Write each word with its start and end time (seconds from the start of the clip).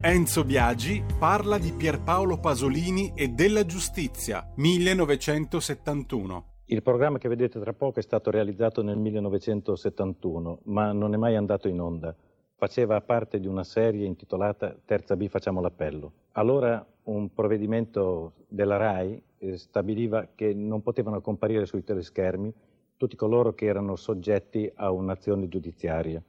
Enzo 0.00 0.44
Biagi 0.44 1.02
parla 1.18 1.58
di 1.58 1.72
Pierpaolo 1.72 2.38
Pasolini 2.38 3.14
e 3.16 3.30
della 3.30 3.66
giustizia, 3.66 4.48
1971. 4.54 6.44
Il 6.66 6.84
programma 6.84 7.18
che 7.18 7.28
vedete 7.28 7.58
tra 7.58 7.72
poco 7.72 7.98
è 7.98 8.02
stato 8.02 8.30
realizzato 8.30 8.80
nel 8.84 8.96
1971, 8.96 10.60
ma 10.66 10.92
non 10.92 11.14
è 11.14 11.16
mai 11.16 11.34
andato 11.34 11.66
in 11.66 11.80
onda. 11.80 12.14
Faceva 12.54 13.00
parte 13.00 13.40
di 13.40 13.48
una 13.48 13.64
serie 13.64 14.06
intitolata 14.06 14.72
Terza 14.84 15.16
B 15.16 15.26
facciamo 15.26 15.60
l'appello. 15.60 16.12
Allora 16.34 16.86
un 17.06 17.32
provvedimento 17.34 18.34
della 18.46 18.76
RAI 18.76 19.20
eh, 19.38 19.56
stabiliva 19.56 20.28
che 20.32 20.54
non 20.54 20.80
potevano 20.80 21.20
comparire 21.20 21.66
sui 21.66 21.82
teleschermi 21.82 22.54
tutti 22.96 23.16
coloro 23.16 23.52
che 23.52 23.66
erano 23.66 23.96
soggetti 23.96 24.70
a 24.76 24.92
un'azione 24.92 25.48
giudiziaria. 25.48 26.22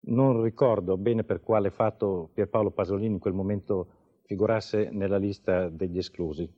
Non 0.00 0.42
ricordo 0.42 0.96
bene 0.96 1.24
per 1.24 1.40
quale 1.40 1.70
fatto 1.70 2.30
Pierpaolo 2.32 2.70
Pasolini 2.70 3.14
in 3.14 3.18
quel 3.18 3.34
momento 3.34 3.88
figurasse 4.22 4.90
nella 4.90 5.16
lista 5.16 5.68
degli 5.68 5.98
esclusi. 5.98 6.48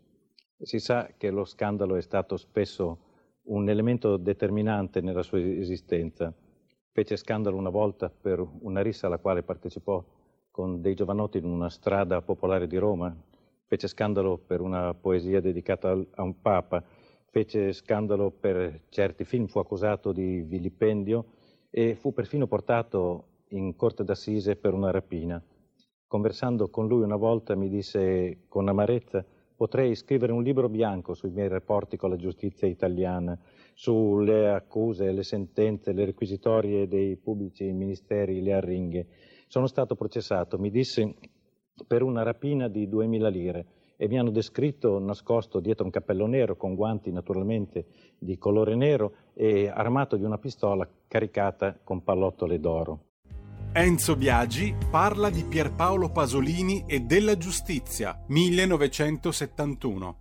Si 0.60 0.78
sa 0.78 1.10
che 1.16 1.30
lo 1.30 1.44
scandalo 1.44 1.96
è 1.96 2.02
stato 2.02 2.36
spesso 2.36 2.98
un 3.44 3.68
elemento 3.68 4.16
determinante 4.16 5.00
nella 5.00 5.22
sua 5.22 5.40
esistenza. 5.40 6.34
Fece 6.92 7.16
scandalo 7.16 7.56
una 7.56 7.70
volta 7.70 8.10
per 8.10 8.44
una 8.60 8.82
rissa 8.82 9.06
alla 9.06 9.18
quale 9.18 9.42
partecipò 9.42 10.04
con 10.50 10.80
dei 10.80 10.94
giovanotti 10.94 11.38
in 11.38 11.44
una 11.44 11.70
strada 11.70 12.20
popolare 12.20 12.66
di 12.66 12.76
Roma, 12.76 13.14
fece 13.66 13.86
scandalo 13.86 14.38
per 14.38 14.60
una 14.60 14.92
poesia 14.94 15.40
dedicata 15.40 15.90
a 15.90 16.22
un 16.22 16.40
papa, 16.40 16.82
fece 17.30 17.72
scandalo 17.72 18.30
per 18.30 18.82
certi 18.88 19.24
film, 19.24 19.46
fu 19.46 19.60
accusato 19.60 20.10
di 20.12 20.40
vilipendio 20.40 21.36
e 21.70 21.94
fu 21.94 22.12
perfino 22.12 22.46
portato 22.46 23.24
in 23.48 23.74
corte 23.76 24.04
d'assise 24.04 24.56
per 24.56 24.74
una 24.74 24.90
rapina. 24.90 25.42
Conversando 26.06 26.68
con 26.68 26.86
lui 26.86 27.02
una 27.02 27.16
volta 27.16 27.54
mi 27.54 27.68
disse 27.68 28.44
con 28.48 28.68
amarezza 28.68 29.24
potrei 29.58 29.96
scrivere 29.96 30.30
un 30.30 30.44
libro 30.44 30.68
bianco 30.68 31.14
sui 31.14 31.30
miei 31.30 31.48
rapporti 31.48 31.96
con 31.96 32.10
la 32.10 32.16
giustizia 32.16 32.68
italiana, 32.68 33.36
sulle 33.74 34.50
accuse, 34.50 35.10
le 35.10 35.24
sentenze, 35.24 35.92
le 35.92 36.04
requisitorie 36.04 36.86
dei 36.86 37.16
pubblici 37.16 37.64
ministeri, 37.72 38.40
le 38.40 38.52
arringhe. 38.52 39.06
Sono 39.48 39.66
stato 39.66 39.96
processato, 39.96 40.60
mi 40.60 40.70
disse, 40.70 41.12
per 41.88 42.02
una 42.02 42.22
rapina 42.22 42.68
di 42.68 42.88
2000 42.88 43.28
lire 43.28 43.66
e 43.96 44.06
mi 44.06 44.16
hanno 44.16 44.30
descritto 44.30 45.00
nascosto 45.00 45.58
dietro 45.58 45.84
un 45.84 45.90
cappello 45.90 46.26
nero, 46.26 46.56
con 46.56 46.76
guanti 46.76 47.10
naturalmente 47.10 47.86
di 48.16 48.38
colore 48.38 48.76
nero 48.76 49.12
e 49.40 49.70
armato 49.72 50.16
di 50.16 50.24
una 50.24 50.36
pistola 50.36 50.88
caricata 51.06 51.78
con 51.84 52.02
pallottole 52.02 52.58
d'oro. 52.58 53.04
Enzo 53.72 54.16
Biagi 54.16 54.74
parla 54.90 55.30
di 55.30 55.44
Pierpaolo 55.44 56.10
Pasolini 56.10 56.82
e 56.86 57.00
della 57.00 57.36
giustizia, 57.36 58.20
1971. 58.26 60.16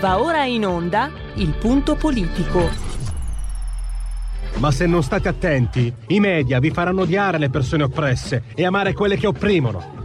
Va 0.00 0.20
ora 0.20 0.44
in 0.44 0.66
onda 0.66 1.08
il 1.36 1.56
punto 1.56 1.94
politico. 1.96 2.68
Ma 4.58 4.70
se 4.70 4.86
non 4.86 5.02
state 5.02 5.28
attenti, 5.28 5.90
i 6.08 6.20
media 6.20 6.58
vi 6.58 6.70
faranno 6.70 7.02
odiare 7.02 7.38
le 7.38 7.48
persone 7.48 7.84
oppresse 7.84 8.44
e 8.54 8.66
amare 8.66 8.92
quelle 8.92 9.16
che 9.16 9.26
opprimono. 9.26 10.03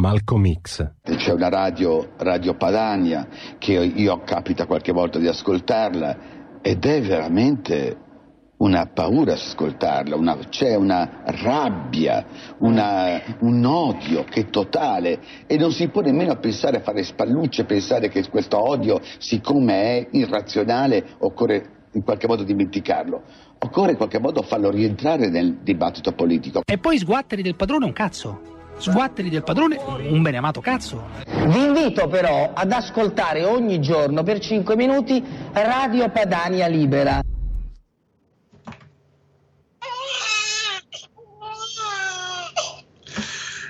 Malcolm 0.00 0.50
X. 0.50 0.92
C'è 1.02 1.32
una 1.32 1.50
radio, 1.50 2.12
Radio 2.16 2.54
Padania, 2.54 3.28
che 3.58 3.72
io 3.72 4.22
capita 4.24 4.64
qualche 4.64 4.92
volta 4.92 5.18
di 5.18 5.28
ascoltarla 5.28 6.60
ed 6.62 6.86
è 6.86 7.02
veramente 7.02 8.08
una 8.56 8.86
paura 8.86 9.34
ascoltarla, 9.34 10.16
una, 10.16 10.36
c'è 10.48 10.74
una 10.74 11.22
rabbia, 11.24 12.24
una, 12.60 13.20
un 13.40 13.62
odio 13.64 14.24
che 14.24 14.40
è 14.40 14.50
totale 14.50 15.20
e 15.46 15.56
non 15.58 15.70
si 15.70 15.88
può 15.88 16.00
nemmeno 16.00 16.34
pensare 16.38 16.78
a 16.78 16.80
fare 16.80 17.02
spallucce, 17.02 17.64
pensare 17.64 18.08
che 18.08 18.26
questo 18.30 18.58
odio, 18.58 19.00
siccome 19.18 19.82
è 19.82 20.08
irrazionale, 20.12 21.16
occorre 21.18 21.88
in 21.92 22.02
qualche 22.02 22.26
modo 22.26 22.42
dimenticarlo. 22.42 23.22
Occorre 23.58 23.90
in 23.90 23.96
qualche 23.98 24.18
modo 24.18 24.40
farlo 24.40 24.70
rientrare 24.70 25.28
nel 25.28 25.58
dibattito 25.62 26.12
politico. 26.12 26.62
E 26.64 26.78
poi 26.78 26.98
sguatteri 26.98 27.42
del 27.42 27.56
padrone 27.56 27.84
un 27.84 27.92
cazzo. 27.92 28.58
Sguatteri 28.80 29.28
del 29.28 29.42
padrone, 29.42 29.76
un 29.76 30.22
beneamato 30.22 30.62
cazzo. 30.62 31.10
Vi 31.26 31.62
invito 31.62 32.08
però 32.08 32.52
ad 32.54 32.72
ascoltare 32.72 33.44
ogni 33.44 33.78
giorno 33.78 34.22
per 34.22 34.38
5 34.38 34.74
minuti 34.74 35.22
Radio 35.52 36.08
Padania 36.08 36.66
Libera. 36.66 37.20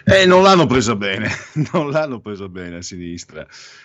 Eh, 0.05 0.27
non 0.27 0.43
l'hanno 0.43 0.67
presa 0.67 0.95
bene, 0.95 1.29
non 1.73 1.91
l'hanno 1.91 2.21
presa 2.21 2.49
bene 2.49 2.77
a 2.77 2.83
sinistra. 2.83 3.45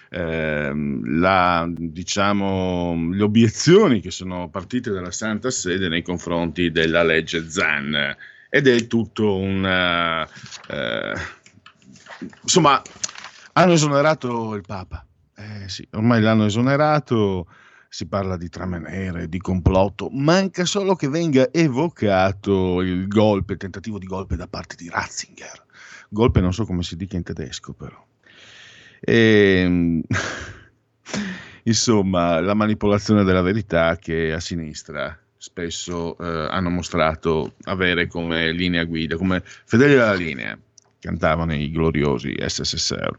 Eh, 0.10 0.72
la, 1.06 1.68
diciamo, 1.68 3.10
le 3.12 3.24
obiezioni 3.24 4.00
che 4.00 4.12
sono 4.12 4.50
partite 4.50 4.92
dalla 4.92 5.12
Santa 5.12 5.50
Sede 5.50 5.88
nei 5.88 6.04
confronti 6.04 6.70
della 6.70 7.02
legge 7.02 7.50
Zan 7.50 8.16
ed 8.56 8.68
è 8.68 8.88
tutto 8.88 9.36
un... 9.36 9.66
Eh, 9.66 11.14
insomma, 12.42 12.82
hanno 13.52 13.74
esonerato 13.74 14.56
il 14.56 14.64
Papa. 14.66 15.06
Eh, 15.36 15.68
sì, 15.68 15.86
ormai 15.92 16.22
l'hanno 16.22 16.46
esonerato, 16.46 17.48
si 17.90 18.08
parla 18.08 18.38
di 18.38 18.48
trame 18.48 18.80
nere, 18.80 19.28
di 19.28 19.40
complotto, 19.40 20.08
manca 20.10 20.64
solo 20.64 20.96
che 20.96 21.10
venga 21.10 21.52
evocato 21.52 22.80
il 22.80 23.10
golpe, 23.10 23.54
il 23.54 23.60
tentativo 23.60 24.00
di 24.00 24.06
golpe 24.06 24.38
da 24.38 24.48
parte 24.48 24.78
di 24.78 24.88
Ratzinger. 24.88 25.66
Golpe 26.08 26.40
non 26.40 26.54
so 26.54 26.64
come 26.64 26.82
si 26.82 26.96
dica 26.96 27.18
in 27.18 27.24
tedesco 27.24 27.74
però. 27.74 28.02
E, 29.02 29.64
ehm, 29.66 30.02
insomma, 31.64 32.40
la 32.40 32.54
manipolazione 32.54 33.26
della 33.26 33.42
verità 33.42 33.98
che 33.98 34.32
a 34.32 34.40
sinistra 34.40 35.20
spesso 35.38 36.18
eh, 36.18 36.48
hanno 36.50 36.70
mostrato 36.70 37.56
avere 37.64 38.08
come 38.08 38.52
linea 38.52 38.84
guida, 38.84 39.18
come 39.18 39.42
fedeli 39.44 39.94
alla 39.94 40.14
linea, 40.14 40.58
cantavano 41.00 41.54
i 41.54 41.72
gloriosi 41.72 42.36
SSSR. 42.38 43.16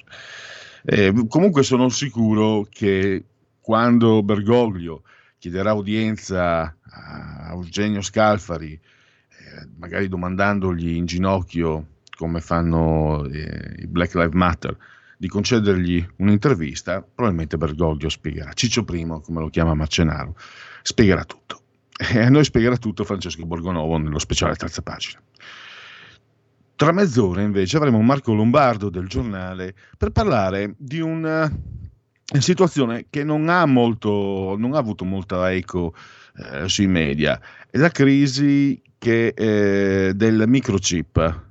Eh, 0.84 1.12
comunque 1.28 1.62
sono 1.62 1.88
sicuro 1.88 2.66
che 2.68 3.24
quando 3.60 4.22
Bergoglio 4.22 5.02
chiederà 5.38 5.72
udienza 5.72 6.76
a 6.82 7.50
Eugenio 7.52 8.00
Scalfari, 8.00 8.72
eh, 8.72 9.68
magari 9.78 10.08
domandandogli 10.08 10.94
in 10.94 11.06
ginocchio 11.06 11.94
come 12.16 12.40
fanno 12.40 13.24
eh, 13.26 13.74
i 13.78 13.86
Black 13.86 14.14
Lives 14.14 14.34
Matter, 14.34 14.76
di 15.18 15.28
concedergli 15.28 16.06
un'intervista, 16.16 17.02
probabilmente 17.02 17.56
Bergoglio 17.56 18.08
spiegherà, 18.08 18.52
Ciccio 18.52 18.84
Primo, 18.84 19.20
come 19.20 19.40
lo 19.40 19.48
chiama 19.48 19.74
Marcenaro, 19.74 20.36
spiegherà 20.82 21.24
tutto. 21.24 21.62
E 21.98 22.20
a 22.20 22.28
noi 22.28 22.44
spiegherà 22.44 22.76
tutto 22.76 23.04
Francesco 23.04 23.46
Borgonovo 23.46 23.96
nello 23.96 24.18
speciale 24.18 24.54
terza 24.54 24.82
pagina. 24.82 25.20
Tra 26.76 26.92
mezz'ora 26.92 27.40
invece 27.40 27.78
avremo 27.78 28.02
Marco 28.02 28.34
Lombardo 28.34 28.90
del 28.90 29.08
giornale 29.08 29.74
per 29.96 30.10
parlare 30.10 30.74
di 30.76 31.00
una 31.00 31.50
situazione 32.38 33.06
che 33.08 33.24
non 33.24 33.48
ha, 33.48 33.64
molto, 33.64 34.56
non 34.58 34.74
ha 34.74 34.78
avuto 34.78 35.06
molta 35.06 35.50
eco 35.52 35.94
eh, 36.36 36.68
sui 36.68 36.86
media, 36.86 37.40
è 37.70 37.78
la 37.78 37.88
crisi 37.88 38.82
che, 38.98 39.28
eh, 39.28 40.12
del 40.14 40.44
microchip, 40.46 41.45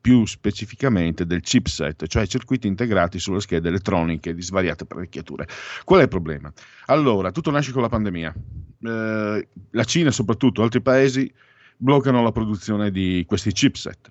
più 0.00 0.24
specificamente 0.24 1.26
del 1.26 1.40
chipset, 1.40 2.06
cioè 2.06 2.26
circuiti 2.26 2.66
integrati 2.66 3.18
sulle 3.18 3.40
schede 3.40 3.68
elettroniche 3.68 4.34
di 4.34 4.42
svariate 4.42 4.84
apparecchiature. 4.84 5.46
Qual 5.84 6.00
è 6.00 6.04
il 6.04 6.08
problema? 6.08 6.52
Allora, 6.86 7.30
tutto 7.30 7.50
nasce 7.50 7.72
con 7.72 7.82
la 7.82 7.88
pandemia. 7.88 8.34
Eh, 8.82 9.48
la 9.70 9.84
Cina 9.84 10.10
soprattutto 10.10 10.62
altri 10.62 10.80
paesi 10.80 11.30
bloccano 11.76 12.22
la 12.22 12.32
produzione 12.32 12.90
di 12.90 13.24
questi 13.26 13.52
chipset. 13.52 14.10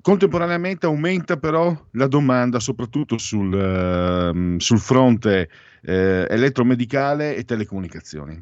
Contemporaneamente 0.00 0.86
aumenta 0.86 1.36
però 1.36 1.76
la 1.92 2.06
domanda 2.06 2.60
soprattutto 2.60 3.18
sul, 3.18 3.52
uh, 3.52 4.58
sul 4.58 4.78
fronte 4.78 5.50
uh, 5.82 5.90
elettromedicale 5.90 7.36
e 7.36 7.44
telecomunicazioni. 7.44 8.40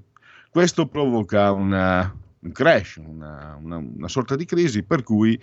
Questo 0.50 0.86
provoca 0.86 1.52
una, 1.52 2.14
un 2.46 2.52
crash, 2.52 2.96
una, 2.96 3.58
una, 3.60 3.76
una 3.76 4.08
sorta 4.08 4.37
di 4.37 4.44
crisi 4.44 4.82
per 4.82 5.02
cui 5.02 5.38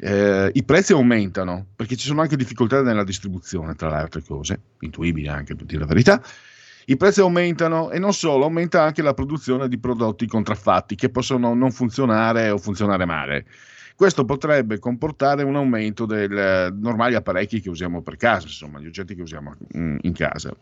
eh, 0.00 0.50
I 0.52 0.62
prezzi 0.62 0.92
aumentano 0.92 1.66
perché 1.74 1.96
ci 1.96 2.06
sono 2.06 2.20
anche 2.20 2.36
difficoltà 2.36 2.82
nella 2.82 3.04
distribuzione, 3.04 3.74
tra 3.74 3.88
le 3.88 3.96
altre 3.96 4.22
cose, 4.22 4.60
intuibili 4.80 5.26
anche 5.26 5.56
per 5.56 5.66
dire 5.66 5.80
la 5.80 5.86
verità. 5.86 6.22
I 6.86 6.96
prezzi 6.96 7.20
aumentano 7.20 7.90
e 7.90 7.98
non 7.98 8.14
solo, 8.14 8.44
aumenta 8.44 8.82
anche 8.82 9.02
la 9.02 9.12
produzione 9.12 9.68
di 9.68 9.78
prodotti 9.78 10.26
contraffatti 10.26 10.94
che 10.94 11.10
possono 11.10 11.52
non 11.52 11.70
funzionare 11.70 12.48
o 12.50 12.58
funzionare 12.58 13.04
male. 13.04 13.44
Questo 13.94 14.24
potrebbe 14.24 14.78
comportare 14.78 15.42
un 15.42 15.56
aumento 15.56 16.06
dei 16.06 16.28
normali 16.28 17.16
apparecchi 17.16 17.60
che 17.60 17.68
usiamo 17.68 18.00
per 18.00 18.16
casa, 18.16 18.46
insomma, 18.46 18.78
gli 18.78 18.86
oggetti 18.86 19.16
che 19.16 19.22
usiamo 19.22 19.56
mm, 19.76 19.98
in 20.02 20.12
casa. 20.12 20.54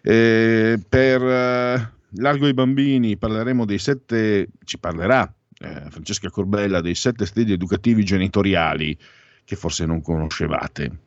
Eh, 0.00 0.80
per 0.88 1.96
Largo 2.12 2.46
ai 2.46 2.54
bambini 2.54 3.16
parleremo 3.16 3.64
dei 3.64 3.78
sette, 3.78 4.48
ci 4.64 4.78
parlerà 4.78 5.30
eh, 5.58 5.90
Francesca 5.90 6.30
Corbella, 6.30 6.80
dei 6.80 6.94
sette 6.94 7.26
stili 7.26 7.52
educativi 7.52 8.04
genitoriali 8.04 8.96
che 9.44 9.56
forse 9.56 9.84
non 9.84 10.00
conoscevate. 10.00 11.06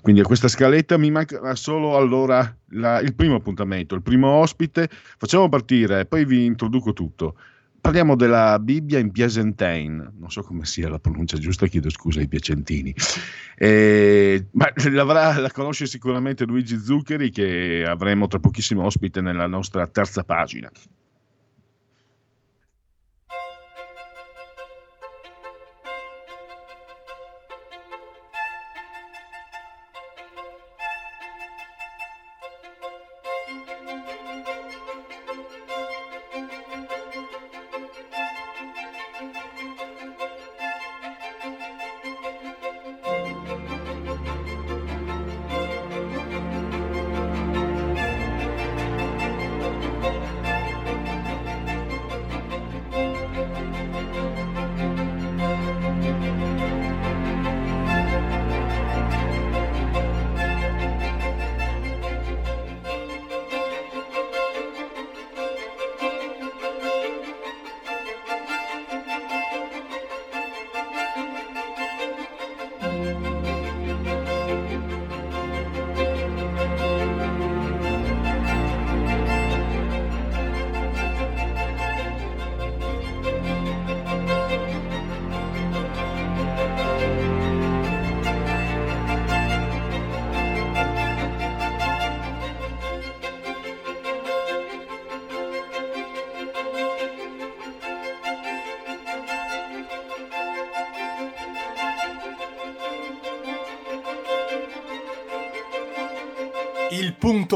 Quindi 0.00 0.20
a 0.20 0.24
questa 0.24 0.48
scaletta 0.48 0.98
mi 0.98 1.10
manca 1.10 1.54
solo 1.54 1.96
allora 1.96 2.56
la, 2.70 3.00
il 3.00 3.14
primo 3.14 3.36
appuntamento, 3.36 3.94
il 3.94 4.02
primo 4.02 4.28
ospite. 4.28 4.88
Facciamo 4.90 5.48
partire, 5.48 6.06
poi 6.06 6.24
vi 6.24 6.44
introduco 6.44 6.92
tutto. 6.92 7.36
Parliamo 7.84 8.16
della 8.16 8.58
Bibbia 8.60 8.98
in 8.98 9.10
Piacentain, 9.10 10.14
non 10.18 10.30
so 10.30 10.40
come 10.40 10.64
sia 10.64 10.88
la 10.88 10.98
pronuncia 10.98 11.36
giusta, 11.36 11.66
chiedo 11.66 11.90
scusa 11.90 12.18
ai 12.18 12.28
piacentini. 12.28 12.94
Eh, 13.58 14.46
ma 14.52 14.72
la 14.74 15.50
conosce 15.52 15.84
sicuramente 15.84 16.46
Luigi 16.46 16.78
Zuccheri 16.78 17.28
che 17.28 17.84
avremo 17.86 18.26
tra 18.26 18.38
pochissimo 18.38 18.84
ospite 18.84 19.20
nella 19.20 19.46
nostra 19.46 19.86
terza 19.86 20.24
pagina. 20.24 20.70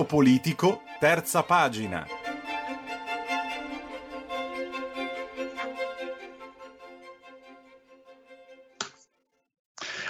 Politico, 0.08 0.82
terza 0.98 1.42
pagina. 1.42 2.06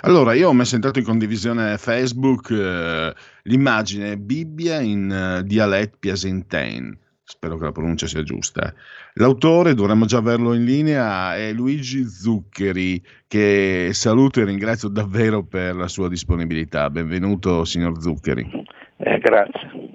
Allora, 0.02 0.32
io 0.32 0.48
ho 0.48 0.52
messo 0.52 0.76
intanto 0.76 1.00
in 1.00 1.04
condivisione 1.04 1.76
Facebook 1.76 2.50
eh, 2.50 3.12
l'immagine 3.42 4.16
Bibbia 4.16 4.80
in 4.80 5.40
uh, 5.40 5.42
dialetto 5.42 5.96
piacentain. 5.98 6.96
Spero 7.24 7.58
che 7.58 7.64
la 7.64 7.72
pronuncia 7.72 8.06
sia 8.06 8.22
giusta. 8.22 8.72
L'autore, 9.14 9.74
dovremmo 9.74 10.06
già 10.06 10.18
averlo 10.18 10.54
in 10.54 10.64
linea, 10.64 11.36
è 11.36 11.52
Luigi 11.52 12.06
Zuccheri, 12.08 13.02
che 13.26 13.90
saluto 13.92 14.40
e 14.40 14.44
ringrazio 14.44 14.88
davvero 14.88 15.44
per 15.44 15.74
la 15.74 15.88
sua 15.88 16.08
disponibilità. 16.08 16.88
Benvenuto, 16.88 17.64
signor 17.64 18.00
Zuccheri. 18.00 18.48
Eh, 18.96 19.18
grazie. 19.18 19.87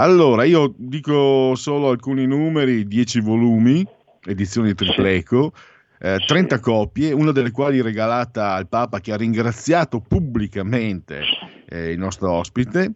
Allora, 0.00 0.44
io 0.44 0.72
dico 0.76 1.56
solo 1.56 1.88
alcuni 1.88 2.24
numeri, 2.24 2.86
10 2.86 3.20
volumi, 3.20 3.84
edizione 4.26 4.72
tripleco, 4.72 5.52
eh, 5.98 6.18
30 6.24 6.60
copie, 6.60 7.10
una 7.10 7.32
delle 7.32 7.50
quali 7.50 7.82
regalata 7.82 8.52
al 8.52 8.68
Papa 8.68 9.00
che 9.00 9.12
ha 9.12 9.16
ringraziato 9.16 9.98
pubblicamente 9.98 11.22
eh, 11.68 11.90
il 11.90 11.98
nostro 11.98 12.30
ospite. 12.30 12.92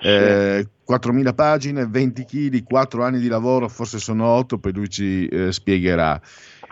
Eh, 0.00 0.68
4.000 0.88 1.34
pagine, 1.34 1.86
20 1.88 2.24
kg, 2.24 2.62
4 2.62 3.02
anni 3.02 3.18
di 3.18 3.26
lavoro, 3.26 3.68
forse 3.68 3.98
sono 3.98 4.28
8, 4.28 4.58
poi 4.58 4.72
lui 4.72 4.88
ci 4.88 5.26
eh, 5.26 5.50
spiegherà. 5.50 6.20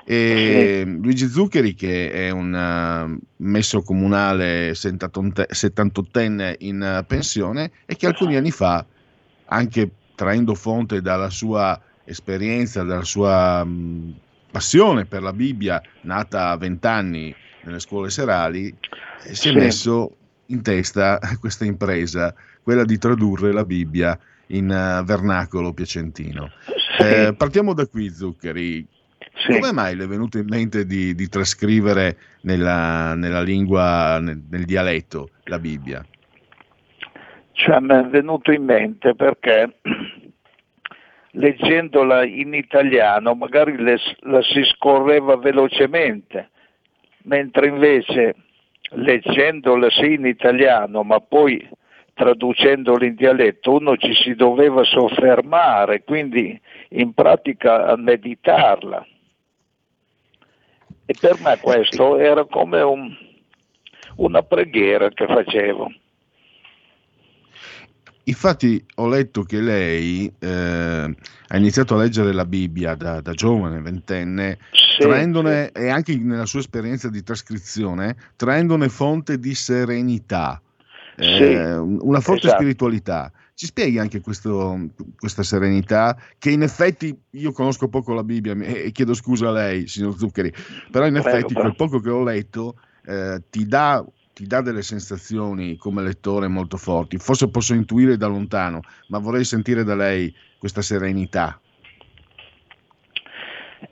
E 0.04 0.84
Luigi 0.86 1.26
Zuccheri, 1.26 1.74
che 1.74 2.12
è 2.12 2.30
un 2.30 2.52
uh, 2.52 3.18
messo 3.38 3.82
comunale 3.82 4.72
78enne 4.72 6.54
in 6.58 6.98
uh, 7.00 7.04
pensione 7.04 7.72
e 7.84 7.96
che 7.96 8.06
alcuni 8.06 8.36
anni 8.36 8.50
fa, 8.52 8.84
anche 9.52 9.90
traendo 10.14 10.54
fonte 10.54 11.00
dalla 11.00 11.30
sua 11.30 11.80
esperienza, 12.04 12.82
dalla 12.82 13.04
sua 13.04 13.64
mh, 13.64 14.14
passione 14.50 15.04
per 15.04 15.22
la 15.22 15.32
Bibbia, 15.32 15.80
nata 16.02 16.50
a 16.50 16.56
20 16.56 16.86
anni 16.86 17.34
nelle 17.64 17.80
scuole 17.80 18.10
serali, 18.10 18.74
eh, 19.24 19.34
si 19.34 19.48
è 19.48 19.52
messo 19.52 20.16
in 20.46 20.62
testa 20.62 21.18
questa 21.40 21.64
impresa, 21.64 22.34
quella 22.62 22.84
di 22.84 22.98
tradurre 22.98 23.52
la 23.52 23.64
Bibbia 23.64 24.18
in 24.48 24.68
uh, 24.68 25.04
vernacolo 25.04 25.72
piacentino. 25.72 26.50
Eh, 27.00 27.34
partiamo 27.36 27.72
da 27.72 27.86
qui, 27.86 28.10
Zuccheri. 28.10 28.86
Sì. 29.34 29.52
Come 29.52 29.72
mai 29.72 29.96
le 29.96 30.04
è 30.04 30.06
venuto 30.06 30.38
in 30.38 30.46
mente 30.46 30.84
di, 30.84 31.14
di 31.14 31.28
trascrivere 31.28 32.18
nella, 32.42 33.14
nella 33.14 33.40
lingua, 33.40 34.18
nel, 34.20 34.42
nel, 34.48 34.64
dialetto, 34.64 35.30
la 35.44 35.58
Bibbia? 35.58 36.04
Cioè, 37.62 37.78
mi 37.78 37.94
è 37.94 38.02
venuto 38.06 38.50
in 38.50 38.64
mente 38.64 39.14
perché 39.14 39.78
leggendola 41.30 42.24
in 42.24 42.54
italiano 42.54 43.34
magari 43.34 43.76
le, 43.76 44.00
la 44.22 44.42
si 44.42 44.64
scorreva 44.64 45.36
velocemente, 45.36 46.50
mentre 47.22 47.68
invece 47.68 48.34
leggendola 48.94 49.88
sì 49.90 50.14
in 50.14 50.26
italiano, 50.26 51.04
ma 51.04 51.20
poi 51.20 51.64
traducendola 52.14 53.06
in 53.06 53.14
dialetto, 53.14 53.74
uno 53.74 53.96
ci 53.96 54.12
si 54.12 54.34
doveva 54.34 54.82
soffermare, 54.82 56.02
quindi 56.02 56.60
in 56.88 57.14
pratica 57.14 57.86
a 57.86 57.96
meditarla. 57.96 59.06
E 61.06 61.14
per 61.20 61.38
me 61.40 61.60
questo 61.60 62.18
era 62.18 62.44
come 62.44 62.80
un, 62.80 63.16
una 64.16 64.42
preghiera 64.42 65.10
che 65.10 65.26
facevo. 65.26 65.92
Infatti 68.24 68.84
ho 68.96 69.08
letto 69.08 69.42
che 69.42 69.60
lei 69.60 70.32
eh, 70.38 71.16
ha 71.48 71.56
iniziato 71.56 71.94
a 71.94 71.98
leggere 71.98 72.32
la 72.32 72.44
Bibbia 72.44 72.94
da, 72.94 73.20
da 73.20 73.32
giovane, 73.32 73.80
ventenne, 73.80 74.58
sì, 74.70 75.02
traendone, 75.02 75.72
sì. 75.74 75.82
e 75.82 75.88
anche 75.88 76.16
nella 76.16 76.46
sua 76.46 76.60
esperienza 76.60 77.08
di 77.08 77.22
trascrizione, 77.24 78.16
traendone 78.36 78.88
fonte 78.88 79.40
di 79.40 79.54
serenità, 79.54 80.62
sì, 81.16 81.24
eh, 81.24 81.76
una 81.76 82.20
forte 82.20 82.46
esatto. 82.46 82.60
spiritualità. 82.60 83.32
Ci 83.54 83.66
spieghi 83.66 83.98
anche 83.98 84.20
questo, 84.20 84.88
questa 85.18 85.42
serenità 85.42 86.16
che 86.38 86.50
in 86.50 86.62
effetti 86.62 87.16
io 87.30 87.52
conosco 87.52 87.88
poco 87.88 88.14
la 88.14 88.24
Bibbia 88.24 88.54
e 88.54 88.92
chiedo 88.92 89.14
scusa 89.14 89.48
a 89.48 89.52
lei, 89.52 89.88
signor 89.88 90.16
Zuccheri, 90.16 90.52
però 90.90 91.06
in 91.06 91.16
effetti 91.16 91.54
quel 91.54 91.74
poco 91.74 92.00
che 92.00 92.10
ho 92.10 92.22
letto 92.22 92.76
eh, 93.04 93.42
ti, 93.50 93.66
dà, 93.66 94.04
ti 94.32 94.46
dà 94.46 94.60
delle 94.62 94.82
sensazioni 94.82 95.76
come 95.76 96.02
lettore 96.02 96.48
molto 96.48 96.76
forti. 96.76 97.18
Forse 97.18 97.50
posso 97.50 97.74
intuire 97.74 98.16
da 98.16 98.26
lontano, 98.26 98.80
ma 99.08 99.18
vorrei 99.18 99.44
sentire 99.44 99.84
da 99.84 99.94
lei 99.94 100.34
questa 100.58 100.82
serenità. 100.82 101.60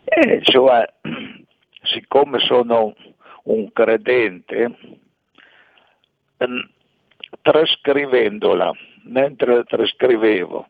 Eh, 0.04 0.40
cioè, 0.42 0.92
siccome 1.82 2.38
sono 2.40 2.94
un 3.44 3.72
credente, 3.72 4.76
ehm, 6.36 6.70
trascrivendola 7.42 8.72
mentre 9.04 9.64
trascrivevo 9.64 10.68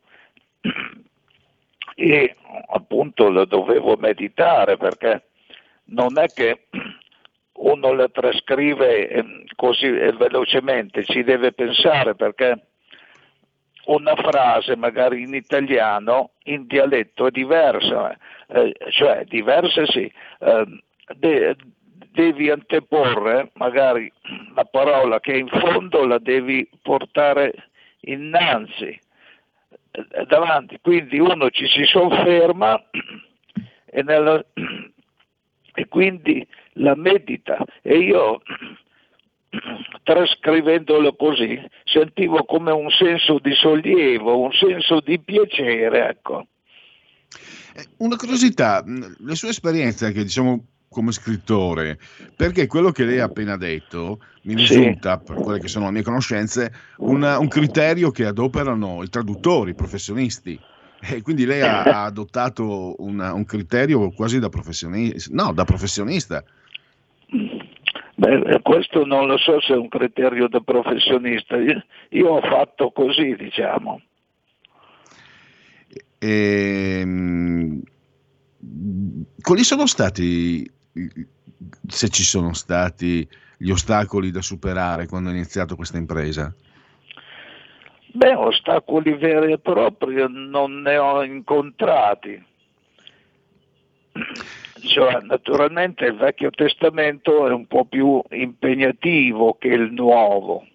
e 1.95 2.37
appunto 2.69 3.29
la 3.29 3.45
dovevo 3.45 3.97
meditare 3.97 4.77
perché 4.77 5.29
non 5.87 6.19
è 6.19 6.27
che 6.27 6.67
uno 7.61 7.93
la 7.93 8.09
trascrive 8.09 9.09
ehm, 9.09 9.45
così 9.57 9.89
velocemente, 9.89 11.05
ci 11.05 11.23
deve 11.23 11.53
pensare 11.53 12.15
perché 12.15 12.67
una 13.87 14.15
frase 14.15 14.77
magari 14.77 15.23
in 15.23 15.35
italiano 15.35 16.33
in 16.45 16.67
dialetto 16.67 17.27
è 17.27 17.31
diversa, 17.31 18.17
eh, 18.49 18.75
cioè 18.91 19.25
diversa 19.25 19.85
sì, 19.87 20.11
eh, 20.41 20.83
de- 21.17 21.57
devi 22.13 22.51
anteporre 22.51 23.51
magari 23.55 24.11
la 24.55 24.65
parola 24.65 25.21
che 25.21 25.33
è 25.33 25.37
in 25.37 25.49
fondo 25.49 26.07
la 26.07 26.19
devi 26.19 26.69
portare 26.83 27.69
innanzi, 28.03 28.99
eh, 29.91 30.25
davanti, 30.27 30.79
quindi 30.81 31.19
uno 31.19 31.51
ci 31.51 31.67
si 31.67 31.85
sofferma 31.85 32.83
e, 33.87 34.03
nella, 34.03 34.45
e 35.75 35.89
quindi 35.89 36.47
la 36.81 36.95
medita 36.97 37.65
e 37.83 37.99
io 37.99 38.41
trascrivendolo 40.03 41.15
così 41.15 41.61
sentivo 41.85 42.45
come 42.45 42.73
un 42.73 42.91
senso 42.91 43.39
di 43.41 43.55
sollievo, 43.55 44.39
un 44.39 44.53
senso 44.53 45.01
di 45.01 45.19
piacere, 45.19 46.09
ecco. 46.09 46.47
Eh, 47.75 47.87
una 47.99 48.17
curiosità, 48.17 48.83
le 48.85 49.35
sue 49.35 49.51
esperienze 49.51 50.07
anche 50.07 50.23
diciamo 50.23 50.65
come 50.89 51.13
scrittore, 51.13 51.99
perché 52.35 52.67
quello 52.67 52.91
che 52.91 53.05
lei 53.05 53.21
ha 53.21 53.25
appena 53.25 53.57
detto 53.57 54.19
mi 54.43 54.55
risulta, 54.55 55.19
sì. 55.19 55.33
per 55.33 55.43
quelle 55.43 55.61
che 55.61 55.69
sono 55.69 55.87
le 55.87 55.93
mie 55.93 56.03
conoscenze, 56.03 56.73
una, 56.97 57.39
un 57.39 57.47
criterio 57.47 58.11
che 58.11 58.27
adoperano 58.27 59.05
i 59.05 59.09
traduttori, 59.09 59.71
i 59.71 59.75
professionisti. 59.75 60.59
E 61.03 61.23
quindi 61.23 61.47
lei 61.47 61.63
ha, 61.63 61.83
ha 61.83 62.05
adottato 62.05 62.97
una, 62.99 63.33
un 63.33 63.45
criterio 63.45 64.11
quasi 64.11 64.39
da 64.39 64.49
professionista, 64.49 65.31
no, 65.33 65.53
da 65.53 65.65
professionista. 65.65 66.45
Beh, 68.21 68.61
questo 68.61 69.07
non 69.07 69.27
lo 69.29 69.39
so 69.39 69.63
se 69.63 69.73
è 69.73 69.77
un 69.77 69.89
criterio 69.89 70.47
da 70.47 70.61
professionista, 70.61 71.57
io, 71.57 72.29
ho 72.29 72.43
fatto 72.43 72.91
così, 72.91 73.35
diciamo. 73.35 74.03
Ehm, 76.19 77.81
quali 79.41 79.65
sono 79.65 79.87
stati, 79.87 80.71
se 81.87 82.09
ci 82.11 82.23
sono 82.23 82.53
stati, 82.53 83.27
gli 83.57 83.71
ostacoli 83.71 84.31
da 84.31 84.43
superare 84.43 85.07
quando 85.07 85.31
ha 85.31 85.33
iniziato 85.33 85.75
questa 85.75 85.97
impresa? 85.97 86.55
Beh, 88.13 88.35
ostacoli 88.35 89.15
veri 89.15 89.53
e 89.53 89.59
propri 89.59 90.27
non 90.29 90.83
ne 90.83 90.99
ho 90.99 91.23
incontrati. 91.25 92.45
Cioè, 94.83 95.21
naturalmente 95.23 96.07
il 96.07 96.17
Vecchio 96.17 96.51
Testamento 96.51 97.47
è 97.47 97.53
un 97.53 97.67
po' 97.67 97.85
più 97.85 98.23
impegnativo 98.31 99.57
che 99.59 99.69
il 99.69 99.93
Nuovo. 99.93 100.67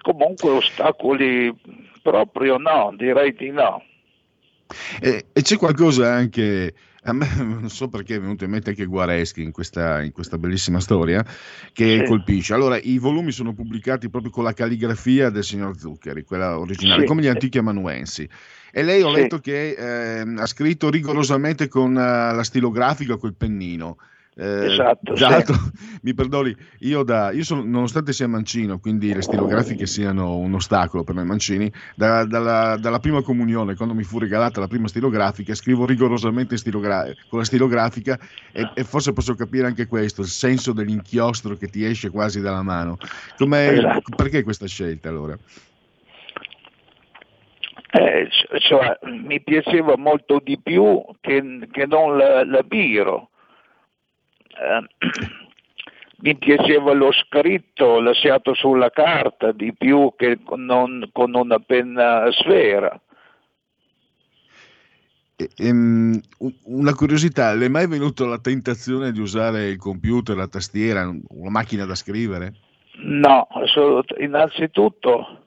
Comunque 0.00 0.50
ostacoli 0.50 1.54
proprio 2.02 2.58
no, 2.58 2.92
direi 2.96 3.34
di 3.34 3.50
no. 3.50 3.82
E, 5.00 5.26
e 5.32 5.42
c'è 5.42 5.56
qualcosa 5.56 6.12
anche 6.12 6.74
a 7.04 7.12
me 7.12 7.28
non 7.42 7.68
so 7.68 7.88
perché 7.88 8.16
è 8.16 8.20
venuto 8.20 8.44
in 8.44 8.50
mente 8.50 8.70
anche 8.70 8.84
Guareschi 8.84 9.42
in 9.42 9.52
questa, 9.52 10.02
in 10.02 10.12
questa 10.12 10.38
bellissima 10.38 10.80
storia 10.80 11.24
che 11.72 11.98
sì. 12.00 12.04
colpisce. 12.04 12.54
Allora, 12.54 12.78
i 12.78 12.98
volumi 12.98 13.32
sono 13.32 13.54
pubblicati 13.54 14.08
proprio 14.08 14.30
con 14.30 14.44
la 14.44 14.52
calligrafia 14.52 15.30
del 15.30 15.44
signor 15.44 15.78
Zuccheri, 15.78 16.24
quella 16.24 16.58
originale, 16.58 17.02
sì. 17.02 17.06
come 17.06 17.22
gli 17.22 17.28
antichi 17.28 17.58
amanuensi. 17.58 18.28
E 18.72 18.82
lei 18.82 19.02
ho 19.02 19.14
sì. 19.14 19.20
letto 19.20 19.38
che 19.38 19.70
eh, 19.70 20.34
ha 20.36 20.46
scritto 20.46 20.90
rigorosamente 20.90 21.68
con 21.68 21.92
uh, 21.92 22.34
la 22.34 22.42
stilografica, 22.42 23.16
col 23.16 23.34
pennino. 23.34 23.98
Eh, 24.36 24.66
esatto. 24.66 25.14
Sì. 25.14 25.24
mi 26.02 26.12
perdoni, 26.12 26.54
io, 26.80 27.04
da, 27.04 27.30
io 27.30 27.44
sono, 27.44 27.62
nonostante 27.62 28.12
sia 28.12 28.26
mancino, 28.26 28.80
quindi 28.80 29.14
le 29.14 29.22
stilografiche 29.22 29.86
siano 29.86 30.36
un 30.36 30.54
ostacolo 30.54 31.04
per 31.04 31.14
noi 31.14 31.24
mancini, 31.24 31.70
da, 31.94 32.24
dalla, 32.24 32.76
dalla, 32.76 32.98
prima 32.98 33.22
comunione, 33.22 33.76
quando 33.76 33.94
mi 33.94 34.02
fu 34.02 34.18
regalata 34.18 34.58
la 34.58 34.66
prima 34.66 34.88
stilografica, 34.88 35.54
scrivo 35.54 35.86
rigorosamente 35.86 36.56
stilogra- 36.56 37.06
con 37.28 37.38
la 37.38 37.44
stilografica 37.44 38.18
e, 38.52 38.70
e, 38.74 38.84
forse 38.84 39.12
posso 39.12 39.34
capire 39.34 39.66
anche 39.66 39.86
questo, 39.86 40.22
il 40.22 40.26
senso 40.26 40.72
dell'inchiostro 40.72 41.54
che 41.54 41.68
ti 41.68 41.84
esce 41.84 42.10
quasi 42.10 42.40
dalla 42.40 42.62
mano. 42.62 42.96
Esatto. 43.38 44.16
Perché 44.16 44.42
questa 44.42 44.66
scelta 44.66 45.08
allora? 45.08 45.38
Eh, 47.92 48.28
cioè, 48.58 48.98
mi 49.24 49.40
piaceva 49.40 49.96
molto 49.96 50.40
di 50.42 50.58
più 50.60 51.00
che, 51.20 51.68
che 51.70 51.86
non 51.86 52.16
la, 52.16 52.44
la 52.44 52.62
Biro 52.62 53.28
mi 56.24 56.36
piaceva 56.36 56.92
lo 56.92 57.12
scritto 57.12 58.00
lasciato 58.00 58.54
sulla 58.54 58.90
carta 58.90 59.52
di 59.52 59.74
più 59.74 60.12
che 60.16 60.38
non 60.56 61.08
con 61.12 61.34
una 61.34 61.58
penna 61.58 62.30
sfera. 62.32 62.98
E, 65.36 65.50
ehm, 65.56 66.20
una 66.64 66.94
curiosità, 66.94 67.52
le 67.54 67.66
è 67.66 67.68
mai 67.68 67.88
venuta 67.88 68.24
la 68.24 68.38
tentazione 68.38 69.12
di 69.12 69.20
usare 69.20 69.68
il 69.68 69.78
computer, 69.78 70.36
la 70.36 70.46
tastiera, 70.46 71.12
una 71.28 71.50
macchina 71.50 71.84
da 71.84 71.94
scrivere? 71.94 72.54
No, 73.02 73.48
innanzitutto 74.18 75.40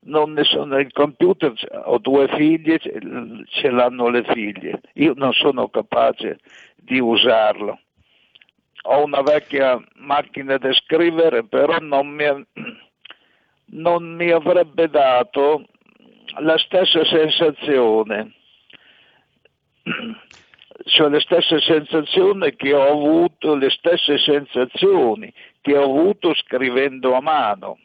non 0.00 0.32
ne 0.32 0.44
sono 0.44 0.78
il 0.78 0.92
computer, 0.92 1.52
ho 1.86 1.98
due 1.98 2.28
figlie, 2.28 2.78
ce 2.78 3.70
l'hanno 3.70 4.08
le 4.08 4.22
figlie, 4.22 4.80
io 4.94 5.14
non 5.16 5.32
sono 5.32 5.68
capace 5.68 6.38
di 6.76 7.00
usarlo 7.00 7.80
ho 8.86 9.04
una 9.04 9.22
vecchia 9.22 9.82
macchina 9.96 10.56
da 10.58 10.72
scrivere, 10.72 11.44
però 11.44 11.78
non 11.78 12.08
mi, 12.08 12.24
non 13.66 14.14
mi 14.14 14.30
avrebbe 14.30 14.88
dato 14.88 15.66
la 16.40 16.56
stessa 16.58 17.04
sensazione, 17.04 18.32
cioè 20.84 21.08
le 21.08 21.20
stesse 21.20 21.60
sensazioni 21.60 22.54
che 22.54 22.72
ho 22.72 22.90
avuto, 22.90 23.54
le 23.54 23.70
stesse 23.70 24.18
sensazioni 24.18 25.32
che 25.60 25.76
ho 25.76 25.84
avuto 25.84 26.34
scrivendo 26.34 27.14
a 27.14 27.20
mano. 27.20 27.78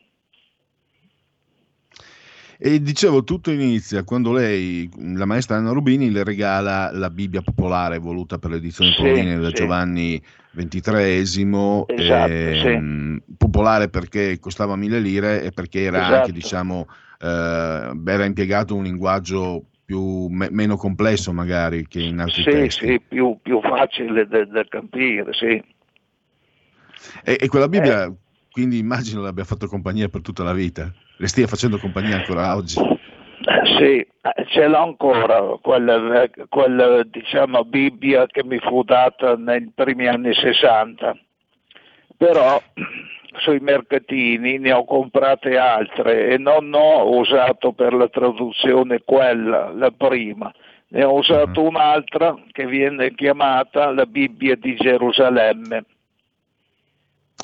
E 2.64 2.80
dicevo, 2.80 3.24
tutto 3.24 3.50
inizia 3.50 4.04
quando 4.04 4.32
lei, 4.32 4.88
la 5.16 5.26
maestra 5.26 5.56
Anna 5.56 5.72
Rubini, 5.72 6.12
le 6.12 6.24
regala 6.24 6.92
la 6.92 7.10
Bibbia 7.10 7.42
popolare 7.42 7.98
voluta 7.98 8.38
per 8.38 8.52
l'edizione 8.52 8.92
sì, 8.92 8.98
Polini 9.02 9.36
da 9.36 9.48
sì. 9.48 9.54
Giovanni 9.54 10.22
XXIII, 10.54 11.86
esatto, 11.88 12.32
ehm, 12.32 13.18
sì. 13.18 13.36
popolare 13.38 13.90
perché 13.90 14.40
costava 14.40 14.76
mille 14.76 15.00
lire 15.00 15.44
e 15.44 15.52
perché 15.52 15.84
era 15.84 16.00
esatto. 16.00 16.16
anche, 16.16 16.32
diciamo, 16.32 16.88
eh, 17.20 17.92
era 18.06 18.26
impiegato 18.26 18.76
un 18.76 18.84
linguaggio 18.84 19.66
più, 19.86 20.28
me, 20.28 20.50
meno 20.52 20.76
complesso 20.76 21.32
magari 21.34 21.88
che 21.88 22.02
in 22.02 22.20
altri 22.20 22.44
sì, 22.44 22.50
testi. 22.50 22.88
Sì, 22.88 23.02
più, 23.08 23.38
più 23.42 23.62
facile 23.62 24.28
da 24.28 24.66
capire, 24.68 25.34
sì. 25.34 25.64
E, 27.24 27.38
e 27.40 27.48
quella 27.48 27.68
Bibbia, 27.68 28.06
eh. 28.06 28.14
quindi 28.52 28.78
immagino 28.78 29.22
l'abbia 29.22 29.44
fatto 29.44 29.68
compagnia 29.68 30.08
per 30.08 30.22
tutta 30.22 30.44
la 30.44 30.54
vita 30.54 30.94
le 31.22 31.28
stia 31.28 31.46
facendo 31.46 31.78
compagnia 31.78 32.18
ancora 32.18 32.56
oggi? 32.56 32.76
Eh, 33.44 33.66
sì, 33.78 33.98
eh, 33.98 34.46
ce 34.50 34.68
l'ho 34.68 34.78
ancora, 34.78 35.58
quella, 35.62 36.30
quella 36.48 37.04
diciamo, 37.04 37.64
Bibbia 37.64 38.28
che 38.28 38.44
mi 38.44 38.60
fu 38.60 38.84
data 38.84 39.36
nei 39.36 39.72
primi 39.74 40.08
anni 40.08 40.34
60, 40.34 41.18
però 42.18 42.62
sui 43.40 43.60
mercatini 43.60 44.60
ne 44.60 44.74
ho 44.74 44.86
comprate 44.86 45.58
altre 45.58 46.30
e 46.30 46.38
non 46.38 46.72
ho 46.74 47.18
usato 47.18 47.72
per 47.72 47.94
la 47.94 48.10
traduzione 48.10 49.02
quella, 49.04 49.72
la 49.74 49.90
prima, 49.90 50.54
ne 50.90 51.04
ho 51.04 51.14
usato 51.14 51.64
mm. 51.64 51.66
un'altra 51.66 52.36
che 52.52 52.68
viene 52.68 53.16
chiamata 53.16 53.92
la 53.92 54.06
Bibbia 54.06 54.56
di 54.56 54.76
Gerusalemme. 54.76 55.86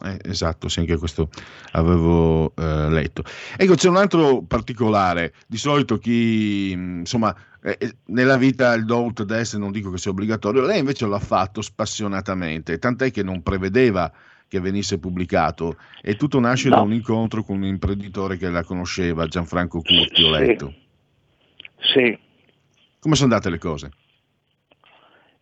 Eh, 0.04 0.20
esatto, 0.24 0.70
sì, 0.70 0.80
anche 0.80 0.98
questo 0.98 1.30
avevo 1.72 2.54
eh, 2.56 2.90
letto. 2.90 3.24
Ecco, 3.56 3.76
c'è 3.76 3.90
un 3.90 3.98
altro 3.98 4.44
particolare. 4.44 5.34
Di 5.48 5.58
solito 5.58 5.98
chi, 5.98 6.72
insomma, 6.72 7.36
eh, 7.64 7.78
eh 7.80 7.96
nella 8.08 8.38
vita 8.38 8.74
il 8.74 8.86
do 8.86 9.04
ut 9.04 9.24
des 9.24 9.54
non 9.56 9.72
dico 9.72 9.90
che 9.90 9.98
sia 9.98 10.12
obbligatorio, 10.12 10.62
lei 10.62 10.80
invece 10.80 11.08
l'ha 11.08 11.20
fatto 11.20 11.62
spassionatamente, 11.62 12.78
tant'è 12.78 13.12
che 13.12 13.24
non 13.24 13.42
prevedeva 13.42 14.12
che 14.48 14.60
venisse 14.60 14.98
pubblicato 14.98 15.78
e 16.02 16.16
tutto 16.16 16.40
nasce 16.40 16.70
no. 16.70 16.76
da 16.76 16.82
un 16.82 16.94
incontro 16.94 17.44
con 17.44 17.58
un 17.58 17.66
imprenditore 17.66 18.38
che 18.38 18.50
la 18.50 18.64
conosceva, 18.64 19.28
Gianfranco 19.28 19.82
Curti, 19.82 20.24
ho 20.24 20.30
letto. 20.30 20.74
Sì. 21.80 22.18
Come 23.00 23.16
sono 23.16 23.34
andate 23.34 23.50
le 23.50 23.58
cose? 23.58 23.92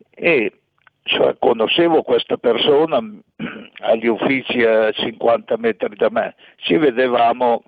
E 0.09 0.59
cioè, 1.07 1.35
conoscevo 1.37 2.01
questa 2.01 2.37
persona 2.37 2.97
agli 3.81 4.07
uffici 4.07 4.63
a 4.63 4.91
50 4.91 5.57
metri 5.57 5.95
da 5.95 6.09
me, 6.09 6.35
ci 6.57 6.77
vedevamo 6.77 7.63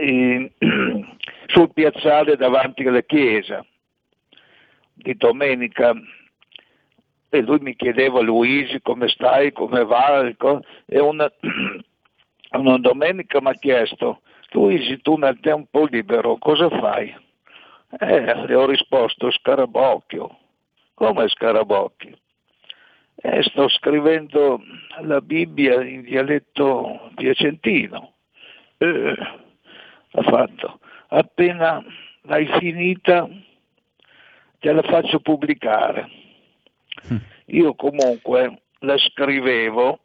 in, 0.00 0.50
sul 1.46 1.72
piazzale 1.72 2.36
davanti 2.36 2.86
alla 2.86 3.00
chiesa 3.00 3.64
di 4.92 5.16
domenica 5.16 5.94
e 7.30 7.40
lui 7.40 7.58
mi 7.60 7.74
chiedeva 7.74 8.20
Luigi 8.20 8.82
come 8.82 9.08
stai, 9.08 9.52
come 9.52 9.84
va 9.84 10.30
e 10.86 11.00
una, 11.00 11.32
una 12.52 12.78
domenica 12.78 13.40
mi 13.40 13.48
ha 13.48 13.54
chiesto 13.54 14.20
tu 14.50 14.68
dici 14.68 15.00
tu 15.00 15.16
nel 15.16 15.40
tempo 15.40 15.86
libero 15.86 16.36
cosa 16.36 16.68
fai? 16.68 17.16
Eh, 17.98 18.46
le 18.46 18.54
ho 18.54 18.66
risposto 18.66 19.30
scarabocchio. 19.30 20.36
Come 20.94 21.28
scarabocchio? 21.28 22.16
Eh, 23.14 23.42
sto 23.42 23.68
scrivendo 23.68 24.60
la 25.02 25.20
Bibbia 25.20 25.82
in 25.82 26.02
dialetto 26.02 27.10
piacentino. 27.14 28.14
Eh, 28.78 29.14
ha 30.12 30.22
fatto. 30.22 30.80
Appena 31.08 31.84
l'hai 32.22 32.46
finita 32.58 33.28
te 34.58 34.72
la 34.72 34.82
faccio 34.82 35.20
pubblicare. 35.20 36.08
Hm. 37.08 37.16
Io 37.46 37.74
comunque 37.74 38.62
la 38.80 38.96
scrivevo 38.96 40.00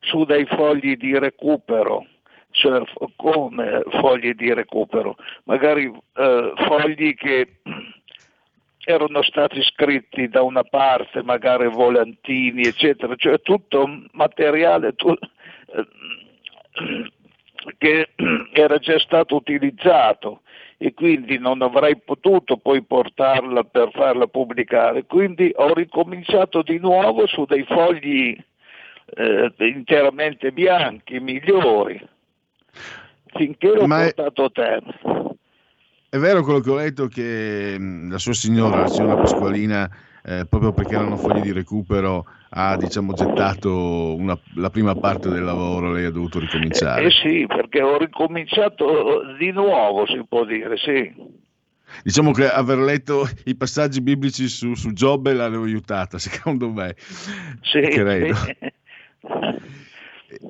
su 0.00 0.24
dei 0.24 0.46
fogli 0.46 0.96
di 0.96 1.18
recupero, 1.18 2.06
cioè 2.50 2.82
come 3.16 3.82
fogli 4.00 4.32
di 4.34 4.52
recupero, 4.54 5.16
magari 5.44 5.92
eh, 6.14 6.52
fogli 6.56 7.14
che 7.14 7.60
erano 8.88 9.22
stati 9.22 9.62
scritti 9.62 10.28
da 10.28 10.40
una 10.40 10.62
parte, 10.62 11.22
magari 11.22 11.68
volantini, 11.68 12.62
eccetera, 12.62 13.14
cioè 13.16 13.38
tutto 13.42 13.86
materiale 14.12 14.94
tu, 14.94 15.10
eh, 15.10 15.86
che 17.76 18.08
era 18.52 18.78
già 18.78 18.98
stato 18.98 19.36
utilizzato 19.36 20.40
e 20.78 20.94
quindi 20.94 21.38
non 21.38 21.60
avrei 21.60 21.98
potuto 21.98 22.56
poi 22.56 22.82
portarla 22.82 23.64
per 23.64 23.90
farla 23.92 24.26
pubblicare, 24.26 25.04
quindi 25.04 25.52
ho 25.54 25.74
ricominciato 25.74 26.62
di 26.62 26.78
nuovo 26.78 27.26
su 27.26 27.44
dei 27.44 27.64
fogli 27.64 28.34
eh, 29.16 29.52
interamente 29.58 30.50
bianchi, 30.50 31.20
migliori, 31.20 32.00
finché 33.34 33.68
l'ho 33.68 33.86
Ma 33.86 34.04
portato 34.04 34.44
a 34.44 34.50
termine. 34.50 35.36
È 36.10 36.16
vero 36.16 36.42
quello 36.42 36.60
che 36.60 36.70
ho 36.70 36.76
letto 36.76 37.06
che 37.06 37.76
la 37.78 38.16
sua 38.16 38.32
signora, 38.32 38.80
la 38.80 38.86
signora 38.86 39.18
Pasqualina, 39.18 39.90
eh, 40.24 40.46
proprio 40.48 40.72
perché 40.72 40.94
erano 40.94 41.18
fogli 41.18 41.42
di 41.42 41.52
recupero, 41.52 42.24
ha 42.50 42.78
diciamo, 42.78 43.12
gettato 43.12 44.16
una, 44.16 44.38
la 44.54 44.70
prima 44.70 44.96
parte 44.96 45.28
del 45.28 45.44
lavoro, 45.44 45.92
lei 45.92 46.06
ha 46.06 46.10
dovuto 46.10 46.38
ricominciare. 46.38 47.02
Eh, 47.02 47.06
eh, 47.06 47.10
sì, 47.10 47.46
perché 47.46 47.82
ho 47.82 47.98
ricominciato 47.98 49.36
di 49.38 49.50
nuovo, 49.50 50.06
si 50.06 50.24
può 50.26 50.46
dire, 50.46 50.78
sì. 50.78 51.12
Diciamo 52.02 52.32
che 52.32 52.48
aver 52.48 52.78
letto 52.78 53.28
i 53.44 53.54
passaggi 53.54 54.00
biblici 54.00 54.48
su, 54.48 54.74
su 54.74 54.94
Giobbe 54.94 55.34
l'ha 55.34 55.44
aiutata, 55.44 56.16
secondo 56.18 56.70
me. 56.70 56.96
Sì. 57.60 57.80
Credo. 57.80 58.34
Sì. 58.34 58.56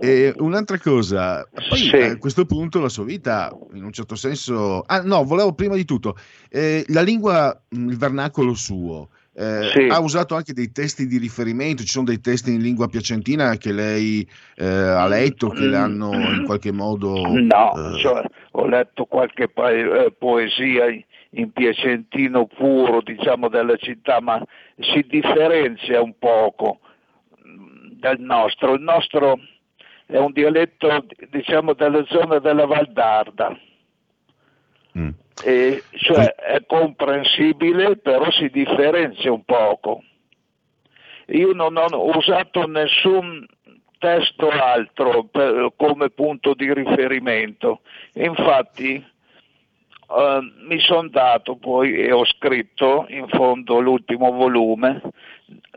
E 0.00 0.34
un'altra 0.36 0.78
cosa, 0.78 1.48
poi 1.68 1.78
sì. 1.78 1.96
a 1.96 2.18
questo 2.18 2.44
punto 2.44 2.80
la 2.80 2.90
sua 2.90 3.04
vita 3.04 3.56
in 3.72 3.84
un 3.84 3.92
certo 3.92 4.16
senso... 4.16 4.82
Ah 4.82 5.00
no, 5.00 5.24
volevo 5.24 5.54
prima 5.54 5.76
di 5.76 5.84
tutto, 5.84 6.16
eh, 6.50 6.84
la 6.88 7.00
lingua, 7.00 7.58
il 7.70 7.96
vernacolo 7.96 8.54
suo, 8.54 9.08
eh, 9.34 9.70
sì. 9.72 9.88
ha 9.88 9.98
usato 10.00 10.34
anche 10.34 10.52
dei 10.52 10.72
testi 10.72 11.06
di 11.06 11.16
riferimento, 11.16 11.82
ci 11.82 11.88
sono 11.88 12.04
dei 12.04 12.20
testi 12.20 12.52
in 12.52 12.60
lingua 12.60 12.88
piacentina 12.88 13.56
che 13.56 13.72
lei 13.72 14.28
eh, 14.56 14.66
ha 14.66 15.06
letto, 15.06 15.48
che 15.48 15.66
le 15.66 15.76
hanno 15.76 16.12
in 16.12 16.44
qualche 16.44 16.72
modo... 16.72 17.26
No, 17.26 17.94
eh, 17.94 17.98
cioè, 17.98 18.22
ho 18.52 18.66
letto 18.66 19.06
qualche 19.06 19.48
po- 19.48 19.68
eh, 19.68 20.12
poesia 20.18 20.84
in 21.30 21.52
piacentino 21.52 22.46
puro, 22.46 23.00
diciamo, 23.00 23.48
della 23.48 23.76
città, 23.76 24.20
ma 24.20 24.42
si 24.76 25.04
differenzia 25.08 26.02
un 26.02 26.14
poco 26.18 26.80
dal 27.98 28.18
nostro. 28.18 28.74
Il 28.74 28.82
nostro 28.82 29.38
è 30.08 30.16
un 30.16 30.32
dialetto 30.32 31.04
diciamo 31.28 31.74
della 31.74 32.02
zona 32.06 32.38
della 32.38 32.64
Valdarda. 32.64 33.56
Mm. 34.98 35.10
E, 35.44 35.82
cioè 35.96 36.34
è 36.34 36.64
comprensibile, 36.66 37.98
però 37.98 38.30
si 38.30 38.48
differenzia 38.48 39.30
un 39.30 39.44
poco. 39.44 40.02
Io 41.26 41.52
non 41.52 41.76
ho 41.76 42.16
usato 42.16 42.66
nessun 42.66 43.46
testo 43.98 44.48
altro 44.48 45.24
per, 45.24 45.72
come 45.76 46.08
punto 46.08 46.54
di 46.54 46.72
riferimento. 46.72 47.82
Infatti 48.14 48.94
eh, 48.94 50.40
mi 50.66 50.78
sono 50.80 51.08
dato 51.08 51.56
poi 51.56 51.92
e 51.96 52.12
ho 52.12 52.24
scritto 52.24 53.04
in 53.10 53.28
fondo 53.28 53.78
l'ultimo 53.80 54.32
volume 54.32 55.02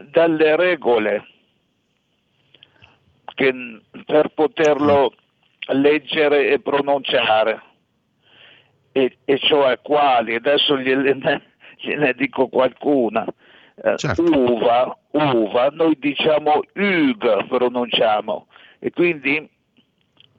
delle 0.09 0.55
regole 0.55 1.25
che, 3.33 3.81
per 4.05 4.29
poterlo 4.29 5.13
leggere 5.73 6.49
e 6.49 6.59
pronunciare, 6.59 7.61
e, 8.91 9.17
e 9.25 9.37
cioè 9.39 9.79
quali, 9.81 10.35
adesso 10.35 10.77
gliene, 10.77 11.41
gliene 11.79 12.13
dico 12.13 12.47
qualcuna. 12.47 13.25
Eh, 13.83 13.97
certo. 13.97 14.23
uva, 14.23 14.97
uva, 15.11 15.67
noi 15.69 15.97
diciamo 15.97 16.59
UG 16.75 17.47
pronunciamo 17.47 18.47
e 18.79 18.91
quindi 18.91 19.49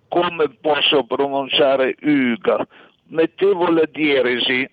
come 0.07 0.51
posso 0.61 1.05
pronunciare 1.05 1.97
UG? 2.01 2.67
Mettevo 3.07 3.69
la 3.69 3.89
dieresi 3.91 4.69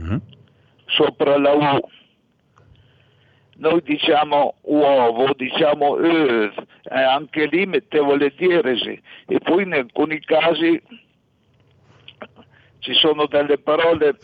mm-hmm. 0.00 0.16
sopra 0.86 1.38
la 1.38 1.52
U 1.52 1.80
noi 3.56 3.82
diciamo 3.82 4.54
uovo, 4.62 5.32
diciamo 5.34 5.96
öv, 5.96 6.52
eh, 6.84 7.00
anche 7.00 7.46
lì 7.46 7.66
mettevo 7.66 8.14
le 8.14 8.32
dieresi. 8.36 9.00
E 9.26 9.38
poi 9.38 9.64
in 9.64 9.74
alcuni 9.74 10.20
casi 10.20 10.80
ci 12.78 12.94
sono 12.94 13.26
delle 13.26 13.58
parole 13.58 14.16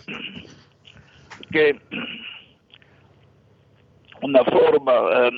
che 1.51 1.79
una 4.21 4.43
forma, 4.45 5.27
eh, 5.27 5.31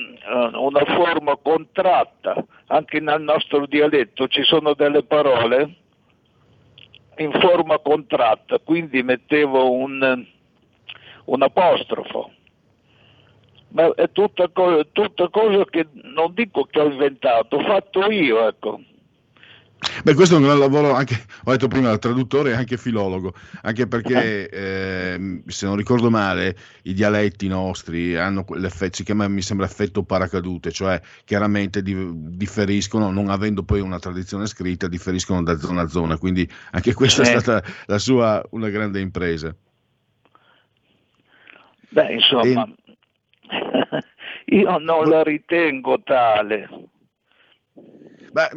una 0.55 0.85
forma 0.85 1.35
contratta, 1.35 2.43
anche 2.67 2.99
nel 2.99 3.21
nostro 3.21 3.65
dialetto. 3.65 4.27
Ci 4.27 4.43
sono 4.43 4.73
delle 4.73 5.03
parole 5.03 5.75
in 7.17 7.31
forma 7.39 7.77
contratta, 7.77 8.57
quindi 8.59 9.03
mettevo 9.03 9.73
un, 9.73 10.25
un 11.25 11.41
apostrofo 11.41 12.31
ma 13.71 13.93
è 13.93 14.09
tutta, 14.11 14.49
tutta 14.91 15.29
cosa 15.29 15.65
che 15.65 15.87
non 15.93 16.33
dico 16.33 16.65
che 16.65 16.79
ho 16.79 16.89
inventato, 16.89 17.57
ho 17.57 17.63
fatto 17.63 18.11
io, 18.11 18.47
ecco. 18.47 18.81
Beh, 20.03 20.13
questo 20.13 20.35
è 20.35 20.37
un 20.37 20.43
gran 20.43 20.59
lavoro 20.59 20.93
anche, 20.93 21.25
ho 21.43 21.51
detto 21.51 21.67
prima, 21.67 21.97
traduttore 21.97 22.51
e 22.51 22.53
anche 22.53 22.77
filologo, 22.77 23.33
anche 23.63 23.87
perché, 23.87 24.47
eh, 24.47 25.41
se 25.47 25.65
non 25.65 25.75
ricordo 25.75 26.11
male, 26.11 26.55
i 26.83 26.93
dialetti 26.93 27.47
nostri 27.47 28.15
hanno 28.15 28.45
l'effetto, 28.49 28.97
si 28.97 29.03
chiama, 29.03 29.27
mi 29.27 29.41
sembra, 29.41 29.65
effetto 29.65 30.03
paracadute, 30.03 30.71
cioè 30.71 31.01
chiaramente 31.25 31.81
di, 31.81 31.95
differiscono, 32.37 33.09
non 33.09 33.29
avendo 33.29 33.63
poi 33.63 33.79
una 33.79 33.97
tradizione 33.97 34.45
scritta, 34.45 34.87
differiscono 34.87 35.41
da 35.41 35.57
zona 35.57 35.81
a 35.81 35.87
zona, 35.87 36.17
quindi 36.17 36.47
anche 36.71 36.93
questa 36.93 37.23
sì. 37.23 37.33
è 37.33 37.39
stata 37.39 37.67
la 37.87 37.97
sua 37.97 38.45
una 38.51 38.69
grande 38.69 38.99
impresa. 38.99 39.55
Beh, 41.89 42.13
insomma, 42.13 42.65
e... 42.65 42.90
Io 44.47 44.77
non 44.77 45.09
la 45.09 45.23
ritengo 45.23 46.01
tale. 46.03 46.69
Beh, 48.31 48.49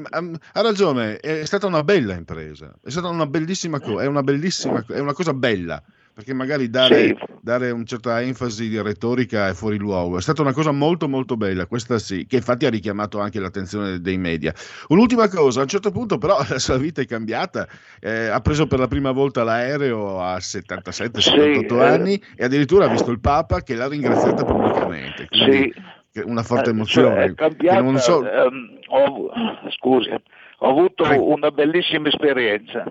ha 0.53 0.61
ragione, 0.61 1.19
è 1.19 1.45
stata 1.45 1.67
una 1.67 1.83
bella 1.83 2.15
impresa, 2.15 2.73
è 2.83 2.91
stata 2.91 3.09
una 3.09 3.27
bellissima 3.27 3.81
cosa, 3.81 4.05
è 4.05 4.07
una 4.07 4.23
bellissima, 4.23 4.85
è 4.89 5.01
una 5.01 5.13
cosa 5.13 5.35
bella, 5.35 5.83
perché 6.15 6.33
magari 6.33 6.71
dare, 6.71 7.09
sì. 7.09 7.17
dare 7.41 7.73
una 7.73 7.83
certa 7.83 8.23
enfasi 8.23 8.69
di 8.69 8.81
retorica 8.81 9.49
è 9.49 9.53
fuori 9.53 9.79
luogo. 9.79 10.17
È 10.17 10.21
stata 10.21 10.43
una 10.43 10.53
cosa 10.53 10.71
molto 10.71 11.09
molto 11.09 11.37
bella, 11.37 11.67
questa 11.67 11.99
sì, 11.99 12.25
che 12.29 12.37
infatti 12.37 12.67
ha 12.67 12.71
richiamato 12.71 13.19
anche 13.19 13.41
l'attenzione 13.41 14.01
dei 14.01 14.17
media. 14.17 14.55
Un'ultima 14.89 15.29
cosa, 15.29 15.59
a 15.59 15.63
un 15.63 15.69
certo 15.69 15.91
punto 15.91 16.17
però 16.17 16.39
la 16.49 16.61
sua 16.61 16.79
vita 16.79 17.03
è 17.03 17.05
cambiata, 17.05 17.67
eh, 18.01 18.29
ha 18.29 18.41
preso 18.41 18.69
per 18.69 18.79
la 18.79 18.87
prima 18.87 19.11
volta 19.11 19.43
l'aereo 19.43 20.21
a 20.21 20.37
77-78 20.37 21.19
sì, 21.19 21.75
eh. 21.75 21.85
anni 21.85 22.15
eh... 22.15 22.23
e 22.37 22.45
addirittura 22.45 22.85
ha 22.85 22.89
visto 22.89 23.11
il 23.11 23.19
Papa 23.19 23.63
che 23.63 23.75
l'ha 23.75 23.89
ringraziata 23.89 24.45
pubblicamente. 24.45 25.27
Quindi, 25.27 25.75
sì. 25.75 26.23
Una 26.27 26.45
forte 26.45 26.63
eh, 26.63 26.67
cioè, 26.67 26.75
emozione. 26.75 27.27
Cioè, 27.27 27.35
cambiata, 27.35 27.99
so... 27.99 28.19
um, 28.21 28.79
ho, 28.87 29.31
scusi, 29.71 30.11
ho 30.11 30.69
avuto 30.69 31.03
Prego. 31.03 31.35
una 31.35 31.51
bellissima 31.51 32.07
esperienza 32.07 32.85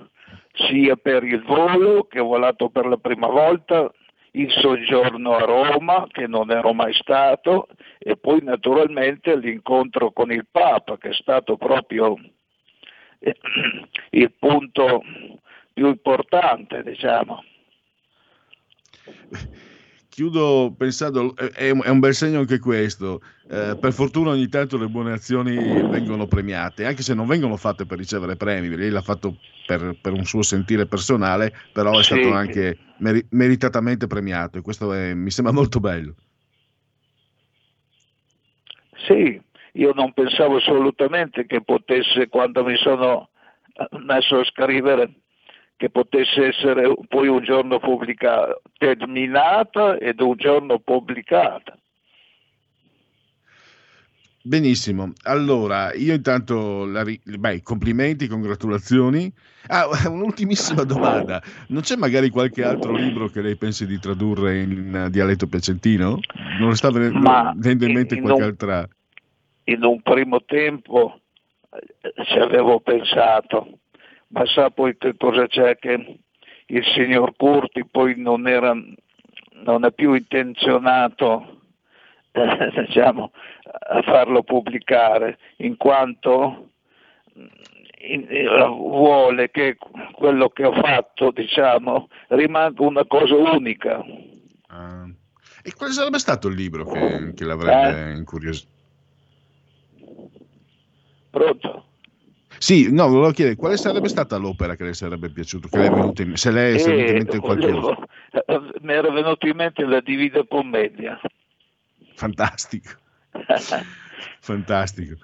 sia 0.54 0.96
per 0.96 1.24
il 1.24 1.42
volo 1.44 2.04
che 2.06 2.20
ho 2.20 2.26
volato 2.26 2.70
per 2.70 2.86
la 2.86 2.98
prima 2.98 3.28
volta, 3.28 3.92
il 4.36 4.52
soggiorno 4.52 5.36
a 5.36 5.46
Roma 5.46 6.08
che 6.10 6.28
non 6.28 6.52
ero 6.52 6.74
mai 6.74 6.94
stato 6.94 7.68
e 8.00 8.18
poi 8.18 8.42
naturalmente 8.42 9.36
l'incontro 9.36 10.12
con 10.12 10.32
il 10.32 10.48
Papa 10.50 10.98
che 10.98 11.10
è 11.10 11.14
stato 11.14 11.56
proprio 11.58 12.16
eh, 13.20 13.36
il 14.12 14.32
punto 14.34 15.04
più 15.72 15.88
importante, 15.88 16.84
diciamo. 16.84 17.44
Chiudo 20.14 20.76
pensando, 20.78 21.36
è, 21.36 21.72
un 21.72 22.00
bel 22.00 22.14
segno 22.14 22.40
anche 22.40 22.60
questo. 22.60 23.22
Eh, 23.50 23.76
per 23.80 23.92
fortuna 23.94 24.30
ogni 24.30 24.48
tanto 24.48 24.78
le 24.78 24.88
buone 24.88 25.12
azioni 25.12 25.82
vengono 25.84 26.28
premiate, 26.28 26.86
anche 26.86 27.02
se 27.02 27.16
non 27.16 27.26
vengono 27.26 27.58
fatte 27.58 27.88
per 27.88 27.98
ricevere 27.98 28.36
premi. 28.36 28.70
Lei 28.70 28.92
l'ha 28.92 29.02
fatto 29.02 29.38
per, 29.66 29.98
per 30.00 30.14
un 30.14 30.24
suo 30.24 30.44
sentire 30.44 30.86
personale, 30.86 31.52
però 31.72 31.98
è 31.98 32.04
stato 32.04 32.32
anche 32.32 32.78
meri- 32.98 33.26
meritatamente 33.32 34.06
premiato 34.06 34.60
e 34.60 34.62
questo 34.62 34.94
è, 34.94 35.16
mi 35.16 35.32
sembra 35.32 35.52
molto 35.52 35.80
bello. 35.80 36.14
Sì, 39.08 39.42
io 39.74 39.94
non 39.96 40.14
pensavo 40.14 40.58
assolutamente 40.58 41.48
che 41.48 41.64
potesse, 41.64 42.28
quando 42.30 42.64
mi 42.64 42.78
sono 42.78 43.30
messo 44.06 44.38
a 44.38 44.46
scrivere, 44.46 45.23
che 45.76 45.90
potesse 45.90 46.48
essere 46.48 46.94
poi 47.08 47.28
un 47.28 47.44
giorno 47.44 47.80
pubblicata, 47.80 48.60
terminata 48.78 49.98
ed 49.98 50.20
un 50.22 50.36
giorno 50.36 50.80
pubblicata. 50.80 51.78
Benissimo, 54.46 55.14
allora 55.24 55.94
io 55.94 56.14
intanto, 56.14 56.84
la, 56.84 57.06
beh, 57.06 57.62
complimenti, 57.62 58.28
congratulazioni. 58.28 59.32
Ah, 59.68 59.88
un'ultimissima 60.12 60.84
domanda, 60.84 61.42
non 61.70 61.82
c'è 61.82 61.96
magari 61.96 62.30
qualche 62.30 62.62
altro 62.62 62.94
libro 62.94 63.30
che 63.30 63.42
lei 63.42 63.56
pensi 63.56 63.86
di 63.86 63.98
tradurre 64.00 64.60
in 64.60 65.08
dialetto 65.10 65.48
piacentino? 65.48 66.20
Non 66.60 66.70
le 66.70 66.76
sta 66.76 66.92
venendo 66.92 67.86
in 67.86 67.94
mente 67.94 68.16
in 68.16 68.22
qualche 68.22 68.42
un, 68.42 68.48
altra... 68.50 68.86
In 69.64 69.82
un 69.86 70.02
primo 70.02 70.44
tempo 70.44 71.22
eh, 71.72 72.14
ci 72.26 72.38
avevo 72.38 72.82
pensato, 72.82 73.80
ma 74.34 74.46
sa 74.48 74.72
poi 74.72 74.98
che 74.98 75.16
cosa 75.16 75.48
c'è 75.48 75.78
che 75.78 76.20
il 76.66 76.84
signor 76.96 77.36
Curti 77.36 77.86
poi 77.86 78.16
non, 78.18 78.48
era, 78.48 78.74
non 79.64 79.86
è 79.86 79.92
più 79.92 80.14
intenzionato 80.14 81.62
eh, 82.32 82.72
diciamo, 82.88 83.32
a 83.90 84.02
farlo 84.02 84.42
pubblicare, 84.42 85.38
in 85.58 85.78
quanto 85.78 86.70
in, 87.36 88.28
in, 88.30 88.48
vuole 88.76 89.52
che 89.52 89.78
quello 90.14 90.50
che 90.50 90.66
ho 90.66 90.74
fatto 90.74 91.32
diciamo, 91.32 92.10
rimanga 92.30 92.84
una 92.84 93.06
cosa 93.06 93.36
unica. 93.36 94.04
Ah. 94.68 95.08
E 95.62 95.74
quale 95.76 95.94
sarebbe 95.94 96.20
stato 96.20 96.48
il 96.48 96.56
libro 96.56 96.86
che, 96.86 97.34
che 97.36 97.46
l'avrebbe 97.46 98.12
eh? 98.12 98.16
incuriosito? 98.16 98.72
Pronto? 101.30 101.86
Sì, 102.64 102.90
no, 102.90 103.10
volevo 103.10 103.32
chiedere 103.32 103.58
quale 103.58 103.76
sarebbe 103.76 104.08
stata 104.08 104.38
l'opera 104.38 104.78
che 104.78 104.86
le 104.86 104.94
sarebbe 104.94 105.30
piaciuto, 105.30 105.68
che 105.68 105.80
le 105.80 105.88
è 105.88 105.90
venuta 105.90 106.22
in, 106.22 106.38
se 106.38 106.50
lei 106.50 106.80
è 106.80 106.86
venuta 106.86 107.12
in 107.12 107.18
mente 107.18 107.40
qualcosa. 107.40 107.98
Mi 108.80 108.94
era 108.94 109.12
venuto 109.12 109.48
in 109.48 109.56
mente 109.58 109.84
la 109.84 110.00
Divina 110.00 110.46
Commedia. 110.48 111.20
Fantastico. 112.16 112.92
Fantastico. 114.40 115.16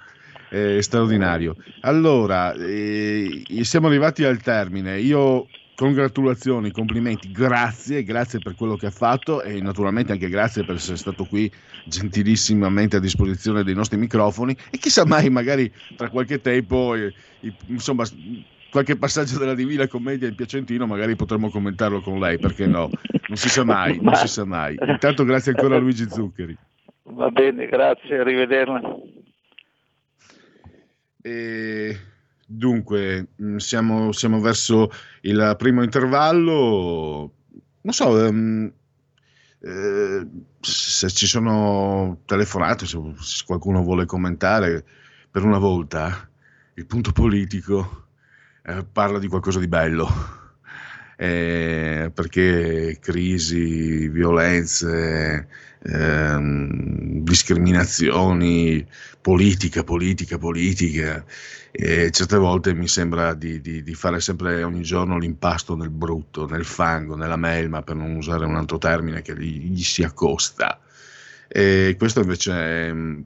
Eh, 0.50 0.82
straordinario. 0.82 1.56
Allora, 1.80 2.52
eh, 2.56 3.46
siamo 3.62 3.88
arrivati 3.88 4.26
al 4.26 4.42
termine. 4.42 5.00
Io 5.00 5.48
congratulazioni, 5.80 6.72
complimenti, 6.72 7.32
grazie, 7.32 8.04
grazie 8.04 8.40
per 8.40 8.54
quello 8.56 8.76
che 8.76 8.88
ha 8.88 8.92
fatto 8.92 9.42
e 9.42 9.62
naturalmente 9.62 10.12
anche 10.12 10.28
grazie 10.28 10.66
per 10.66 10.76
essere 10.76 10.98
stato 10.98 11.24
qui 11.24 11.50
gentilissimamente 11.86 12.98
a 12.98 13.00
disposizione 13.00 13.64
dei 13.64 13.74
nostri 13.76 13.98
microfoni 13.98 14.54
e 14.72 14.78
chissà 14.78 15.06
mai 15.06 15.30
magari 15.30 15.72
tra 15.96 16.10
qualche 16.10 16.42
tempo, 16.42 16.96
eh, 16.96 17.14
insomma, 17.68 18.04
qualche 18.70 18.98
passaggio 18.98 19.38
della 19.38 19.56
Divina 19.56 19.88
Commedia 19.88 20.28
in 20.28 20.36
Piacentino 20.36 20.86
magari 20.86 21.16
potremmo 21.16 21.50
commentarlo 21.50 22.02
con 22.02 22.20
lei, 22.20 22.38
perché 22.38 22.68
no? 22.68 22.90
Non 23.30 23.38
si 23.38 23.48
sa 23.48 23.64
mai, 23.64 24.00
non 24.02 24.16
si 24.16 24.28
sa 24.28 24.44
mai. 24.44 24.76
Intanto 24.86 25.24
grazie 25.24 25.54
ancora 25.54 25.78
a 25.78 25.80
Luigi 25.80 26.10
Zuccheri. 26.10 26.58
Va 27.04 27.30
bene, 27.30 27.68
grazie, 27.68 28.20
arrivederla. 28.20 28.82
E 31.22 31.98
dunque, 32.52 33.28
mm, 33.42 33.58
siamo, 33.58 34.12
siamo, 34.12 34.42
verso 34.42 34.90
il 35.22 35.56
primo 35.58 35.84
intervallo. 35.84 37.34
Non 37.82 37.94
so 37.94 38.10
um, 38.10 38.72
eh, 39.62 40.28
se 40.60 41.10
ci 41.10 41.28
sono 41.28 42.22
telefonate, 42.26 42.86
se, 42.88 43.00
se 43.20 43.44
qualcuno 43.46 43.84
vuole 43.84 44.06
commentare, 44.06 44.84
per 45.30 45.44
una 45.44 45.60
volta 45.60 46.28
il 46.74 46.86
punto 46.88 47.12
politico 47.12 48.08
eh, 48.64 48.84
parla 48.92 49.20
di 49.20 49.28
qualcosa 49.28 49.60
di 49.60 49.68
bello. 49.68 50.08
Eh, 51.18 52.12
perché 52.14 52.98
crisi, 53.02 54.08
violenze, 54.08 55.48
ehm, 55.84 57.20
discriminazioni, 57.22 58.86
politica, 59.22 59.84
politica, 59.84 60.38
politica. 60.38 61.24
E 61.72 62.10
certe 62.12 62.38
volte 62.38 62.74
mi 62.74 62.88
sembra 62.88 63.34
di, 63.34 63.62
di, 63.62 63.84
di, 63.84 63.94
fare 63.94 64.20
sempre 64.20 64.64
ogni 64.64 64.82
giorno 64.82 65.18
l'impasto 65.18 65.76
nel 65.76 65.92
brutto, 65.92 66.48
nel 66.48 66.66
fango, 66.66 67.16
nella 67.16 67.36
melma, 67.36 67.84
per 67.84 67.96
non 67.96 68.16
usare 68.16 68.46
un 68.46 68.56
altro 68.56 68.78
termine 68.78 69.22
che 69.22 69.38
gli, 69.38 69.72
gli 69.72 69.84
si 69.84 70.04
accosta. 70.04 70.80
E 71.48 71.96
questo 71.98 72.22
invece 72.22 72.54
è 72.54 72.94
mm, 72.94 73.22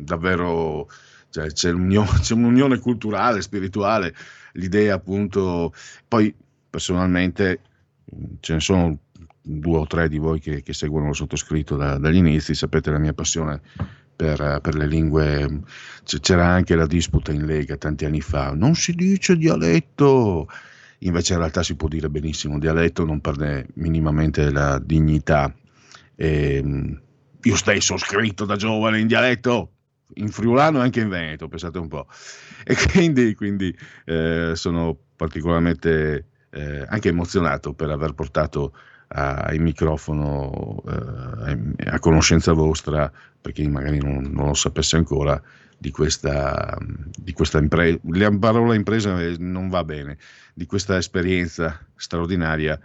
davvero, 0.00 0.88
cioè, 1.30 1.46
c'è, 1.46 1.72
c'è 1.72 2.34
un'unione 2.34 2.78
culturale, 2.78 3.40
spirituale, 3.40 4.14
l'idea 4.52 4.94
appunto, 4.94 5.72
poi 6.06 6.34
personalmente 6.68 7.60
ce 8.40 8.54
ne 8.54 8.60
sono 8.60 8.98
due 9.40 9.78
o 9.78 9.86
tre 9.86 10.08
di 10.08 10.18
voi 10.18 10.40
che, 10.40 10.62
che 10.62 10.74
seguono 10.74 11.06
lo 11.06 11.12
sottoscritto 11.14 11.76
da, 11.76 11.98
dagli 11.98 12.16
inizi, 12.16 12.54
sapete 12.54 12.90
la 12.90 12.98
mia 12.98 13.14
passione 13.14 13.60
per, 14.18 14.58
per, 14.60 14.74
le 14.74 14.88
lingue, 14.88 15.60
c'era 16.02 16.48
anche 16.48 16.74
la 16.74 16.86
disputa 16.86 17.30
in 17.30 17.46
Lega 17.46 17.76
tanti 17.76 18.04
anni 18.04 18.20
fa, 18.20 18.52
non 18.52 18.74
si 18.74 18.92
dice 18.92 19.36
dialetto, 19.36 20.48
invece 21.00 21.34
in 21.34 21.38
realtà 21.38 21.62
si 21.62 21.76
può 21.76 21.86
dire 21.86 22.10
benissimo 22.10 22.58
dialetto, 22.58 23.04
non 23.04 23.20
perde 23.20 23.68
minimamente 23.74 24.50
la 24.50 24.80
dignità. 24.84 25.54
E, 26.16 26.54
ehm, 26.56 27.00
io 27.42 27.54
stesso 27.54 27.94
ho 27.94 27.98
scritto 27.98 28.44
da 28.44 28.56
giovane 28.56 28.98
in 28.98 29.06
dialetto, 29.06 29.70
in 30.14 30.30
friulano 30.30 30.80
e 30.80 30.82
anche 30.82 30.98
in 30.98 31.10
veneto, 31.10 31.46
pensate 31.46 31.78
un 31.78 31.86
po'. 31.86 32.08
E 32.64 32.74
quindi, 32.90 33.36
quindi 33.36 33.72
eh, 34.04 34.50
sono 34.56 34.98
particolarmente 35.14 36.26
eh, 36.50 36.84
anche 36.88 37.10
emozionato 37.10 37.72
per 37.72 37.90
aver 37.90 38.14
portato 38.14 38.74
a, 39.08 39.52
microfono 39.58 40.82
eh, 40.86 41.88
a 41.90 41.98
conoscenza 41.98 42.52
vostra, 42.52 43.10
per 43.40 43.52
chi 43.52 43.66
magari 43.68 43.98
non, 43.98 44.30
non 44.30 44.48
lo 44.48 44.54
sapesse 44.54 44.96
ancora, 44.96 45.40
di 45.80 45.90
questa, 45.90 46.76
di 47.16 47.32
questa 47.32 47.58
impresa, 47.58 47.98
la 48.02 48.36
parola 48.36 48.74
impresa 48.74 49.16
non 49.38 49.68
va 49.68 49.84
bene, 49.84 50.18
di 50.52 50.66
questa 50.66 50.96
esperienza 50.96 51.78
straordinaria 51.94 52.78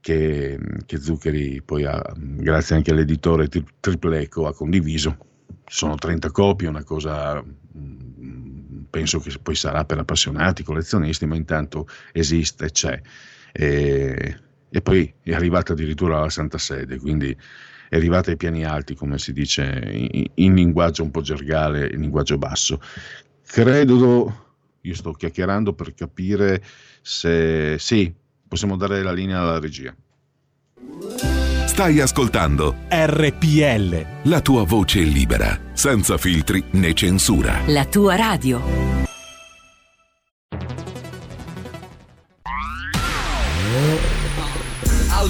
che, 0.00 0.58
che 0.86 0.98
Zuccheri 0.98 1.60
poi 1.62 1.84
ha, 1.84 2.02
grazie 2.16 2.76
anche 2.76 2.90
all'editore 2.90 3.48
Tripleco, 3.78 4.46
ha 4.46 4.54
condiviso. 4.54 5.16
Sono 5.66 5.94
30 5.94 6.30
copie, 6.30 6.68
una 6.68 6.82
cosa 6.82 7.42
penso 8.90 9.20
che 9.20 9.32
poi 9.40 9.54
sarà 9.54 9.84
per 9.84 9.98
appassionati, 9.98 10.62
collezionisti, 10.62 11.24
ma 11.24 11.36
intanto 11.36 11.86
esiste, 12.12 12.70
c'è. 12.70 13.00
E, 13.52 14.36
e 14.72 14.80
poi 14.80 15.12
è 15.22 15.34
arrivata 15.34 15.74
addirittura 15.74 16.16
alla 16.16 16.30
Santa 16.30 16.56
Sede, 16.56 16.98
quindi 16.98 17.36
è 17.88 17.96
arrivata 17.96 18.30
ai 18.30 18.38
piani 18.38 18.64
alti, 18.64 18.94
come 18.94 19.18
si 19.18 19.34
dice 19.34 20.08
in, 20.10 20.24
in 20.34 20.54
linguaggio 20.54 21.02
un 21.02 21.10
po' 21.10 21.20
gergale, 21.20 21.90
in 21.92 22.00
linguaggio 22.00 22.38
basso. 22.38 22.80
Credo, 23.46 24.48
io 24.80 24.94
sto 24.94 25.12
chiacchierando 25.12 25.74
per 25.74 25.92
capire 25.92 26.62
se 27.02 27.76
sì, 27.78 28.10
possiamo 28.48 28.76
dare 28.76 29.02
la 29.02 29.12
linea 29.12 29.40
alla 29.40 29.60
regia. 29.60 29.94
Stai 31.66 32.00
ascoltando 32.00 32.76
RPL. 32.88 34.06
La 34.24 34.40
tua 34.40 34.64
voce 34.64 35.00
libera, 35.00 35.58
senza 35.74 36.16
filtri 36.16 36.64
né 36.72 36.94
censura. 36.94 37.60
La 37.66 37.84
tua 37.84 38.16
radio. 38.16 39.01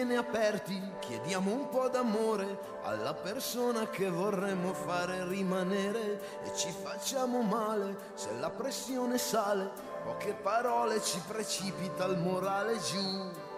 Bene 0.00 0.16
aperti 0.16 0.80
chiediamo 1.00 1.52
un 1.52 1.68
po' 1.68 1.90
d'amore 1.90 2.78
alla 2.84 3.12
persona 3.12 3.86
che 3.90 4.08
vorremmo 4.08 4.72
fare 4.72 5.28
rimanere 5.28 6.40
e 6.42 6.56
ci 6.56 6.70
facciamo 6.70 7.42
male 7.42 8.12
se 8.14 8.30
la 8.38 8.48
pressione 8.48 9.18
sale, 9.18 9.70
poche 10.02 10.32
parole 10.32 11.02
ci 11.02 11.20
precipita 11.28 12.06
il 12.06 12.16
morale 12.16 12.78
giù. 12.78 13.48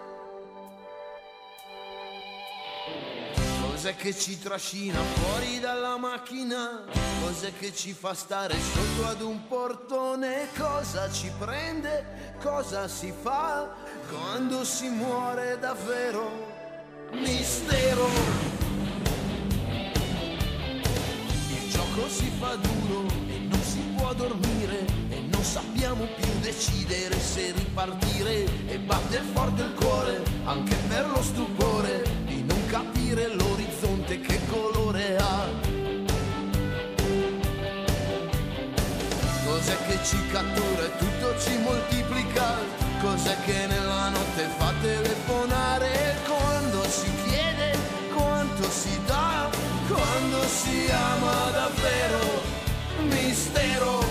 Cos'è 3.61 3.95
che 3.95 4.13
ci 4.13 4.37
trascina 4.37 4.99
fuori 4.99 5.61
dalla 5.61 5.97
macchina? 5.97 6.83
Cos'è 7.21 7.53
che 7.57 7.73
ci 7.73 7.93
fa 7.93 8.13
stare 8.13 8.53
sotto 8.59 9.07
ad 9.07 9.21
un 9.21 9.47
portone? 9.47 10.49
Cosa 10.57 11.09
ci 11.09 11.31
prende? 11.39 12.35
Cosa 12.41 12.89
si 12.89 13.13
fa 13.21 13.82
quando 14.09 14.63
si 14.63 14.89
muore 14.89 15.57
davvero? 15.59 16.51
Mistero. 17.11 18.07
Il 21.49 21.69
gioco 21.69 22.07
si 22.09 22.31
fa 22.39 22.55
duro 22.55 23.05
e 23.27 23.39
non 23.49 23.61
si 23.61 23.79
può 23.95 24.13
dormire 24.13 24.85
e 25.09 25.21
non 25.31 25.43
sappiamo 25.43 26.05
più 26.05 26.39
decidere 26.41 27.19
se 27.19 27.51
ripartire 27.51 28.45
e 28.67 28.79
batte 28.79 29.21
forte 29.33 29.61
il 29.61 29.73
cuore 29.73 30.23
anche 30.45 30.75
per 30.87 31.07
lo 31.07 31.21
stupore 31.21 32.03
di 32.25 32.43
non 32.43 32.65
capire 32.67 33.33
l'orizzonte 33.35 34.19
che 34.21 34.39
colore 34.47 35.17
ha. 35.17 35.45
Cos'è 39.45 39.77
che 39.85 39.99
ci 40.03 40.17
cattura 40.31 40.85
e 40.85 40.97
tutto 40.97 41.39
ci 41.39 41.57
moltiplica? 41.59 42.82
Cos'è 43.03 43.35
che 43.41 43.67
nella 43.67 44.07
notte 44.07 44.47
fa 44.57 44.71
telefonare? 44.81 46.15
Quando 46.25 46.87
si 46.87 47.11
chiede 47.25 47.77
quanto 48.15 48.63
si 48.69 48.97
dà? 49.05 49.49
Quando 49.89 50.41
si 50.47 50.89
ama 50.89 51.51
davvero? 51.51 52.41
Mistero. 53.09 54.02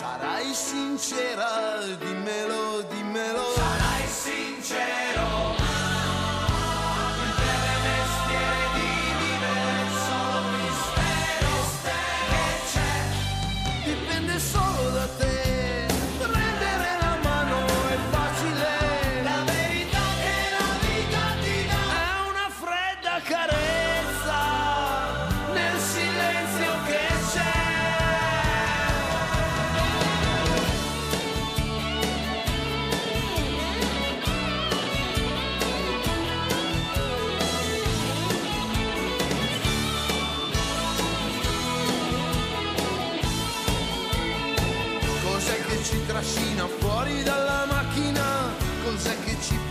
Sarai 0.00 0.54
sincera, 0.54 1.78
dimmelo, 1.98 2.82
dimmelo. 2.84 3.52
Sarai 3.54 4.08
sincero. 4.08 5.49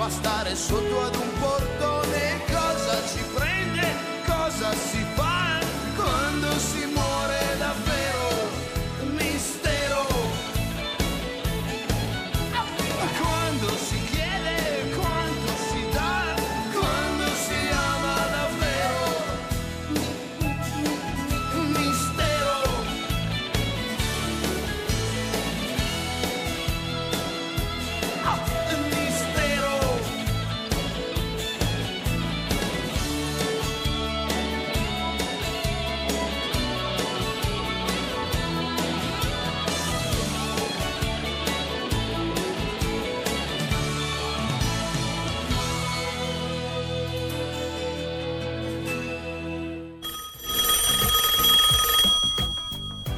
Stare 0.10 0.56
sotto 0.56 1.02
ad 1.04 1.16
un 1.16 1.30
portone? 1.40 2.42
Cosa 2.48 3.08
ci 3.08 3.24
prende? 3.34 3.49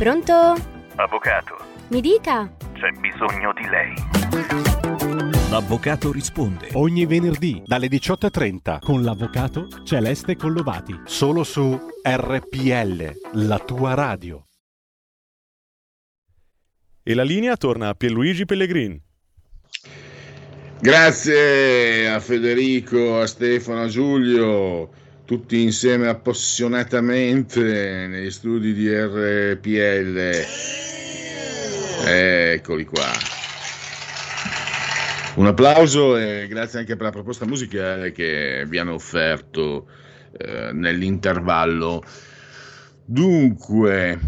Pronto? 0.01 0.33
Avvocato, 0.95 1.63
Mi 1.89 2.01
dica. 2.01 2.51
c'è 2.73 2.89
bisogno 2.99 3.53
di 3.53 3.67
lei. 3.69 3.93
L'avvocato 5.51 6.11
risponde. 6.11 6.69
Ogni 6.73 7.05
venerdì 7.05 7.61
dalle 7.63 7.85
18.30 7.85 8.79
con 8.79 9.03
l'avvocato 9.03 9.67
Celeste 9.83 10.35
Collovati. 10.35 11.01
Solo 11.05 11.43
su 11.43 11.79
RPL, 12.03 13.11
la 13.33 13.59
tua 13.59 13.93
radio. 13.93 14.43
E 17.03 17.13
la 17.13 17.21
linea 17.23 17.55
torna 17.55 17.89
a 17.89 17.93
Pierluigi 17.93 18.45
Pellegrin. 18.45 18.99
Grazie 20.79 22.09
a 22.09 22.19
Federico, 22.19 23.19
a 23.19 23.27
Stefano, 23.27 23.83
a 23.83 23.87
Giulio, 23.87 24.89
tutti 25.31 25.61
insieme 25.61 26.09
appassionatamente 26.09 27.61
negli 28.05 28.29
studi 28.29 28.73
di 28.73 28.93
RPL. 28.93 30.19
Eccoli 32.05 32.83
qua. 32.83 33.05
Un 35.35 35.45
applauso 35.45 36.17
e 36.17 36.47
grazie 36.49 36.79
anche 36.79 36.97
per 36.97 37.05
la 37.05 37.11
proposta 37.11 37.45
musicale 37.45 38.11
che 38.11 38.65
vi 38.67 38.77
hanno 38.77 38.95
offerto 38.95 39.87
eh, 40.37 40.73
nell'intervallo. 40.73 42.03
Dunque, 43.05 44.19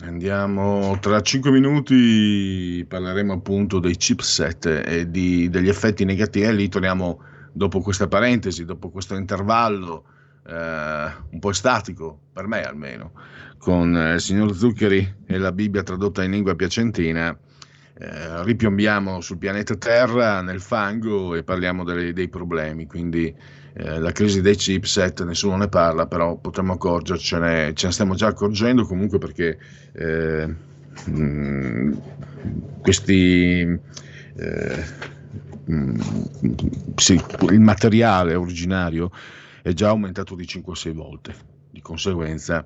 andiamo 0.00 0.98
tra 0.98 1.22
5 1.22 1.52
minuti 1.52 2.84
parleremo 2.88 3.32
appunto 3.32 3.78
dei 3.78 3.96
chipset 3.96 4.66
e 4.84 5.08
di- 5.08 5.48
degli 5.48 5.68
effetti 5.68 6.04
negativi 6.04 6.46
e 6.46 6.52
lì 6.52 6.68
torniamo 6.68 7.22
dopo 7.52 7.80
questa 7.80 8.08
parentesi, 8.08 8.64
dopo 8.64 8.90
questo 8.90 9.14
intervallo 9.14 10.06
eh, 10.46 11.12
un 11.30 11.38
po' 11.38 11.52
statico, 11.52 12.20
per 12.32 12.46
me 12.46 12.62
almeno, 12.64 13.12
con 13.58 13.96
eh, 13.96 14.14
il 14.14 14.20
signor 14.20 14.54
Zuccheri 14.54 15.16
e 15.26 15.38
la 15.38 15.52
Bibbia 15.52 15.82
tradotta 15.82 16.22
in 16.24 16.30
lingua 16.32 16.54
piacentina. 16.54 17.36
eh, 17.94 18.42
ripiombiamo 18.44 19.20
sul 19.20 19.36
pianeta 19.38 19.76
Terra 19.76 20.40
nel 20.40 20.60
fango 20.60 21.34
e 21.34 21.44
parliamo 21.44 21.84
delle- 21.84 22.12
dei 22.12 22.28
problemi. 22.28 22.86
Quindi 22.86 23.34
eh, 23.74 23.98
la 23.98 24.12
crisi 24.12 24.40
dei 24.40 24.56
chipset 24.56 25.24
nessuno 25.24 25.56
ne 25.56 25.68
parla, 25.68 26.06
però 26.06 26.36
potremmo 26.38 26.72
accorgercene, 26.74 27.72
ce 27.74 27.86
ne 27.86 27.92
stiamo 27.92 28.14
già 28.14 28.28
accorgendo 28.28 28.84
comunque 28.84 29.18
perché 29.18 29.58
eh, 29.92 30.54
mh, 31.06 31.92
questi 32.80 33.60
eh, 34.34 34.84
mh, 35.64 36.00
sì, 36.96 37.20
il 37.50 37.60
materiale 37.60 38.34
originario 38.34 39.10
è 39.62 39.72
già 39.72 39.88
aumentato 39.88 40.34
di 40.34 40.44
5-6 40.44 40.92
volte. 40.92 41.34
Di 41.70 41.80
conseguenza, 41.80 42.62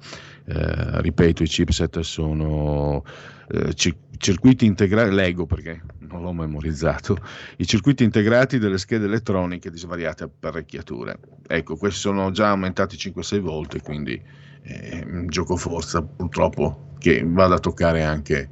eh, 0.47 1.01
ripeto, 1.01 1.45
i 1.45 1.47
chipset 1.47 2.01
sono 2.01 3.05
eh, 3.49 3.73
cir- 3.75 3.97
circuiti 4.19 4.67
integrati, 4.67 5.15
leggo 5.15 5.47
perché 5.47 5.81
non 6.01 6.23
l'ho 6.23 6.33
memorizzato, 6.33 7.17
i 7.59 7.67
circuiti 7.67 8.03
integrati 8.03 8.59
delle 8.59 8.79
schede 8.79 9.05
elettroniche 9.05 9.71
di 9.71 9.79
svariate 9.79 10.25
apparecchiature. 10.25 11.19
Ecco, 11.47 11.77
questi 11.77 12.01
sono 12.01 12.33
già 12.33 12.49
aumentati 12.49 12.97
5-6 12.97 13.39
volte, 13.39 13.81
quindi 13.81 14.21
un 15.05 15.27
gioco 15.29 15.57
forza 15.57 16.03
purtroppo 16.03 16.95
che 16.99 17.23
vada 17.25 17.55
a 17.55 17.61
toccare 17.61 18.03
anche 18.03 18.51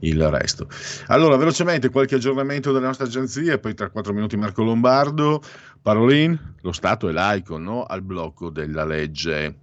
il 0.00 0.28
resto. 0.28 0.68
Allora, 1.06 1.36
velocemente 1.36 1.88
qualche 1.88 2.16
aggiornamento 2.16 2.72
delle 2.72 2.86
nostre 2.86 3.06
agenzie, 3.06 3.58
poi 3.58 3.74
tra 3.74 3.88
4 3.88 4.12
minuti 4.12 4.36
Marco 4.36 4.62
Lombardo, 4.62 5.42
Parolin, 5.84 6.54
lo 6.62 6.72
Stato 6.72 7.10
è 7.10 7.12
laico, 7.12 7.58
no? 7.58 7.82
Al 7.82 8.00
blocco 8.00 8.48
della 8.48 8.86
legge. 8.86 9.54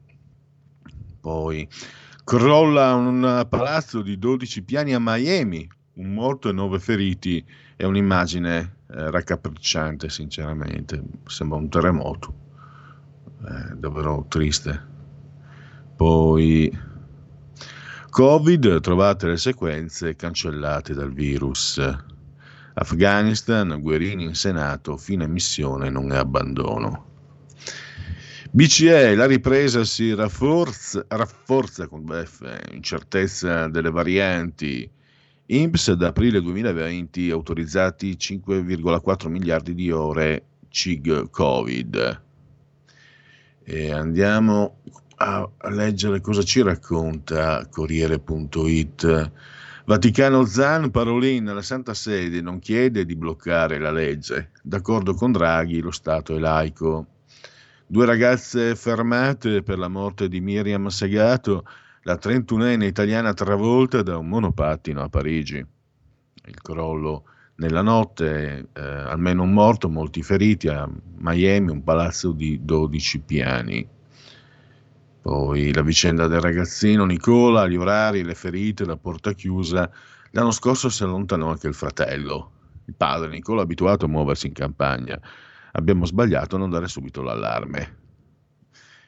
Poi 1.20 1.68
crolla 2.24 2.94
un 2.94 3.48
palazzo 3.50 4.04
di 4.04 4.20
12 4.20 4.62
piani 4.62 4.94
a 4.94 5.00
Miami, 5.00 5.68
un 5.94 6.14
morto 6.14 6.48
e 6.50 6.52
9 6.52 6.78
feriti, 6.78 7.44
è 7.76 7.86
un'immagine 7.86 8.60
eh, 8.60 9.10
raccapricciante 9.10 10.10
sinceramente, 10.10 11.02
sembra 11.26 11.58
un 11.58 11.70
terremoto, 11.70 12.34
è 13.44 13.74
davvero 13.74 14.24
triste. 14.30 14.80
Poi 15.96 16.72
Covid, 18.12 18.80
trovate 18.80 19.26
le 19.26 19.38
sequenze 19.38 20.16
cancellate 20.16 20.94
dal 20.94 21.12
virus. 21.12 21.82
Afghanistan, 22.74 23.80
Guerini 23.82 24.24
in 24.24 24.36
Senato, 24.36 24.98
fine 24.98 25.28
missione, 25.28 25.90
non 25.90 26.12
è 26.12 26.18
abbandono. 26.18 27.10
BCE, 28.52 29.16
la 29.16 29.28
ripresa 29.28 29.84
si 29.86 30.14
rafforza, 30.14 31.06
rafforza 31.08 31.88
con 31.88 32.06
F, 32.06 32.42
incertezza 32.72 33.68
delle 33.68 33.90
varianti. 33.90 34.90
INPS 35.46 35.94
da 35.94 36.08
aprile 36.08 36.42
2020 36.42 37.30
autorizzati 37.30 38.12
5,4 38.18 39.30
miliardi 39.30 39.74
di 39.74 39.92
ore 39.92 40.46
CIG 40.70 41.30
Covid. 41.30 42.22
E 43.64 43.92
andiamo 43.92 44.80
a 45.18 45.50
leggere 45.70 46.20
cosa 46.20 46.42
ci 46.42 46.62
racconta 46.62 47.68
Corriere.it. 47.70 49.32
Vaticano 49.86 50.46
Zan, 50.46 50.92
Parolin, 50.92 51.46
la 51.46 51.62
Santa 51.62 51.96
Sede 51.96 52.42
non 52.42 52.60
chiede 52.60 53.04
di 53.04 53.16
bloccare 53.16 53.80
la 53.80 53.92
legge. 53.92 54.52
D'accordo 54.62 55.14
con 55.16 55.32
Draghi, 55.32 55.82
lo 55.82 55.92
Stato 55.92 56.36
è 56.36 56.40
laico. 56.40 57.08
Due 57.88 58.06
ragazze 58.06 58.76
fermate 58.76 59.64
per 59.64 59.80
la 59.80 59.88
morte 59.88 60.30
di 60.30 60.40
Miriam 60.40 60.88
Segato, 60.88 61.66
la 62.04 62.14
31enne 62.16 62.84
italiana 62.84 63.34
travolta 63.34 64.04
da 64.04 64.18
un 64.18 64.28
monopattino 64.28 65.02
a 65.02 65.10
Parigi. 65.10 65.58
Il 65.58 66.62
crollo 66.62 67.24
nella 67.56 67.82
notte, 67.82 68.70
eh, 68.74 68.82
almeno 68.82 69.44
un 69.44 69.52
morto, 69.52 69.90
molti 69.90 70.22
feriti 70.22 70.68
a 70.68 70.88
Miami, 71.18 71.72
un 71.72 71.84
palazzo 71.84 72.32
di 72.32 72.60
12 72.64 73.20
piani. 73.20 73.88
Poi 75.22 75.72
la 75.72 75.84
vicenda 75.84 76.26
del 76.26 76.42
ragazzino 76.42 77.06
Nicola, 77.06 77.68
gli 77.68 77.76
orari, 77.76 78.24
le 78.24 78.34
ferite, 78.34 78.86
la 78.86 78.98
porta 78.98 79.34
chiusa. 79.34 79.90
L'anno 80.32 80.52
scorso 80.52 80.90
si 80.90 81.04
allontanò 81.04 81.52
anche 81.52 81.68
il 81.68 81.76
fratello. 81.76 82.52
Il 82.86 82.96
padre 82.96 83.30
Nicola, 83.30 83.62
abituato 83.62 84.06
a 84.06 84.08
muoversi 84.08 84.48
in 84.48 84.54
campagna. 84.54 85.20
Abbiamo 85.74 86.06
sbagliato 86.06 86.56
a 86.56 86.60
non 86.60 86.72
dare 86.72 86.88
subito 86.88 87.22
l'allarme. 87.22 87.98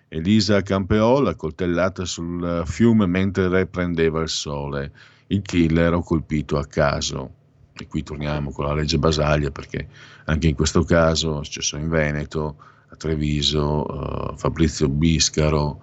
Elisa 0.08 0.62
Campeola, 0.62 1.34
coltellata 1.34 2.06
sul 2.06 2.62
fiume 2.66 3.08
mentre 3.08 3.66
prendeva 3.66 4.22
il 4.22 4.30
sole. 4.30 4.92
Il 5.28 5.42
killer 5.42 5.94
ho 5.94 6.04
colpito 6.04 6.60
a 6.60 6.66
caso. 6.68 7.34
E 7.74 7.88
qui 7.88 8.04
torniamo 8.04 8.52
con 8.52 8.66
la 8.66 8.76
legge 8.76 9.00
Basaglia 9.00 9.50
perché 9.50 9.88
anche 10.26 10.48
in 10.48 10.54
questo 10.54 10.84
caso 10.84 11.42
è 11.42 11.44
successo 11.44 11.76
in 11.76 11.90
Veneto, 11.90 12.58
a 12.90 12.96
Treviso, 12.96 14.34
eh, 14.34 14.38
Fabrizio 14.38 14.88
Biscaro, 14.90 15.82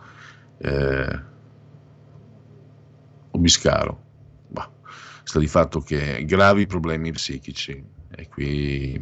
eh, 0.63 1.21
o 3.31 3.39
Biscaro, 3.39 4.05
bah, 4.49 4.71
sta 5.25 5.39
di 5.39 5.47
fatto 5.47 5.81
che 5.81 6.25
gravi 6.25 6.67
problemi 6.67 7.13
psichici 7.13 7.83
e 8.11 8.29
qui 8.29 8.93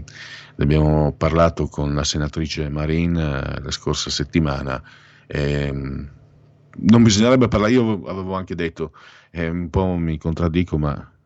ne 0.57 0.65
abbiamo 0.65 1.15
parlato 1.17 1.67
con 1.69 1.95
la 1.95 2.05
senatrice 2.05 2.69
Marin 2.69 3.17
eh, 3.17 3.61
la 3.61 3.71
scorsa 3.71 4.11
settimana. 4.11 4.83
ehm, 5.27 6.17
non 6.81 7.03
bisognerebbe 7.03 7.49
parlare, 7.49 7.73
io 7.73 8.05
avevo 8.07 8.35
anche 8.35 8.55
detto, 8.55 8.93
eh, 9.31 9.49
un 9.49 9.69
po' 9.71 9.97
mi 9.97 10.17
contraddico, 10.19 10.79
ma 10.79 11.18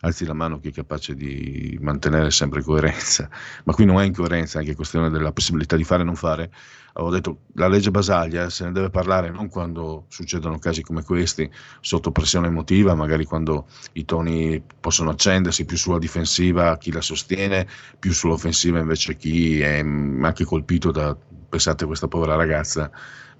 alzi 0.00 0.24
la 0.24 0.32
mano 0.32 0.58
chi 0.60 0.68
è 0.68 0.72
capace 0.72 1.14
di 1.14 1.78
mantenere 1.80 2.30
sempre 2.30 2.62
coerenza, 2.62 3.28
ma 3.64 3.74
qui 3.74 3.84
non 3.84 4.00
è 4.00 4.04
incoerenza, 4.04 4.58
è 4.58 4.62
anche 4.62 4.74
questione 4.74 5.10
della 5.10 5.32
possibilità 5.32 5.76
di 5.76 5.84
fare 5.84 6.02
e 6.02 6.04
non 6.04 6.16
fare. 6.16 6.50
Avevo 6.92 7.12
detto 7.12 7.40
la 7.54 7.68
legge 7.68 7.90
Basaglia 7.90 8.50
se 8.50 8.64
ne 8.64 8.72
deve 8.72 8.90
parlare 8.90 9.30
non 9.30 9.48
quando 9.48 10.06
succedono 10.08 10.58
casi 10.58 10.82
come 10.82 11.04
questi, 11.04 11.50
sotto 11.80 12.10
pressione 12.10 12.48
emotiva, 12.48 12.94
magari 12.94 13.24
quando 13.24 13.66
i 13.92 14.04
toni 14.04 14.62
possono 14.80 15.10
accendersi 15.10 15.64
più 15.64 15.76
sulla 15.76 15.98
difensiva 15.98 16.76
chi 16.78 16.90
la 16.90 17.00
sostiene, 17.00 17.68
più 17.98 18.12
sull'offensiva 18.12 18.80
invece 18.80 19.16
chi 19.16 19.60
è 19.60 19.78
anche 19.78 20.44
colpito 20.44 20.90
da, 20.90 21.16
pensate, 21.48 21.86
questa 21.86 22.08
povera 22.08 22.34
ragazza, 22.34 22.90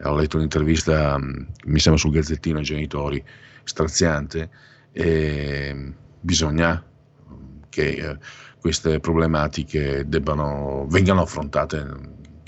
ho 0.03 0.17
letto 0.17 0.37
un'intervista, 0.37 1.19
mm, 1.19 1.43
mi 1.67 1.79
sembra 1.79 2.01
sul 2.01 2.13
Gazzettino 2.13 2.59
ai 2.59 2.65
genitori, 2.65 3.23
straziante, 3.65 4.49
e 4.93 5.95
bisogna 6.21 6.85
che 7.69 7.89
eh, 7.89 8.19
queste 8.61 9.01
problematiche 9.01 10.05
debbano, 10.07 10.87
vengano 10.89 11.23
affrontate 11.23 11.87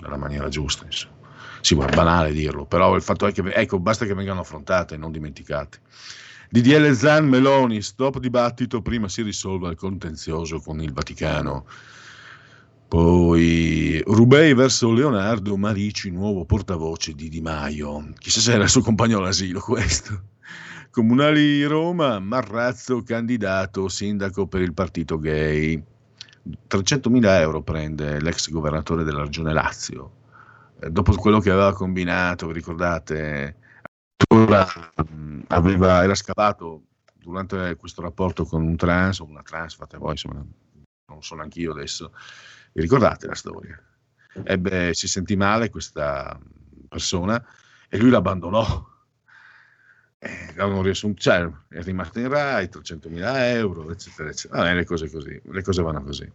nella 0.01 0.17
maniera 0.17 0.49
giusta. 0.49 0.85
Insomma. 0.85 1.21
Sì, 1.63 1.77
è 1.77 1.95
banale 1.95 2.33
dirlo, 2.33 2.67
però 2.67 2.97
il 2.97 3.03
fatto 3.03 3.27
è 3.27 3.33
che 3.33 3.43
ecco, 3.53 3.79
basta 3.79 4.05
che 4.05 4.15
vengano 4.15 4.41
affrontate, 4.41 4.97
non 4.97 5.13
dimenticate. 5.13 5.81
DDL 6.51 6.93
Zan 6.95 7.29
Meloni, 7.29 7.81
stop 7.81 8.19
dibattito, 8.19 8.83
prima 8.83 9.09
si 9.09 9.23
risolva 9.23 9.71
il 9.71 9.77
contenzioso 9.77 10.61
con 10.61 10.83
il 10.83 10.93
Vaticano. 10.93 11.65
Poi 12.89 14.03
Rubei 14.05 14.53
verso 14.53 14.93
Leonardo 14.93 15.57
Marici, 15.57 16.11
nuovo 16.11 16.45
portavoce 16.45 17.15
di 17.15 17.31
Di 17.31 17.41
Maio. 17.41 18.13
Chissà 18.19 18.41
se 18.41 18.53
era 18.53 18.65
il 18.65 18.69
suo 18.69 18.83
compagno 18.83 19.19
all'asilo 19.19 19.61
questo. 19.61 20.25
Comunali 20.93 21.65
Roma, 21.65 22.19
Marrazzo 22.19 23.03
candidato 23.03 23.89
sindaco 23.89 24.47
per 24.47 24.61
il 24.61 24.75
partito 24.75 25.19
gay. 25.19 25.83
300.000 26.69 27.41
euro 27.41 27.63
prende 27.63 28.21
l'ex 28.21 28.51
governatore 28.51 29.03
della 29.03 29.23
regione 29.23 29.55
Lazio. 29.55 30.13
Eh, 30.79 30.91
dopo 30.91 31.15
quello 31.15 31.41
che 31.41 31.49
aveva 31.49 31.73
combinato, 31.73 32.47
vi 32.49 32.53
ricordate, 32.53 33.57
mh, 34.35 35.45
aveva- 35.47 36.03
era 36.03 36.15
scappato 36.15 36.83
durante 37.15 37.75
questo 37.77 38.03
rapporto 38.03 38.45
con 38.45 38.63
un 38.63 38.77
trans 38.77 39.21
o 39.21 39.25
una 39.25 39.41
trans, 39.41 39.75
fate 39.77 39.97
voi, 39.97 40.11
insomma, 40.11 40.45
non 41.07 41.23
so 41.23 41.35
neanche 41.37 41.61
io 41.61 41.73
adesso. 41.73 42.13
Vi 42.75 42.83
ricordate 42.83 43.27
la 43.27 43.35
storia? 43.35 43.83
Ebbe, 44.45 44.93
si 44.93 45.09
sentì 45.09 45.37
male 45.37 45.71
questa 45.71 46.39
persona 46.87 47.43
e 47.89 47.97
lui 47.97 48.11
l'abbandonò. 48.11 48.91
Eh, 50.25 50.83
riassunto, 50.83 51.21
cioè, 51.21 51.51
è 51.71 51.83
rimasto 51.83 52.21
in 52.21 52.29
Rai, 52.29 52.67
300.000 52.67 53.55
euro, 53.57 53.91
eccetera, 53.91 54.31
eccetera. 54.31 54.63
Vabbè, 54.63 54.75
le 54.75 54.85
cose 54.85 55.11
così, 55.11 55.41
le 55.43 55.63
cose 55.63 55.83
vanno 55.83 56.03
così. 56.05 56.31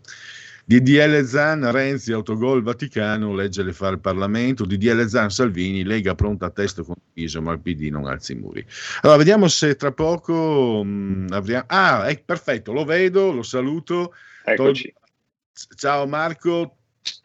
DDL 0.66 1.24
Zan, 1.24 1.72
Renzi, 1.72 2.12
autogol 2.12 2.62
Vaticano, 2.62 3.34
legge 3.34 3.64
le 3.64 3.72
fare 3.72 3.94
il 3.94 4.02
Parlamento, 4.02 4.66
DDL 4.66 5.08
Zan, 5.08 5.30
Salvini, 5.30 5.86
Lega 5.86 6.16
pronta 6.16 6.48
a 6.48 6.50
testo 6.50 6.84
condiviso, 6.84 7.42
ma 7.42 7.54
il 7.54 7.62
PD 7.62 7.84
non 7.84 8.06
alzi 8.08 8.34
i 8.34 8.36
muri. 8.36 8.66
Allora, 9.04 9.20
vediamo 9.20 9.48
se 9.48 9.78
tra 9.78 9.94
poco 9.94 10.84
mh, 10.84 11.28
avremo... 11.30 11.64
Ah, 11.68 12.08
è 12.08 12.20
perfetto, 12.20 12.74
lo 12.74 12.84
vedo, 12.84 13.32
lo 13.32 13.44
saluto. 13.44 14.14
Eccoci. 14.44 14.94
Ciao 15.78 16.06
Marco. 16.06 16.76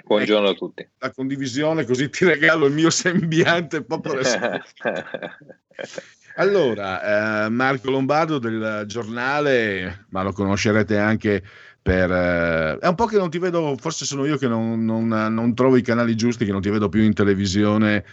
Buongiorno 0.04 0.50
a 0.50 0.54
tutti. 0.54 0.88
La 0.98 1.10
condivisione, 1.10 1.84
così 1.84 2.08
ti 2.08 2.24
regalo 2.24 2.66
il 2.66 2.72
mio 2.72 2.90
sembiante 2.90 3.82
proprio 3.82 4.20
adesso. 4.20 4.38
Allora, 6.36 7.44
eh, 7.46 7.48
Marco 7.50 7.90
Lombardo 7.90 8.38
del 8.38 8.84
giornale, 8.86 10.06
ma 10.10 10.22
lo 10.22 10.32
conoscerete 10.32 10.96
anche 10.96 11.42
per... 11.80 12.10
eh, 12.10 12.78
è 12.78 12.86
un 12.86 12.94
po' 12.94 13.04
che 13.06 13.18
non 13.18 13.28
ti 13.28 13.38
vedo, 13.38 13.76
forse 13.78 14.04
sono 14.06 14.24
io 14.24 14.38
che 14.38 14.48
non, 14.48 14.82
non- 14.84 15.08
non 15.08 15.54
trovo 15.54 15.76
i 15.76 15.82
canali 15.82 16.14
giusti, 16.16 16.44
che 16.46 16.52
non 16.52 16.62
ti 16.62 16.70
vedo 16.70 16.88
più 16.88 17.02
in 17.02 17.12
televisione, 17.12 17.96
eh, 17.96 18.04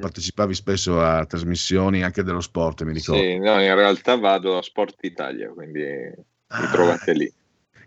partecipavi 0.00 0.54
spesso 0.54 1.00
a 1.02 1.26
trasmissioni 1.26 2.02
anche 2.02 2.22
dello 2.22 2.40
sport, 2.40 2.84
mi 2.84 2.92
ricordo. 2.94 3.20
Sì, 3.22 3.38
no, 3.38 3.60
in 3.60 3.74
realtà 3.74 4.16
vado 4.16 4.56
a 4.56 4.62
Sport 4.62 5.04
Italia, 5.04 5.50
quindi 5.50 5.80
mi 5.80 6.68
trovate 6.72 7.12
lì. 7.12 7.30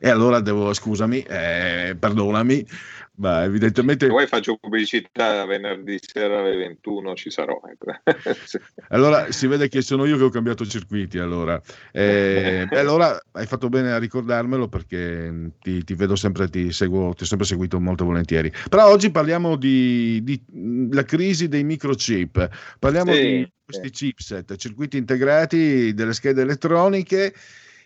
E 0.04 0.10
allora 0.10 0.40
devo, 0.40 0.74
scusami, 0.74 1.22
eh, 1.22 1.96
perdonami, 2.00 2.66
ma 3.22 3.44
evidentemente... 3.44 4.06
Se 4.06 4.12
vuoi 4.12 4.26
faccio 4.26 4.58
pubblicità 4.58 5.46
venerdì 5.46 6.00
sera 6.02 6.40
alle 6.40 6.58
21, 6.58 7.14
ci 7.14 7.30
sarò. 7.30 7.62
ecco. 7.70 7.92
Allora 8.90 9.32
si 9.32 9.46
vede 9.48 9.70
che 9.70 9.82
sono 9.82 10.06
io 10.06 10.18
che 10.18 10.24
ho 10.24 10.30
cambiato 10.30 10.66
circuiti. 10.66 11.20
Allora, 11.20 11.62
Eh, 11.92 12.68
e 12.70 12.78
allora 12.78 13.18
hai 13.34 13.46
fatto 13.46 13.70
bene 13.70 13.92
a 13.92 14.00
ricordarmelo 14.00 14.68
perché 14.68 15.52
ti, 15.62 15.84
ti 15.84 15.94
vedo 15.94 16.16
sempre, 16.16 16.50
ti 16.50 16.72
seguo, 16.72 17.14
ti 17.14 17.24
ho 17.24 17.26
sempre 17.28 17.46
seguito 17.46 17.80
molto 17.80 18.06
volentieri. 18.06 18.52
Però 18.68 18.90
oggi 18.90 19.12
parliamo 19.12 19.56
di, 19.56 20.22
di, 20.24 20.44
la 20.92 21.04
crisi 21.04 21.48
dei 21.48 21.64
microchip, 21.64 22.50
parliamo 22.80 23.14
Sì, 23.14 23.22
di 23.22 23.52
questi 23.64 23.92
chipset, 23.92 24.56
circuiti 24.56 24.98
integrati, 24.98 25.94
delle 25.94 26.14
schede 26.14 26.42
elettroniche 26.42 27.34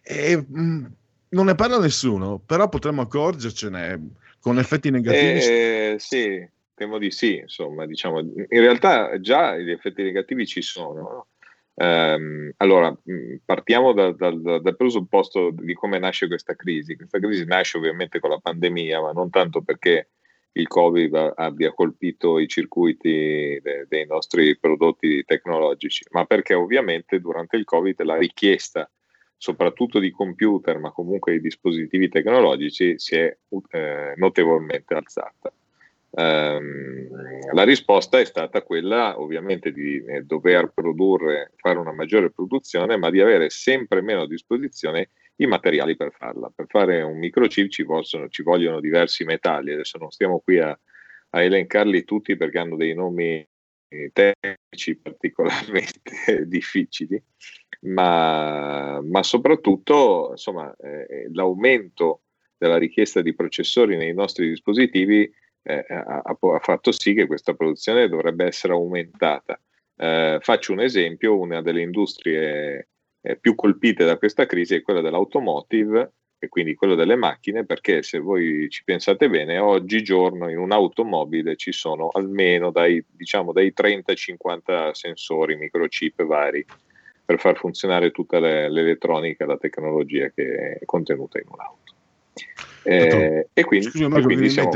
e 0.01 0.37
mh, 0.37 0.85
non 1.29 1.45
ne 1.45 1.55
parla 1.55 1.77
nessuno, 1.77 2.39
però 2.39 2.69
potremmo 2.69 3.01
accorgercene 3.01 4.23
con 4.45 4.59
effetti 4.59 4.91
negativi. 4.91 5.39
Eh, 5.39 5.95
sì, 5.97 6.47
temo 6.75 6.99
di 6.99 7.09
sì, 7.09 7.37
insomma, 7.37 7.87
diciamo, 7.87 8.19
in 8.19 8.45
realtà 8.47 9.19
già 9.19 9.57
gli 9.57 9.71
effetti 9.71 10.03
negativi 10.03 10.45
ci 10.45 10.61
sono. 10.61 11.01
no? 11.01 11.27
Ehm, 11.73 12.51
allora, 12.57 12.91
mh, 12.91 13.37
partiamo 13.43 13.91
dal, 13.91 14.15
dal- 14.15 14.61
dal 14.61 14.75
presupposto 14.75 15.49
di 15.49 15.73
come 15.73 15.97
nasce 15.97 16.27
questa 16.27 16.55
crisi. 16.55 16.95
Questa 16.95 17.17
crisi 17.17 17.43
nasce 17.43 17.77
ovviamente 17.77 18.19
con 18.19 18.29
la 18.29 18.37
pandemia, 18.37 19.01
ma 19.01 19.13
non 19.13 19.31
tanto 19.31 19.63
perché 19.63 20.09
il 20.51 20.67
Covid 20.67 21.33
abbia 21.37 21.73
colpito 21.73 22.37
i 22.37 22.47
circuiti 22.47 23.59
de- 23.63 23.87
dei 23.89 24.05
nostri 24.05 24.59
prodotti 24.59 25.25
tecnologici, 25.25 26.05
ma 26.11 26.25
perché 26.25 26.53
ovviamente 26.53 27.19
durante 27.19 27.57
il 27.57 27.63
Covid 27.63 27.99
la 28.03 28.15
richiesta 28.15 28.87
soprattutto 29.37 29.99
di 29.99 30.11
computer, 30.11 30.79
ma 30.79 30.91
comunque 30.91 31.33
di 31.33 31.41
dispositivi 31.41 32.09
tecnologici, 32.09 32.97
si 32.97 33.15
è 33.15 33.37
eh, 33.71 34.13
notevolmente 34.15 34.93
alzata. 34.93 35.51
Ehm, 36.17 37.09
la 37.51 37.63
risposta 37.63 38.19
è 38.19 38.25
stata 38.25 38.61
quella 38.61 39.19
ovviamente 39.19 39.71
di 39.71 40.03
eh, 40.05 40.23
dover 40.23 40.71
produrre, 40.73 41.51
fare 41.57 41.77
una 41.77 41.93
maggiore 41.93 42.31
produzione, 42.31 42.97
ma 42.97 43.09
di 43.09 43.19
avere 43.19 43.49
sempre 43.49 44.01
meno 44.01 44.21
a 44.21 44.27
disposizione 44.27 45.09
i 45.37 45.45
materiali 45.45 45.95
per 45.97 46.13
farla. 46.13 46.51
Per 46.55 46.67
fare 46.69 47.01
un 47.01 47.17
microchip 47.17 47.69
ci, 47.69 47.85
possono- 47.85 48.29
ci 48.29 48.43
vogliono 48.43 48.79
diversi 48.79 49.25
metalli, 49.25 49.73
adesso 49.73 49.97
non 49.97 50.09
stiamo 50.11 50.39
qui 50.39 50.59
a, 50.59 50.77
a 51.31 51.43
elencarli 51.43 52.05
tutti 52.05 52.37
perché 52.37 52.59
hanno 52.59 52.77
dei 52.77 52.93
nomi 52.93 53.45
tecnici 54.13 54.95
particolarmente 54.97 56.45
difficili, 56.47 57.21
ma, 57.81 58.99
ma 59.01 59.23
soprattutto 59.23 60.29
insomma, 60.31 60.73
eh, 60.77 61.29
l'aumento 61.31 62.21
della 62.57 62.77
richiesta 62.77 63.21
di 63.21 63.33
processori 63.35 63.97
nei 63.97 64.13
nostri 64.13 64.47
dispositivi 64.47 65.31
eh, 65.63 65.85
ha, 65.87 66.21
ha 66.23 66.59
fatto 66.59 66.91
sì 66.91 67.13
che 67.13 67.27
questa 67.27 67.53
produzione 67.53 68.07
dovrebbe 68.07 68.45
essere 68.45 68.73
aumentata. 68.73 69.59
Eh, 69.97 70.37
faccio 70.41 70.73
un 70.73 70.81
esempio, 70.81 71.37
una 71.37 71.61
delle 71.61 71.81
industrie 71.81 72.89
eh, 73.21 73.37
più 73.37 73.55
colpite 73.55 74.05
da 74.05 74.17
questa 74.17 74.45
crisi 74.45 74.75
è 74.75 74.81
quella 74.81 75.01
dell'automotive 75.01 76.13
e 76.45 76.49
quindi 76.49 76.75
quella 76.75 76.95
delle 76.95 77.15
macchine, 77.15 77.65
perché 77.65 78.03
se 78.03 78.19
voi 78.19 78.67
ci 78.69 78.83
pensate 78.83 79.29
bene, 79.29 79.57
oggigiorno 79.57 80.49
in 80.49 80.57
un'automobile 80.57 81.55
ci 81.55 81.71
sono 81.71 82.09
almeno 82.09 82.71
dai, 82.71 83.03
diciamo, 83.07 83.51
dai 83.51 83.73
30-50 83.75 84.91
sensori, 84.91 85.57
microchip 85.57 86.23
vari 86.23 86.65
per 87.25 87.39
far 87.39 87.57
funzionare 87.57 88.11
tutta 88.11 88.39
le- 88.39 88.69
l'elettronica, 88.69 89.45
la 89.45 89.57
tecnologia 89.57 90.29
che 90.29 90.77
è 90.79 90.85
contenuta 90.85 91.39
in 91.39 91.45
un'auto. 91.49 91.93
Eh, 92.83 93.47
e 93.51 93.63
quindi, 93.63 93.87
Scusa, 93.87 94.05
e 94.05 94.07
Marco, 94.07 94.25
quindi 94.25 94.43
mi 94.43 94.49
siamo 94.49 94.69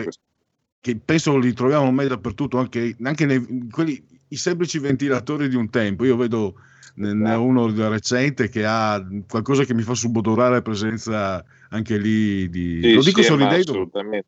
che 0.81 0.97
penso 1.03 1.37
li 1.37 1.53
troviamo 1.53 1.87
ormai 1.87 2.07
dappertutto, 2.07 2.57
anche, 2.57 2.95
anche 3.03 3.25
nei, 3.25 3.67
quelli, 3.69 4.01
i 4.29 4.35
semplici 4.35 4.79
ventilatori 4.79 5.47
di 5.47 5.55
un 5.55 5.69
tempo. 5.69 6.05
Io 6.05 6.15
vedo 6.15 6.55
ne- 6.95 7.33
ho 7.33 7.43
uno 7.43 7.71
recente 7.89 8.49
che 8.49 8.65
ha 8.65 9.05
qualcosa 9.27 9.63
che 9.63 9.73
mi 9.73 9.81
fa 9.81 9.93
subodorare 9.93 10.55
la 10.55 10.61
presenza 10.61 11.43
anche 11.69 11.97
lì 11.97 12.49
di... 12.49 12.79
Sì, 12.81 12.93
lo 12.93 13.03
dico 13.03 13.21
sì, 13.21 13.27
sorridendo. 13.27 13.71
assolutamente, 13.71 14.27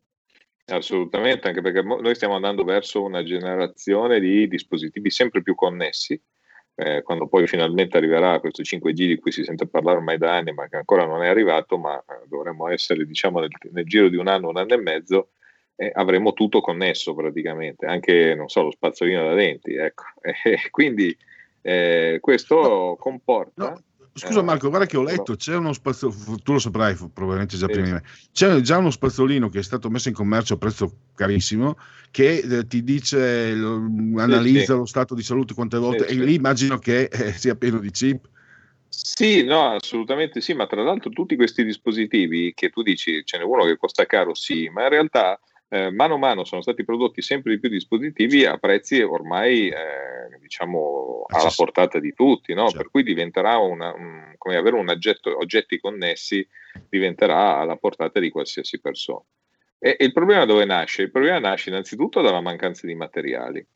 assolutamente, 0.66 1.48
anche 1.48 1.60
perché 1.60 1.82
noi 1.82 2.14
stiamo 2.14 2.34
andando 2.34 2.64
verso 2.64 3.02
una 3.02 3.22
generazione 3.22 4.20
di 4.20 4.48
dispositivi 4.48 5.10
sempre 5.10 5.42
più 5.42 5.54
connessi. 5.54 6.20
Eh, 6.74 7.02
quando 7.02 7.28
poi 7.28 7.46
finalmente 7.46 7.98
arriverà 7.98 8.40
questo 8.40 8.62
5G 8.62 8.92
di 8.92 9.18
cui 9.18 9.30
si 9.30 9.44
sente 9.44 9.66
parlare 9.66 9.98
ormai 9.98 10.16
da 10.16 10.34
anni, 10.34 10.54
ma 10.54 10.68
che 10.68 10.76
ancora 10.76 11.04
non 11.04 11.22
è 11.22 11.28
arrivato, 11.28 11.76
ma 11.76 11.98
eh, 11.98 12.26
dovremmo 12.28 12.66
essere, 12.68 13.04
diciamo, 13.04 13.40
nel, 13.40 13.50
nel 13.72 13.84
giro 13.84 14.08
di 14.08 14.16
un 14.16 14.26
anno, 14.26 14.48
un 14.48 14.56
anno 14.56 14.72
e 14.72 14.78
mezzo, 14.78 15.32
eh, 15.76 15.90
avremo 15.94 16.32
tutto 16.32 16.60
connesso 16.60 17.14
praticamente, 17.14 17.86
anche, 17.86 18.34
non 18.34 18.48
so, 18.48 18.62
lo 18.62 18.70
spazzolino 18.70 19.24
da 19.28 19.34
denti, 19.34 19.74
ecco. 19.74 20.04
E 20.44 20.70
quindi 20.70 21.16
eh, 21.62 22.18
questo 22.20 22.96
comporta... 22.98 23.80
Scusa 24.14 24.40
eh, 24.40 24.42
Marco, 24.42 24.68
guarda 24.68 24.84
che 24.84 24.98
ho 24.98 25.02
letto, 25.02 25.36
c'è 25.36 25.56
uno 25.56 25.72
spazzolino, 25.72 26.36
tu 26.42 26.52
lo 26.52 26.58
saprai 26.58 26.94
probabilmente 26.94 27.56
già 27.56 27.66
prima 27.66 27.86
di 27.86 27.92
me, 27.92 28.02
c'è 28.30 28.60
già 28.60 28.76
uno 28.76 28.90
spazzolino 28.90 29.48
che 29.48 29.60
è 29.60 29.62
stato 29.62 29.88
messo 29.88 30.08
in 30.08 30.14
commercio 30.14 30.54
a 30.54 30.58
prezzo 30.58 30.92
carissimo 31.14 31.78
che 32.10 32.40
eh, 32.40 32.66
ti 32.66 32.84
dice, 32.84 33.52
analizza 33.52 34.74
sì. 34.74 34.78
lo 34.78 34.84
stato 34.84 35.14
di 35.14 35.22
salute 35.22 35.54
quante 35.54 35.78
volte 35.78 36.08
Sì, 36.08 36.18
e 36.18 36.24
lì 36.24 36.34
immagino 36.34 36.76
che 36.76 37.04
eh, 37.04 37.32
sia 37.32 37.54
pieno 37.54 37.78
di 37.78 37.90
chip. 37.90 38.28
Sì, 38.90 39.42
no, 39.44 39.70
assolutamente 39.70 40.42
sì, 40.42 40.52
ma 40.52 40.66
tra 40.66 40.82
l'altro 40.82 41.08
tutti 41.08 41.34
questi 41.34 41.64
dispositivi 41.64 42.52
che 42.54 42.68
tu 42.68 42.82
dici, 42.82 43.24
ce 43.24 43.38
n'è 43.38 43.44
uno 43.44 43.64
che 43.64 43.78
costa 43.78 44.04
caro, 44.04 44.34
sì, 44.34 44.68
ma 44.68 44.82
in 44.82 44.88
realtà 44.90 45.40
eh, 45.72 45.90
mano 45.90 46.14
a 46.14 46.18
mano 46.18 46.44
sono 46.44 46.60
stati 46.60 46.84
prodotti 46.84 47.22
sempre 47.22 47.52
di 47.54 47.58
più 47.58 47.70
dispositivi 47.70 48.44
a 48.44 48.58
prezzi 48.58 49.00
ormai, 49.00 49.68
eh, 49.68 50.38
diciamo, 50.38 51.24
alla 51.28 51.52
portata 51.56 51.98
di 51.98 52.12
tutti, 52.12 52.52
no? 52.52 52.70
Per 52.70 52.90
cui 52.90 53.02
diventerà 53.02 53.56
una, 53.56 53.90
un- 53.94 54.34
come 54.36 54.56
avere 54.56 54.76
un 54.76 54.90
oggetto, 54.90 55.34
oggetti 55.34 55.80
connessi 55.80 56.46
diventerà 56.90 57.56
alla 57.56 57.76
portata 57.76 58.20
di 58.20 58.28
qualsiasi 58.28 58.80
persona. 58.80 59.24
E, 59.78 59.96
e 59.98 60.04
il 60.04 60.12
problema 60.12 60.44
dove 60.44 60.66
nasce? 60.66 61.02
Il 61.02 61.10
problema 61.10 61.38
nasce 61.38 61.70
innanzitutto 61.70 62.20
dalla 62.20 62.42
mancanza 62.42 62.86
di 62.86 62.94
materiali 62.94 63.66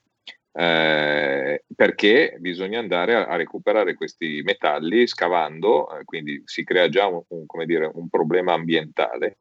eh, 0.52 1.64
perché 1.74 2.36
bisogna 2.38 2.78
andare 2.78 3.14
a, 3.14 3.26
a 3.26 3.36
recuperare 3.36 3.94
questi 3.94 4.42
metalli 4.42 5.06
scavando, 5.06 5.98
eh, 5.98 6.04
quindi 6.04 6.42
si 6.44 6.62
crea 6.62 6.88
già 6.88 7.06
un, 7.06 7.22
un, 7.28 7.46
come 7.46 7.66
dire, 7.66 7.90
un 7.92 8.08
problema 8.08 8.54
ambientale 8.54 9.38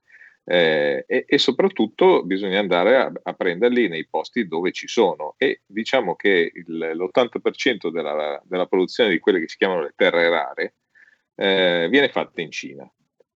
eh, 0.47 1.05
e, 1.07 1.25
e 1.27 1.37
soprattutto 1.39 2.23
bisogna 2.23 2.59
andare 2.59 2.95
a, 2.97 3.11
a 3.23 3.33
prenderli 3.33 3.87
nei 3.87 4.07
posti 4.07 4.47
dove 4.47 4.71
ci 4.71 4.87
sono 4.87 5.33
e 5.37 5.61
diciamo 5.65 6.15
che 6.15 6.51
il, 6.53 6.77
l'80% 6.77 7.89
della, 7.89 8.41
della 8.45 8.67
produzione 8.67 9.09
di 9.09 9.19
quelle 9.19 9.39
che 9.39 9.49
si 9.49 9.57
chiamano 9.57 9.81
le 9.81 9.93
terre 9.95 10.29
rare 10.29 10.75
eh, 11.35 11.87
viene 11.89 12.09
fatta 12.09 12.41
in 12.41 12.51
Cina. 12.51 12.89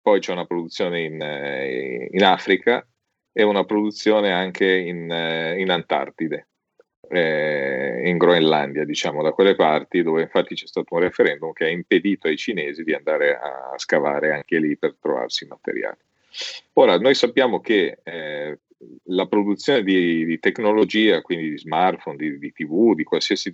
Poi 0.03 0.21
c'è 0.21 0.33
una 0.33 0.47
produzione 0.47 1.03
in, 1.03 1.21
eh, 1.21 2.09
in 2.11 2.25
Africa 2.25 2.87
e 3.33 3.43
una 3.43 3.65
produzione 3.65 4.33
anche 4.33 4.71
in, 4.73 5.11
eh, 5.11 5.61
in 5.61 5.71
Antartide 5.71 6.49
eh, 7.09 8.03
in 8.05 8.17
Groenlandia, 8.17 8.85
diciamo, 8.85 9.23
da 9.23 9.33
quelle 9.33 9.55
parti 9.55 10.03
dove 10.03 10.23
infatti 10.23 10.55
c'è 10.55 10.67
stato 10.67 10.95
un 10.95 11.01
referendum 11.01 11.53
che 11.53 11.65
ha 11.65 11.69
impedito 11.69 12.27
ai 12.29 12.37
cinesi 12.37 12.83
di 12.83 12.95
andare 12.95 13.37
a 13.37 13.73
scavare 13.77 14.33
anche 14.33 14.59
lì 14.59 14.77
per 14.77 14.97
trovarsi 15.01 15.47
materiali. 15.47 15.99
Ora, 16.75 16.99
noi 16.99 17.15
sappiamo 17.15 17.61
che 17.61 17.99
eh, 18.03 18.59
la 19.05 19.27
produzione 19.27 19.83
di, 19.83 20.25
di, 20.25 20.39
tecnologia, 20.39 21.23
quindi 21.23 21.51
di 21.51 21.59
smartphone, 21.59 22.17
di, 22.17 22.39
di 22.39 22.53
TV, 22.53 22.95
di 22.95 23.05
qualsiasi 23.05 23.53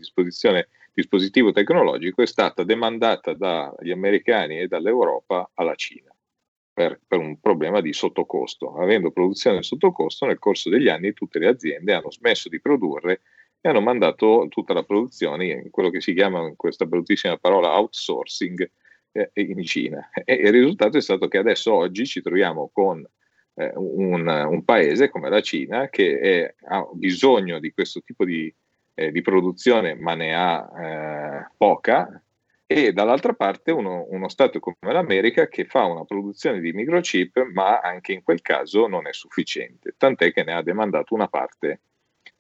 dispositivo 0.93 1.53
tecnologico, 1.53 2.23
è 2.23 2.27
stata 2.27 2.65
demandata 2.65 3.35
dagli 3.35 3.91
americani 3.91 4.59
e 4.59 4.67
dall'Europa 4.67 5.51
alla 5.55 5.75
Cina. 5.75 6.13
per, 6.73 7.01
per, 7.07 7.19
un 7.19 7.39
problema 7.41 7.81
di 7.81 7.93
sottocosto. 7.93 8.75
Avendo 8.75 9.13
produzione 9.13 9.63
sottocosto, 9.63 10.27
nel 10.27 10.39
corso 10.39 10.71
degli 10.71 10.89
anni 10.89 11.13
tutte 11.13 11.39
le 11.39 11.49
aziende 11.49 11.93
hanno 11.93 12.11
smesso 12.11 12.49
di 12.49 12.61
produrre 12.61 13.21
e 13.61 13.69
hanno 13.69 13.81
mandato 13.81 14.47
tutta 14.49 14.73
la 14.73 14.83
produzione 14.83 15.47
in 15.47 15.71
quello 15.71 15.91
che 15.91 16.01
si 16.01 16.15
chiama, 16.15 16.41
in 16.49 16.57
questa 16.57 16.87
bruttissima 16.87 17.37
parola, 17.39 17.79
outsourcing 17.79 18.69
eh, 19.13 19.31
in 19.35 19.63
Cina. 19.65 20.09
E 20.25 20.35
il 20.35 20.53
risultato 20.53 20.97
è 20.97 21.01
stato 21.03 21.29
che 21.29 21.39
adesso 21.39 21.73
oggi 21.73 22.07
ci 22.07 22.21
troviamo 22.21 22.71
con 22.73 23.07
eh, 23.55 23.73
un, 23.75 24.27
un, 24.27 24.65
paese 24.65 25.11
come 25.11 25.29
la 25.29 25.41
Cina 25.41 25.89
che 25.89 26.19
è, 26.19 26.55
ha 26.69 26.87
bisogno 26.93 27.59
di 27.59 27.73
questo 27.73 28.01
tipo 28.01 28.25
di, 28.25 28.53
eh, 28.95 29.13
di 29.13 29.21
produzione 29.21 29.95
ma 29.95 30.15
ne 30.15 30.35
ha 30.35 30.71
eh, 30.81 31.53
poca 31.57 32.23
e 32.67 32.93
dall'altra 32.93 33.35
parte 33.35 33.71
uno, 33.71 34.07
uno, 34.09 34.29
Stato 34.29 34.59
come 34.59 34.77
l'America 34.81 35.47
che 35.49 35.67
fa 35.67 35.85
una 35.85 36.05
produzione 36.05 36.61
di 36.61 36.73
microchip 36.73 37.51
ma 37.53 37.81
anche 37.81 38.13
in 38.13 38.23
quel 38.23 38.41
caso 38.41 38.87
non 38.87 39.07
è 39.07 39.13
sufficiente, 39.13 39.95
tant'è 39.99 40.33
che 40.33 40.43
ne 40.43 40.55
ha 40.55 40.63
demandato 40.63 41.15
una 41.15 41.29
parte, 41.29 41.81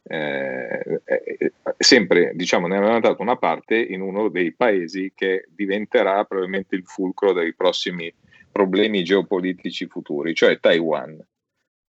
eh, 0.05 1.01
eh, 1.05 1.53
sempre 1.79 2.33
diciamo 2.35 2.67
ne 2.67 2.77
ha 2.77 2.81
demandato 2.81 3.23
una 3.23 3.37
parte 3.37 3.77
in 3.77 4.01
uno 4.01 4.29
dei 4.29 4.53
paesi 4.53 5.13
che 5.15 5.47
diventerà 5.49 6.25
probabilmente 6.25 6.75
il 6.75 6.85
fulcro 6.85 7.33
dei 7.33 7.55
prossimi 7.55 8.13
problemi 8.51 9.03
geopolitici 9.03 9.87
futuri, 9.87 10.35
cioè 10.35 10.61
Taiwan. 10.61 11.19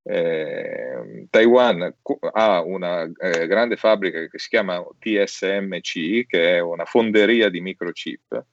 Eh, 0.05 1.27
Taiwan 1.29 1.95
ha 2.33 2.61
una 2.61 3.03
eh, 3.03 3.47
grande 3.47 3.77
fabbrica 3.77 4.27
che 4.27 4.39
si 4.39 4.49
chiama 4.49 4.85
TSMC, 4.99 6.25
che 6.27 6.55
è 6.55 6.59
una 6.59 6.85
fonderia 6.85 7.49
di 7.49 7.61
microchip, 7.61 8.45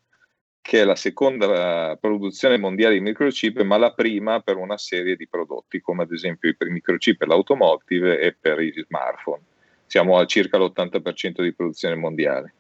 che 0.61 0.81
è 0.81 0.85
la 0.85 0.97
seconda 0.97 1.97
produzione 2.01 2.59
mondiale 2.59 2.95
di 2.95 3.01
microchip, 3.01 3.63
ma 3.63 3.77
la 3.77 3.93
prima 3.93 4.41
per 4.41 4.57
una 4.57 4.77
serie 4.79 5.17
di 5.17 5.29
prodotti, 5.29 5.81
come 5.81 6.03
ad 6.03 6.13
esempio 6.13 6.51
i 6.51 6.57
microchip 6.71 7.19
per 7.19 7.29
l'automotive 7.29 8.21
e 8.21 8.37
per 8.39 8.61
i 8.61 8.73
smartphone. 8.87 9.43
Siamo 9.91 10.19
a 10.19 10.25
circa 10.25 10.57
l'80% 10.57 11.43
di 11.43 11.53
produzione 11.53 11.97
mondiale. 11.97 12.55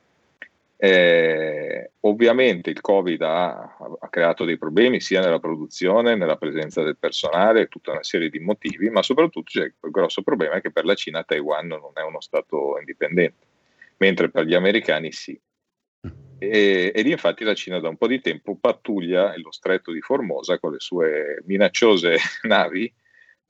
Eh, 0.76 1.92
ovviamente 2.00 2.70
il 2.70 2.80
Covid 2.80 3.22
ha, 3.22 3.76
ha, 4.00 4.08
creato 4.08 4.44
dei 4.44 4.58
problemi 4.58 5.00
sia 5.00 5.20
nella 5.20 5.38
produzione, 5.38 6.16
nella 6.16 6.34
presenza 6.34 6.82
del 6.82 6.96
personale, 6.96 7.68
tutta 7.68 7.92
una 7.92 8.02
serie 8.02 8.30
di 8.30 8.40
motivi, 8.40 8.90
ma 8.90 9.00
soprattutto 9.04 9.48
c'è 9.48 9.62
il 9.62 9.74
grosso 9.92 10.22
problema 10.22 10.58
che 10.60 10.72
per 10.72 10.84
la 10.84 10.94
Cina 10.94 11.22
Taiwan 11.22 11.68
non 11.68 11.92
è 11.94 12.02
uno 12.02 12.20
Stato 12.20 12.76
indipendente, 12.80 13.46
mentre 13.98 14.28
per 14.28 14.44
gli 14.44 14.54
americani 14.54 15.12
sì. 15.12 15.40
E, 16.36 16.90
ed 16.92 17.06
infatti 17.06 17.44
la 17.44 17.54
Cina 17.54 17.78
da 17.78 17.90
un 17.90 17.96
po' 17.96 18.08
di 18.08 18.20
tempo 18.20 18.56
pattuglia 18.60 19.32
lo 19.36 19.52
stretto 19.52 19.92
di 19.92 20.00
Formosa 20.00 20.58
con 20.58 20.72
le 20.72 20.80
sue 20.80 21.44
minacciose 21.44 22.16
navi 22.42 22.92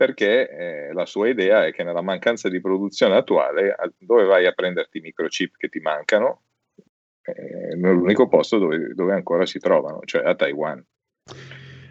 perché 0.00 0.48
eh, 0.48 0.92
la 0.94 1.04
sua 1.04 1.28
idea 1.28 1.66
è 1.66 1.74
che 1.74 1.84
nella 1.84 2.00
mancanza 2.00 2.48
di 2.48 2.58
produzione 2.62 3.16
attuale 3.16 3.76
dove 3.98 4.24
vai 4.24 4.46
a 4.46 4.52
prenderti 4.52 4.96
i 4.96 5.02
microchip 5.02 5.56
che 5.58 5.68
ti 5.68 5.78
mancano 5.78 6.44
eh, 7.20 7.76
l'unico 7.76 8.26
posto 8.26 8.56
dove, 8.56 8.94
dove, 8.94 9.12
ancora 9.12 9.44
si 9.44 9.58
trovano, 9.58 10.00
cioè 10.06 10.24
a 10.24 10.34
Taiwan. 10.34 10.82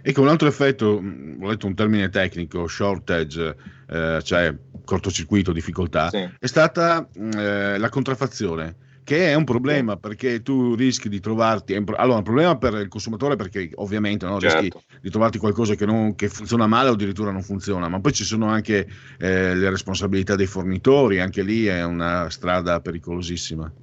Ecco, 0.01 0.21
un 0.21 0.27
altro 0.27 0.47
effetto, 0.47 0.99
mm, 0.99 1.43
ho 1.43 1.49
letto 1.49 1.67
un 1.67 1.75
termine 1.75 2.09
tecnico, 2.09 2.65
shortage, 2.65 3.55
eh, 3.87 4.19
cioè 4.23 4.55
cortocircuito, 4.83 5.51
difficoltà, 5.51 6.09
sì. 6.09 6.27
è 6.39 6.47
stata 6.47 7.07
mm, 7.15 7.31
eh, 7.33 7.77
la 7.77 7.89
contraffazione 7.89 8.75
che 9.09 9.31
è 9.31 9.33
un 9.33 9.43
problema 9.43 9.97
perché 9.97 10.43
tu 10.43 10.75
rischi 10.75 11.09
di 11.09 11.19
trovarti. 11.19 11.73
Allora, 11.73 12.17
un 12.17 12.23
problema 12.23 12.59
per 12.59 12.75
il 12.75 12.89
consumatore 12.89 13.35
perché 13.35 13.71
ovviamente 13.75 14.27
no, 14.27 14.39
certo. 14.39 14.59
rischi 14.59 14.77
di 15.01 15.09
trovarti 15.09 15.39
qualcosa 15.39 15.73
che, 15.73 15.87
non, 15.87 16.13
che, 16.13 16.29
funziona 16.29 16.67
male 16.67 16.89
o 16.89 16.93
addirittura 16.93 17.31
non 17.31 17.41
funziona, 17.41 17.87
ma 17.87 17.99
poi 17.99 18.13
ci 18.13 18.23
sono 18.23 18.49
anche 18.49 18.87
eh, 19.17 19.55
le 19.55 19.69
responsabilità 19.71 20.35
dei 20.35 20.45
fornitori, 20.45 21.19
anche 21.19 21.41
lì 21.41 21.65
è 21.65 21.83
una 21.83 22.29
strada 22.29 22.81
pericolosissima. 22.81 23.73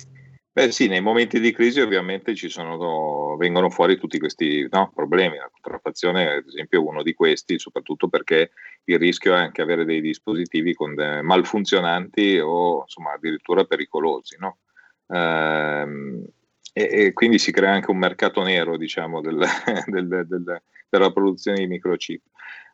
Beh 0.52 0.70
sì, 0.70 0.86
nei 0.86 1.00
momenti 1.00 1.40
di 1.40 1.50
crisi 1.50 1.80
ovviamente 1.80 2.36
ci 2.36 2.48
sono, 2.48 3.36
vengono 3.36 3.68
fuori 3.68 3.98
tutti 3.98 4.20
questi 4.20 4.68
no, 4.70 4.92
problemi, 4.94 5.38
la 5.38 5.50
contraffazione 5.50 6.36
ad 6.36 6.46
esempio 6.46 6.78
è 6.78 6.84
uno 6.84 7.02
di 7.02 7.14
questi, 7.14 7.58
soprattutto 7.58 8.06
perché 8.06 8.52
il 8.84 8.98
rischio 9.00 9.34
è 9.34 9.38
anche 9.38 9.60
avere 9.60 9.84
dei 9.84 10.00
dispositivi 10.00 10.72
con 10.72 10.94
malfunzionanti 10.94 12.38
o 12.38 12.82
insomma 12.82 13.14
addirittura 13.14 13.64
pericolosi. 13.64 14.36
No? 14.38 14.58
Ehm, 15.08 16.24
e, 16.72 16.82
e, 16.82 17.12
quindi 17.12 17.38
si 17.38 17.52
crea 17.52 17.72
anche 17.72 17.90
un 17.90 17.98
mercato 17.98 18.42
nero 18.42 18.76
diciamo, 18.76 19.20
del, 19.20 19.38
del, 19.86 20.26
del, 20.26 20.62
della 20.88 21.12
produzione 21.12 21.58
di 21.58 21.66
microchip. 21.66 22.22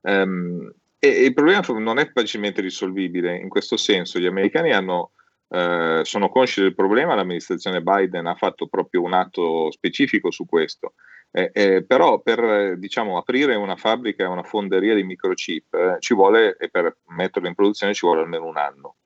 Ehm, 0.03 0.73
e, 0.99 1.09
e 1.09 1.25
il 1.25 1.35
problema 1.35 1.61
non 1.79 1.99
è 1.99 2.11
facilmente 2.13 2.61
risolvibile, 2.61 3.37
in 3.37 3.49
questo 3.49 3.77
senso 3.77 4.19
gli 4.19 4.27
americani 4.27 4.73
hanno 4.73 5.13
eh, 5.55 6.01
sono 6.05 6.31
consci 6.31 6.63
del 6.63 6.75
problema, 6.75 7.15
l'amministrazione 7.15 7.83
Biden 7.83 8.27
ha 8.27 8.35
fatto 8.35 8.69
proprio 8.69 9.03
un 9.03 9.13
atto 9.13 9.71
specifico 9.71 10.31
su 10.31 10.47
questo. 10.47 10.95
Eh, 11.31 11.51
eh, 11.53 11.85
però 11.85 12.21
per 12.21 12.79
diciamo, 12.79 13.19
aprire 13.19 13.55
una 13.55 13.77
fabbrica, 13.77 14.29
una 14.29 14.43
fonderia 14.43 14.95
di 14.95 15.05
microchip 15.05 15.75
eh, 15.75 15.97
ci 15.99 16.15
vuole, 16.15 16.57
e 16.59 16.69
per 16.71 16.97
metterlo 17.09 17.49
in 17.49 17.55
produzione 17.55 17.93
ci 17.93 18.07
vuole 18.07 18.23
almeno 18.23 18.47
un 18.47 18.57
anno. 18.57 18.97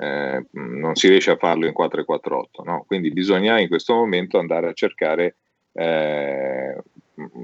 Eh, 0.00 0.46
non 0.52 0.94
si 0.94 1.08
riesce 1.08 1.30
a 1.30 1.36
farlo 1.36 1.66
in 1.66 1.74
448, 1.74 2.62
no? 2.62 2.84
quindi 2.86 3.10
bisogna 3.10 3.60
in 3.60 3.68
questo 3.68 3.92
momento 3.92 4.38
andare 4.38 4.66
a 4.68 4.72
cercare 4.72 5.36
eh, 5.74 6.82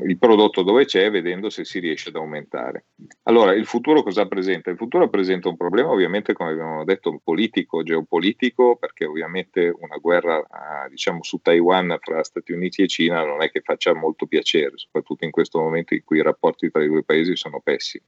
il 0.07 0.17
prodotto 0.19 0.63
dove 0.63 0.87
c'è 0.87 1.11
vedendo 1.11 1.51
se 1.51 1.67
si 1.67 1.81
riesce 1.81 2.09
ad 2.09 2.17
aumentare. 2.17 2.87
Allora, 3.25 3.53
il 3.53 3.67
futuro 3.67 4.03
cosa 4.03 4.25
presenta? 4.25 4.71
Il 4.71 4.79
futuro 4.79 5.11
presenta 5.11 5.51
un 5.51 5.59
problema 5.59 5.91
ovviamente, 5.91 6.33
come 6.33 6.53
abbiamo 6.53 6.83
detto, 6.85 7.21
politico, 7.23 7.83
geopolitico, 7.83 8.77
perché 8.77 9.05
ovviamente 9.05 9.69
una 9.79 9.99
guerra 9.99 10.39
eh, 10.39 10.89
diciamo 10.89 11.23
su 11.23 11.41
Taiwan 11.43 11.95
fra 12.01 12.25
Stati 12.25 12.53
Uniti 12.53 12.81
e 12.81 12.89
Cina 12.89 13.23
non 13.23 13.43
è 13.43 13.51
che 13.51 13.61
faccia 13.61 13.95
molto 13.95 14.25
piacere, 14.25 14.73
soprattutto 14.77 15.27
in 15.27 15.31
questo 15.31 15.59
momento 15.59 15.93
in 15.93 16.03
cui 16.05 16.21
i 16.21 16.23
rapporti 16.23 16.71
tra 16.71 16.83
i 16.83 16.89
due 16.89 17.03
paesi 17.03 17.37
sono 17.37 17.61
pessimi. 17.61 18.05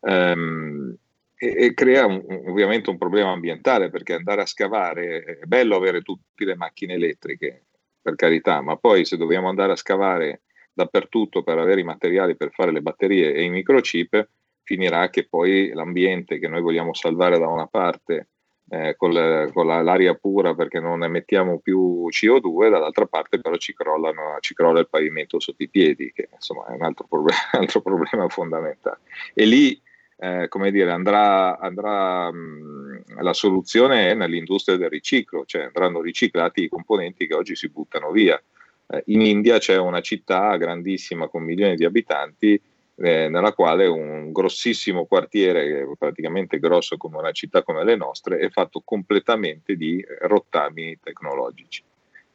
Um, 0.00 0.96
e, 1.42 1.54
e, 1.56 1.74
crea 1.74 2.06
un, 2.06 2.24
ovviamente 2.46 2.88
un 2.88 2.98
problema 2.98 3.32
ambientale 3.32 3.90
perché 3.90 4.14
andare 4.14 4.42
a 4.42 4.46
scavare 4.46 5.24
è 5.24 5.44
bello 5.44 5.74
avere 5.74 6.00
tutte 6.02 6.44
le 6.44 6.54
macchine 6.54 6.94
elettriche, 6.94 7.64
per 8.00 8.14
carità, 8.14 8.60
ma 8.60 8.76
poi 8.76 9.04
se 9.04 9.16
dobbiamo 9.16 9.48
andare 9.48 9.72
a 9.72 9.76
scavare 9.76 10.42
dappertutto 10.72 11.42
per 11.42 11.58
avere 11.58 11.80
i 11.80 11.84
materiali 11.84 12.36
per 12.36 12.52
fare 12.52 12.70
le 12.70 12.80
batterie 12.80 13.34
e 13.34 13.42
i 13.42 13.50
microchip, 13.50 14.28
finirà 14.62 15.10
che 15.10 15.26
poi 15.26 15.72
l'ambiente 15.72 16.38
che 16.38 16.46
noi 16.46 16.60
vogliamo 16.60 16.94
salvare 16.94 17.40
da 17.40 17.48
una 17.48 17.66
parte 17.66 18.28
eh, 18.68 18.94
con, 18.96 19.10
le, 19.10 19.50
con 19.52 19.66
la, 19.66 19.82
l'aria 19.82 20.14
pura 20.14 20.54
perché 20.54 20.78
non 20.78 21.02
emettiamo 21.02 21.58
più 21.58 22.06
CO2, 22.08 22.70
dall'altra 22.70 23.06
parte 23.06 23.40
però 23.40 23.56
ci, 23.56 23.74
crollano, 23.74 24.36
ci 24.38 24.54
crolla 24.54 24.78
il 24.78 24.88
pavimento 24.88 25.40
sotto 25.40 25.64
i 25.64 25.68
piedi, 25.68 26.12
che 26.12 26.28
insomma 26.32 26.66
è 26.66 26.72
un 26.72 26.82
altro, 26.82 27.06
problem- 27.08 27.34
altro 27.50 27.82
problema 27.82 28.28
fondamentale. 28.28 29.00
E 29.34 29.44
lì, 29.44 29.80
eh, 30.16 30.48
come 30.48 30.70
dire, 30.70 30.90
andrà, 30.90 31.58
andrà 31.58 32.30
mh, 32.30 33.20
la 33.20 33.32
soluzione 33.32 34.10
è 34.10 34.14
nell'industria 34.14 34.76
del 34.76 34.90
riciclo, 34.90 35.44
cioè 35.44 35.64
andranno 35.64 36.00
riciclati 36.00 36.62
i 36.62 36.68
componenti 36.68 37.26
che 37.26 37.34
oggi 37.34 37.56
si 37.56 37.68
buttano 37.68 38.10
via. 38.10 38.40
Eh, 38.86 39.02
in 39.06 39.22
India 39.22 39.58
c'è 39.58 39.76
una 39.76 40.00
città 40.00 40.56
grandissima 40.56 41.28
con 41.28 41.42
milioni 41.42 41.76
di 41.76 41.84
abitanti 41.84 42.60
eh, 42.96 43.28
nella 43.28 43.52
quale 43.52 43.86
un 43.86 44.32
grossissimo 44.32 45.06
quartiere, 45.06 45.88
praticamente 45.98 46.58
grosso 46.58 46.96
come 46.96 47.18
una 47.18 47.32
città 47.32 47.62
come 47.62 47.84
le 47.84 47.96
nostre, 47.96 48.38
è 48.38 48.48
fatto 48.50 48.82
completamente 48.84 49.76
di 49.76 50.04
rottami 50.20 50.98
tecnologici, 51.02 51.82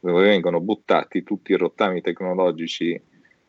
dove 0.00 0.22
vengono 0.22 0.60
buttati 0.60 1.22
tutti 1.22 1.52
i 1.52 1.56
rottami 1.56 2.00
tecnologici 2.00 3.00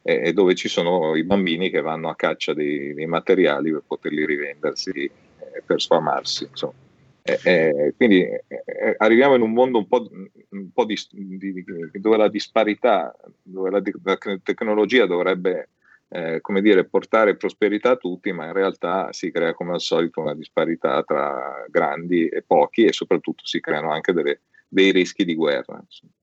eh, 0.02 0.34
dove 0.34 0.56
ci 0.56 0.68
sono 0.68 1.16
i 1.16 1.24
bambini 1.24 1.70
che 1.70 1.82
vanno 1.82 2.10
a 2.10 2.16
caccia 2.16 2.54
dei, 2.54 2.94
dei 2.94 3.06
materiali 3.06 3.72
per 3.72 3.84
poterli 3.86 4.26
rivendersi, 4.26 4.92
eh, 4.92 5.64
per 5.66 5.82
sfamarsi. 5.82 6.46
Insomma. 6.46 6.74
Eh, 7.22 7.94
quindi 7.96 8.22
eh, 8.24 8.96
arriviamo 8.98 9.36
in 9.36 9.42
un 9.42 9.52
mondo 9.52 9.78
un 9.78 9.88
po', 9.88 10.10
un 10.50 10.72
po 10.74 10.86
di, 10.86 10.98
di, 11.12 11.64
dove 11.94 12.18
la 12.18 12.28
disparità, 12.28 13.16
dove 13.44 13.70
la, 13.70 13.82
la 14.04 14.18
tecnologia 14.42 15.06
dovrebbe 15.06 15.70
eh, 16.10 16.42
come 16.42 16.62
dire, 16.62 16.86
portare 16.86 17.36
prosperità 17.36 17.92
a 17.92 17.96
tutti, 17.96 18.32
ma 18.32 18.48
in 18.48 18.54
realtà 18.54 19.14
si 19.14 19.32
crea 19.32 19.54
come 19.54 19.74
al 19.74 19.82
solito 19.82 20.22
una 20.22 20.34
disparità 20.34 21.04
tra 21.04 21.66
grandi 21.70 22.28
e 22.28 22.42
pochi 22.42 22.86
e 22.86 22.94
soprattutto 22.94 23.46
si 23.46 23.60
creano 23.60 23.92
anche 23.92 24.12
delle, 24.12 24.42
dei 24.68 24.92
rischi 24.92 25.24
di 25.24 25.36
guerra. 25.36 25.80
Insomma. 25.80 26.14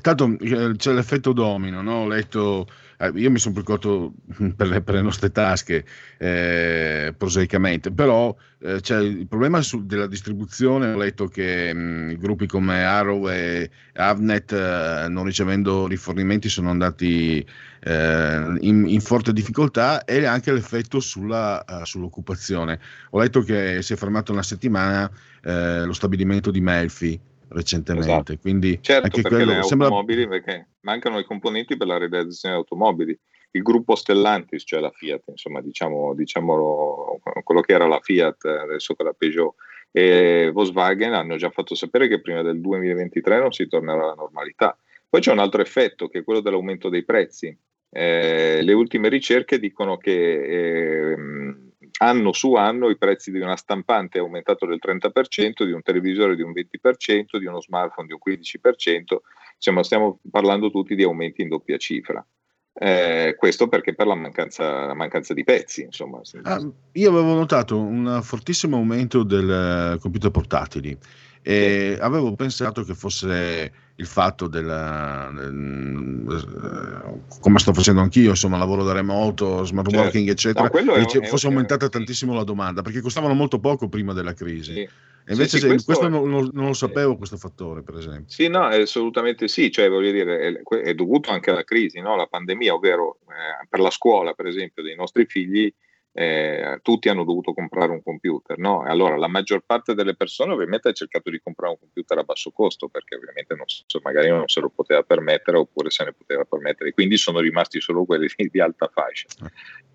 Tanto 0.00 0.36
eh, 0.40 0.72
c'è 0.76 0.92
l'effetto 0.92 1.32
domino, 1.32 1.82
no? 1.82 2.02
Ho 2.02 2.08
letto, 2.08 2.66
eh, 2.98 3.10
io 3.14 3.30
mi 3.30 3.38
sono 3.38 3.54
preoccupato 3.54 4.14
per 4.56 4.68
le, 4.68 4.82
per 4.82 4.94
le 4.94 5.02
nostre 5.02 5.30
tasche, 5.30 5.84
eh, 6.18 7.14
prosaicamente, 7.16 7.90
però 7.92 8.34
eh, 8.60 8.80
c'è 8.80 8.98
il 8.98 9.26
problema 9.26 9.60
su- 9.62 9.84
della 9.84 10.06
distribuzione, 10.06 10.92
ho 10.92 10.96
letto 10.96 11.26
che 11.26 11.72
mh, 11.74 12.18
gruppi 12.18 12.46
come 12.46 12.82
Arrow 12.84 13.28
e 13.28 13.70
Avnet, 13.94 14.52
eh, 14.52 15.06
non 15.08 15.24
ricevendo 15.24 15.86
rifornimenti, 15.86 16.48
sono 16.48 16.70
andati 16.70 17.44
eh, 17.80 18.56
in, 18.60 18.86
in 18.86 19.00
forte 19.00 19.32
difficoltà 19.32 20.04
e 20.04 20.24
anche 20.24 20.52
l'effetto 20.52 21.00
sulla, 21.00 21.62
eh, 21.64 21.84
sull'occupazione. 21.84 22.80
Ho 23.10 23.18
letto 23.20 23.42
che 23.42 23.82
si 23.82 23.92
è 23.92 23.96
fermato 23.96 24.32
una 24.32 24.42
settimana 24.42 25.10
lo 25.42 25.94
stabilimento 25.94 26.50
di 26.50 26.60
Melfi 26.60 27.18
recentemente. 27.50 28.10
Esatto. 28.10 28.36
Quindi 28.38 28.78
Certo, 28.80 29.04
anche 29.04 29.22
perché 29.22 29.36
quello 29.36 29.58
le 29.58 29.62
sembra 29.62 29.86
automobili, 29.88 30.28
perché 30.28 30.68
mancano 30.80 31.18
i 31.18 31.24
componenti 31.24 31.76
per 31.76 31.86
la 31.86 31.98
realizzazione 31.98 32.54
di 32.54 32.60
automobili. 32.60 33.18
Il 33.52 33.62
gruppo 33.62 33.96
Stellantis, 33.96 34.62
cioè 34.64 34.80
la 34.80 34.90
Fiat, 34.90 35.24
insomma, 35.26 35.60
diciamo, 35.60 36.14
diciamo 36.14 37.20
quello 37.42 37.60
che 37.60 37.72
era 37.72 37.86
la 37.86 37.98
Fiat, 38.00 38.44
adesso 38.44 38.94
che 38.94 39.02
la 39.02 39.12
Peugeot 39.12 39.54
e 39.92 40.50
Volkswagen 40.52 41.14
hanno 41.14 41.36
già 41.36 41.50
fatto 41.50 41.74
sapere 41.74 42.06
che 42.06 42.20
prima 42.20 42.42
del 42.42 42.60
2023 42.60 43.40
non 43.40 43.52
si 43.52 43.66
tornerà 43.66 44.02
alla 44.02 44.14
normalità. 44.14 44.76
Poi 45.08 45.20
c'è 45.20 45.32
un 45.32 45.40
altro 45.40 45.60
effetto 45.60 46.08
che 46.08 46.20
è 46.20 46.24
quello 46.24 46.40
dell'aumento 46.40 46.88
dei 46.88 47.04
prezzi. 47.04 47.56
Eh, 47.92 48.60
le 48.62 48.72
ultime 48.72 49.08
ricerche 49.08 49.58
dicono 49.58 49.96
che 49.96 51.10
ehm, 51.12 51.69
anno 52.02 52.32
su 52.32 52.54
anno 52.54 52.88
i 52.88 52.96
prezzi 52.96 53.30
di 53.30 53.40
una 53.40 53.56
stampante 53.56 54.18
è 54.18 54.20
aumentato 54.20 54.66
del 54.66 54.80
30%, 54.82 55.64
di 55.64 55.72
un 55.72 55.82
televisore 55.82 56.34
di 56.34 56.42
un 56.42 56.52
20%, 56.52 57.38
di 57.38 57.46
uno 57.46 57.60
smartphone 57.60 58.06
di 58.06 58.14
un 58.14 58.20
15%, 58.24 59.16
insomma 59.56 59.82
stiamo 59.82 60.20
parlando 60.30 60.70
tutti 60.70 60.94
di 60.94 61.02
aumenti 61.02 61.42
in 61.42 61.48
doppia 61.48 61.76
cifra. 61.76 62.24
Eh, 62.72 63.34
questo 63.36 63.68
perché 63.68 63.94
per 63.94 64.06
la 64.06 64.14
mancanza, 64.14 64.86
la 64.86 64.94
mancanza 64.94 65.34
di 65.34 65.44
pezzi, 65.44 65.82
insomma. 65.82 66.20
Ah, 66.42 66.66
io 66.92 67.10
avevo 67.10 67.34
notato 67.34 67.78
un 67.78 68.20
fortissimo 68.22 68.76
aumento 68.76 69.22
del 69.22 69.98
computer 70.00 70.30
portatili 70.30 70.96
e 71.42 71.98
avevo 72.00 72.34
pensato 72.34 72.82
che 72.82 72.94
fosse 72.94 73.72
il 74.00 74.06
fatto 74.06 74.46
della, 74.48 75.30
del- 75.34 77.20
come 77.40 77.58
sto 77.58 77.74
facendo 77.74 78.00
anch'io, 78.00 78.30
insomma, 78.30 78.56
lavoro 78.56 78.82
da 78.82 78.92
remoto, 78.92 79.62
smart 79.64 79.88
Certo. 79.90 80.02
working, 80.04 80.28
eccetera, 80.28 80.64
No, 80.64 80.70
quello 80.70 80.94
è 80.94 81.00
dice- 81.00 81.20
è 81.20 81.26
fosse 81.26 81.46
un- 81.46 81.52
aumentata 81.52 81.88
tantissimo 81.88 82.32
la 82.34 82.44
domanda, 82.44 82.80
perché 82.82 83.00
costavano 83.02 83.34
molto 83.34 83.58
poco 83.60 83.88
prima 83.88 84.12
della 84.14 84.32
crisi. 84.32 84.72
Sì. 84.72 84.80
E 84.80 85.32
invece 85.32 85.58
Sì, 85.58 85.58
sì, 85.60 85.66
questo 85.66 85.84
questo 85.92 86.06
è- 86.06 86.08
non, 86.08 86.28
non- 86.30 86.50
lo 86.66 86.72
sapevo, 86.72 87.16
questo 87.16 87.36
fattore, 87.36 87.82
per 87.82 87.96
esempio. 87.96 88.24
Sì, 88.28 88.48
no, 88.48 88.64
assolutamente 88.64 89.48
sì, 89.48 89.70
cioè 89.70 89.88
voglio 89.90 90.10
dire, 90.10 90.38
è, 90.40 90.78
è 90.82 90.94
dovuto 90.94 91.30
anche 91.30 91.50
alla 91.50 91.62
crisi, 91.62 92.00
no? 92.00 92.16
la 92.16 92.26
pandemia, 92.26 92.72
ovvero 92.74 93.18
eh, 93.28 93.66
per 93.68 93.80
la 93.80 93.90
scuola, 93.90 94.32
per 94.32 94.46
esempio, 94.46 94.82
dei 94.82 94.96
nostri 94.96 95.26
figli, 95.26 95.72
eh, 96.12 96.80
tutti 96.82 97.08
hanno 97.08 97.24
dovuto 97.24 97.52
comprare 97.52 97.92
un 97.92 98.02
computer, 98.02 98.58
no? 98.58 98.82
Allora, 98.82 99.16
la 99.16 99.28
maggior 99.28 99.62
parte 99.64 99.94
delle 99.94 100.16
persone 100.16 100.52
ovviamente 100.52 100.88
ha 100.88 100.92
cercato 100.92 101.30
di 101.30 101.40
comprare 101.40 101.72
un 101.72 101.78
computer 101.78 102.18
a 102.18 102.22
basso 102.24 102.50
costo, 102.50 102.88
perché 102.88 103.14
ovviamente 103.14 103.54
non 103.54 103.66
so, 103.66 104.00
magari 104.02 104.28
non 104.28 104.48
se 104.48 104.60
lo 104.60 104.70
poteva 104.70 105.02
permettere 105.02 105.58
oppure 105.58 105.90
se 105.90 106.04
ne 106.04 106.12
poteva 106.12 106.44
permettere, 106.44 106.92
quindi 106.92 107.16
sono 107.16 107.38
rimasti 107.38 107.80
solo 107.80 108.04
quelli 108.04 108.28
di, 108.34 108.48
di 108.50 108.60
alta 108.60 108.90
fascia. 108.92 109.28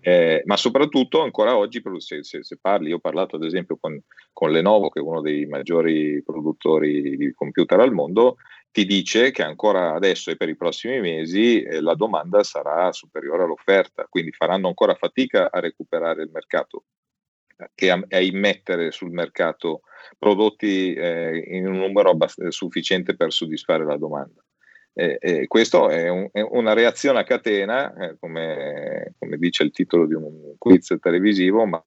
Eh, 0.00 0.42
ma 0.44 0.56
soprattutto 0.56 1.22
ancora 1.22 1.56
oggi, 1.56 1.82
se, 1.98 2.22
se- 2.22 2.44
se 2.44 2.58
parli, 2.60 2.90
io 2.90 2.96
ho 2.96 3.00
parlato 3.00 3.36
ad 3.36 3.44
esempio 3.44 3.76
con, 3.76 4.00
con 4.32 4.52
Lenovo, 4.52 4.88
che 4.88 5.00
è 5.00 5.02
uno 5.02 5.20
dei 5.20 5.46
maggiori 5.46 6.22
produttori 6.24 7.16
di 7.16 7.32
computer 7.34 7.80
al 7.80 7.92
mondo, 7.92 8.36
ti 8.76 8.84
dice 8.84 9.30
che 9.30 9.42
ancora 9.42 9.94
adesso 9.94 10.30
e 10.30 10.36
per 10.36 10.50
i 10.50 10.54
prossimi 10.54 11.00
mesi 11.00 11.62
eh, 11.62 11.80
la 11.80 11.94
domanda 11.94 12.42
sarà 12.42 12.92
superiore 12.92 13.44
all'offerta, 13.44 14.04
quindi 14.06 14.32
faranno 14.32 14.68
ancora 14.68 14.94
fatica 14.94 15.50
a 15.50 15.60
recuperare 15.60 16.22
il 16.24 16.28
mercato 16.30 16.84
eh, 17.56 17.70
che 17.74 17.90
a, 17.90 17.98
a 18.06 18.20
immettere 18.20 18.90
sul 18.90 19.12
mercato 19.12 19.80
prodotti 20.18 20.92
eh, 20.92 21.42
in 21.56 21.66
un 21.66 21.78
numero 21.78 22.10
abbast- 22.10 22.48
sufficiente 22.48 23.16
per 23.16 23.32
soddisfare 23.32 23.82
la 23.86 23.96
domanda. 23.96 24.44
Eh, 24.92 25.16
eh, 25.20 25.46
questo 25.46 25.88
è, 25.88 26.10
un- 26.10 26.28
è 26.30 26.42
una 26.42 26.74
reazione 26.74 27.20
a 27.20 27.24
catena, 27.24 27.94
eh, 27.94 28.18
come, 28.18 29.14
come 29.18 29.38
dice 29.38 29.62
il 29.62 29.70
titolo 29.70 30.06
di 30.06 30.12
un 30.12 30.54
quiz 30.58 30.94
televisivo, 31.00 31.64
ma 31.64 31.82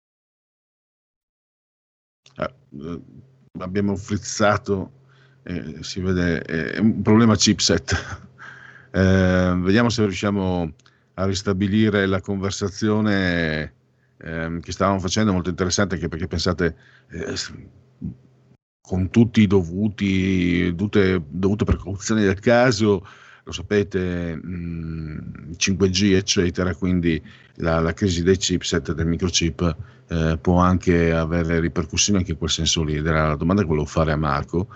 Eh, 2.36 2.54
eh, 2.82 3.02
abbiamo 3.60 3.96
frizzato, 3.96 4.99
eh, 5.44 5.78
si 5.82 6.00
vede, 6.02 6.42
eh, 6.44 6.72
è 6.72 6.80
un 6.80 7.02
problema 7.02 7.36
chipset. 7.36 8.28
Eh, 8.92 9.54
vediamo 9.60 9.90
se 9.90 10.02
riusciamo 10.02 10.74
a 11.14 11.26
ristabilire 11.26 12.08
la 12.08 12.22
conversazione 12.22 13.74
ehm, 14.18 14.60
che 14.62 14.72
stavamo 14.72 15.00
facendo, 15.00 15.32
molto 15.32 15.52
interessante 15.52 15.94
anche 15.94 16.08
perché 16.08 16.26
pensate, 16.26 16.76
eh, 17.10 17.36
con 18.82 19.12
tutti 19.12 19.42
i 19.42 19.48
dovuti, 19.48 20.74
dovute, 20.74 21.22
dovute 21.28 21.66
precauzioni 21.66 22.24
del 22.24 22.40
caso, 22.40 23.06
lo 23.44 23.52
sapete, 23.52 24.36
mh, 24.36 25.52
5G 25.58 26.14
eccetera, 26.16 26.74
quindi 26.76 27.22
la, 27.56 27.80
la 27.80 27.94
crisi 27.94 28.24
dei 28.24 28.38
chipset, 28.38 28.94
del 28.94 29.08
microchip, 29.08 29.76
eh, 30.08 30.38
può 30.42 30.60
anche 30.60 31.14
avere 31.14 31.60
ripercussioni 31.60 32.20
anche 32.20 32.32
in 32.32 32.38
quel 32.38 32.50
senso 32.50 32.84
lì. 32.84 32.96
Era 32.96 33.28
la 33.28 33.36
domanda 33.36 33.62
che 33.62 33.68
volevo 33.68 33.86
fare 33.86 34.12
a 34.12 34.16
Marco, 34.18 34.68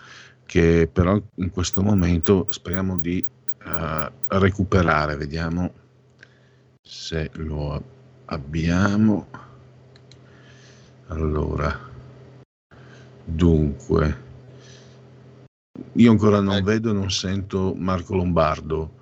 che 0.45 0.89
però 0.91 1.19
in 1.35 1.51
questo 1.51 1.81
momento 1.81 2.47
speriamo 2.51 2.97
di 2.97 3.25
eh, 3.65 4.11
recuperare. 4.27 5.15
Vediamo 5.15 5.73
se 6.81 7.29
lo 7.33 7.81
abbiamo. 8.25 9.27
Allora, 11.07 11.91
dunque, 13.23 14.21
io 15.93 16.11
ancora 16.11 16.39
non 16.39 16.63
vedo 16.63 16.89
e 16.89 16.93
non 16.93 17.11
sento 17.11 17.73
Marco 17.75 18.15
Lombardo. 18.15 19.01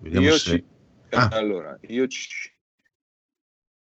Vediamo 0.00 0.26
io 0.26 0.38
se... 0.38 0.50
ci, 0.50 0.64
Ah. 1.10 1.28
allora, 1.32 1.78
io 1.88 2.06
ci, 2.06 2.28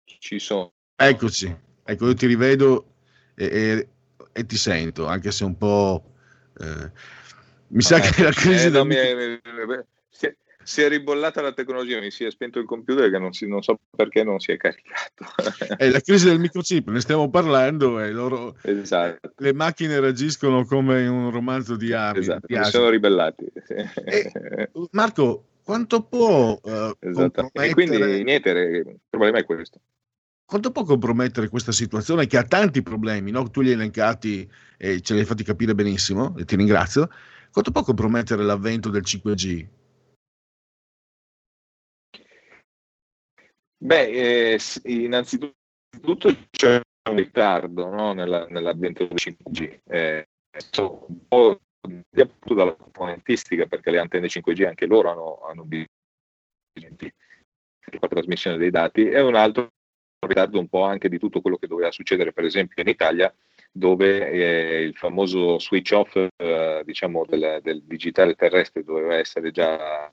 ci 0.05 0.39
sono. 0.39 0.73
Eccoci, 0.95 1.57
ecco, 1.85 2.07
io 2.07 2.15
ti 2.15 2.27
rivedo 2.27 2.95
e, 3.35 3.47
e- 3.47 3.89
e 4.33 4.47
ti 4.47 4.57
sento, 4.57 5.07
anche 5.07 5.31
se 5.33 5.45
un 5.45 5.57
po'... 5.57 6.13
eh, 6.61 6.91
mi 7.69 7.83
sa 7.83 8.01
che 8.01 8.23
la 8.23 8.31
crisi 8.31 8.67
Eh, 8.67 8.71
del 8.71 8.87
mi 8.87 8.95
micro- 8.95 9.81
è- 9.81 9.85
si, 10.09 10.27
è, 10.27 10.35
si 10.63 10.83
è 10.83 10.89
ribollata 10.89 11.41
la 11.41 11.53
tecnologia, 11.53 12.01
mi 12.01 12.11
si 12.11 12.25
è 12.25 12.31
spento 12.31 12.59
il 12.59 12.65
computer 12.67 13.11
che 13.11 13.19
non, 13.19 13.33
si- 13.33 13.47
non 13.47 13.63
so 13.63 13.79
perché 13.95 14.25
non 14.25 14.39
si 14.39 14.53
è 14.53 14.57
caricato. 14.57 15.25
è 15.77 15.89
la 15.89 16.01
crisi 16.01 16.27
del 16.27 16.39
microchip, 16.39 16.89
ne 16.89 17.01
stiamo 17.01 17.29
parlando 17.31 18.01
e 18.01 18.11
loro... 18.11 18.57
Esatto. 18.63 19.33
Le 19.37 19.53
macchine 19.53 20.01
reagiscono 20.01 20.65
come 20.65 21.03
in 21.03 21.11
un 21.11 21.31
romanzo 21.31 21.77
di 21.77 21.93
Ami. 21.93 22.19
Esatto, 22.21 22.47
di 22.47 22.65
sono 22.65 22.89
ribellati. 22.89 23.47
Marco, 24.93 25.45
quanto 25.63 26.03
può, 26.03 26.59
eh, 26.65 26.97
Esatto. 27.01 27.51
E 27.53 27.73
quindi 27.73 28.23
niente, 28.25 28.51
il 28.51 28.99
problema 29.09 29.39
è 29.39 29.45
questo. 29.45 29.81
Quanto 30.49 30.73
può 30.73 30.83
compromettere 30.83 31.51
questa 31.51 31.73
situazione 31.73 32.27
che 32.27 32.39
ha 32.39 32.43
tanti 32.43 32.83
problemi, 32.83 33.31
no? 33.31 33.51
tu 33.51 33.61
li 33.61 33.69
hai 33.69 33.75
elencati 33.75 34.51
e 34.79 35.03
ce 35.03 35.13
li 35.13 35.21
hai 35.21 35.27
fatti 35.27 35.45
capire 35.45 35.75
benissimo, 35.75 36.35
e 36.39 36.47
ti 36.47 36.57
ringrazio, 36.57 37.11
quanto 37.51 37.71
può 37.71 37.83
compromettere 37.83 38.43
l'avvento 38.43 38.89
del 38.89 39.03
5G? 39.03 39.69
Beh, 43.77 44.55
eh, 44.55 44.59
innanzitutto 44.85 45.55
c'è 46.49 46.81
un 47.11 47.17
ritardo 47.17 47.91
no, 47.91 48.15
nella- 48.15 48.47
nell'avvento 48.49 49.05
del 49.05 49.19
5G, 49.19 49.81
eh, 49.85 50.29
un 50.79 51.27
po' 51.29 51.61
appunto 51.83 52.55
dalla 52.55 52.75
componentistica, 52.75 53.67
perché 53.67 53.91
le 53.91 53.99
antenne 53.99 54.29
5G 54.29 54.63
anche 54.63 54.87
loro 54.87 55.11
hanno, 55.11 55.41
hanno 55.43 55.65
bisogno 55.65 55.89
di 56.97 57.13
trasmissione 58.09 58.57
dei 58.57 58.71
dati, 58.71 59.07
e 59.07 59.21
un 59.21 59.35
altro 59.35 59.73
ritardo 60.27 60.59
un 60.59 60.69
po' 60.69 60.83
anche 60.83 61.09
di 61.09 61.19
tutto 61.19 61.41
quello 61.41 61.57
che 61.57 61.67
doveva 61.67 61.91
succedere, 61.91 62.33
per 62.33 62.45
esempio 62.45 62.83
in 62.83 62.89
Italia, 62.89 63.33
dove 63.71 64.31
eh, 64.31 64.83
il 64.83 64.97
famoso 64.97 65.59
switch 65.59 65.93
off 65.93 66.17
eh, 66.17 66.83
diciamo, 66.85 67.25
del, 67.27 67.61
del 67.63 67.83
digitale 67.85 68.35
terrestre 68.35 68.83
doveva 68.83 69.17
essere 69.17 69.51
già 69.51 70.11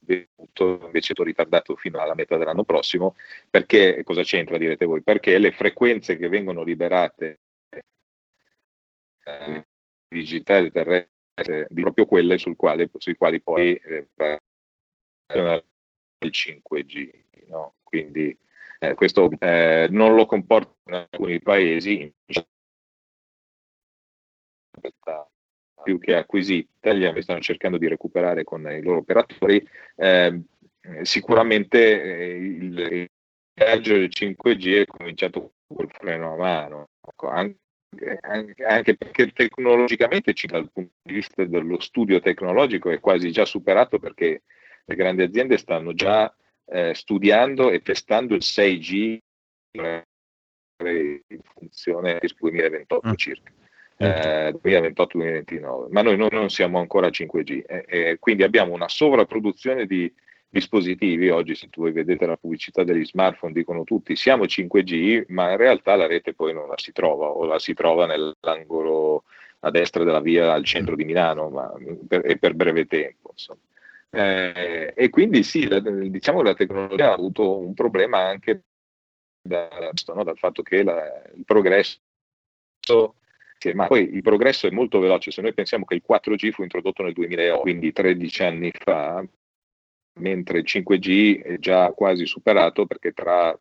venuto, 0.00 0.84
invece 0.86 0.98
è 0.98 1.02
stato 1.02 1.22
ritardato 1.24 1.76
fino 1.76 2.00
alla 2.00 2.14
metà 2.14 2.36
dell'anno 2.36 2.64
prossimo, 2.64 3.14
perché 3.48 4.02
cosa 4.04 4.22
c'entra 4.22 4.58
direte 4.58 4.84
voi? 4.84 5.02
Perché 5.02 5.38
le 5.38 5.52
frequenze 5.52 6.16
che 6.16 6.28
vengono 6.28 6.62
liberate 6.62 7.40
eh, 9.24 9.66
digitali 10.08 10.70
terrestre 10.70 11.66
di 11.68 11.82
proprio 11.82 12.06
quelle 12.06 12.38
sul 12.38 12.56
quale, 12.56 12.88
sui 12.96 13.16
quali 13.16 13.40
poi 13.40 13.74
eh, 13.74 14.08
il 16.18 16.30
5G, 16.32 17.10
no? 17.48 17.74
quindi 17.82 18.36
eh, 18.78 18.94
questo 18.94 19.30
eh, 19.38 19.86
non 19.90 20.14
lo 20.14 20.26
comporta 20.26 20.74
in 20.86 20.94
alcuni 20.94 21.40
paesi 21.40 22.12
più 25.82 25.98
che 26.00 26.16
acquisita, 26.16 26.92
li 26.92 27.22
stanno 27.22 27.40
cercando 27.40 27.78
di 27.78 27.86
recuperare 27.86 28.42
con 28.42 28.68
i 28.68 28.82
loro 28.82 28.98
operatori. 28.98 29.64
Eh, 29.94 30.42
sicuramente 31.02 31.78
il, 31.78 33.08
viaggio 33.54 33.94
del 33.94 34.10
5G 34.14 34.80
è 34.82 34.84
cominciato 34.84 35.54
col 35.66 35.88
freno 35.90 36.34
a 36.34 36.36
mano, 36.36 36.88
ecco, 37.00 37.28
anche, 37.28 37.56
anche 38.66 38.96
perché 38.96 39.32
tecnologicamente, 39.32 40.34
dal 40.46 40.70
punto 40.70 40.92
di 41.02 41.14
vista 41.14 41.44
dello 41.44 41.80
studio 41.80 42.20
tecnologico, 42.20 42.90
è 42.90 43.00
quasi 43.00 43.30
già 43.30 43.44
superato 43.46 43.98
perché 43.98 44.42
le 44.84 44.94
grandi 44.94 45.22
aziende 45.22 45.56
stanno 45.56 45.94
già 45.94 46.32
eh, 46.66 46.94
studiando 46.94 47.70
e 47.70 47.80
testando 47.82 48.34
il 48.34 48.42
6G 48.42 49.18
in 49.78 51.40
funzione 51.42 52.18
del 52.20 52.34
2028 52.38 53.14
circa. 53.14 53.52
Eh, 53.98 54.54
2028-2029, 54.62 55.86
ma 55.88 56.02
noi 56.02 56.18
non, 56.18 56.28
non 56.30 56.50
siamo 56.50 56.78
ancora 56.78 57.06
a 57.06 57.10
5G 57.10 57.62
e, 57.66 57.84
e 57.86 58.16
quindi 58.18 58.42
abbiamo 58.42 58.74
una 58.74 58.88
sovrapproduzione 58.88 59.86
di 59.86 60.12
dispositivi. 60.48 61.30
Oggi, 61.30 61.54
se 61.54 61.68
tu 61.70 61.90
vedete 61.90 62.26
la 62.26 62.36
pubblicità 62.36 62.84
degli 62.84 63.06
smartphone, 63.06 63.54
dicono 63.54 63.84
tutti 63.84 64.14
siamo 64.14 64.44
5G, 64.44 65.24
ma 65.28 65.50
in 65.50 65.56
realtà 65.56 65.96
la 65.96 66.06
rete 66.06 66.34
poi 66.34 66.52
non 66.52 66.68
la 66.68 66.76
si 66.76 66.92
trova 66.92 67.26
o 67.26 67.44
la 67.46 67.58
si 67.58 67.72
trova 67.72 68.06
nell'angolo 68.06 69.24
a 69.60 69.70
destra 69.70 70.04
della 70.04 70.20
via 70.20 70.52
al 70.52 70.64
centro 70.64 70.94
di 70.94 71.04
Milano 71.04 71.48
ma 71.48 71.72
per, 72.06 72.22
e 72.24 72.36
per 72.36 72.52
breve 72.54 72.86
tempo. 72.86 73.32
Eh, 74.16 74.94
e 74.96 75.10
quindi 75.10 75.42
sì, 75.42 75.68
la, 75.68 75.80
diciamo 75.80 76.38
che 76.38 76.44
la 76.44 76.54
tecnologia 76.54 77.10
ha 77.10 77.12
avuto 77.12 77.58
un 77.58 77.74
problema 77.74 78.20
anche 78.20 78.62
da, 79.42 79.68
no, 80.14 80.24
dal 80.24 80.38
fatto 80.38 80.62
che 80.62 80.82
la, 80.82 81.22
il 81.34 81.44
progresso 81.44 81.98
ma 83.74 83.86
poi 83.86 84.14
il 84.14 84.22
progresso 84.22 84.66
è 84.66 84.70
molto 84.70 85.00
veloce, 85.00 85.30
se 85.30 85.42
noi 85.42 85.54
pensiamo 85.54 85.84
che 85.84 85.94
il 85.94 86.02
4G 86.08 86.50
fu 86.50 86.62
introdotto 86.62 87.02
nel 87.02 87.14
2008, 87.14 87.60
quindi 87.60 87.92
13 87.92 88.42
anni 88.42 88.70
fa, 88.72 89.24
mentre 90.20 90.58
il 90.58 90.64
5G 90.66 91.42
è 91.42 91.58
già 91.58 91.92
quasi 91.92 92.26
superato 92.26 92.86
perché 92.86 93.12
tra 93.12 93.58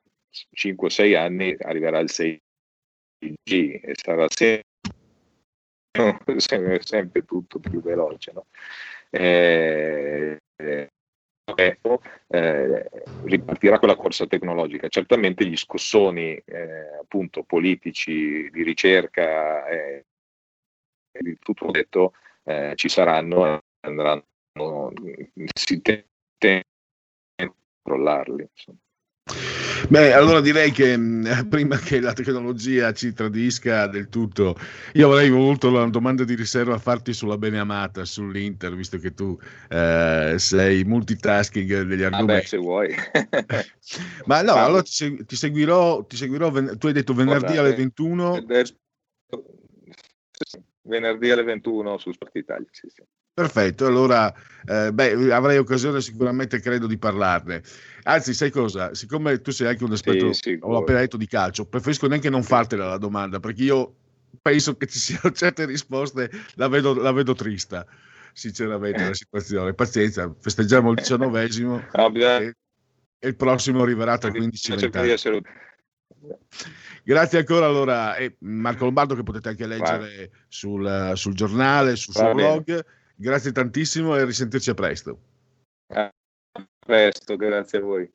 5-6 0.53 1.15
anni 1.15 1.55
arriverà 1.59 1.99
il 1.99 2.09
6G 2.11 2.39
e 3.49 3.93
sarà 3.93 4.27
sempre, 6.37 6.81
sempre 6.81 7.25
tutto 7.25 7.59
più 7.59 7.81
veloce. 7.81 8.31
No? 8.33 8.45
Eh, 9.09 10.37
eh, 10.57 10.89
eh, 12.27 12.89
ripartirà 13.23 13.77
quella 13.77 13.95
corsa 13.95 14.25
tecnologica. 14.25 14.87
Certamente 14.87 15.45
gli 15.45 15.55
scossoni 15.55 16.35
eh, 16.35 16.97
appunto 16.99 17.43
politici 17.43 18.49
di 18.49 18.63
ricerca 18.63 19.67
e 19.67 20.05
di 21.11 21.37
tutto 21.39 21.71
detto 21.71 22.13
eh, 22.43 22.73
ci 22.75 22.89
saranno 22.89 23.45
e 23.47 23.61
andranno 23.81 24.91
si 25.53 25.81
tende 25.81 26.63
a 27.35 27.53
controllarli. 27.83 28.49
Insomma. 28.51 28.77
Beh, 29.89 30.13
allora 30.13 30.39
direi 30.41 30.71
che 30.71 30.95
mh, 30.97 31.47
prima 31.49 31.77
che 31.77 31.99
la 31.99 32.13
tecnologia 32.13 32.93
ci 32.93 33.13
tradisca 33.13 33.87
del 33.87 34.09
tutto, 34.09 34.55
io 34.93 35.11
avrei 35.11 35.29
voluto 35.29 35.69
una 35.69 35.87
domanda 35.89 36.23
di 36.23 36.35
riserva 36.35 36.75
a 36.75 36.79
farti 36.79 37.13
sulla 37.13 37.37
Beneamata, 37.37 38.05
sull'Inter, 38.05 38.75
visto 38.75 38.97
che 38.97 39.13
tu 39.13 39.37
eh, 39.69 40.35
sei 40.37 40.83
multitasking 40.83 41.83
degli 41.83 42.03
argomenti. 42.03 42.33
Ah 42.33 42.39
beh, 42.41 42.45
se 42.45 42.57
vuoi. 42.57 42.95
Ma 44.25 44.41
no, 44.41 44.53
allora 44.53 44.81
ti, 44.81 45.23
ti 45.25 45.35
seguirò, 45.35 46.03
ti 46.05 46.15
seguirò 46.15 46.49
ven- 46.49 46.77
tu 46.77 46.87
hai 46.87 46.93
detto 46.93 47.13
venerdì 47.13 47.43
Guarda, 47.43 47.61
alle 47.61 47.69
eh, 47.69 47.75
21. 47.75 48.45
Venerdì 50.81 51.31
alle 51.31 51.43
21 51.43 51.97
su 51.97 52.11
Sport 52.11 52.35
Italia, 52.35 52.67
sì, 52.71 52.87
sì. 52.89 53.03
Perfetto, 53.35 53.85
allora 53.85 54.33
eh, 54.65 54.93
beh, 54.93 55.33
avrei 55.33 55.57
occasione 55.57 55.99
sicuramente, 55.99 56.61
credo, 56.61 56.87
di 56.87 56.97
parlarne. 56.97 57.61
Anzi, 58.03 58.33
sai 58.33 58.49
cosa? 58.49 58.93
Siccome 58.95 59.41
tu 59.41 59.51
sei 59.51 59.67
anche 59.67 59.83
un 59.83 59.91
esperto, 59.91 60.31
Sì, 60.31 60.57
ho 60.61 60.77
appena 60.77 60.99
detto 60.99 61.17
di 61.17 61.27
calcio, 61.27 61.65
preferisco 61.65 62.07
neanche 62.07 62.29
non 62.29 62.43
fartela 62.43 62.87
la 62.87 62.97
domanda, 62.97 63.41
perché 63.41 63.63
io 63.63 63.93
penso 64.41 64.77
che 64.77 64.87
ci 64.87 64.99
siano 64.99 65.31
certe 65.35 65.65
risposte, 65.65 66.31
la 66.53 66.69
vedo, 66.69 66.93
la 66.93 67.11
vedo 67.11 67.33
trista, 67.33 67.85
sinceramente, 68.31 69.03
la 69.03 69.13
situazione. 69.13 69.73
Pazienza, 69.73 70.33
festeggiamo 70.39 70.91
il 70.91 70.95
diciannovesimo 70.95 71.83
No, 71.91 72.09
bisogna- 72.09 72.39
e, 72.39 72.55
e 73.19 73.27
il 73.27 73.35
prossimo 73.35 73.81
arriverà 73.81 74.17
tra 74.17 74.31
15 74.31 74.71
bisogna 74.71 74.79
20 74.79 74.97
cercare 74.97 75.05
di 75.07 75.11
anni. 75.11 75.19
essere 75.19 75.41
Grazie 77.03 77.39
ancora 77.39 77.65
allora 77.65 78.15
e 78.15 78.37
Marco 78.39 78.85
Lombardo 78.85 79.13
che 79.13 79.23
potete 79.23 79.49
anche 79.49 79.67
leggere 79.67 80.31
sul, 80.47 81.11
sul 81.15 81.33
giornale, 81.33 81.97
sul 81.97 82.13
Va 82.13 82.19
suo 82.21 82.33
bene. 82.33 82.61
blog. 82.63 82.85
Grazie 83.15 83.51
tantissimo 83.51 84.15
e 84.15 84.25
risentirci 84.25 84.69
a 84.69 84.73
presto. 84.73 85.19
A 85.93 86.11
presto, 86.79 87.35
grazie 87.37 87.77
a 87.77 87.81
voi. 87.81 88.11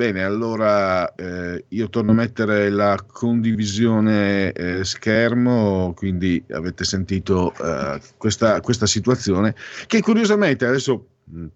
Bene, 0.00 0.24
allora 0.24 1.14
eh, 1.14 1.66
io 1.68 1.88
torno 1.90 2.12
a 2.12 2.14
mettere 2.14 2.70
la 2.70 2.96
condivisione 3.06 4.50
eh, 4.52 4.82
schermo, 4.82 5.92
quindi 5.94 6.42
avete 6.52 6.84
sentito 6.84 7.52
eh, 7.62 8.00
questa, 8.16 8.60
questa 8.62 8.86
situazione 8.86 9.54
che 9.86 10.00
curiosamente 10.00 10.64
adesso 10.64 11.06
mh, 11.24 11.46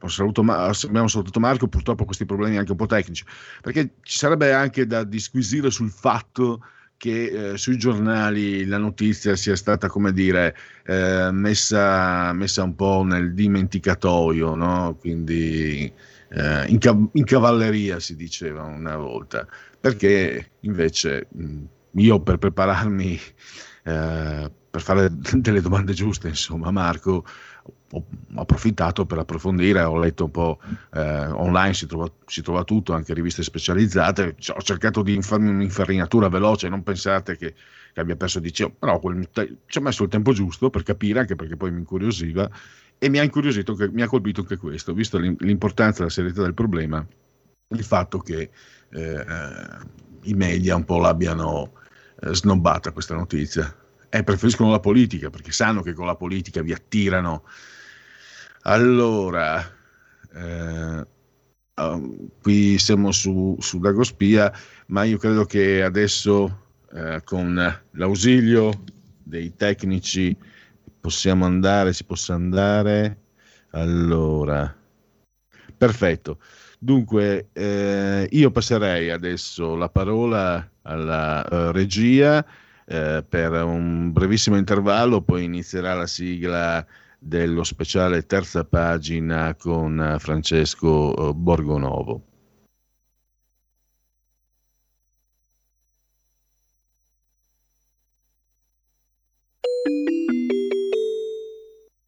ho 0.00 0.08
saluto 0.08 0.42
Ma- 0.42 0.64
abbiamo 0.64 1.06
salutato 1.06 1.38
Marco, 1.38 1.68
purtroppo 1.68 2.04
questi 2.04 2.24
problemi 2.24 2.58
anche 2.58 2.72
un 2.72 2.76
po' 2.76 2.86
tecnici, 2.86 3.24
perché 3.60 3.94
ci 4.02 4.18
sarebbe 4.18 4.52
anche 4.52 4.84
da 4.84 5.04
disquisire 5.04 5.70
sul 5.70 5.90
fatto 5.90 6.64
che 7.02 7.52
eh, 7.52 7.58
sui 7.58 7.78
giornali 7.78 8.64
la 8.64 8.78
notizia 8.78 9.34
sia 9.34 9.56
stata, 9.56 9.88
come 9.88 10.12
dire, 10.12 10.54
eh, 10.86 11.30
messa, 11.32 12.32
messa 12.32 12.62
un 12.62 12.76
po' 12.76 13.02
nel 13.02 13.34
dimenticatoio, 13.34 14.54
no? 14.54 14.96
Quindi 15.00 15.92
eh, 16.28 16.64
in, 16.68 16.78
ca- 16.78 16.96
in 17.14 17.24
cavalleria 17.24 17.98
si 17.98 18.14
diceva 18.14 18.62
una 18.62 18.96
volta, 18.96 19.44
perché 19.80 20.52
invece 20.60 21.26
mh, 21.32 21.62
io 21.94 22.20
per 22.20 22.38
prepararmi, 22.38 23.18
eh, 23.82 24.52
per 24.70 24.80
fare 24.80 25.08
delle 25.10 25.60
domande 25.60 25.94
giuste, 25.94 26.28
insomma, 26.28 26.70
Marco, 26.70 27.24
ho, 27.92 28.04
approfittato 28.34 29.04
per 29.04 29.18
approfondire, 29.18 29.82
ho 29.82 29.98
letto 29.98 30.24
un 30.24 30.30
po' 30.30 30.58
eh, 30.92 31.26
online, 31.26 31.74
si 31.74 31.86
trova, 31.86 32.10
si 32.26 32.42
trova 32.42 32.64
tutto, 32.64 32.92
anche 32.92 33.14
riviste 33.14 33.42
specializzate, 33.42 34.36
ho 34.54 34.62
cercato 34.62 35.02
di 35.02 35.20
farmi 35.22 35.50
un'infarinatura 35.50 36.28
veloce, 36.28 36.68
non 36.68 36.82
pensate 36.82 37.36
che, 37.36 37.54
che 37.92 38.00
abbia 38.00 38.16
perso 38.16 38.40
di 38.40 38.52
ciò, 38.52 38.70
però 38.70 38.98
quel- 38.98 39.28
ci 39.66 39.78
ho 39.78 39.80
messo 39.80 40.02
il 40.04 40.08
tempo 40.08 40.32
giusto 40.32 40.70
per 40.70 40.82
capire, 40.82 41.20
anche 41.20 41.36
perché 41.36 41.56
poi 41.56 41.70
mi 41.70 41.78
incuriosiva, 41.78 42.50
e 42.98 43.08
mi 43.08 43.18
ha 43.18 43.22
incuriosito, 43.22 43.76
mi 43.90 44.02
ha 44.02 44.06
colpito 44.06 44.40
anche 44.40 44.56
questo, 44.56 44.94
visto 44.94 45.18
l'im- 45.18 45.40
l'importanza 45.40 46.00
e 46.00 46.04
la 46.04 46.10
serietà 46.10 46.42
del 46.42 46.54
problema, 46.54 47.04
il 47.68 47.84
fatto 47.84 48.18
che 48.18 48.50
eh, 48.90 49.24
i 50.22 50.34
media 50.34 50.76
un 50.76 50.84
po' 50.84 50.98
l'abbiano 50.98 51.72
eh, 52.20 52.34
snobbata 52.34 52.92
questa 52.92 53.14
notizia. 53.14 53.74
E 54.14 54.22
preferiscono 54.24 54.70
la 54.70 54.78
politica 54.78 55.30
perché 55.30 55.52
sanno 55.52 55.80
che 55.80 55.94
con 55.94 56.04
la 56.04 56.16
politica 56.16 56.60
vi 56.60 56.74
attirano. 56.74 57.44
Allora, 58.64 59.58
eh, 60.34 61.06
um, 61.76 62.28
qui 62.42 62.78
siamo 62.78 63.10
su, 63.10 63.56
su 63.58 63.78
Dagospia, 63.78 64.52
ma 64.88 65.04
io 65.04 65.16
credo 65.16 65.46
che 65.46 65.82
adesso 65.82 66.66
eh, 66.92 67.22
con 67.24 67.54
l'ausilio 67.92 68.84
dei 69.22 69.56
tecnici 69.56 70.36
possiamo 71.00 71.46
andare, 71.46 71.94
si 71.94 72.04
possa 72.04 72.34
andare. 72.34 73.16
Allora, 73.70 74.76
perfetto. 75.74 76.38
Dunque, 76.78 77.48
eh, 77.54 78.28
io 78.30 78.50
passerei 78.50 79.08
adesso 79.08 79.74
la 79.74 79.88
parola 79.88 80.70
alla 80.82 81.42
eh, 81.48 81.72
regia 81.72 82.44
eh, 82.86 83.24
per 83.28 83.52
un 83.52 84.12
brevissimo 84.12 84.56
intervallo, 84.56 85.22
poi 85.22 85.44
inizierà 85.44 85.94
la 85.94 86.06
sigla 86.06 86.84
dello 87.18 87.62
speciale 87.62 88.26
terza 88.26 88.64
pagina 88.64 89.54
con 89.54 90.00
eh, 90.00 90.18
Francesco 90.18 91.30
eh, 91.30 91.32
Borgonovo. 91.34 92.26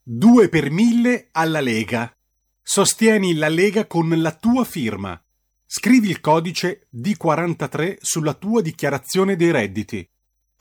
Due 0.07 0.49
per 0.49 0.71
mille 0.71 1.29
alla 1.33 1.61
Lega. 1.61 2.15
Sostieni 2.63 3.35
la 3.35 3.49
Lega 3.49 3.87
con 3.87 4.09
la 4.21 4.33
tua 4.33 4.65
firma. 4.65 5.21
Scrivi 5.65 6.09
il 6.11 6.21
codice 6.21 6.89
D43 6.95 7.97
sulla 8.01 8.35
tua 8.35 8.61
dichiarazione 8.61 9.37
dei 9.37 9.51
redditi. 9.51 10.09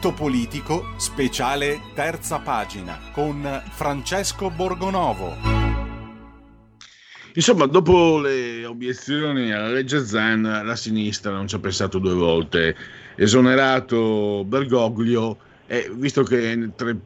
Punto 0.00 0.16
politico, 0.16 0.94
speciale 0.96 1.78
terza 1.94 2.38
pagina, 2.38 2.98
con 3.12 3.62
Francesco 3.72 4.48
Borgonovo. 4.48 5.36
Insomma, 7.34 7.66
dopo 7.66 8.18
le 8.18 8.64
obiezioni 8.64 9.52
alla 9.52 9.68
legge 9.68 10.02
Zan, 10.06 10.62
la 10.64 10.74
sinistra 10.74 11.32
non 11.32 11.48
ci 11.48 11.56
ha 11.56 11.58
pensato 11.58 11.98
due 11.98 12.14
volte. 12.14 12.74
Esonerato 13.14 14.42
Bergoglio, 14.46 15.36
e 15.66 15.90
visto 15.94 16.22
che 16.22 16.70
tra, 16.74 16.96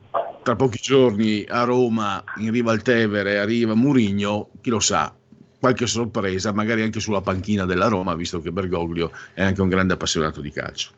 tra 0.44 0.54
pochi 0.54 0.78
giorni 0.80 1.44
a 1.48 1.64
Roma, 1.64 2.22
in 2.36 2.52
riva 2.52 2.70
al 2.70 2.82
Tevere, 2.82 3.40
arriva 3.40 3.74
Murigno, 3.74 4.50
chi 4.60 4.70
lo 4.70 4.78
sa, 4.78 5.12
qualche 5.58 5.88
sorpresa, 5.88 6.52
magari 6.52 6.82
anche 6.82 7.00
sulla 7.00 7.22
panchina 7.22 7.64
della 7.64 7.88
Roma, 7.88 8.14
visto 8.14 8.40
che 8.40 8.52
Bergoglio 8.52 9.10
è 9.32 9.42
anche 9.42 9.62
un 9.62 9.68
grande 9.68 9.94
appassionato 9.94 10.40
di 10.40 10.52
calcio. 10.52 10.92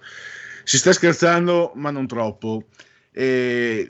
Si 0.66 0.78
sta 0.78 0.92
scherzando, 0.92 1.70
ma 1.76 1.92
non 1.92 2.08
troppo. 2.08 2.64
E 3.12 3.88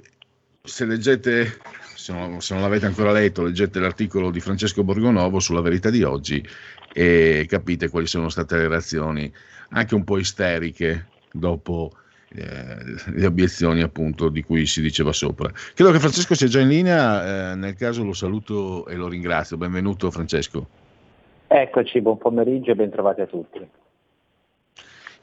se 0.63 0.85
leggete, 0.85 1.59
se 1.95 2.13
non, 2.13 2.43
se 2.43 2.53
non 2.53 2.63
l'avete 2.63 2.85
ancora 2.85 3.13
letto, 3.13 3.43
leggete 3.43 3.81
l'articolo 3.81 4.31
di 4.31 4.41
Francesco 4.41 4.85
Borgonovo 4.85 5.41
sulla 5.41 5.63
verità 5.63 5.89
di 5.89 6.03
oggi 6.03 6.47
e 6.93 7.47
capite 7.49 7.89
quali 7.89 8.07
sono 8.07 8.29
state 8.29 8.59
le 8.59 8.69
reazioni 8.69 9.33
anche 9.71 9.95
un 9.95 10.05
po' 10.05 10.19
isteriche 10.19 11.07
dopo 11.33 11.93
eh, 12.29 12.77
le 13.07 13.25
obiezioni 13.25 13.81
appunto 13.81 14.29
di 14.29 14.43
cui 14.43 14.67
si 14.67 14.83
diceva 14.83 15.13
sopra. 15.15 15.51
Credo 15.73 15.93
che 15.93 15.99
Francesco 15.99 16.35
sia 16.35 16.47
già 16.47 16.61
in 16.61 16.69
linea, 16.69 17.53
eh, 17.53 17.55
nel 17.55 17.75
caso 17.75 18.05
lo 18.05 18.13
saluto 18.13 18.87
e 18.87 18.97
lo 18.97 19.09
ringrazio. 19.09 19.57
Benvenuto 19.57 20.11
Francesco. 20.11 20.67
Eccoci, 21.47 22.03
buon 22.03 22.19
pomeriggio 22.19 22.73
e 22.73 22.75
bentrovati 22.75 23.23
a 23.23 23.27
tutti. 23.27 23.67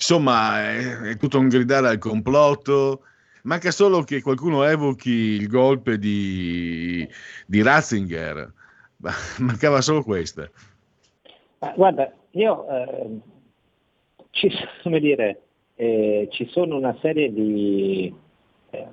Insomma 0.04 0.62
è, 0.70 1.12
è 1.12 1.18
tutto 1.18 1.40
un 1.40 1.48
gridare 1.48 1.88
al 1.88 1.98
complotto. 1.98 3.04
Manca 3.44 3.72
solo 3.72 4.04
che 4.04 4.22
qualcuno 4.22 4.64
evochi 4.64 5.10
il 5.10 5.48
golpe 5.48 5.98
di, 5.98 7.08
di 7.46 7.62
Ratzinger. 7.62 8.52
Mancava 9.40 9.82
solo 9.82 10.04
questo. 10.04 10.50
Guarda, 11.76 12.12
io 12.32 12.68
eh, 12.70 13.20
ci, 14.32 14.50
come 14.84 15.00
dire, 15.00 15.42
eh, 15.76 16.28
ci 16.32 16.48
sono 16.52 16.76
una 16.76 16.98
serie 17.02 17.32
di 17.32 18.14
eh, 18.72 18.88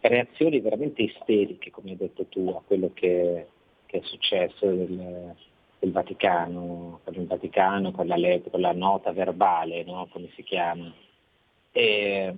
reazioni 0.00 0.60
veramente 0.60 1.02
isteriche, 1.02 1.70
come 1.70 1.90
hai 1.90 1.96
detto 1.96 2.26
tu, 2.26 2.48
a 2.48 2.62
quello 2.66 2.90
che, 2.94 3.46
che 3.86 3.98
è 3.98 4.02
successo 4.04 4.66
del, 4.66 5.34
del 5.80 5.92
Vaticano, 5.92 7.00
con 7.02 7.14
il 7.14 7.26
Vaticano, 7.26 7.90
con 7.90 8.06
la, 8.06 8.16
con 8.50 8.60
la 8.60 8.72
nota 8.72 9.12
verbale, 9.12 9.82
no? 9.82 10.06
come 10.12 10.28
si 10.36 10.42
chiama. 10.44 10.92
E 11.72 12.34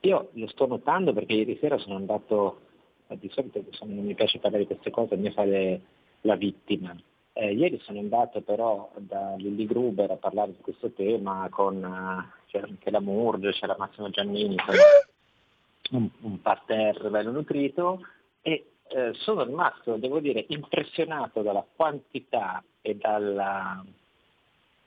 io 0.00 0.28
lo 0.32 0.46
sto 0.48 0.66
notando 0.66 1.12
perché 1.12 1.34
ieri 1.34 1.56
sera 1.60 1.78
sono 1.78 1.96
andato, 1.96 2.60
eh, 3.06 3.18
di 3.18 3.30
solito 3.30 3.64
non 3.84 4.04
mi 4.04 4.14
piace 4.14 4.40
parlare 4.40 4.64
di 4.64 4.68
queste 4.68 4.90
cose, 4.90 5.14
a 5.14 5.18
me 5.18 5.30
fare 5.30 5.80
la 6.22 6.34
vittima. 6.34 6.94
Eh, 7.32 7.52
ieri 7.52 7.78
sono 7.80 8.00
andato 8.00 8.42
però 8.42 8.90
da 8.96 9.34
Lilly 9.36 9.66
Gruber 9.66 10.10
a 10.10 10.16
parlare 10.16 10.52
di 10.52 10.60
questo 10.60 10.90
tema 10.90 11.48
con 11.50 11.76
uh, 11.76 12.42
c'era 12.46 12.66
anche 12.66 12.90
la 12.90 13.00
Murge, 13.00 13.52
c'era 13.52 13.76
Massimo 13.78 14.10
Giannini, 14.10 14.56
un, 15.92 16.08
un 16.20 16.40
parterre 16.40 17.08
bello 17.08 17.30
nutrito 17.30 18.00
e 18.42 18.73
eh, 18.94 19.12
sono 19.14 19.42
rimasto, 19.42 19.96
devo 19.96 20.20
dire, 20.20 20.44
impressionato 20.50 21.42
dalla 21.42 21.66
quantità 21.74 22.62
e 22.80 22.94
dalla, 22.94 23.84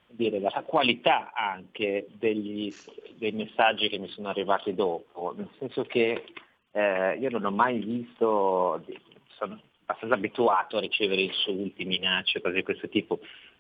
dire, 0.07 0.39
dalla 0.39 0.63
qualità 0.63 1.33
anche 1.33 2.07
degli, 2.13 2.73
dei 3.17 3.33
messaggi 3.33 3.89
che 3.89 3.97
mi 3.97 4.07
sono 4.07 4.29
arrivati 4.29 4.73
dopo, 4.73 5.33
nel 5.35 5.49
senso 5.59 5.83
che 5.83 6.23
eh, 6.71 7.17
io 7.17 7.29
non 7.29 7.43
ho 7.43 7.51
mai 7.51 7.79
visto, 7.79 8.81
sono 9.35 9.59
abbastanza 9.83 10.15
abituato 10.15 10.77
a 10.77 10.81
ricevere 10.81 11.23
insulti, 11.23 11.83
minacce, 11.83 12.39
cose 12.39 12.55
di 12.55 12.63
questo 12.63 12.87
tipo, 12.87 13.19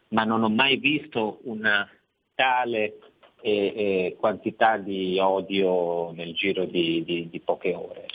ma 0.09 0.23
non 0.23 0.43
ho 0.43 0.49
mai 0.49 0.77
visto 0.77 1.39
una 1.43 1.89
tale 2.35 2.99
e, 3.41 3.51
e 3.51 4.15
quantità 4.17 4.77
di 4.77 5.19
odio 5.19 6.11
nel 6.13 6.33
giro 6.33 6.63
di, 6.63 7.03
di, 7.03 7.27
di 7.29 7.39
poche 7.41 7.73
ore. 7.73 8.05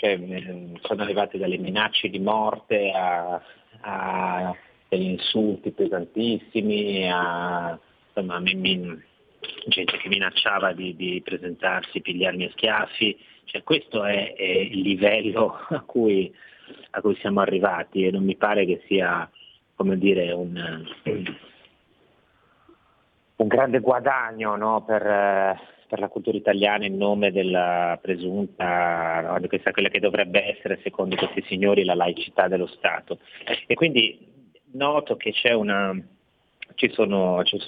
Cioè, 0.00 0.18
sono 0.80 1.02
arrivate 1.02 1.36
dalle 1.36 1.58
minacce 1.58 2.08
di 2.08 2.20
morte 2.20 2.90
a, 2.90 3.38
a 3.82 4.56
degli 4.88 5.10
insulti 5.10 5.72
pesantissimi, 5.72 7.06
a 7.12 7.78
insomma, 8.06 8.38
mi, 8.38 8.54
mi, 8.54 9.02
gente 9.66 9.98
che 9.98 10.08
minacciava 10.08 10.72
di, 10.72 10.96
di, 10.96 11.20
presentarsi, 11.22 12.00
pigliarmi 12.00 12.46
a 12.46 12.50
schiaffi. 12.52 13.18
Cioè, 13.44 13.62
questo 13.62 14.02
è, 14.04 14.32
è 14.32 14.42
il 14.42 14.80
livello 14.80 15.58
a 15.68 15.80
cui, 15.80 16.34
a 16.92 17.00
cui, 17.02 17.14
siamo 17.16 17.40
arrivati 17.40 18.06
e 18.06 18.10
non 18.10 18.24
mi 18.24 18.36
pare 18.36 18.64
che 18.64 18.82
sia 18.86 19.30
dire, 19.76 20.32
un, 20.32 20.82
un 23.36 23.46
grande 23.46 23.80
guadagno 23.80 24.56
no, 24.56 24.82
per, 24.82 25.60
per, 25.90 25.98
la 25.98 26.08
cultura 26.08 26.36
italiana 26.36 26.86
in 26.86 26.96
nome 26.96 27.32
della 27.32 27.98
presunta, 28.00 29.36
questa 29.48 29.72
quella 29.72 29.88
che 29.88 29.98
dovrebbe 29.98 30.56
essere, 30.56 30.78
secondo 30.82 31.16
questi 31.16 31.42
signori, 31.48 31.84
la 31.84 31.94
laicità 31.94 32.46
dello 32.46 32.66
Stato. 32.66 33.18
E 33.66 33.74
quindi 33.74 34.18
noto 34.72 35.16
che 35.16 35.32
c'è 35.32 35.52
una, 35.52 35.92
ci 36.74 36.90
sono, 36.92 37.42
c'è 37.42 37.58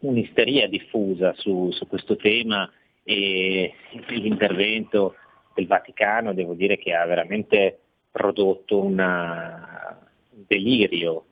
un'isteria 0.00 0.68
diffusa 0.68 1.32
su, 1.36 1.70
su 1.70 1.86
questo 1.86 2.16
tema 2.16 2.70
e 3.04 3.72
l'intervento 4.08 5.14
del 5.54 5.66
Vaticano 5.66 6.34
devo 6.34 6.54
dire 6.54 6.76
che 6.76 6.94
ha 6.94 7.04
veramente 7.06 7.78
prodotto 8.10 8.82
una, 8.82 9.98
un 10.30 10.44
delirio 10.46 11.26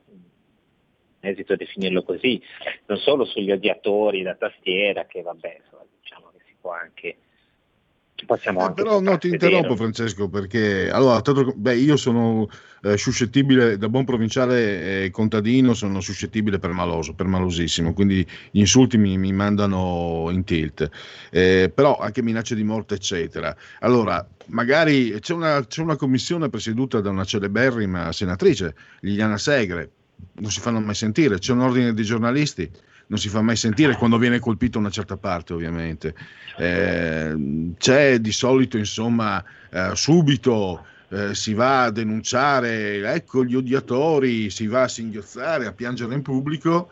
esito 1.21 1.53
a 1.53 1.55
definirlo 1.55 2.03
così, 2.03 2.41
non 2.87 2.97
solo 2.97 3.25
sugli 3.25 3.51
odiatori 3.51 4.23
da 4.23 4.35
tastiera, 4.35 5.05
che 5.05 5.21
vabbè, 5.21 5.57
insomma, 5.63 5.83
può 6.61 6.71
anche... 6.71 7.17
Possiamo 8.23 8.59
eh, 8.59 8.63
anche 8.65 8.83
però 8.83 8.99
no, 8.99 9.17
ti 9.17 9.29
interrompo 9.29 9.75
Francesco 9.75 10.29
perché 10.29 10.91
allora, 10.91 11.21
tanto, 11.21 11.53
beh, 11.55 11.75
io 11.75 11.97
sono 11.97 12.47
eh, 12.83 12.95
suscettibile, 12.95 13.79
da 13.79 13.89
buon 13.89 14.05
provinciale 14.05 15.05
e 15.05 15.09
contadino, 15.09 15.73
sono 15.73 16.01
suscettibile 16.01 16.59
per 16.59 16.69
maloso, 16.69 17.15
per 17.15 17.25
malosissimo, 17.25 17.93
quindi 17.93 18.23
gli 18.51 18.59
insulti 18.59 18.99
mi, 18.99 19.17
mi 19.17 19.33
mandano 19.33 20.27
in 20.29 20.43
tilt, 20.43 20.87
eh, 21.31 21.71
però 21.73 21.97
anche 21.97 22.21
minacce 22.21 22.53
di 22.53 22.63
morte 22.63 22.93
eccetera. 22.93 23.55
Allora, 23.79 24.23
magari 24.49 25.17
c'è 25.19 25.33
una, 25.33 25.65
c'è 25.65 25.81
una 25.81 25.95
commissione 25.95 26.49
presieduta 26.49 27.01
da 27.01 27.09
una 27.09 27.23
celeberrima 27.23 28.11
senatrice, 28.11 28.75
Liliana 28.99 29.39
Segre, 29.39 29.89
non 30.33 30.51
si 30.51 30.59
fanno 30.59 30.79
mai 30.79 30.93
sentire, 30.93 31.39
c'è 31.39 31.53
un 31.53 31.61
ordine 31.61 31.91
di 31.91 32.03
giornalisti, 32.03 32.69
non 33.11 33.19
si 33.19 33.27
fa 33.27 33.41
mai 33.41 33.57
sentire 33.57 33.97
quando 33.97 34.17
viene 34.17 34.39
colpita 34.39 34.77
una 34.77 34.89
certa 34.89 35.17
parte 35.17 35.51
ovviamente. 35.51 36.15
Eh, 36.57 37.73
c'è 37.77 38.19
di 38.19 38.31
solito 38.31 38.77
insomma 38.77 39.43
eh, 39.69 39.91
subito 39.93 40.85
eh, 41.09 41.35
si 41.35 41.53
va 41.53 41.83
a 41.83 41.91
denunciare, 41.91 43.13
ecco 43.13 43.43
gli 43.43 43.53
odiatori, 43.53 44.49
si 44.49 44.65
va 44.65 44.83
a 44.83 44.87
singhiozzare, 44.87 45.65
a 45.65 45.73
piangere 45.73 46.13
in 46.13 46.21
pubblico. 46.21 46.89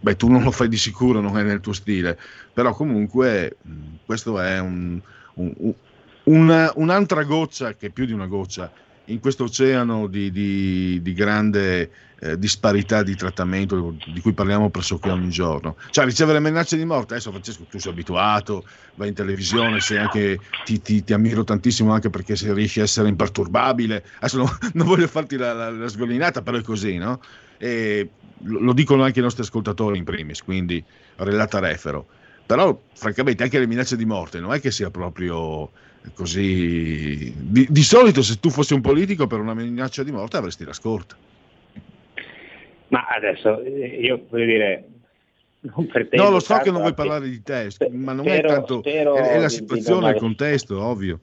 beh, 0.00 0.16
tu 0.16 0.28
non 0.28 0.42
lo 0.42 0.50
fai 0.50 0.68
di 0.68 0.76
sicuro, 0.76 1.20
non 1.20 1.38
è 1.38 1.44
nel 1.44 1.60
tuo 1.60 1.72
stile, 1.72 2.18
però 2.52 2.74
comunque 2.74 3.58
questo 4.04 4.40
è 4.40 4.58
un, 4.58 5.00
un, 5.34 5.72
un, 6.24 6.72
un'altra 6.74 7.22
goccia, 7.22 7.74
che 7.74 7.86
è 7.86 7.90
più 7.90 8.06
di 8.06 8.12
una 8.12 8.26
goccia, 8.26 8.72
in 9.08 9.20
questo 9.20 9.44
oceano 9.44 10.06
di, 10.06 10.30
di, 10.30 11.00
di 11.02 11.12
grande 11.12 11.90
eh, 12.20 12.38
disparità 12.38 13.02
di 13.02 13.14
trattamento 13.14 13.94
di 14.12 14.20
cui 14.20 14.32
parliamo 14.32 14.70
pressoché 14.70 15.10
ogni 15.10 15.30
giorno. 15.30 15.76
Cioè 15.90 16.04
ricevere 16.04 16.40
minacce 16.40 16.76
di 16.76 16.84
morte, 16.84 17.14
adesso 17.14 17.30
Francesco 17.30 17.64
tu 17.70 17.78
sei 17.78 17.92
abituato, 17.92 18.64
vai 18.96 19.08
in 19.08 19.14
televisione, 19.14 19.78
anche, 19.98 20.40
ti, 20.64 20.80
ti, 20.80 21.04
ti, 21.04 21.12
ammiro 21.12 21.44
tantissimo 21.44 21.92
anche 21.92 22.10
perché 22.10 22.36
se 22.36 22.52
riesci 22.52 22.80
a 22.80 22.84
essere 22.84 23.08
imperturbabile, 23.08 24.04
adesso 24.16 24.38
non, 24.38 24.48
non 24.74 24.86
voglio 24.86 25.06
farti 25.06 25.36
la, 25.36 25.52
la, 25.52 25.70
la, 25.70 25.86
sviolinata, 25.86 26.42
però 26.42 26.58
è 26.58 26.62
così, 26.62 26.96
no? 26.96 27.20
E 27.56 28.10
lo 28.42 28.72
dicono 28.72 29.02
anche 29.02 29.20
i 29.20 29.22
nostri 29.22 29.42
ascoltatori 29.42 29.98
in 29.98 30.04
primis, 30.04 30.42
quindi 30.42 30.82
relata 31.16 31.58
refero. 31.58 32.06
Però 32.46 32.80
francamente 32.94 33.42
anche 33.42 33.58
le 33.58 33.66
minacce 33.66 33.96
di 33.96 34.06
morte 34.06 34.40
non 34.40 34.54
è 34.54 34.60
che 34.60 34.70
sia 34.70 34.90
proprio 34.90 35.70
così... 36.14 37.32
Di, 37.36 37.66
di 37.68 37.82
solito 37.82 38.22
se 38.22 38.38
tu 38.40 38.50
fossi 38.50 38.74
un 38.74 38.80
politico 38.80 39.26
per 39.26 39.40
una 39.40 39.54
minaccia 39.54 40.02
di 40.02 40.10
morte 40.10 40.36
avresti 40.36 40.64
la 40.64 40.72
scorta. 40.72 41.16
Ma 42.88 43.06
adesso 43.06 43.60
eh, 43.60 43.98
io 44.00 44.26
voglio 44.28 44.44
dire. 44.44 44.88
No, 46.12 46.30
lo 46.30 46.40
so 46.40 46.56
che 46.58 46.70
non 46.70 46.80
vuoi 46.80 46.94
parlare 46.94 47.28
di 47.28 47.42
te, 47.42 47.68
ma 47.90 48.12
non 48.12 48.24
spero, 48.24 48.48
è 48.48 48.50
tanto. 48.50 48.82
È, 48.82 49.02
è, 49.02 49.38
la 49.38 49.48
situazione, 49.48 50.04
aver, 50.04 50.14
il 50.14 50.20
contesto, 50.20 50.82
ovvio. 50.82 51.20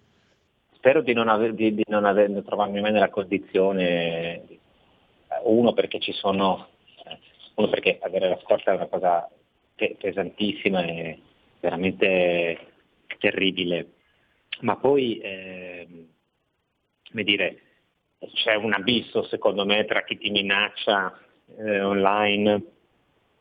Spero 0.74 1.02
di 1.02 1.14
non, 1.14 1.30
aver, 1.30 1.54
di, 1.54 1.74
di 1.74 1.86
non 1.88 2.04
aver, 2.04 2.44
trovarmi 2.46 2.82
mai 2.82 2.92
nella 2.92 3.10
condizione, 3.10 4.44
uno 5.46 5.74
perché 5.74 6.00
ci 6.00 6.12
sono, 6.12 6.68
uno 7.56 7.70
perché 7.70 7.98
avere 8.02 8.28
la 8.28 8.40
scorta 8.44 8.74
è 8.74 8.76
una 8.76 8.88
cosa 8.88 9.30
pesantissima 9.76 10.84
e 10.84 11.20
veramente 11.62 12.60
terribile, 13.18 13.88
ma 14.62 14.78
poi, 14.78 15.20
eh, 15.20 15.88
come 17.10 17.24
dire, 17.24 17.62
c'è 18.34 18.56
un 18.56 18.74
abisso 18.74 19.24
secondo 19.24 19.66
me 19.66 19.86
tra 19.86 20.04
chi 20.04 20.18
ti 20.18 20.30
minaccia 20.30 21.18
eh, 21.58 21.82
online 21.82 22.64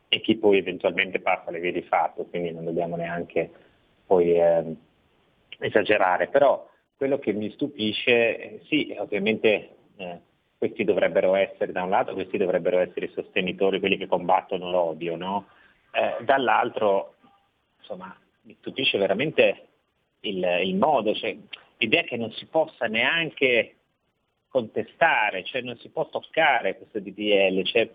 e 0.07 0.21
chi 0.21 0.37
poi 0.37 0.57
eventualmente 0.57 1.19
passa 1.19 1.51
le 1.51 1.59
vie 1.59 1.71
di 1.71 1.81
fatto, 1.81 2.25
quindi 2.25 2.51
non 2.51 2.65
dobbiamo 2.65 2.95
neanche 2.95 3.49
poi 4.05 4.33
eh, 4.33 4.75
esagerare. 5.59 6.27
Però 6.27 6.69
quello 6.95 7.19
che 7.19 7.33
mi 7.33 7.51
stupisce, 7.51 8.37
eh, 8.37 8.61
sì, 8.65 8.95
ovviamente 8.97 9.69
eh, 9.97 10.19
questi 10.57 10.83
dovrebbero 10.83 11.35
essere, 11.35 11.71
da 11.71 11.83
un 11.83 11.89
lato, 11.89 12.13
questi 12.13 12.37
dovrebbero 12.37 12.79
essere 12.79 13.07
i 13.07 13.11
sostenitori, 13.13 13.79
quelli 13.79 13.97
che 13.97 14.07
combattono 14.07 14.69
l'odio, 14.69 15.15
no? 15.15 15.47
Eh, 15.91 16.23
dall'altro, 16.23 17.15
insomma, 17.79 18.15
mi 18.41 18.55
stupisce 18.59 18.97
veramente 18.97 19.64
il, 20.27 20.43
il 20.63 20.75
modo, 20.75 21.13
cioè, 21.13 21.35
l'idea 21.77 22.03
che 22.03 22.17
non 22.17 22.31
si 22.31 22.45
possa 22.45 22.85
neanche 22.87 23.75
contestare, 24.47 25.43
cioè 25.43 25.61
non 25.61 25.77
si 25.77 25.89
può 25.89 26.07
toccare 26.09 26.77
questo 26.77 26.99
DDL, 26.99 27.63
cioè, 27.63 27.89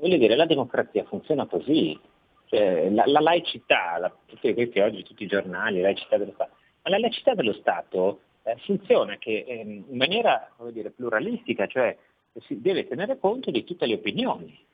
voglio 0.00 0.16
dire, 0.16 0.34
la 0.34 0.46
democrazia 0.46 1.04
funziona 1.04 1.46
così, 1.46 1.98
cioè, 2.46 2.90
la, 2.90 3.04
la, 3.06 3.20
laicità, 3.20 3.96
la, 3.98 4.12
tutti 4.26 4.52
questi 4.52 4.80
oggi, 4.80 5.04
tutti 5.04 5.22
i 5.22 5.28
giornali, 5.28 5.76
la 5.76 5.88
laicità 5.88 6.16
dello 6.16 6.32
Stato, 6.32 6.52
ma 6.82 6.90
la 6.90 6.98
laicità 6.98 7.34
dello 7.34 7.52
Stato 7.52 8.20
eh, 8.42 8.56
funziona 8.64 9.18
che, 9.18 9.44
eh, 9.46 9.60
in 9.60 9.96
maniera 9.96 10.50
dire, 10.72 10.90
pluralistica, 10.90 11.66
cioè 11.66 11.96
si 12.46 12.60
deve 12.60 12.86
tenere 12.86 13.18
conto 13.18 13.50
di 13.50 13.64
tutte 13.64 13.86
le 13.86 13.94
opinioni. 13.94 14.66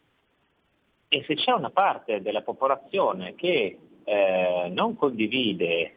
E 1.08 1.24
se 1.26 1.34
c'è 1.34 1.52
una 1.52 1.70
parte 1.70 2.20
della 2.20 2.42
popolazione 2.42 3.34
che 3.34 3.78
eh, 4.04 4.68
non 4.70 4.96
condivide 4.96 5.96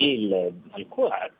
il, 0.00 0.52
alcuna, 0.70 1.30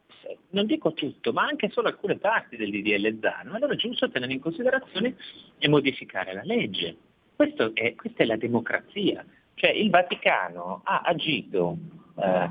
non 0.51 0.67
dico 0.67 0.93
tutto, 0.93 1.33
ma 1.33 1.43
anche 1.43 1.71
solo 1.71 1.89
alcune 1.89 2.17
parti 2.17 2.57
del 2.57 2.71
DDL 2.71 3.19
Zan, 3.21 3.53
allora 3.53 3.73
è 3.73 3.77
giusto 3.77 4.11
tenere 4.11 4.33
in 4.33 4.41
considerazione 4.41 5.17
e 5.59 5.69
modificare 5.69 6.33
la 6.33 6.43
legge. 6.45 6.97
È, 7.37 7.95
questa 7.95 8.23
è 8.23 8.27
la 8.27 8.37
democrazia, 8.37 9.25
cioè 9.55 9.71
il 9.71 9.89
Vaticano 9.89 10.83
ha 10.85 11.01
agito 11.01 11.77
eh, 12.19 12.51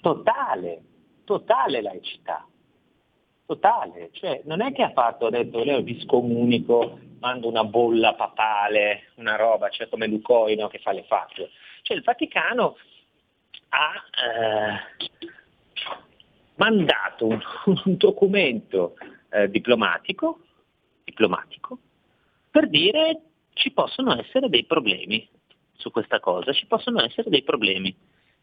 totale, 0.00 0.82
totale 1.22 1.80
laicità, 1.80 2.44
totale, 3.46 4.10
cioè 4.12 4.42
non 4.44 4.60
è 4.60 4.72
che 4.72 4.82
ha 4.82 4.90
fatto, 4.90 5.26
ha 5.26 5.30
detto 5.30 5.62
io 5.62 5.80
vi 5.82 6.00
scomunico, 6.00 6.98
mando 7.20 7.48
una 7.48 7.62
bolla 7.62 8.14
papale, 8.14 9.12
una 9.14 9.36
roba, 9.36 9.68
cioè 9.68 9.88
come 9.88 10.08
Lucoino 10.08 10.66
che 10.66 10.78
fa 10.78 10.90
le 10.90 11.04
fatto. 11.04 11.48
Cioè 11.82 11.96
il 11.96 12.02
Vaticano 12.02 12.76
ha 13.74 14.04
eh, 14.22 15.28
mandato 16.56 17.26
un, 17.26 17.40
un 17.84 17.96
documento 17.96 18.94
eh, 19.30 19.50
diplomatico, 19.50 20.40
diplomatico 21.02 21.78
per 22.54 22.68
dire 22.68 23.20
ci 23.54 23.72
possono 23.72 24.16
essere 24.16 24.48
dei 24.48 24.64
problemi 24.64 25.28
su 25.72 25.90
questa 25.90 26.20
cosa, 26.20 26.52
ci 26.52 26.66
possono 26.66 27.02
essere 27.02 27.28
dei 27.28 27.42
problemi. 27.42 27.92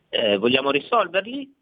Eh, 0.10 0.38
vogliamo 0.38 0.70
risolverli? 0.70 1.56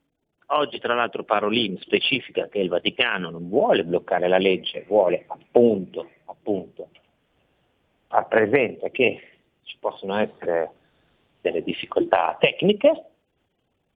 Oggi 0.47 0.79
tra 0.79 0.95
l'altro 0.95 1.23
Parolin 1.23 1.77
specifica 1.79 2.47
che 2.47 2.57
il 2.57 2.69
Vaticano 2.69 3.29
non 3.29 3.47
vuole 3.49 3.83
bloccare 3.83 4.27
la 4.27 4.39
legge, 4.39 4.83
vuole 4.87 5.25
appunto, 5.27 6.09
appunto 6.25 6.89
far 8.07 8.27
presente 8.27 8.89
che 8.89 9.21
ci 9.61 9.77
possono 9.79 10.15
essere 10.15 10.71
delle 11.41 11.61
difficoltà 11.61 12.35
tecniche 12.39 13.03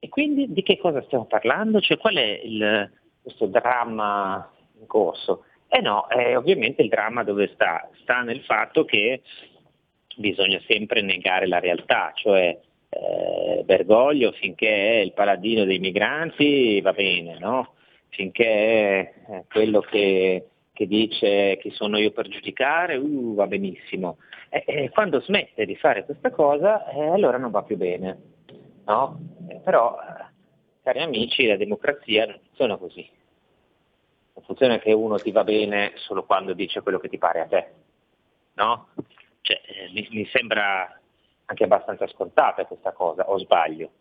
e 0.04 0.10
quindi 0.10 0.52
di 0.52 0.64
che 0.64 0.78
cosa 0.78 1.02
stiamo 1.04 1.24
parlando? 1.24 1.80
Cioè 1.80 1.98
qual 1.98 2.16
è 2.16 2.42
il, 2.44 2.92
questo 3.22 3.46
dramma 3.46 4.52
in 4.78 4.86
corso? 4.86 5.46
Eh 5.70 5.80
no, 5.80 6.08
è 6.08 6.36
ovviamente 6.36 6.82
il 6.82 6.90
dramma 6.90 7.24
dove 7.24 7.50
sta? 7.54 7.90
Sta 8.02 8.20
nel 8.20 8.42
fatto 8.42 8.84
che 8.84 9.22
bisogna 10.18 10.60
sempre 10.68 11.02
negare 11.02 11.48
la 11.48 11.60
realtà, 11.60 12.12
cioè 12.16 12.60
eh, 12.90 13.64
Bergoglio 13.64 14.34
finché 14.34 14.68
è 14.68 14.98
il 14.98 15.14
paladino 15.14 15.64
dei 15.64 15.80
migranti 15.80 16.82
va 16.82 16.92
bene, 16.92 17.38
no? 17.40 17.76
finché 18.10 18.46
è 18.46 19.14
eh, 19.30 19.46
quello 19.50 19.80
che, 19.80 20.48
che, 20.74 20.86
dice 20.86 21.58
chi 21.62 21.72
sono 21.72 21.98
io 21.98 22.12
per 22.12 22.28
giudicare 22.28 22.98
uh, 22.98 23.36
va 23.36 23.48
benissimo. 23.48 24.18
E, 24.50 24.66
e, 24.68 24.90
quando 24.90 25.22
smette 25.22 25.66
di 25.66 25.78
fare 25.78 26.04
questa 26.04 26.30
cosa 26.30 26.92
eh, 26.92 27.08
allora 27.08 27.38
non 27.38 27.52
va 27.52 27.64
più 27.64 27.78
bene. 27.78 28.33
No? 28.86 29.20
Eh, 29.48 29.60
però, 29.60 29.98
cari 30.82 31.02
amici, 31.02 31.46
la 31.48 31.58
democrazia 31.58 32.26
non 32.26 32.40
funziona 32.44 32.78
così. 32.78 33.10
Non 34.34 34.46
funziona 34.46 34.80
che 34.80 34.92
uno 34.94 35.18
ti 35.18 35.32
va 35.32 35.44
bene 35.44 35.94
solo 35.96 36.24
quando 36.24 36.54
dice 36.54 36.82
quello 36.82 37.00
che 37.00 37.10
ti 37.10 37.18
pare 37.18 37.42
a 37.42 37.48
te. 37.48 37.74
No? 38.54 38.88
Cioè, 39.42 39.62
eh, 39.66 39.92
mi, 39.92 40.08
mi 40.12 40.26
sembra 40.28 41.00
anche 41.46 41.64
abbastanza 41.64 42.08
scontata 42.08 42.66
questa 42.66 42.92
cosa, 42.94 43.30
o 43.30 43.38
sbaglio? 43.38 43.92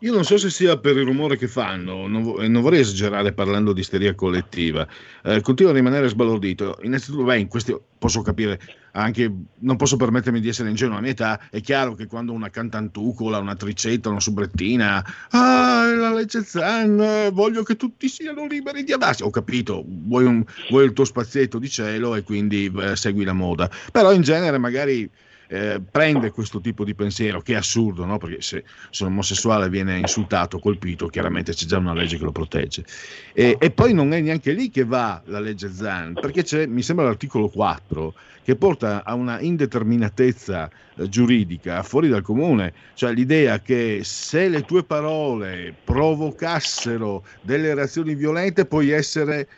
Io 0.00 0.12
non 0.12 0.24
so 0.24 0.38
se 0.38 0.50
sia 0.50 0.78
per 0.78 0.96
il 0.96 1.04
rumore 1.04 1.36
che 1.36 1.48
fanno, 1.48 2.06
non, 2.06 2.22
non 2.22 2.62
vorrei 2.62 2.80
esagerare 2.80 3.32
parlando 3.32 3.72
di 3.72 3.80
isteria 3.80 4.14
collettiva, 4.14 4.86
eh, 5.24 5.40
continuo 5.40 5.72
a 5.72 5.74
rimanere 5.74 6.08
sbalordito. 6.08 6.78
Innanzitutto, 6.82 7.24
beh, 7.24 7.38
in 7.38 7.48
questi 7.48 7.76
posso 7.98 8.22
capire 8.22 8.60
anche, 8.92 9.30
non 9.58 9.76
posso 9.76 9.96
permettermi 9.96 10.40
di 10.40 10.48
essere 10.48 10.70
ingenuo 10.70 10.96
a 10.96 11.00
mia 11.00 11.10
età, 11.10 11.40
è 11.50 11.60
chiaro 11.60 11.94
che 11.94 12.06
quando 12.06 12.32
una 12.32 12.50
cantantucola, 12.50 13.38
una 13.38 13.56
tricetta, 13.56 14.08
una 14.08 14.20
subrettina, 14.20 15.04
ah, 15.30 15.92
la 15.94 16.12
legge 16.12 16.42
Zan, 16.44 17.30
voglio 17.32 17.62
che 17.62 17.76
tutti 17.76 18.08
siano 18.08 18.46
liberi 18.46 18.84
di 18.84 18.92
amarsi, 18.92 19.22
ho 19.22 19.30
capito, 19.30 19.84
vuoi, 19.86 20.24
un, 20.24 20.44
vuoi 20.70 20.84
il 20.86 20.92
tuo 20.92 21.04
spazietto 21.04 21.58
di 21.58 21.68
cielo 21.68 22.14
e 22.14 22.22
quindi 22.22 22.72
eh, 22.80 22.96
segui 22.96 23.24
la 23.24 23.32
moda, 23.32 23.70
però 23.92 24.12
in 24.12 24.22
genere 24.22 24.58
magari 24.58 25.08
eh, 25.52 25.80
prende 25.80 26.30
questo 26.30 26.60
tipo 26.60 26.84
di 26.84 26.94
pensiero, 26.94 27.40
che 27.40 27.54
è 27.54 27.56
assurdo, 27.56 28.04
no? 28.04 28.18
perché 28.18 28.40
se, 28.40 28.64
se 28.90 29.02
un 29.02 29.10
omosessuale 29.10 29.68
viene 29.68 29.98
insultato, 29.98 30.60
colpito, 30.60 31.08
chiaramente 31.08 31.52
c'è 31.52 31.66
già 31.66 31.78
una 31.78 31.92
legge 31.92 32.18
che 32.18 32.22
lo 32.22 32.30
protegge. 32.30 32.84
E, 33.32 33.56
e 33.58 33.70
poi 33.72 33.92
non 33.92 34.12
è 34.12 34.20
neanche 34.20 34.52
lì 34.52 34.70
che 34.70 34.84
va 34.84 35.20
la 35.24 35.40
legge 35.40 35.72
Zan, 35.72 36.14
perché 36.14 36.44
c'è, 36.44 36.66
mi 36.66 36.82
sembra 36.82 37.06
l'articolo 37.06 37.48
4, 37.48 38.14
che 38.44 38.54
porta 38.54 39.02
a 39.04 39.14
una 39.14 39.40
indeterminatezza 39.40 40.70
eh, 40.94 41.08
giuridica 41.08 41.82
fuori 41.82 42.08
dal 42.08 42.22
comune, 42.22 42.72
cioè 42.94 43.12
l'idea 43.12 43.58
che 43.58 44.02
se 44.04 44.48
le 44.48 44.62
tue 44.62 44.84
parole 44.84 45.74
provocassero 45.82 47.24
delle 47.42 47.74
reazioni 47.74 48.14
violente 48.14 48.66
puoi 48.66 48.90
essere 48.90 49.48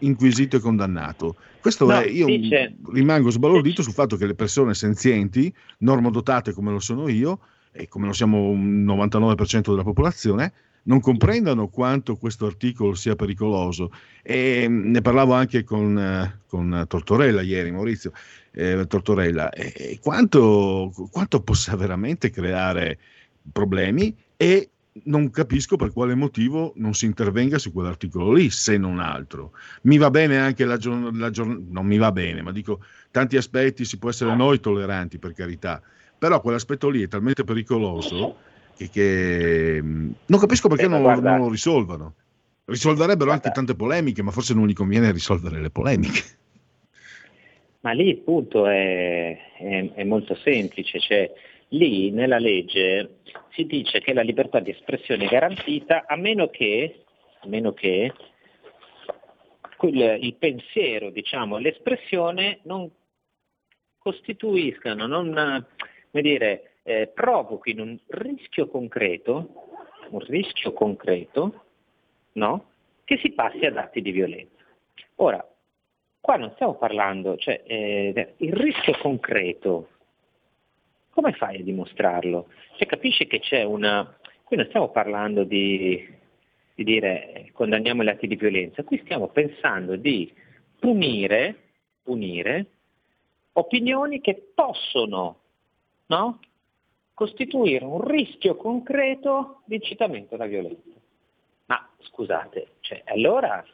inquisito 0.00 0.56
e 0.56 0.60
condannato. 0.60 1.36
Questo 1.60 1.86
No, 1.86 2.00
è, 2.00 2.06
io 2.06 2.26
dice- 2.26 2.76
rimango 2.92 3.30
sbalordito 3.30 3.82
sul 3.82 3.92
fatto 3.92 4.16
che 4.16 4.26
le 4.26 4.34
persone 4.34 4.74
senzienti, 4.74 5.52
normodotate 5.78 6.52
come 6.52 6.70
lo 6.70 6.80
sono 6.80 7.08
io, 7.08 7.40
e 7.72 7.88
come 7.88 8.06
lo 8.06 8.12
siamo 8.12 8.48
un 8.48 8.84
99% 8.84 9.70
della 9.70 9.82
popolazione, 9.82 10.52
non 10.84 11.00
comprendano 11.00 11.68
quanto 11.68 12.16
questo 12.16 12.46
articolo 12.46 12.94
sia 12.94 13.14
pericoloso. 13.14 13.92
E 14.22 14.68
mh, 14.68 14.90
ne 14.90 15.00
parlavo 15.00 15.32
anche 15.32 15.64
con, 15.64 15.96
eh, 15.98 16.40
con 16.46 16.84
Tortorella 16.88 17.40
ieri, 17.42 17.70
Maurizio 17.70 18.12
eh, 18.52 18.86
Tortorella, 18.86 19.50
e, 19.50 19.72
e 19.76 19.98
quanto, 20.00 20.92
quanto 21.10 21.40
possa 21.42 21.76
veramente 21.76 22.30
creare 22.30 22.98
problemi 23.50 24.14
e 24.36 24.68
non 25.04 25.30
capisco 25.30 25.76
per 25.76 25.92
quale 25.92 26.14
motivo 26.14 26.72
non 26.76 26.92
si 26.94 27.06
intervenga 27.06 27.58
su 27.58 27.72
quell'articolo 27.72 28.32
lì, 28.32 28.50
se 28.50 28.76
non 28.76 28.98
altro. 28.98 29.52
Mi 29.82 29.96
va 29.96 30.10
bene 30.10 30.38
anche 30.38 30.64
la 30.64 30.76
giornata, 30.76 31.42
non 31.44 31.86
mi 31.86 31.96
va 31.96 32.12
bene, 32.12 32.42
ma 32.42 32.52
dico, 32.52 32.84
tanti 33.10 33.36
aspetti 33.36 33.84
si 33.84 33.98
può 33.98 34.10
essere 34.10 34.34
noi 34.34 34.60
tolleranti, 34.60 35.18
per 35.18 35.32
carità, 35.32 35.80
però 36.18 36.40
quell'aspetto 36.40 36.88
lì 36.88 37.02
è 37.02 37.08
talmente 37.08 37.44
pericoloso 37.44 38.36
che, 38.76 38.88
che, 38.90 39.80
non 39.82 40.40
capisco 40.40 40.68
perché 40.68 40.84
Eh, 40.84 40.88
non, 40.88 41.02
guarda- 41.02 41.30
non 41.30 41.46
lo 41.46 41.50
risolvano. 41.50 42.14
Risolverebbero 42.64 43.32
anche 43.32 43.50
tante 43.50 43.74
polemiche, 43.74 44.22
ma 44.22 44.30
forse 44.30 44.54
non 44.54 44.66
gli 44.66 44.72
conviene 44.72 45.10
risolvere 45.12 45.60
le 45.60 45.70
polemiche. 45.70 46.22
Ma 47.80 47.92
lì 47.92 48.08
il 48.08 48.18
punto 48.18 48.66
è, 48.66 49.36
è- 49.58 49.90
è 49.94 50.04
molto 50.04 50.36
semplice, 50.36 51.00
cioè 51.00 51.32
lì 51.68 52.10
nella 52.10 52.38
legge 52.38 53.20
si 53.52 53.66
dice 53.66 54.00
che 54.00 54.12
la 54.12 54.22
libertà 54.22 54.60
di 54.60 54.70
espressione 54.70 55.24
è 55.24 55.28
garantita 55.28 56.04
a 56.06 56.16
meno 56.16 56.48
che, 56.48 57.04
a 57.40 57.46
meno 57.46 57.72
che 57.72 58.12
quel- 59.76 60.22
il 60.22 60.34
pensiero, 60.34 61.10
diciamo, 61.10 61.58
l'espressione 61.58 62.60
non 62.62 62.90
costituiscano, 63.98 65.06
non 65.06 65.66
dire, 66.10 66.74
eh, 66.82 67.08
provochino 67.14 67.82
un 67.82 67.98
rischio 68.08 68.66
concreto, 68.68 69.48
un 70.10 70.20
rischio 70.20 70.72
concreto, 70.72 71.64
no? 72.32 72.70
Che 73.04 73.18
si 73.18 73.32
passi 73.32 73.64
ad 73.64 73.76
atti 73.76 74.00
di 74.02 74.10
violenza. 74.10 74.62
Ora, 75.16 75.46
qua 76.20 76.36
non 76.36 76.52
stiamo 76.54 76.74
parlando, 76.74 77.36
cioè 77.36 77.62
eh, 77.64 78.34
il 78.38 78.52
rischio 78.52 78.96
concreto, 78.98 79.88
come 81.12 81.32
fai 81.32 81.60
a 81.60 81.62
dimostrarlo? 81.62 82.48
Cioè 82.76 82.86
capisci 82.86 83.26
che 83.26 83.38
c'è 83.38 83.62
una... 83.62 84.16
Qui 84.42 84.56
non 84.56 84.66
stiamo 84.66 84.90
parlando 84.90 85.44
di, 85.44 86.06
di 86.74 86.84
dire 86.84 87.50
condanniamo 87.52 88.02
gli 88.02 88.08
atti 88.08 88.26
di 88.26 88.36
violenza, 88.36 88.82
qui 88.82 88.98
stiamo 88.98 89.28
pensando 89.28 89.96
di 89.96 90.32
punire, 90.78 91.56
punire 92.02 92.66
opinioni 93.52 94.20
che 94.20 94.50
possono 94.54 95.40
no? 96.06 96.40
costituire 97.14 97.84
un 97.84 98.06
rischio 98.06 98.56
concreto 98.56 99.62
di 99.64 99.76
incitamento 99.76 100.34
alla 100.34 100.46
violenza. 100.46 100.98
Ma 101.66 101.88
scusate, 102.00 102.76
cioè, 102.80 103.02
allora 103.06 103.64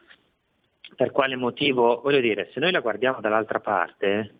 per 0.96 1.12
quale 1.12 1.36
motivo, 1.36 2.00
voglio 2.02 2.20
dire, 2.20 2.50
se 2.52 2.60
noi 2.60 2.72
la 2.72 2.80
guardiamo 2.80 3.20
dall'altra 3.20 3.60
parte, 3.60 4.34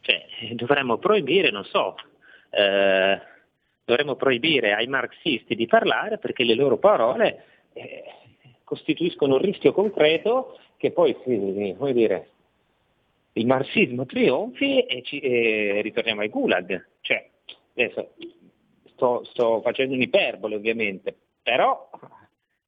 cioè, 0.00 0.24
dovremmo 0.52 0.96
proibire, 0.98 1.50
non 1.50 1.64
so, 1.64 1.94
eh, 2.50 3.20
dovremmo 3.84 4.16
proibire 4.16 4.74
ai 4.74 4.86
marxisti 4.86 5.54
di 5.54 5.66
parlare 5.66 6.18
perché 6.18 6.44
le 6.44 6.54
loro 6.54 6.78
parole 6.78 7.44
eh, 7.72 8.04
costituiscono 8.64 9.34
un 9.34 9.40
rischio 9.40 9.72
concreto 9.72 10.58
che 10.76 10.92
poi, 10.92 11.16
sì, 11.24 11.74
come 11.76 11.92
dire, 11.92 12.30
il 13.34 13.46
marxismo 13.46 14.06
trionfi 14.06 14.80
e, 14.80 15.02
ci, 15.02 15.18
e 15.18 15.80
ritorniamo 15.82 16.20
ai 16.20 16.28
gulag. 16.28 16.86
Cioè, 17.00 17.28
adesso 17.74 18.14
sto, 18.92 19.24
sto 19.24 19.60
facendo 19.62 19.94
un'iperbole 19.94 20.54
ovviamente, 20.54 21.16
però 21.42 21.90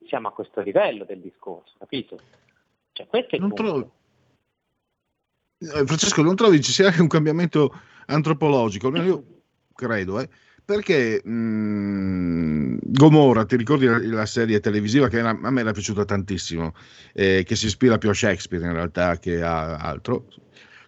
siamo 0.06 0.28
a 0.28 0.32
questo 0.32 0.60
livello 0.60 1.04
del 1.04 1.20
discorso, 1.20 1.74
capito? 1.78 2.18
Cioè, 2.92 3.06
questo 3.06 3.30
è 3.30 3.34
il 3.36 3.40
Non 3.42 3.54
trovo- 3.54 3.90
Eh, 5.58 5.86
Francesco, 5.86 6.22
non 6.22 6.36
trovi 6.36 6.60
ci 6.60 6.72
sia 6.72 6.88
anche 6.88 7.00
un 7.00 7.08
cambiamento 7.08 7.70
antropologico? 8.06 8.88
Almeno 8.88 9.04
io 9.04 9.24
credo, 9.74 10.20
eh. 10.20 10.28
perché 10.64 11.20
mh, 11.24 12.78
Gomorra, 12.82 13.44
ti 13.44 13.56
ricordi 13.56 13.86
la, 13.86 13.98
la 14.02 14.26
serie 14.26 14.60
televisiva 14.60 15.08
che 15.08 15.18
era- 15.18 15.30
a 15.40 15.50
me 15.50 15.60
era 15.60 15.72
piaciuta 15.72 16.04
tantissimo, 16.04 16.74
eh, 17.14 17.42
che 17.44 17.56
si 17.56 17.66
ispira 17.66 17.98
più 17.98 18.10
a 18.10 18.14
Shakespeare 18.14 18.64
in 18.64 18.72
realtà 18.72 19.18
che 19.18 19.42
a 19.42 19.76
altro, 19.76 20.26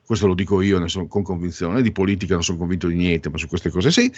questo 0.05 0.27
lo 0.27 0.35
dico 0.35 0.61
io 0.61 0.78
ne 0.78 0.89
sono 0.89 1.06
con 1.06 1.23
convinzione, 1.23 1.82
di 1.82 1.93
politica 1.93 2.35
non 2.35 2.43
sono 2.44 2.59
convinto 2.59 2.86
di 2.89 2.94
niente, 2.94 3.31
ma 3.31 3.39
su 3.39 3.47
queste 3.48 3.70
cose 3.70 3.90
sì. 3.90 4.12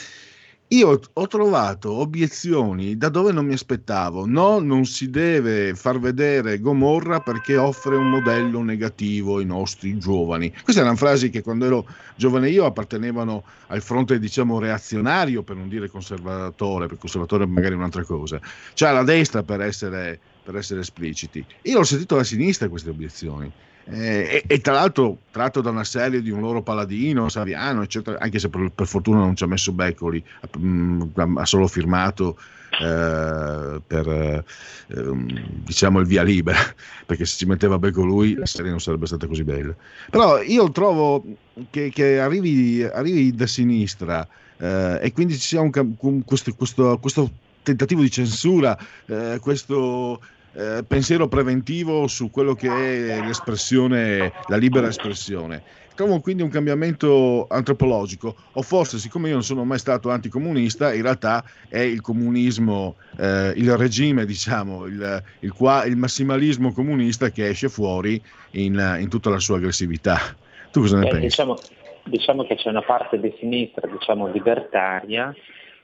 Io 0.71 1.01
ho 1.13 1.27
trovato 1.29 1.93
obiezioni 1.93 2.97
da 2.97 3.09
dove 3.09 3.31
non 3.31 3.47
mi 3.47 3.53
aspettavo. 3.53 4.27
No, 4.27 4.59
non 4.59 4.85
si 4.85 5.11
deve 5.11 5.77
far 5.77 6.01
vedere 6.01 6.59
Gomorra 6.59 7.21
perché 7.21 7.57
offre 7.57 7.95
un 7.95 8.11
modello 8.11 8.61
negativo 8.63 9.37
ai 9.37 9.45
nostri 9.45 9.97
giovani. 9.97 10.53
Queste 10.65 10.81
erano 10.81 10.97
frasi 10.97 11.31
che 11.31 11.41
quando 11.41 11.67
ero 11.67 11.87
giovane 12.17 12.51
io 12.51 12.65
appartenevano 12.65 13.45
al 13.69 13.81
fronte, 13.81 14.19
diciamo, 14.19 14.59
reazionario, 14.59 15.45
per 15.45 15.55
non 15.55 15.69
dire 15.69 15.89
conservatore, 15.89 16.87
perché 16.87 17.01
conservatore 17.01 17.45
è 17.45 17.47
magari 17.47 17.75
un'altra 17.75 18.03
cosa. 18.03 18.41
Cioè 18.75 18.89
alla 18.89 19.05
destra 19.05 19.45
per 19.45 19.61
essere, 19.61 20.19
per 20.43 20.57
essere 20.57 20.81
espliciti. 20.81 21.47
Io 21.63 21.79
ho 21.79 21.85
sentito 21.85 22.15
alla 22.15 22.25
sinistra 22.25 22.69
queste 22.69 22.91
obiezioni. 22.91 23.53
Eh, 23.89 24.43
e, 24.49 24.55
e 24.55 24.61
tra 24.61 24.73
l'altro 24.73 25.23
tratto 25.31 25.61
da 25.61 25.71
una 25.71 25.85
serie 25.85 26.21
di 26.21 26.31
un 26.31 26.41
loro 26.41 26.63
paladino, 26.63 27.29
Saviano, 27.29 27.83
eccetera, 27.83 28.19
anche 28.19 28.39
se 28.41 28.49
per, 28.49 28.71
per 28.75 28.87
fortuna 28.87 29.19
non 29.19 29.37
ci 29.37 29.45
ha 29.45 29.47
messo 29.47 29.73
Beccoli, 29.73 30.25
ha, 30.41 30.59
mh, 30.59 31.13
ha 31.37 31.45
solo 31.47 31.69
firmato 31.69 32.37
eh, 32.81 33.81
per 33.87 34.09
eh, 34.09 34.45
ehm, 34.89 35.63
diciamo 35.63 36.01
il 36.01 36.07
via 36.07 36.23
libera, 36.25 36.59
perché 37.07 37.25
se 37.25 37.37
ci 37.37 37.47
metteva 37.47 37.79
Becco 37.79 38.03
lui 38.05 38.35
la 38.35 38.47
serie 38.47 38.71
non 38.71 38.81
sarebbe 38.81 39.07
stata 39.07 39.27
così 39.29 39.45
bella. 39.45 39.75
Però 40.11 40.43
io 40.43 40.71
trovo 40.73 41.25
che, 41.71 41.91
che 41.91 42.19
arrivi, 42.19 42.83
arrivi 42.83 43.33
da 43.35 43.47
sinistra 43.47 44.27
eh, 44.59 44.99
e 45.03 45.13
quindi 45.13 45.35
ci 45.35 45.41
sia 45.47 45.61
un- 45.61 46.25
questo, 46.25 46.53
questo- 46.55 46.99
questo 46.99 47.31
tentativo 47.63 48.01
di 48.03 48.11
censura, 48.11 48.77
eh, 49.07 49.39
questo 49.41 50.21
eh, 50.57 50.85
pensiero 50.87 51.29
preventivo 51.29 52.07
su 52.07 52.31
quello 52.31 52.55
che 52.55 53.19
è 53.19 53.23
l'espressione, 53.23 54.33
la 54.47 54.57
libera 54.57 54.89
espressione. 54.89 55.63
Trovo 55.95 56.21
quindi 56.21 56.43
un 56.43 56.51
cambiamento 56.51 57.47
antropologico, 57.49 58.35
o 58.53 58.63
forse, 58.63 58.99
siccome 58.99 59.29
io 59.29 59.35
non 59.35 59.43
sono 59.43 59.65
mai 59.65 59.79
stato 59.79 60.11
anticomunista, 60.11 60.93
in 60.93 61.03
realtà 61.03 61.43
è 61.69 61.79
il 61.81 62.01
comunismo, 62.03 62.97
eh, 63.19 63.53
il 63.57 63.75
regime, 63.77 64.27
diciamo, 64.27 64.85
il, 64.87 65.23
il 65.41 65.53
qua- 65.53 65.85
il 65.85 65.97
massimalismo 65.97 66.73
comunista 66.73 67.31
che 67.31 67.49
esce 67.49 67.69
fuori 67.69 68.23
in, 68.53 68.99
in 69.01 69.09
tutta 69.09 69.31
la 69.31 69.39
sua 69.39 69.57
aggressività. 69.57 70.37
Tu 70.71 70.81
cosa 70.81 70.99
ne 70.99 71.07
Eh, 71.07 71.09
pensi? 71.09 71.27
diciamo, 71.27 71.59
diciamo 72.05 72.45
che 72.45 72.57
c'è 72.57 72.69
una 72.69 72.83
parte 72.83 73.19
di 73.19 73.35
sinistra, 73.39 73.89
diciamo 73.89 74.31
libertaria, 74.31 75.35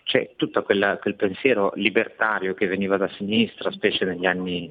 c'è 0.05 0.33
tutto 0.37 0.62
quel 0.62 0.99
pensiero 1.16 1.73
libertario 1.74 2.55
che 2.55 2.66
veniva 2.66 2.97
da 2.97 3.09
sinistra, 3.09 3.70
specie 3.70 4.05
negli 4.05 4.27
anni 4.27 4.70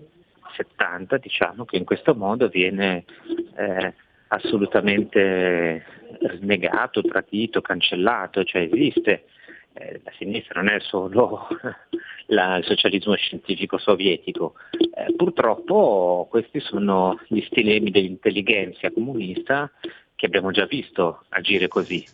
70, 0.56 1.18
diciamo, 1.18 1.66
che 1.66 1.78
in 1.78 1.86
questo 1.86 2.14
modo 2.16 2.48
viene 2.48 3.06
eh, 3.56 3.94
assolutamente 4.28 5.86
negato, 6.40 7.02
tradito, 7.02 7.62
cancellato, 7.62 8.44
cioè 8.44 8.64
esiste. 8.72 9.26
Eh, 9.74 10.02
la 10.04 10.12
sinistra 10.18 10.62
non 10.62 10.74
è 10.74 10.80
solo 10.82 11.48
la- 12.28 12.58
il 12.58 12.66
socialismo 12.66 13.16
scientifico 13.16 13.78
sovietico, 13.78 14.56
Eh, 14.94 15.14
purtroppo 15.16 16.28
questi 16.30 16.60
sono 16.60 17.18
gli 17.28 17.42
stilemi 17.44 17.92
dell'intelligenza 17.92 18.92
comunista 18.92 19.72
che 20.16 20.26
abbiamo 20.26 20.52
già 20.52 20.66
visto 20.66 21.24
agire 21.30 21.70
così. 21.70 22.06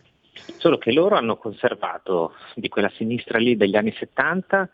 Solo 0.58 0.78
che 0.78 0.92
loro 0.92 1.16
hanno 1.16 1.38
conservato 1.38 2.34
di 2.56 2.70
quella 2.70 2.92
sinistra 2.96 3.38
lì 3.38 3.56
degli 3.56 3.76
anni 3.76 3.92
70 3.92 4.70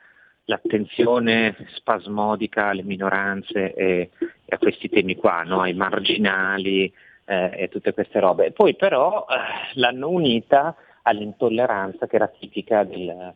l'attenzione 0.45 1.56
spasmodica 1.76 2.68
alle 2.68 2.84
minoranze 2.84 3.73
e, 3.73 4.10
e 4.19 4.56
a 4.56 4.57
questi 4.57 4.90
temi 4.90 5.15
qua, 5.15 5.44
no? 5.44 5.61
ai 5.61 5.73
marginali 5.73 6.91
eh, 7.26 7.52
e 7.53 7.69
tutte 7.69 7.94
queste 7.94 8.19
robe. 8.19 8.52
Poi 8.52 8.76
però 8.76 9.26
eh, 9.30 9.80
l'hanno 9.80 10.10
unita 10.10 10.76
all'intolleranza 11.03 12.07
che 12.07 12.15
era 12.15 12.27
tipica 12.27 12.84
del, 12.84 13.34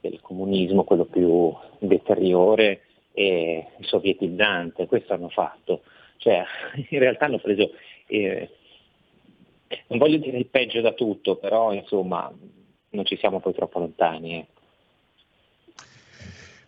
del 0.00 0.20
comunismo, 0.20 0.84
quello 0.84 1.04
più 1.04 1.54
deteriore 1.78 2.82
e 3.12 3.66
sovietizzante. 3.80 4.86
Questo 4.86 5.14
hanno 5.14 5.28
fatto. 5.28 5.82
Cioè, 6.16 6.44
in 6.88 6.98
realtà 6.98 7.26
hanno 7.26 7.38
preso 7.38 7.72
eh, 8.06 8.48
non 9.88 9.98
voglio 9.98 10.18
dire 10.18 10.38
il 10.38 10.46
peggio 10.46 10.80
da 10.80 10.92
tutto, 10.92 11.36
però 11.36 11.72
insomma 11.72 12.32
non 12.90 13.04
ci 13.04 13.16
siamo 13.16 13.40
poi 13.40 13.54
troppo 13.54 13.78
lontani. 13.78 14.46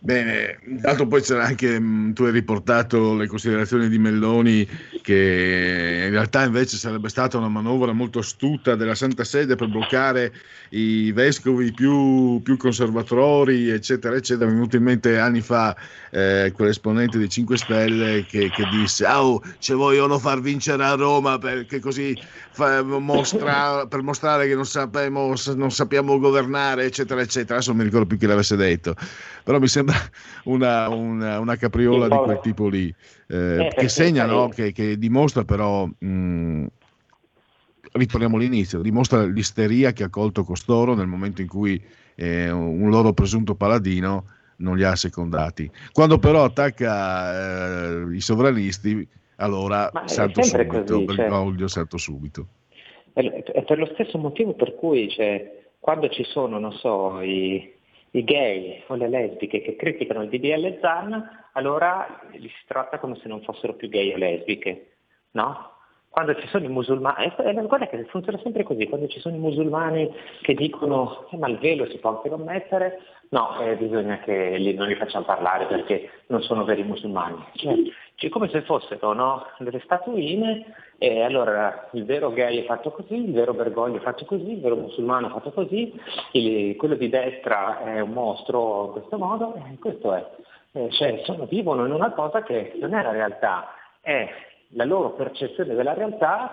Bene, 0.02 0.58
intanto 0.64 1.06
poi 1.06 1.20
c'era 1.20 1.44
anche, 1.44 1.78
mh, 1.78 2.14
tu 2.14 2.22
hai 2.22 2.32
riportato 2.32 3.14
le 3.14 3.26
considerazioni 3.26 3.86
di 3.90 3.98
Melloni 3.98 4.66
che 5.02 6.04
in 6.06 6.10
realtà 6.10 6.42
invece 6.42 6.78
sarebbe 6.78 7.10
stata 7.10 7.36
una 7.36 7.48
manovra 7.48 7.92
molto 7.92 8.20
astuta 8.20 8.76
della 8.76 8.94
Santa 8.94 9.24
Sede 9.24 9.56
per 9.56 9.68
bloccare 9.68 10.32
i 10.70 11.12
vescovi 11.12 11.74
più, 11.74 12.40
più 12.42 12.56
conservatori, 12.56 13.68
eccetera, 13.68 14.16
eccetera. 14.16 14.46
Mi 14.46 14.52
è 14.52 14.54
venuto 14.54 14.76
in 14.76 14.84
mente 14.84 15.18
anni 15.18 15.42
fa 15.42 15.76
eh, 16.10 16.50
quell'esponente 16.54 17.18
dei 17.18 17.28
5 17.28 17.58
Stelle 17.58 18.24
che, 18.24 18.50
che 18.50 18.66
disse, 18.66 19.06
oh, 19.06 19.42
ci 19.58 19.74
vogliono 19.74 20.18
far 20.18 20.40
vincere 20.40 20.82
a 20.82 20.94
Roma 20.94 21.36
perché 21.38 21.78
così 21.78 22.16
fa- 22.50 22.82
mostra- 22.82 23.86
per 23.86 24.00
mostrare 24.02 24.46
che 24.48 24.54
non, 24.54 24.64
sapemo, 24.64 25.34
non 25.56 25.70
sappiamo 25.70 26.18
governare, 26.18 26.84
eccetera, 26.84 27.20
eccetera. 27.20 27.54
Adesso 27.56 27.70
non 27.70 27.80
mi 27.80 27.84
ricordo 27.84 28.06
più 28.06 28.16
chi 28.16 28.26
l'avesse 28.26 28.56
detto, 28.56 28.94
però 29.44 29.58
mi 29.58 29.68
sembra 29.68 29.88
una, 30.44 30.88
una- 30.88 31.38
una 31.38 31.56
capriola 31.56 32.08
di 32.08 32.16
quel 32.16 32.40
tipo 32.40 32.68
lì, 32.68 32.88
eh, 32.88 32.94
perché 33.26 33.74
che 33.76 33.88
segna, 33.88 34.26
sai- 34.26 34.36
no? 34.36 34.48
che, 34.48 34.72
che 34.72 34.98
dimostra 34.98 35.44
però, 35.44 35.86
mh, 35.86 36.66
riprendiamo 37.92 38.36
l'inizio, 38.36 38.80
dimostra 38.80 39.24
l'isteria 39.24 39.92
che 39.92 40.04
ha 40.04 40.10
colto 40.10 40.44
costoro 40.44 40.94
nel 40.94 41.06
momento 41.06 41.40
in 41.40 41.48
cui 41.48 41.82
eh, 42.14 42.50
un 42.50 42.88
loro 42.90 43.12
presunto 43.12 43.54
paladino 43.54 44.24
non 44.56 44.76
li 44.76 44.84
ha 44.84 44.94
secondati. 44.94 45.70
Quando 45.92 46.18
però 46.18 46.44
attacca 46.44 48.02
eh, 48.02 48.14
i 48.14 48.20
sovranisti, 48.20 49.06
allora 49.36 49.90
Ma 49.92 50.04
è 50.04 50.08
salto 50.08 50.42
subito, 50.42 51.04
così, 51.04 51.06
cioè- 51.16 51.68
salto 51.68 51.96
subito. 51.96 52.46
È 53.12 53.20
è 53.22 53.64
per 53.64 53.78
lo 53.78 53.90
stesso 53.94 54.18
motivo 54.18 54.54
per 54.54 54.76
cui 54.76 55.10
cioè, 55.10 55.72
quando 55.80 56.08
ci 56.10 56.22
sono, 56.24 56.58
non 56.58 56.72
so, 56.72 57.20
i, 57.20 57.72
i 58.12 58.24
gay 58.24 58.82
o 58.86 58.94
le 58.94 59.08
lesbiche 59.08 59.60
che 59.60 59.76
criticano 59.76 60.22
il 60.22 60.28
DDL 60.28 60.78
Zan, 60.80 61.48
allora 61.52 62.20
li 62.32 62.48
si 62.48 62.64
tratta 62.66 62.98
come 62.98 63.16
se 63.16 63.28
non 63.28 63.42
fossero 63.42 63.74
più 63.74 63.88
gay 63.88 64.12
o 64.12 64.16
lesbiche, 64.16 64.92
no? 65.32 65.68
Quando 66.08 66.34
ci 66.34 66.48
sono 66.48 66.64
i 66.64 66.68
musulmani, 66.68 67.32
eh, 67.38 67.48
eh, 67.50 67.66
guarda 67.66 67.86
che 67.86 68.04
funziona 68.06 68.38
sempre 68.42 68.64
così, 68.64 68.88
quando 68.88 69.06
ci 69.06 69.20
sono 69.20 69.36
i 69.36 69.38
musulmani 69.38 70.12
che 70.42 70.54
dicono 70.54 71.28
eh, 71.30 71.36
ma 71.36 71.46
il 71.46 71.58
velo 71.58 71.86
si 71.86 71.98
può 71.98 72.16
anche 72.16 72.28
non 72.28 72.42
mettere, 72.42 72.98
no, 73.28 73.60
eh, 73.60 73.76
bisogna 73.76 74.18
che 74.18 74.56
li- 74.56 74.74
non 74.74 74.88
li 74.88 74.96
facciamo 74.96 75.24
parlare 75.24 75.66
perché 75.66 76.10
non 76.26 76.42
sono 76.42 76.64
veri 76.64 76.82
musulmani. 76.82 77.44
Cioè, 77.54 77.74
cioè, 78.20 78.28
come 78.28 78.50
se 78.50 78.60
fossero 78.62 79.14
no, 79.14 79.46
delle 79.60 79.80
statuine 79.80 80.74
e 80.98 81.22
allora 81.22 81.88
il 81.92 82.04
vero 82.04 82.30
gay 82.30 82.58
è 82.58 82.66
fatto 82.66 82.90
così, 82.90 83.14
il 83.14 83.32
vero 83.32 83.54
Bergoglio 83.54 83.96
è 83.96 84.00
fatto 84.00 84.26
così, 84.26 84.52
il 84.52 84.60
vero 84.60 84.76
musulmano 84.76 85.28
è 85.28 85.30
fatto 85.30 85.52
così, 85.52 85.90
il- 86.32 86.76
quello 86.76 86.96
di 86.96 87.08
destra 87.08 87.82
è 87.82 88.00
un 88.00 88.10
mostro 88.10 88.84
in 88.84 88.92
questo 88.92 89.16
modo, 89.16 89.54
e 89.54 89.78
questo 89.78 90.12
è. 90.12 90.26
Eh, 90.72 90.90
cioè, 90.90 91.22
sono, 91.24 91.46
vivono 91.46 91.86
in 91.86 91.92
una 91.92 92.10
cosa 92.10 92.42
che 92.42 92.74
non 92.78 92.92
è 92.92 93.02
la 93.02 93.12
realtà, 93.12 93.68
è 94.02 94.28
la 94.72 94.84
loro 94.84 95.12
percezione 95.12 95.74
della 95.74 95.94
realtà 95.94 96.52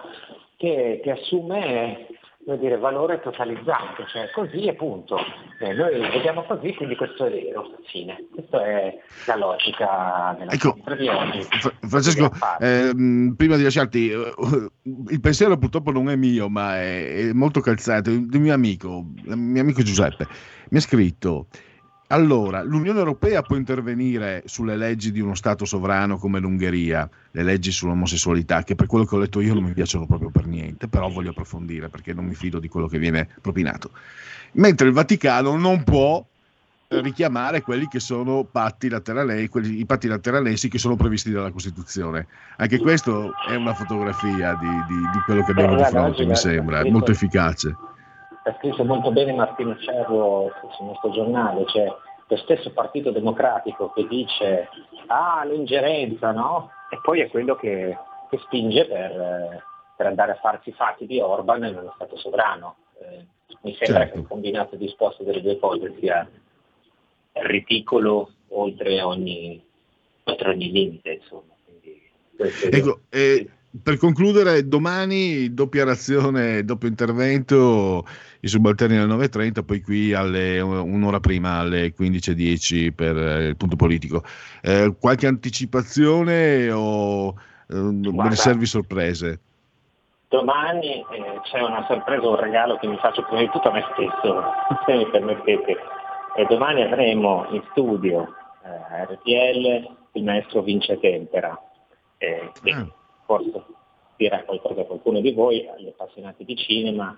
che, 0.56 1.02
che 1.04 1.12
assume 1.12 2.08
dire, 2.56 2.78
valore 2.78 3.20
totalizzante, 3.20 4.06
cioè 4.08 4.30
così 4.32 4.66
e 4.66 4.74
punto. 4.74 5.18
Eh, 5.60 5.74
noi 5.74 6.00
vediamo 6.00 6.44
così, 6.44 6.74
quindi 6.76 6.96
questo 6.96 7.26
è 7.26 7.30
vero, 7.30 7.70
fine. 7.88 8.26
Questa 8.34 8.66
è 8.66 8.98
la 9.26 9.36
logica 9.36 10.36
della 10.38 10.52
Ecco, 10.52 10.78
di 10.98 11.08
oggi. 11.08 11.42
Fra- 11.42 11.74
Francesco, 11.82 12.32
ehm, 12.60 13.36
prima 13.36 13.58
di 13.58 13.64
lasciarti, 13.64 14.10
eh, 14.12 14.34
il 15.10 15.20
pensiero 15.20 15.58
purtroppo 15.58 15.92
non 15.92 16.10
è 16.10 16.16
mio, 16.16 16.48
ma 16.48 16.78
è, 16.78 17.28
è 17.28 17.34
molto 17.34 17.60
calzante. 17.60 18.26
Di 18.26 18.40
mio 18.40 18.54
amico, 18.54 19.04
il 19.26 19.36
mio 19.36 19.62
amico 19.62 19.82
Giuseppe, 19.82 20.26
mi 20.70 20.78
ha 20.78 20.82
scritto: 20.82 21.48
allora, 22.10 22.64
l'Unione 22.64 23.00
Europea 23.00 23.42
può 23.42 23.58
intervenire 23.58 24.44
sulle 24.46 24.78
leggi 24.78 25.12
di 25.12 25.20
uno 25.20 25.36
Stato 25.36 25.66
sovrano 25.66 26.18
come 26.18 26.40
l'Ungheria, 26.40 27.10
le 27.32 27.44
leggi 27.44 27.72
sull'omosessualità, 27.72 28.64
che 28.64 28.76
per 28.76 28.86
quello 28.86 29.04
che 29.04 29.16
ho 29.16 29.20
letto 29.20 29.42
io 29.42 29.54
non 29.54 29.64
mi 29.64 29.74
piacciono 29.74 30.06
proprio 30.06 30.30
per 30.30 30.46
niente, 30.46 30.88
però 30.88 31.10
voglio 31.10 31.32
approfondire 31.32 31.90
perché 31.90 32.14
non 32.14 32.26
mi 32.26 32.34
fido 32.34 32.60
di 32.60 32.70
quello 32.70 32.88
che 32.88 32.98
viene 32.98 33.28
propinato. 33.42 33.92
Mentre 34.54 34.88
il 34.88 34.94
Vaticano 34.94 35.58
non 35.58 35.84
può 35.84 36.26
eh, 36.90 37.02
richiamare 37.02 37.62
quelli 37.62 37.90
che 37.90 38.00
sono 38.00 38.46
patti 38.46 38.88
laterali, 38.88 39.50
quelli- 39.50 39.80
i 39.80 39.86
patti 39.86 40.08
lateralesi 40.08 40.70
che 40.70 40.78
sono 40.78 40.96
previsti 40.96 41.32
dalla 41.32 41.52
Costituzione. 41.52 42.28
Anche 42.56 42.80
questo 42.80 43.34
è 43.50 43.56
una 43.56 43.74
fotografia 43.74 44.54
di, 44.54 44.68
di- 44.68 45.10
di 45.12 45.20
quello 45.26 45.44
che 45.44 45.52
abbiamo 45.52 45.76
di 45.76 45.84
fronte, 45.84 46.26
mi 46.26 46.36
sembra, 46.38 46.86
molto 46.86 47.12
efficace. 47.12 47.76
Ha 48.50 48.56
scritto 48.58 48.84
molto 48.86 49.12
bene 49.12 49.34
Martino 49.34 49.78
Cerro 49.78 50.52
sul 50.76 50.86
nostro 50.86 51.10
giornale, 51.12 51.66
cioè 51.68 51.94
lo 52.30 52.38
stesso 52.38 52.72
Partito 52.72 53.12
Democratico 53.12 53.92
che 53.92 54.08
dice 54.08 54.70
ah 55.08 55.44
l'ingerenza, 55.46 56.32
no? 56.32 56.72
E 56.90 57.00
poi 57.02 57.22
è 57.22 57.30
quello 57.30 57.56
che, 57.56 57.98
che 58.30 58.38
spinge 58.40 58.86
per, 58.86 59.64
per 59.96 60.06
andare 60.06 60.32
a 60.34 60.36
farsi 60.36 60.70
i 60.70 60.74
fatti 60.74 61.06
di 61.06 61.20
Orban 61.20 61.60
nello 61.60 61.92
Stato 61.96 62.18
sovrano. 62.18 62.76
Eh, 63.00 63.26
mi 63.62 63.76
sembra 63.76 64.04
Certo. 64.04 64.14
che 64.14 64.20
il 64.20 64.28
combinato 64.28 64.76
disposto 64.76 65.24
delle 65.24 65.42
due 65.42 65.58
cose 65.60 65.94
sia 66.00 66.28
ridicolo 67.34 68.32
oltre 68.50 69.02
ogni, 69.02 69.64
oltre 70.24 70.50
ogni 70.50 70.72
limite, 70.72 71.12
insomma. 71.14 71.54
Quindi, 71.66 72.10
questo- 72.36 72.68
Ecco, 72.70 73.00
eh, 73.10 73.50
per 73.82 73.98
concludere, 73.98 74.68
domani 74.68 75.54
doppia 75.54 75.84
razione, 75.84 76.64
doppio 76.64 76.88
intervento, 76.88 78.06
i 78.42 78.48
subalterni 78.48 78.98
alle 78.98 79.14
9.30, 79.14 79.66
poi 79.66 79.82
qui 79.82 80.14
alle, 80.14 80.60
un'ora 80.60 81.20
prima 81.20 81.60
alle 81.60 81.94
15.10 81.94 82.94
per 82.94 83.18
eh, 83.18 83.48
il 83.48 83.58
punto 83.58 83.76
politico. 83.76 84.24
Eh, 84.62 84.96
qualche 85.00 85.28
anticipazione 85.28 86.72
o 86.72 87.30
eh, 87.68 88.02
riservi 88.30 88.66
sorprese? 88.66 89.40
Domani 90.30 91.00
eh, 91.00 91.40
c'è 91.44 91.62
una 91.62 91.86
sorpresa, 91.88 92.28
un 92.28 92.40
regalo 92.40 92.78
che 92.78 92.88
mi 92.88 92.98
faccio 92.98 93.24
prima 93.24 93.42
di 93.42 93.50
tutto 93.50 93.70
a 93.70 93.74
me 93.74 93.84
stesso, 93.94 94.44
se 94.86 94.94
mi 94.94 95.10
permettete. 95.10 95.76
E 96.36 96.46
domani 96.50 96.84
avremo 96.84 97.48
in 97.52 97.64
studio 97.72 98.28
eh, 98.64 99.04
RTL 99.06 99.96
il 100.14 100.24
maestro 100.24 100.62
Vince 100.62 101.00
Tempera, 101.00 101.58
eh, 102.18 102.52
che 102.62 102.88
forse 103.28 103.64
dirà 104.16 104.44
qualcosa 104.44 104.82
a 104.82 104.86
qualcuno 104.86 105.20
di 105.20 105.32
voi, 105.32 105.68
agli 105.68 105.90
appassionati 105.90 106.44
di 106.44 106.56
cinema, 106.56 107.16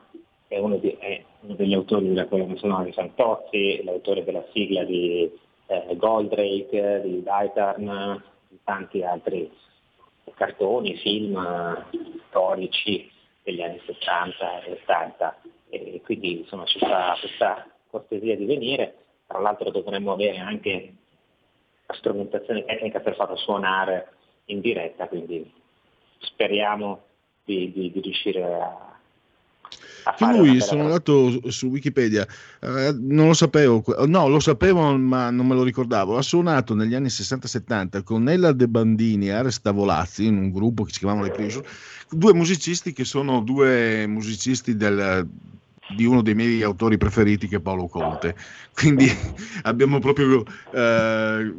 è 0.47 0.57
uno, 0.57 0.77
di- 0.77 0.97
è 0.99 1.23
uno 1.41 1.53
degli 1.53 1.73
autori 1.73 2.09
della 2.09 2.25
colonna 2.25 2.57
sonora 2.57 2.83
di 2.83 2.91
Santozzi, 2.91 3.81
l'autore 3.83 4.23
della 4.23 4.43
sigla 4.51 4.83
di 4.83 5.31
eh, 5.67 5.95
Goldrake, 5.95 7.01
di 7.05 7.23
Daitarn, 7.23 8.21
di 8.49 8.59
tanti 8.63 9.03
altri 9.03 9.49
cartoni, 10.33 10.95
film 10.97 11.85
storici 12.27 13.09
degli 13.43 13.61
anni 13.61 13.79
70 13.85 14.63
e 14.63 14.71
80 14.83 15.41
e 15.69 16.01
quindi 16.03 16.39
insomma 16.39 16.65
ci 16.65 16.79
fa 16.79 17.15
questa 17.19 17.67
cortesia 17.89 18.35
di 18.35 18.45
venire, 18.45 18.95
tra 19.27 19.39
l'altro 19.39 19.69
dovremmo 19.69 20.11
avere 20.13 20.37
anche 20.37 20.93
la 21.85 21.93
strumentazione 21.93 22.65
tecnica 22.65 22.99
per 22.99 23.15
farlo 23.15 23.35
suonare 23.35 24.13
in 24.45 24.61
diretta, 24.61 25.07
quindi 25.07 25.51
speriamo 26.19 27.03
di, 27.43 27.71
di- 27.73 27.91
di 27.91 27.99
riuscire 28.01 28.43
a, 28.43 28.87
lui, 30.31 30.59
sono 30.61 30.83
andato 30.83 31.49
su- 31.51 31.67
Wikipedia, 31.67 32.27
eh, 32.61 32.95
non 32.97 33.27
lo 33.27 33.33
sapevo, 33.33 33.83
no, 34.07 34.27
lo 34.27 34.39
sapevo 34.39 34.97
ma 34.97 35.29
non 35.29 35.47
me 35.47 35.55
lo 35.55 35.63
ricordavo. 35.63 36.17
Ha 36.17 36.21
suonato 36.21 36.73
negli 36.73 36.95
anni 36.95 37.09
60-70 37.09 38.03
con 38.03 38.23
Nella 38.23 38.51
De 38.51 38.67
Bandini 38.67 39.27
e 39.27 39.31
Ares 39.31 39.61
Tavolazzi 39.61 40.25
in 40.25 40.37
un 40.37 40.51
gruppo 40.51 40.83
che 40.83 40.93
si 40.93 40.99
chiamava 40.99 41.21
Le 41.23 41.31
Crucial, 41.31 41.63
due 42.09 42.33
musicisti 42.33 42.93
che 42.93 43.05
sono 43.05 43.41
due 43.41 44.07
musicisti 44.07 44.75
del- 44.75 45.27
di 45.91 46.05
uno 46.05 46.21
dei 46.21 46.35
miei 46.35 46.61
autori 46.61 46.97
preferiti 46.97 47.47
che 47.47 47.55
è 47.57 47.59
Paolo 47.61 47.87
Conte. 47.87 48.35
Quindi 48.73 49.07
abbiamo 49.63 49.99
proprio 49.99 50.43
eh, 50.71 51.53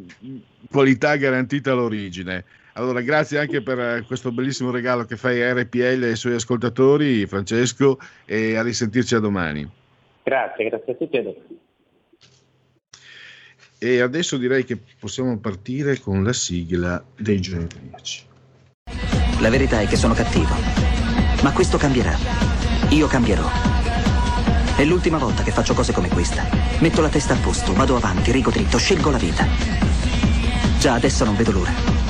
qualità 0.71 1.17
garantita 1.17 1.73
all'origine. 1.73 2.45
Allora, 2.75 3.01
grazie 3.01 3.39
anche 3.39 3.63
per 3.63 3.79
eh, 3.79 4.05
questo 4.07 4.31
bellissimo 4.33 4.71
regalo 4.71 5.05
che 5.05 5.17
fai 5.17 5.43
a 5.43 5.53
RPL 5.53 6.03
e 6.03 6.09
ai 6.09 6.17
suoi 6.17 6.35
ascoltatori, 6.35 7.27
Francesco, 7.27 7.99
e 8.25 8.57
a 8.57 8.63
risentirci 8.63 9.15
a 9.15 9.19
domani. 9.19 9.69
Grazie, 10.23 10.69
grazie 10.69 10.93
a 10.93 10.97
tutti 10.97 11.17
e 11.17 11.19
a 11.19 11.23
domani. 11.23 11.59
E 13.83 14.01
adesso 14.01 14.37
direi 14.37 14.65
che 14.65 14.79
possiamo 14.99 15.39
partire 15.39 15.99
con 16.01 16.23
la 16.23 16.35
sigla 16.35 17.03
dei 17.17 17.41
genetriaci. 17.41 18.29
La 19.41 19.49
verità 19.49 19.81
è 19.81 19.87
che 19.87 19.97
sono 19.97 20.13
cattivo. 20.13 20.55
Ma 21.43 21.53
questo 21.53 21.79
cambierà. 21.79 22.15
Io 22.91 23.07
cambierò. 23.07 23.49
È 24.77 24.85
l'ultima 24.85 25.17
volta 25.17 25.43
che 25.43 25.51
faccio 25.51 25.73
cose 25.73 25.93
come 25.93 26.09
questa. 26.09 26.45
Metto 26.81 27.01
la 27.01 27.09
testa 27.09 27.35
a 27.35 27.39
posto, 27.39 27.73
vado 27.73 27.97
avanti, 27.97 28.33
rigo 28.33 28.51
dritto, 28.51 28.77
scelgo 28.79 29.11
la 29.11 29.19
vita. 29.19 29.47
Già 30.79 30.95
adesso 30.95 31.25
non 31.25 31.37
vedo 31.37 31.53
l'ora. 31.53 32.10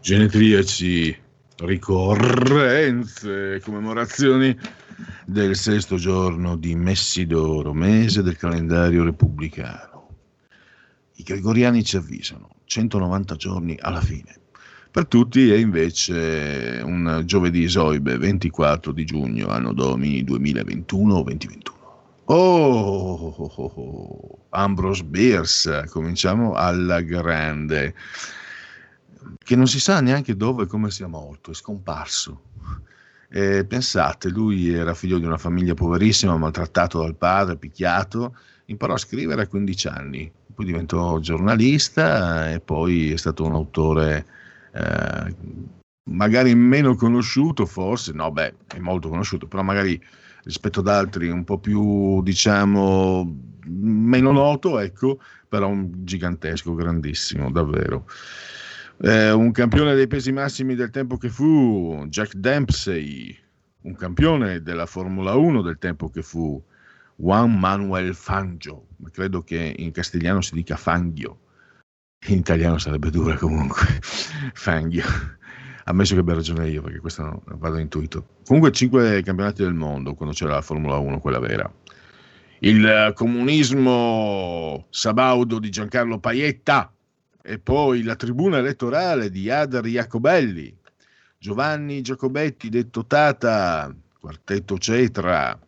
Genetriaci, 0.00 1.14
ricorrenze, 1.64 3.60
commemorazioni 3.62 4.56
del 5.26 5.56
sesto 5.56 5.96
giorno 5.96 6.56
di 6.56 6.74
Messidoro, 6.76 7.74
mese 7.74 8.22
del 8.22 8.36
calendario 8.36 9.04
repubblicano. 9.04 10.08
I 11.16 11.22
gregoriani 11.24 11.84
ci 11.84 11.96
avvisano, 11.96 12.48
190 12.64 13.34
giorni 13.34 13.76
alla 13.80 14.00
fine. 14.00 14.36
Per 14.90 15.06
tutti 15.06 15.50
è 15.50 15.56
invece 15.56 16.80
un 16.82 17.22
giovedì 17.26 17.64
esoibe, 17.64 18.16
24 18.16 18.92
di 18.92 19.04
giugno, 19.04 19.48
anno 19.48 19.72
domini 19.72 20.22
2021-2021. 20.24 21.76
Oh, 22.30 22.34
oh, 22.34 23.52
oh, 23.54 23.72
oh, 23.74 24.38
Ambrose 24.50 25.02
Bierce, 25.04 25.86
cominciamo 25.88 26.54
alla 26.54 27.00
grande 27.00 27.94
che 29.38 29.56
non 29.56 29.66
si 29.66 29.80
sa 29.80 30.00
neanche 30.00 30.36
dove 30.36 30.64
e 30.64 30.66
come 30.66 30.90
sia 30.90 31.06
morto, 31.06 31.50
è 31.50 31.54
scomparso. 31.54 32.42
E 33.30 33.64
pensate, 33.66 34.30
lui 34.30 34.72
era 34.72 34.94
figlio 34.94 35.18
di 35.18 35.26
una 35.26 35.36
famiglia 35.36 35.74
poverissima, 35.74 36.36
maltrattato 36.36 37.00
dal 37.00 37.16
padre, 37.16 37.56
picchiato, 37.56 38.36
imparò 38.66 38.94
a 38.94 38.98
scrivere 38.98 39.42
a 39.42 39.46
15 39.46 39.88
anni, 39.88 40.32
poi 40.54 40.64
diventò 40.64 41.18
giornalista 41.18 42.50
e 42.50 42.60
poi 42.60 43.12
è 43.12 43.16
stato 43.16 43.44
un 43.44 43.52
autore 43.52 44.26
eh, 44.72 45.34
magari 46.10 46.54
meno 46.54 46.94
conosciuto, 46.94 47.66
forse, 47.66 48.12
no, 48.12 48.30
beh, 48.30 48.54
è 48.66 48.78
molto 48.78 49.08
conosciuto, 49.08 49.46
però 49.46 49.62
magari 49.62 50.00
rispetto 50.44 50.80
ad 50.80 50.88
altri 50.88 51.28
un 51.28 51.44
po' 51.44 51.58
più, 51.58 52.22
diciamo, 52.22 53.36
meno 53.66 54.32
noto, 54.32 54.78
ecco, 54.78 55.20
però 55.48 55.68
un 55.68 55.90
gigantesco, 56.04 56.74
grandissimo, 56.74 57.50
davvero. 57.50 58.06
Eh, 59.00 59.30
un 59.30 59.52
campione 59.52 59.94
dei 59.94 60.08
pesi 60.08 60.32
massimi 60.32 60.74
del 60.74 60.90
tempo 60.90 61.16
che 61.18 61.28
fu 61.28 62.04
Jack 62.08 62.34
Dempsey, 62.34 63.36
un 63.82 63.94
campione 63.94 64.60
della 64.60 64.86
Formula 64.86 65.36
1 65.36 65.62
del 65.62 65.78
tempo 65.78 66.08
che 66.08 66.22
fu 66.22 66.60
Juan 67.14 67.56
Manuel 67.56 68.12
Fangio, 68.16 68.88
credo 69.12 69.42
che 69.42 69.72
in 69.78 69.92
castigliano 69.92 70.40
si 70.40 70.54
dica 70.54 70.74
Fangio, 70.74 71.38
in 72.26 72.38
italiano 72.38 72.78
sarebbe 72.78 73.10
dura 73.10 73.36
comunque, 73.36 73.86
Fangio, 74.54 75.04
ammesso 75.84 76.14
che 76.14 76.20
abbia 76.20 76.34
ragione 76.34 76.68
io 76.68 76.82
perché 76.82 76.98
questo 76.98 77.22
non 77.22 77.42
vado 77.58 77.78
intuito. 77.78 78.26
Comunque 78.44 78.72
5 78.72 79.22
campionati 79.22 79.62
del 79.62 79.74
mondo 79.74 80.14
quando 80.14 80.34
c'era 80.34 80.54
la 80.54 80.62
Formula 80.62 80.96
1, 80.96 81.20
quella 81.20 81.38
vera. 81.38 81.72
Il 82.60 83.12
comunismo 83.14 84.86
sabaudo 84.90 85.60
di 85.60 85.70
Giancarlo 85.70 86.18
Paietta, 86.18 86.92
e 87.48 87.58
poi 87.58 88.02
la 88.02 88.14
tribuna 88.14 88.58
elettorale 88.58 89.30
di 89.30 89.48
Adar 89.48 89.86
Jacobelli, 89.86 90.76
Giovanni 91.38 92.02
Giacobetti 92.02 92.68
detto 92.68 93.06
Tata, 93.06 93.94
quartetto 94.20 94.76
Cetra, 94.76 95.58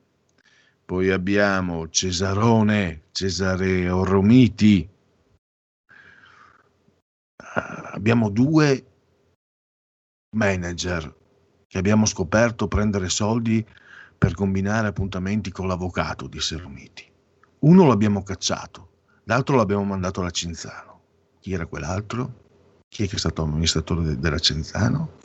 poi 0.85 1.11
abbiamo 1.11 1.89
Cesarone, 1.89 3.05
Cesare 3.13 3.89
Romiti, 3.89 4.87
Ah, 7.53 7.93
abbiamo 7.95 8.29
due 8.29 8.87
manager 10.37 11.17
che 11.67 11.79
abbiamo 11.79 12.05
scoperto 12.05 12.69
prendere 12.69 13.09
soldi 13.09 13.67
per 14.19 14.35
combinare 14.35 14.89
appuntamenti 14.89 15.51
con 15.51 15.67
l'avvocato, 15.67 16.29
disse 16.29 16.59
Romiti. 16.59 17.11
Uno 17.61 17.87
l'abbiamo 17.87 18.23
cacciato, 18.23 18.91
l'altro 19.25 19.57
l'abbiamo 19.57 19.85
mandato 19.85 20.21
alla 20.21 20.31
Cinzano. 20.31 20.90
Chi 21.41 21.53
era 21.55 21.65
quell'altro? 21.67 22.49
Chi 22.87 23.05
è 23.05 23.09
che 23.09 23.17
è 23.17 23.19
stato 23.19 23.43
amministratore 23.43 24.03
de- 24.03 24.19
della 24.19 24.39
Cenzano? 24.39 25.17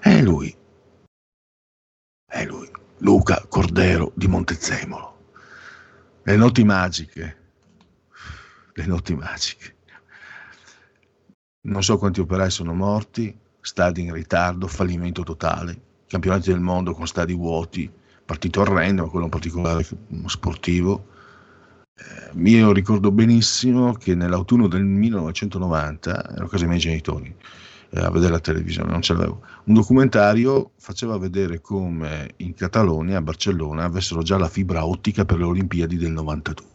È 0.00 0.22
lui. 0.22 0.56
È 2.26 2.44
lui. 2.46 2.70
Luca 2.98 3.44
Cordero 3.46 4.12
di 4.14 4.26
Montezemolo. 4.26 5.18
Le 6.22 6.36
notti 6.36 6.64
magiche, 6.64 7.36
le 8.72 8.86
notti 8.86 9.14
magiche. 9.14 9.76
Non 11.62 11.82
so 11.82 11.98
quanti 11.98 12.20
operai 12.20 12.50
sono 12.50 12.72
morti, 12.72 13.36
stadi 13.60 14.02
in 14.02 14.14
ritardo, 14.14 14.66
fallimento 14.66 15.22
totale, 15.22 15.78
campionati 16.06 16.50
del 16.50 16.60
mondo 16.60 16.94
con 16.94 17.06
stadi 17.06 17.34
vuoti, 17.34 17.90
partito 18.24 18.62
orrendo, 18.62 19.02
ma 19.02 19.10
quello 19.10 19.26
in 19.26 19.30
particolare 19.30 19.86
sportivo. 20.26 21.08
Eh, 22.00 22.50
io 22.50 22.72
ricordo 22.72 23.10
benissimo 23.10 23.92
che 23.92 24.14
nell'autunno 24.14 24.68
del 24.68 24.84
1990, 24.84 26.34
ero 26.34 26.44
a 26.44 26.48
casa 26.48 26.58
dei 26.58 26.68
miei 26.68 26.80
genitori, 26.80 27.34
eh, 27.90 28.00
a 28.00 28.10
vedere 28.10 28.32
la 28.32 28.40
televisione, 28.40 28.90
non 28.90 29.02
ce 29.02 29.12
l'avevo. 29.12 29.42
Un 29.64 29.74
documentario 29.74 30.72
faceva 30.76 31.18
vedere 31.18 31.60
come 31.60 32.34
in 32.36 32.54
Catalogna, 32.54 33.18
a 33.18 33.22
Barcellona, 33.22 33.84
avessero 33.84 34.22
già 34.22 34.38
la 34.38 34.48
fibra 34.48 34.86
ottica 34.86 35.24
per 35.24 35.38
le 35.38 35.44
Olimpiadi 35.44 35.96
del 35.96 36.12
92. 36.12 36.68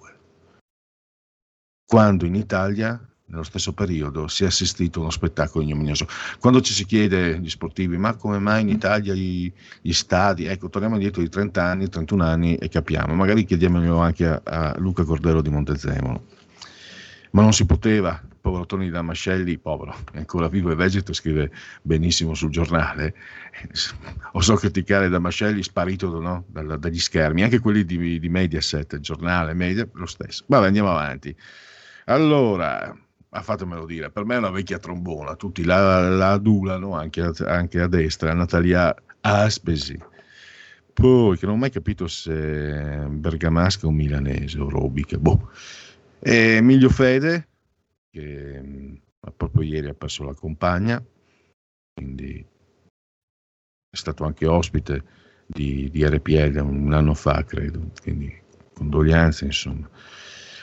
Quando 1.86 2.26
in 2.26 2.36
Italia, 2.36 3.00
nello 3.28 3.44
stesso 3.44 3.74
periodo, 3.74 4.28
si 4.28 4.44
è 4.44 4.48
assistito 4.48 5.00
a 5.00 5.04
uno 5.04 5.12
spettacolo 5.12 5.64
ignominioso. 5.64 6.08
Quando 6.40 6.62
ci 6.62 6.74
si 6.74 6.86
chiede 6.86 7.40
gli 7.40 7.50
sportivi, 7.50 7.98
ma 7.98 8.16
come 8.16 8.40
mai 8.40 8.62
in 8.62 8.70
Italia 8.70 9.14
gli, 9.14 9.52
gli 9.82 9.94
stadi, 9.94 10.46
ecco, 10.46 10.70
torniamo 10.70 10.96
indietro 10.96 11.22
di 11.22 11.30
30 11.30 11.64
anni, 11.64 11.90
31 11.90 12.24
anni 12.24 12.56
e 12.56 12.70
capiamo. 12.70 13.16
Magari 13.16 13.46
chiediamolo 13.46 13.98
anche 13.98 14.26
a, 14.26 14.42
a 14.44 14.76
Luca 14.78 15.04
Cordero 15.04 15.42
di 15.42 15.50
Montezemolo. 15.50 16.28
Ma 17.32 17.42
non 17.42 17.52
si 17.52 17.66
poteva, 17.66 18.22
povero 18.40 18.66
Tony 18.66 18.90
Damascelli, 18.90 19.58
povero, 19.58 19.94
è 20.14 20.20
ancora 20.20 20.48
vivo 20.48 20.72
e 20.72 20.76
vegeto, 20.76 21.12
scrive 21.12 21.52
benissimo 21.82 22.34
sul 22.34 22.50
giornale, 22.50 23.14
osò 24.34 24.56
criticare 24.56 25.10
Damascelli 25.10 25.62
sparito 25.62 26.18
no? 26.22 26.46
Dalla, 26.48 26.78
dagli 26.78 27.00
schermi, 27.00 27.44
anche 27.44 27.60
quelli 27.60 27.84
di, 27.84 28.20
di 28.20 28.30
Mediaset, 28.30 28.94
il 28.94 29.00
giornale, 29.00 29.54
media, 29.54 29.86
lo 29.94 30.06
stesso. 30.06 30.46
Vabbè, 30.48 30.68
andiamo 30.68 30.92
avanti. 30.92 31.36
Allora, 32.06 32.96
ah, 33.36 33.42
fatemelo 33.42 33.86
dire, 33.86 34.10
per 34.10 34.26
me 34.26 34.36
è 34.36 34.38
una 34.38 34.50
vecchia 34.50 34.80
trombona, 34.80 35.36
tutti 35.36 35.64
la, 35.64 36.08
la 36.10 36.32
adulano, 36.32 36.96
anche, 36.96 37.32
anche 37.46 37.82
a 37.82 37.88
destra, 37.88 38.34
Natalia 38.34 38.96
Aspesi. 39.22 40.00
Poi, 40.94 41.38
che 41.38 41.46
non 41.46 41.56
ho 41.56 41.58
mai 41.58 41.72
capito 41.72 42.08
se 42.08 42.32
bergamasca 42.32 43.86
o 43.86 43.92
milanese 43.92 44.60
o 44.60 44.70
robica, 44.70 45.18
boh. 45.18 45.52
E 46.20 46.56
Emilio 46.56 46.90
Fede, 46.90 47.50
che 48.10 48.62
mh, 48.62 49.02
proprio 49.36 49.64
ieri 49.64 49.90
ha 49.90 49.94
perso 49.94 50.24
la 50.24 50.34
compagna, 50.34 51.04
quindi 51.94 52.46
è 53.90 53.96
stato 53.96 54.24
anche 54.24 54.48
ospite 54.48 55.04
di, 55.46 55.90
di 55.92 56.06
RPL 56.06 56.58
un 56.60 56.94
anno 56.94 57.14
fa, 57.14 57.44
credo, 57.44 57.92
quindi 58.02 58.34
condoglianze, 58.74 59.46
insomma. 59.46 59.90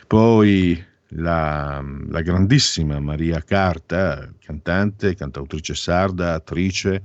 Poi 0.07 0.83
la, 1.15 1.85
la, 2.09 2.21
grandissima 2.23 2.99
Maria 3.01 3.41
Carta, 3.43 4.33
cantante, 4.39 5.15
cantautrice 5.15 5.75
sarda, 5.75 6.35
attrice, 6.35 7.03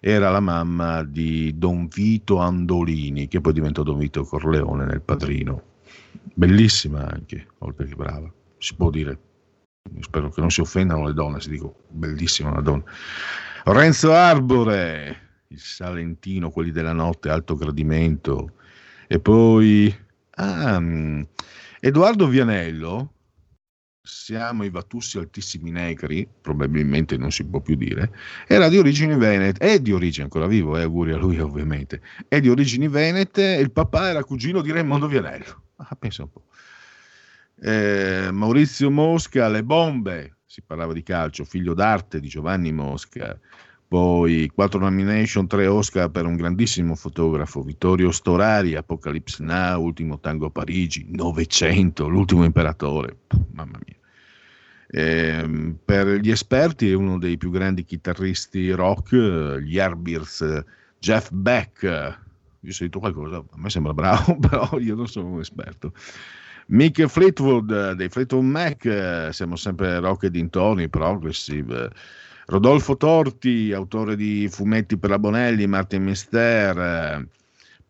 era 0.00 0.30
la 0.30 0.40
mamma 0.40 1.02
di 1.02 1.52
Don 1.56 1.88
Vito 1.88 2.38
Andolini, 2.38 3.28
che 3.28 3.40
poi 3.40 3.52
diventò 3.52 3.82
Don 3.82 3.98
Vito 3.98 4.24
Corleone 4.24 4.86
nel 4.86 5.02
Padrino. 5.02 5.62
Bellissima 6.34 7.06
anche, 7.06 7.48
oltre 7.58 7.86
che 7.86 7.94
brava, 7.94 8.32
si 8.58 8.74
può 8.74 8.90
dire. 8.90 9.18
Spero 10.00 10.30
che 10.30 10.40
non 10.40 10.50
si 10.50 10.60
offendano 10.60 11.06
le 11.06 11.14
donne 11.14 11.40
se 11.40 11.50
dico 11.50 11.84
bellissima 11.88 12.50
una 12.50 12.60
donna. 12.60 12.84
Renzo 13.64 14.12
Arbore, 14.12 15.44
il 15.48 15.58
Salentino, 15.58 16.50
quelli 16.50 16.70
della 16.70 16.92
notte, 16.92 17.28
alto 17.28 17.56
gradimento. 17.56 18.52
E 19.06 19.18
poi 19.20 19.94
ah, 20.36 20.80
Edoardo 21.80 22.26
Vianello, 22.28 23.14
siamo 24.02 24.64
i 24.64 24.70
Vatussi 24.70 25.18
altissimi 25.18 25.70
negri, 25.70 26.28
probabilmente 26.40 27.16
non 27.16 27.30
si 27.30 27.44
può 27.44 27.60
più 27.60 27.74
dire, 27.74 28.12
era 28.46 28.68
di 28.68 28.78
origini 28.78 29.16
venete, 29.16 29.58
è 29.64 29.80
di 29.80 29.92
origine 29.92 30.24
ancora 30.24 30.46
vivo, 30.46 30.76
eh, 30.76 30.82
auguri 30.82 31.12
a 31.12 31.16
lui 31.16 31.38
ovviamente, 31.40 32.00
è 32.28 32.40
di 32.40 32.48
origini 32.48 32.88
venete 32.88 33.56
e 33.56 33.60
il 33.60 33.70
papà 33.70 34.08
era 34.08 34.24
cugino 34.24 34.62
di 34.62 34.72
Raimondo 34.72 35.06
Vianello. 35.06 35.62
Ah, 35.76 35.96
pensa 35.98 36.22
un 36.22 36.30
po'. 36.30 36.44
Eh, 37.62 38.30
Maurizio 38.32 38.90
Mosca, 38.90 39.48
Le 39.48 39.62
Bombe, 39.62 40.36
si 40.46 40.62
parlava 40.62 40.92
di 40.92 41.02
calcio, 41.02 41.44
figlio 41.44 41.74
d'arte 41.74 42.20
di 42.20 42.28
Giovanni 42.28 42.72
Mosca, 42.72 43.38
poi 43.90 44.48
quattro 44.54 44.78
nomination, 44.78 45.48
tre 45.48 45.66
Oscar 45.66 46.08
per 46.10 46.24
un 46.24 46.36
grandissimo 46.36 46.94
fotografo, 46.94 47.60
Vittorio 47.60 48.12
Storari, 48.12 48.76
Apocalypse 48.76 49.42
Now, 49.42 49.82
Ultimo 49.82 50.20
Tango 50.20 50.46
a 50.46 50.50
Parigi, 50.50 51.06
Novecento, 51.08 52.06
L'ultimo 52.06 52.44
imperatore, 52.44 53.16
mamma 53.50 53.80
mia. 53.84 53.96
Eh, 54.86 55.74
per 55.84 56.06
gli 56.20 56.30
esperti 56.30 56.88
è 56.88 56.94
uno 56.94 57.18
dei 57.18 57.36
più 57.36 57.50
grandi 57.50 57.84
chitarristi 57.84 58.70
rock, 58.70 59.58
gli 59.58 59.76
Airbirds, 59.80 60.64
Jeff 61.00 61.30
Beck, 61.32 61.82
io 61.82 62.70
ho 62.70 62.72
sentito 62.72 63.00
qualcosa, 63.00 63.38
a 63.38 63.44
me 63.56 63.70
sembra 63.70 63.92
bravo, 63.92 64.38
però 64.38 64.78
io 64.78 64.94
non 64.94 65.08
sono 65.08 65.30
un 65.30 65.40
esperto. 65.40 65.94
Mick 66.66 67.04
Fleetwood 67.06 67.94
dei 67.94 68.08
Fleetwood 68.08 68.44
Mac, 68.44 69.30
siamo 69.32 69.56
sempre 69.56 69.98
rock 69.98 70.22
e 70.22 70.30
dintorni, 70.30 70.88
progressive. 70.88 71.90
Rodolfo 72.46 72.96
Torti, 72.96 73.72
autore 73.72 74.16
di 74.16 74.48
fumetti 74.50 74.96
per 74.96 75.10
la 75.10 75.18
Bonelli, 75.18 75.66
Martin 75.66 76.02
Mister, 76.02 77.26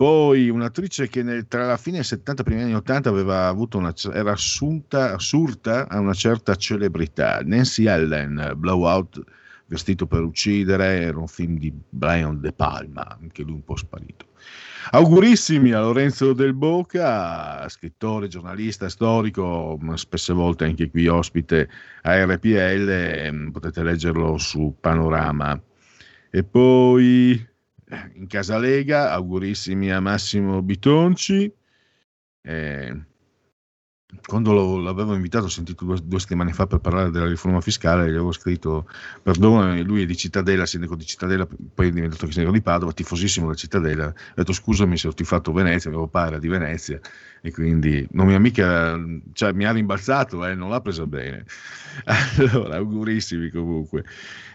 poi 0.01 0.49
un'attrice 0.49 1.09
che 1.09 1.23
nel, 1.23 1.47
tra 1.47 1.67
la 1.67 1.77
fine 1.77 1.97
dei 1.97 2.05
70 2.05 2.41
e 2.41 2.45
i 2.45 2.49
primi 2.49 2.63
anni 2.63 2.75
80 2.75 3.11
aveva 3.11 3.49
avuto 3.49 3.77
una, 3.77 3.93
era 4.15 4.33
assunta, 4.33 5.13
assurta 5.13 5.89
a 5.89 5.99
una 5.99 6.15
certa 6.15 6.55
celebrità, 6.57 7.41
Nancy 7.45 7.87
Ellen, 7.87 8.55
Blowout, 8.57 9.23
vestito 9.67 10.07
per 10.07 10.23
uccidere, 10.23 11.03
era 11.03 11.19
un 11.19 11.29
film 11.29 11.59
di 11.59 11.71
Brian 11.89 12.41
De 12.41 12.53
Palma, 12.53 13.19
anche 13.21 13.43
lui 13.43 13.53
un 13.53 13.65
po' 13.65 13.77
sparito. 13.77 14.30
Augurissimi 14.93 15.73
a 15.73 15.81
Lorenzo 15.81 16.33
Del 16.33 16.55
Boca, 16.55 17.69
scrittore, 17.69 18.29
giornalista, 18.29 18.89
storico, 18.89 19.79
spesse 19.95 20.33
volte 20.33 20.65
anche 20.65 20.91
qui 20.91 21.07
ospite 21.07 21.69
a 22.03 22.25
RPL, 22.25 23.51
potete 23.53 23.83
leggerlo 23.83 24.39
su 24.39 24.77
Panorama. 24.81 25.61
E 26.31 26.45
poi 26.45 27.33
eh, 27.33 28.11
in 28.15 28.27
Casa 28.27 28.59
Lega, 28.59 29.13
augurissimi 29.13 29.93
a 29.93 30.01
Massimo 30.01 30.63
Bitonci. 30.63 31.53
Eh, 32.43 33.05
quando 34.27 34.53
lo, 34.53 34.79
l'avevo 34.79 35.15
invitato, 35.15 35.47
ho 35.47 35.49
sentito 35.49 35.85
due, 35.85 35.99
due, 36.03 36.21
settimane 36.21 36.53
fa 36.53 36.67
per 36.67 36.79
parlare 36.79 37.11
della 37.11 37.27
riforma 37.27 37.61
fiscale, 37.61 38.07
gli 38.07 38.11
avevo 38.11 38.33
scritto, 38.33 38.89
perdonami, 39.23 39.83
lui 39.83 40.03
è 40.03 40.07
di 40.07 40.17
Cittadella, 40.17 40.67
sindaco 40.67 40.97
di 40.97 41.07
Cittadella, 41.07 41.47
poi 41.47 41.89
è 41.89 41.91
diventato 41.91 42.31
sindaco 42.31 42.53
di 42.53 42.63
Padova, 42.63 42.93
tifosissimo 42.93 43.47
della 43.47 43.57
Cittadella, 43.57 44.07
ho 44.07 44.15
detto 44.35 44.53
scusami 44.53 44.97
se 44.97 45.09
ho 45.09 45.15
tifato 45.15 45.53
Venezia, 45.53 45.91
avevo 45.91 46.09
padre 46.09 46.39
di 46.39 46.49
Venezia 46.49 47.01
e 47.43 47.51
quindi 47.53 48.07
non 48.13 48.27
mi 48.27 48.35
ha 48.35 48.39
mica, 48.39 48.99
cioè 49.33 49.53
mi 49.53 49.65
ha 49.65 49.73
rimbalzato, 49.73 50.45
eh, 50.45 50.55
non 50.55 50.71
l'ha 50.71 50.81
presa 50.81 51.07
bene. 51.07 51.45
Allora, 52.39 52.77
augurissimi 52.77 53.51
comunque. 53.51 54.05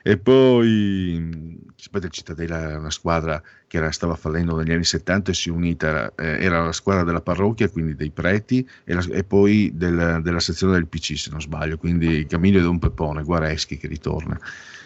E 0.08 0.20
poi, 0.20 1.60
sapete, 1.76 2.10
Cittadella 2.10 2.60
era 2.60 2.78
una 2.78 2.92
squadra 2.92 3.42
che 3.66 3.78
era, 3.78 3.90
stava 3.90 4.14
fallendo 4.14 4.56
negli 4.56 4.72
anni 4.72 4.84
70 4.84 5.32
e 5.32 5.34
si 5.34 5.50
è 5.50 5.52
unita, 5.52 6.14
eh, 6.14 6.44
era 6.44 6.64
la 6.64 6.74
squadra 6.74 7.04
della 7.04 7.22
parrocchia, 7.22 7.72
quindi 7.72 7.96
dei 7.96 8.12
preti, 8.12 8.70
e, 8.84 8.94
la, 8.94 9.04
e 9.10 9.24
poi 9.24 9.72
del, 9.74 10.20
della 10.22 10.40
sezione 10.40 10.74
del 10.74 10.86
PC, 10.86 11.18
se 11.18 11.32
non 11.32 11.42
sbaglio, 11.42 11.80
quindi 11.80 12.24
Camillo 12.28 12.60
e 12.60 12.62
Don 12.62 12.78
Peppone, 12.78 13.24
Guareschi 13.24 13.78
che 13.78 13.88
ritorna. 13.88 14.40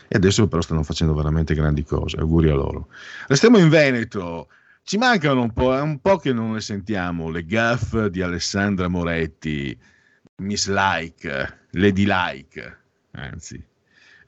E 0.08 0.16
adesso 0.16 0.48
però 0.48 0.62
stanno 0.62 0.84
facendo 0.84 1.14
veramente 1.14 1.54
grandi 1.54 1.84
cose, 1.84 2.16
auguri 2.16 2.50
a 2.50 2.56
loro. 2.56 2.88
Restiamo 3.28 3.58
in 3.58 3.68
Veneto, 3.68 4.48
ci 4.84 4.98
mancano 4.98 5.42
un 5.42 5.52
po', 5.52 5.76
è 5.76 5.82
un 5.82 6.00
po' 6.00 6.16
che 6.16 6.32
non 6.32 6.54
le 6.54 6.62
sentiamo, 6.62 7.30
le 7.30 7.44
gaff 7.44 8.06
di 8.06 8.22
Alessandra 8.22 8.88
Moretti, 8.88 9.78
Miss 10.38 10.70
Like, 10.70 11.66
Lady 11.72 12.06
Like, 12.08 12.78
anzi. 13.12 13.68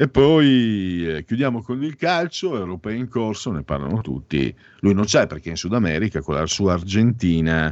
E 0.02 0.10
poi 0.10 1.06
eh, 1.07 1.23
chiudiamo 1.23 1.61
con 1.61 1.84
il 1.84 1.95
calcio, 1.95 2.57
europei 2.57 2.98
in 2.98 3.07
corso, 3.07 3.52
ne 3.52 3.61
parlano 3.61 4.02
tutti. 4.02 4.52
Lui 4.80 4.95
non 4.95 5.06
c'è 5.06 5.28
perché 5.28 5.49
è 5.49 5.52
in 5.52 5.57
Sud 5.57 5.76
America 5.76 6.22
con 6.22 6.34
la 6.34 6.48
sua 6.48 6.73
Argentina, 6.73 7.72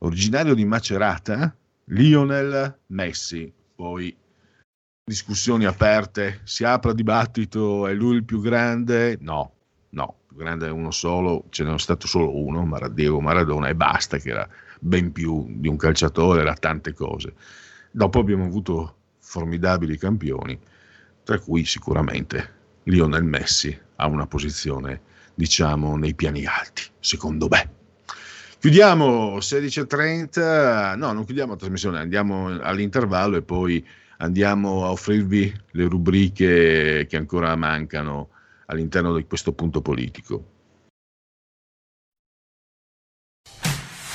originario 0.00 0.52
di 0.52 0.66
Macerata, 0.66 1.56
Lionel 1.84 2.78
Messi. 2.88 3.50
Poi 3.74 4.14
discussioni 5.02 5.64
aperte, 5.64 6.40
si 6.44 6.62
apre 6.62 6.94
dibattito, 6.94 7.86
è 7.86 7.94
lui 7.94 8.16
il 8.16 8.24
più 8.24 8.42
grande? 8.42 9.16
No, 9.22 9.52
no, 9.88 10.16
il 10.18 10.26
più 10.26 10.36
grande 10.36 10.66
è 10.66 10.70
uno 10.70 10.90
solo, 10.90 11.46
ce 11.48 11.64
n'è 11.64 11.78
stato 11.78 12.06
solo 12.06 12.36
uno, 12.36 12.68
Diego 12.90 13.18
Maradona, 13.22 13.68
e 13.68 13.74
basta, 13.74 14.18
che 14.18 14.28
era 14.28 14.46
ben 14.78 15.10
più 15.10 15.46
di 15.48 15.68
un 15.68 15.78
calciatore, 15.78 16.42
era 16.42 16.52
tante 16.52 16.92
cose. 16.92 17.32
Dopo 17.90 18.18
abbiamo 18.18 18.44
avuto 18.44 18.96
formidabili 19.20 19.96
campioni 19.96 20.60
tra 21.24 21.38
cui 21.38 21.64
sicuramente 21.64 22.60
Lionel 22.84 23.24
Messi 23.24 23.78
ha 23.96 24.06
una 24.06 24.26
posizione, 24.26 25.00
diciamo, 25.34 25.96
nei 25.96 26.14
piani 26.14 26.44
alti, 26.44 26.82
secondo 26.98 27.48
me. 27.48 27.80
Chiudiamo 28.58 29.38
16.30, 29.38 30.96
no, 30.96 31.12
non 31.12 31.24
chiudiamo 31.24 31.52
la 31.52 31.58
trasmissione, 31.58 31.98
andiamo 31.98 32.46
all'intervallo 32.46 33.36
e 33.36 33.42
poi 33.42 33.84
andiamo 34.18 34.84
a 34.84 34.90
offrirvi 34.90 35.52
le 35.72 35.88
rubriche 35.88 37.06
che 37.08 37.16
ancora 37.16 37.56
mancano 37.56 38.28
all'interno 38.66 39.16
di 39.16 39.24
questo 39.26 39.52
punto 39.52 39.82
politico. 39.82 40.51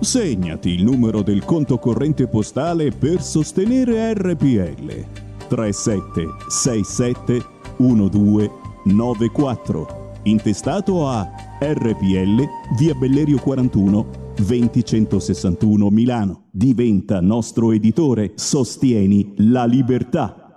Segnati 0.00 0.70
il 0.70 0.84
numero 0.84 1.22
del 1.22 1.44
conto 1.44 1.76
corrente 1.78 2.28
postale 2.28 2.92
per 2.92 3.20
sostenere 3.20 4.14
RPL. 4.14 5.04
3767 5.48 7.44
1294. 7.78 10.12
Intestato 10.22 11.08
a 11.08 11.28
RPL 11.60 12.44
via 12.78 12.94
Bellerio 12.94 13.38
41 13.38 14.34
20161 14.36 15.90
Milano. 15.90 16.44
Diventa 16.52 17.20
nostro 17.20 17.72
editore. 17.72 18.34
Sostieni 18.36 19.32
la 19.38 19.64
libertà. 19.64 20.47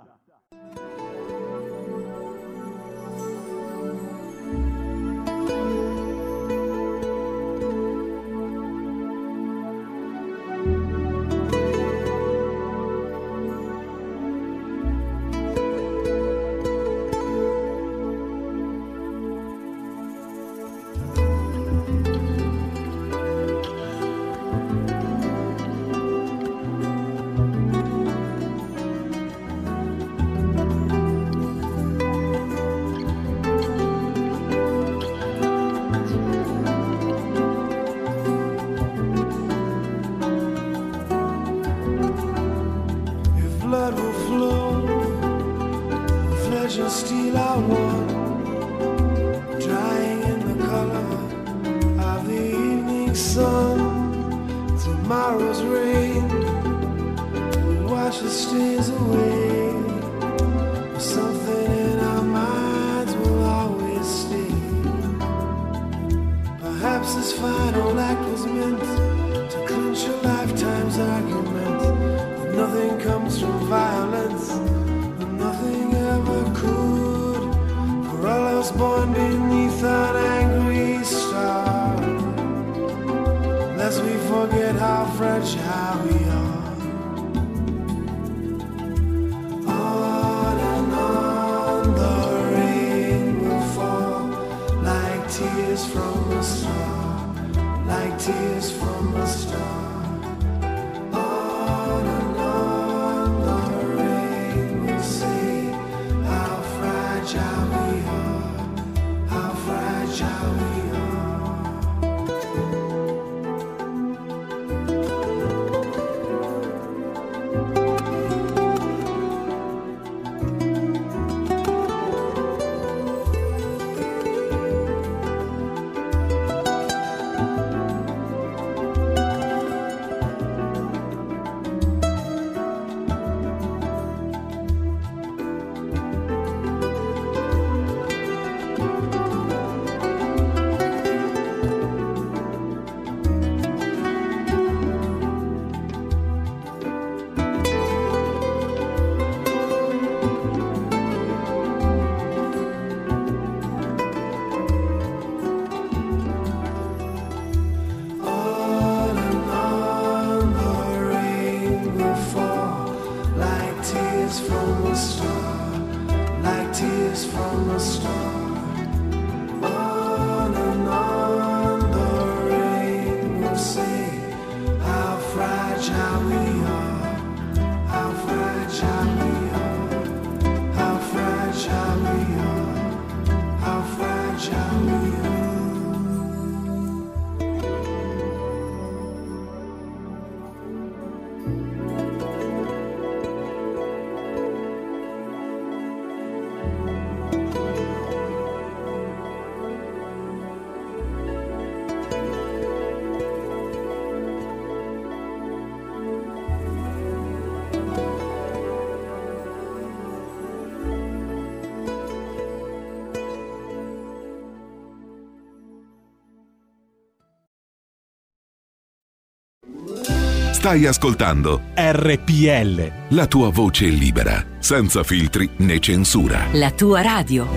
Stai 220.62 220.86
ascoltando 220.86 221.60
RPL. 221.74 223.16
la 223.16 223.26
tua 223.26 223.48
voce 223.50 223.86
libera, 223.86 224.46
senza 224.60 225.02
filtri 225.02 225.50
né 225.56 225.80
censura. 225.80 226.46
La 226.52 226.70
tua 226.70 227.02
radio. 227.02 227.48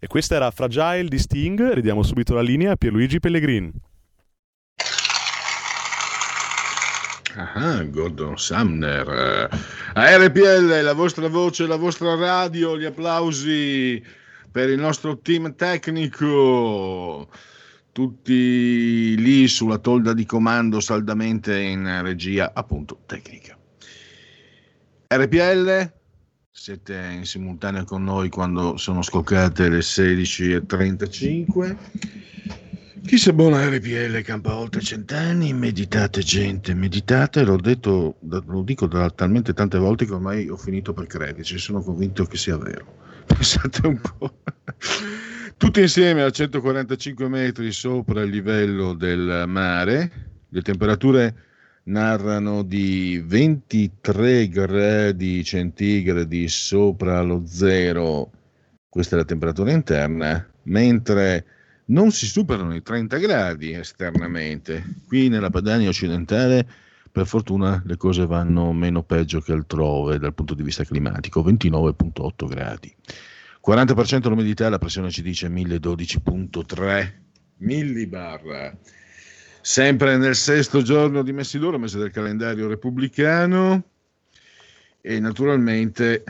E 0.00 0.06
questa 0.08 0.34
era 0.34 0.50
Fragile 0.50 1.04
di 1.06 1.20
Sting, 1.20 1.72
ridiamo 1.72 2.02
subito 2.02 2.34
la 2.34 2.40
linea 2.40 2.72
a 2.72 2.74
Pierluigi 2.74 3.20
Pellegrin. 3.20 3.70
Ah, 7.36 7.84
Gordon 7.84 8.36
Sumner. 8.36 9.08
Eh, 9.08 9.48
A 9.94 10.16
RPL, 10.16 10.82
la 10.82 10.92
vostra 10.94 11.28
voce, 11.28 11.68
la 11.68 11.76
vostra 11.76 12.16
radio, 12.16 12.76
gli 12.76 12.84
applausi 12.84 14.02
per 14.50 14.70
il 14.70 14.80
nostro 14.80 15.18
team 15.20 15.54
tecnico. 15.54 17.28
Tutti 17.96 19.16
lì 19.16 19.48
sulla 19.48 19.78
tolda 19.78 20.12
di 20.12 20.26
comando, 20.26 20.80
saldamente 20.80 21.58
in 21.58 22.02
regia, 22.02 22.50
appunto, 22.52 23.00
tecnica. 23.06 23.56
RPL, 25.06 25.92
siete 26.50 27.12
in 27.14 27.24
simultanea 27.24 27.84
con 27.84 28.04
noi 28.04 28.28
quando 28.28 28.76
sono 28.76 29.00
scoccate 29.00 29.70
le 29.70 29.78
16.35. 29.78 31.76
Chi 33.06 33.16
se 33.16 33.32
buona 33.32 33.66
RPL 33.66 34.20
campa 34.20 34.54
oltre 34.56 34.82
cent'anni, 34.82 35.54
meditate 35.54 36.20
gente, 36.20 36.74
meditate, 36.74 37.44
l'ho 37.44 37.56
detto, 37.56 38.18
lo 38.28 38.62
dico 38.62 38.86
da 38.86 39.08
talmente 39.08 39.54
tante 39.54 39.78
volte 39.78 40.04
che 40.04 40.12
ormai 40.12 40.50
ho 40.50 40.58
finito 40.58 40.92
per 40.92 41.06
crederci, 41.06 41.56
sono 41.56 41.80
convinto 41.80 42.26
che 42.26 42.36
sia 42.36 42.58
vero. 42.58 42.84
Pensate 43.24 43.86
un 43.86 43.98
po'. 43.98 44.40
Tutti 45.58 45.80
insieme 45.80 46.22
a 46.22 46.28
145 46.28 47.28
metri 47.28 47.72
sopra 47.72 48.20
il 48.20 48.28
livello 48.28 48.92
del 48.92 49.44
mare, 49.48 50.10
le 50.50 50.60
temperature 50.60 51.34
narrano 51.84 52.62
di 52.62 53.22
23 53.24 54.48
gradi 54.48 55.42
centigradi 55.42 56.46
sopra 56.48 57.22
lo 57.22 57.44
zero, 57.46 58.30
questa 58.86 59.16
è 59.16 59.18
la 59.18 59.24
temperatura 59.24 59.72
interna, 59.72 60.46
mentre 60.64 61.46
non 61.86 62.10
si 62.10 62.26
superano 62.26 62.74
i 62.74 62.82
30 62.82 63.16
gradi 63.16 63.72
esternamente. 63.72 64.84
Qui 65.06 65.30
nella 65.30 65.48
Padania 65.48 65.88
occidentale, 65.88 66.68
per 67.10 67.26
fortuna, 67.26 67.82
le 67.86 67.96
cose 67.96 68.26
vanno 68.26 68.74
meno 68.74 69.02
peggio 69.02 69.40
che 69.40 69.52
altrove 69.52 70.18
dal 70.18 70.34
punto 70.34 70.52
di 70.52 70.62
vista 70.62 70.84
climatico, 70.84 71.42
29,8 71.42 72.46
gradi. 72.46 72.94
40% 73.66 74.28
l'umidità, 74.28 74.68
la 74.68 74.78
pressione 74.78 75.10
ci 75.10 75.22
dice 75.22 75.48
1012,3 75.48 77.12
millibar. 77.56 78.76
Sempre 79.60 80.16
nel 80.16 80.36
sesto 80.36 80.82
giorno 80.82 81.24
di 81.24 81.32
Messidoro, 81.32 81.76
mese 81.76 81.98
del 81.98 82.12
calendario 82.12 82.68
repubblicano, 82.68 83.82
e 85.00 85.18
naturalmente 85.18 86.22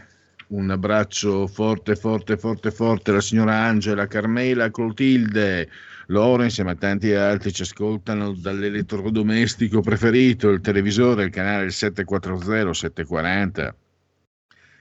un 0.49 0.71
abbraccio 0.71 1.47
forte, 1.47 1.95
forte, 1.95 2.39
forte, 2.39 2.71
forte 2.71 3.11
alla 3.11 3.21
signora 3.21 3.55
Angela, 3.55 4.07
Carmela, 4.07 4.71
Clotilde, 4.71 5.69
loro 6.07 6.43
insieme 6.43 6.71
a 6.71 6.77
tanti 6.77 7.13
altri 7.13 7.53
ci 7.53 7.63
ascoltano 7.63 8.33
dall'elettrodomestico 8.33 9.83
preferito, 9.83 10.49
il 10.49 10.63
televisore, 10.63 11.25
il 11.25 11.31
canale 11.31 11.69
740, 11.69 13.77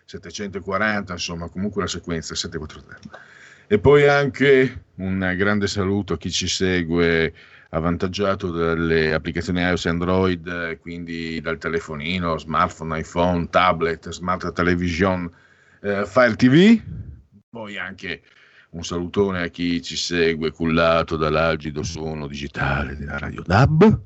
740, 0.05 0.31
740, 0.61 1.13
insomma 1.13 1.49
comunque 1.49 1.81
la 1.81 1.87
sequenza 1.87 2.35
740. 2.35 3.19
E 3.67 3.79
poi 3.79 4.07
anche 4.07 4.85
un 4.95 5.33
grande 5.35 5.67
saluto 5.67 6.13
a 6.13 6.17
chi 6.17 6.31
ci 6.31 6.47
segue 6.47 7.33
avvantaggiato 7.69 8.51
dalle 8.51 9.13
applicazioni 9.13 9.61
iOS 9.61 9.85
e 9.85 9.89
Android, 9.89 10.79
quindi 10.79 11.41
dal 11.41 11.57
telefonino, 11.57 12.37
smartphone, 12.37 12.99
iPhone, 12.99 13.49
tablet, 13.49 14.09
smart 14.11 14.53
television, 14.53 15.29
eh, 15.81 16.05
Fire 16.05 16.35
TV, 16.35 16.79
poi 17.49 17.77
anche 17.77 18.21
un 18.71 18.83
salutone 18.83 19.43
a 19.43 19.47
chi 19.47 19.81
ci 19.81 19.95
segue 19.95 20.51
cullato 20.51 21.17
dall'algido 21.17 21.81
suono 21.83 22.27
digitale 22.27 22.95
della 22.95 23.17
Radio 23.17 23.41
DAB. 23.41 24.01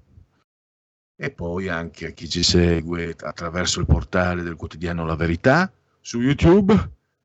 E 1.21 1.31
poi 1.31 1.67
anche 1.67 2.07
a 2.07 2.11
chi 2.11 2.30
ci 2.30 2.43
segue 2.43 3.13
attraverso 3.19 3.81
il 3.81 3.85
portale 3.85 4.41
del 4.41 4.55
quotidiano 4.55 5.05
La 5.05 5.15
Verità 5.15 5.69
su 6.10 6.22
YouTube 6.22 6.73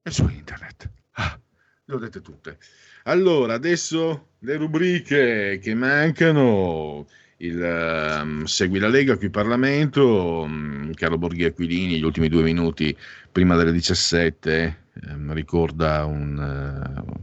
e 0.02 0.11
su 0.11 0.28
internet. 0.28 0.90
Ah, 1.12 1.40
le 1.86 1.94
ho 1.94 1.97
dette 1.97 2.20
tutte. 2.20 2.59
Allora, 3.05 3.55
adesso 3.55 4.32
le 4.40 4.56
rubriche 4.56 5.59
che 5.59 5.74
mancano. 5.74 7.06
Il 7.39 7.62
ehm, 7.62 8.44
Segui 8.44 8.78
la 8.78 8.89
Lega 8.89 9.16
qui 9.16 9.27
in 9.27 9.32
Parlamento, 9.32 10.44
mm, 10.47 10.93
Carlo 10.93 11.16
Borghi 11.16 11.44
Aquilini, 11.44 11.97
gli 11.97 12.05
ultimi 12.05 12.28
due 12.28 12.43
minuti 12.43 12.94
prima 13.32 13.56
delle 13.56 13.73
17, 13.73 14.85
ehm, 15.02 15.32
ricorda 15.32 16.05
un, 16.05 16.39
eh, 16.39 17.23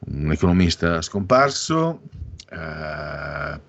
un 0.00 0.32
economista 0.32 1.00
scomparso. 1.00 2.02
eh, 2.50 3.60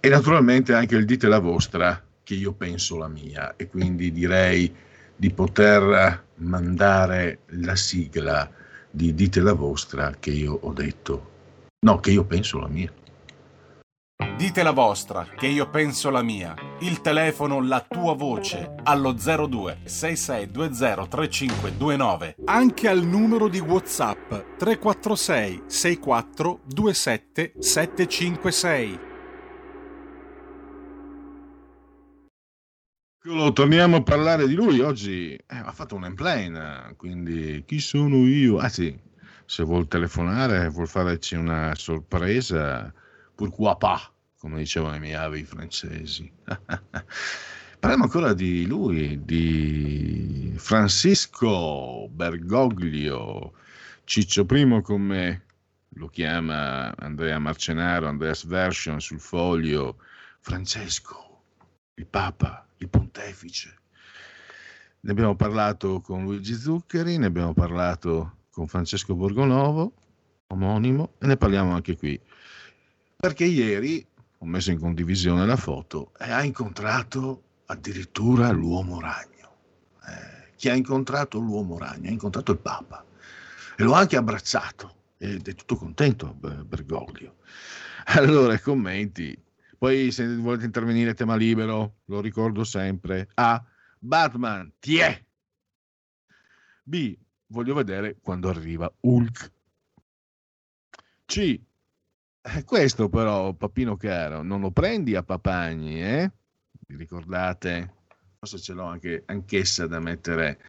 e 0.00 0.08
naturalmente 0.08 0.74
anche 0.74 0.96
il 0.96 1.04
dite 1.04 1.28
la 1.28 1.38
vostra, 1.38 2.04
che 2.24 2.34
io 2.34 2.54
penso 2.54 2.96
la 2.96 3.08
mia, 3.08 3.54
e 3.54 3.68
quindi 3.68 4.10
direi 4.10 4.74
di 5.16 5.30
poter 5.30 6.23
mandare 6.36 7.40
la 7.46 7.76
sigla 7.76 8.50
di 8.90 9.14
dite 9.14 9.40
la 9.40 9.54
vostra 9.54 10.12
che 10.18 10.30
io 10.30 10.58
ho 10.60 10.72
detto, 10.72 11.30
no, 11.80 12.00
che 12.00 12.10
io 12.10 12.24
penso 12.24 12.58
la 12.58 12.68
mia. 12.68 12.92
Dite 14.36 14.62
la 14.62 14.70
vostra, 14.70 15.26
che 15.36 15.46
io 15.46 15.68
penso 15.68 16.10
la 16.10 16.22
mia. 16.22 16.54
Il 16.80 17.00
telefono, 17.00 17.60
la 17.60 17.84
tua 17.86 18.14
voce, 18.14 18.74
allo 18.84 19.12
02 19.12 19.80
6620 19.84 21.08
3529. 21.08 22.36
Anche 22.44 22.88
al 22.88 23.02
numero 23.02 23.48
di 23.48 23.58
WhatsApp 23.58 24.56
346 24.56 25.62
64 25.66 26.60
27 26.66 27.54
756. 27.58 29.13
Eccolo, 33.26 33.54
torniamo 33.54 33.96
a 33.96 34.02
parlare 34.02 34.46
di 34.46 34.52
lui. 34.52 34.80
Oggi 34.80 35.32
eh, 35.32 35.42
ha 35.46 35.72
fatto 35.72 35.94
un 35.94 36.04
empline, 36.04 36.92
quindi 36.98 37.64
chi 37.66 37.80
sono 37.80 38.26
io? 38.26 38.58
Ah 38.58 38.68
sì, 38.68 38.94
se 39.46 39.62
vuol 39.62 39.88
telefonare, 39.88 40.68
vuol 40.68 40.86
farci 40.86 41.34
una 41.34 41.74
sorpresa, 41.74 42.92
pourquoi 43.34 43.74
pas, 43.78 44.10
come 44.38 44.58
dicevano 44.58 44.96
i 44.96 45.00
miei 45.00 45.14
avi 45.14 45.42
francesi. 45.42 46.30
Parliamo 47.80 48.04
ancora 48.04 48.34
di 48.34 48.66
lui, 48.66 49.24
di 49.24 50.52
Francisco 50.58 52.06
Bergoglio, 52.10 53.54
Ciccio 54.04 54.44
Primo 54.44 54.82
come 54.82 55.46
lo 55.94 56.08
chiama 56.08 56.94
Andrea 56.94 57.38
Marcenaro, 57.38 58.06
Andreas 58.06 58.44
Version 58.44 59.00
sul 59.00 59.18
foglio, 59.18 59.96
Francesco, 60.40 61.40
il 61.94 62.04
Papa, 62.04 62.64
il 62.84 62.88
Pontefice. 62.90 63.78
Ne 65.00 65.10
abbiamo 65.10 65.34
parlato 65.34 66.00
con 66.00 66.22
Luigi 66.22 66.54
Zuccheri, 66.54 67.18
ne 67.18 67.26
abbiamo 67.26 67.52
parlato 67.52 68.36
con 68.50 68.66
Francesco 68.66 69.14
Borgonovo, 69.14 69.92
omonimo, 70.48 71.14
e 71.18 71.26
ne 71.26 71.36
parliamo 71.36 71.74
anche 71.74 71.96
qui. 71.96 72.18
Perché 73.16 73.44
ieri 73.44 74.06
ho 74.38 74.46
messo 74.46 74.70
in 74.70 74.78
condivisione 74.78 75.44
la 75.44 75.56
foto 75.56 76.12
e 76.18 76.30
ha 76.30 76.42
incontrato 76.42 77.42
addirittura 77.66 78.50
l'uomo 78.50 79.00
ragno. 79.00 79.56
Eh, 80.06 80.52
chi 80.56 80.68
ha 80.68 80.74
incontrato 80.74 81.38
l'uomo 81.38 81.78
ragno? 81.78 82.08
Ha 82.08 82.12
incontrato 82.12 82.52
il 82.52 82.58
Papa 82.58 83.04
e 83.76 83.82
lo 83.82 83.94
ha 83.94 83.98
anche 83.98 84.16
abbracciato 84.16 84.94
ed 85.18 85.48
è 85.48 85.54
tutto 85.54 85.76
contento 85.76 86.34
Ber- 86.34 86.64
Bergoglio. 86.64 87.36
Allora, 88.06 88.58
commenti. 88.58 89.43
Poi 89.84 90.10
se 90.12 90.26
volete 90.36 90.64
intervenire 90.64 91.12
tema 91.12 91.36
libero, 91.36 91.96
lo 92.06 92.22
ricordo 92.22 92.64
sempre. 92.64 93.28
A. 93.34 93.62
Batman, 93.98 94.72
ti 94.78 94.96
è. 94.96 95.22
B. 96.82 97.14
Voglio 97.48 97.74
vedere 97.74 98.16
quando 98.18 98.48
arriva 98.48 98.90
Hulk. 99.00 99.52
C. 101.26 101.60
Eh, 102.40 102.64
questo 102.64 103.10
però, 103.10 103.52
papino 103.52 103.98
caro, 103.98 104.42
non 104.42 104.62
lo 104.62 104.70
prendi 104.70 105.16
a 105.16 105.22
papagni, 105.22 106.02
eh? 106.02 106.32
Vi 106.86 106.96
ricordate? 106.96 107.92
Forse 108.38 108.58
ce 108.60 108.72
l'ho 108.72 108.86
anche 108.86 109.24
anch'essa 109.26 109.86
da 109.86 110.00
mettere 110.00 110.60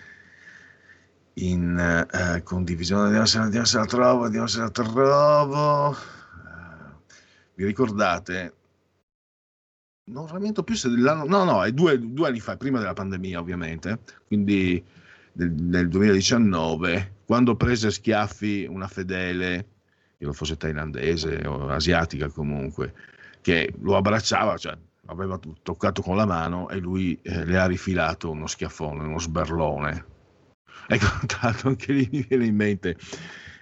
in 1.36 1.78
eh, 2.12 2.44
condivisione. 2.44 3.04
Vediamo 3.04 3.28
se, 3.28 3.40
vediamo 3.40 3.66
se 3.66 3.78
la 3.78 3.86
trovo, 3.86 4.24
vediamo 4.24 4.48
se 4.48 4.60
la 4.60 4.70
trovo. 4.72 5.92
Eh, 5.94 5.96
vi 7.54 7.64
ricordate? 7.64 8.64
Non 10.08 10.28
rammento 10.28 10.64
più 10.64 10.76
se 10.76 10.90
dell'anno... 10.90 11.26
No, 11.26 11.44
no, 11.44 11.64
è 11.64 11.72
due, 11.72 12.00
due 12.00 12.28
anni 12.28 12.40
fa, 12.40 12.58
prima 12.58 12.78
della 12.78 12.94
pandemia 12.94 13.40
ovviamente, 13.40 14.00
quindi 14.28 14.84
del, 15.32 15.52
del 15.52 15.88
2019, 15.88 17.22
quando 17.26 17.56
prese 17.56 17.88
a 17.88 17.92
schiaffi 17.92 18.68
una 18.70 18.88
fedele, 18.88 19.68
che 20.18 20.26
non 20.26 20.34
fosse 20.34 20.58
thailandese 20.58 21.48
o 21.48 21.70
asiatica 21.70 22.30
comunque, 22.30 22.94
che 23.42 23.74
lo 23.82 23.96
abbracciava, 23.96 24.58
cioè 24.58 24.78
aveva 25.08 25.40
to- 25.40 25.56
toccato 25.64 26.04
con 26.04 26.16
la 26.16 26.26
mano 26.26 26.70
e 26.70 26.78
lui 26.78 27.20
eh, 27.24 27.44
le 27.44 27.58
ha 27.58 27.66
rifilato 27.66 28.30
uno 28.30 28.46
schiaffone, 28.46 29.04
uno 29.04 29.20
sberlone. 29.20 30.06
Ecco, 30.88 31.06
l'altro 31.42 31.70
anche 31.70 31.92
lì 31.94 32.08
mi 32.12 32.26
viene 32.28 32.46
in 32.46 32.56
mente, 32.56 32.96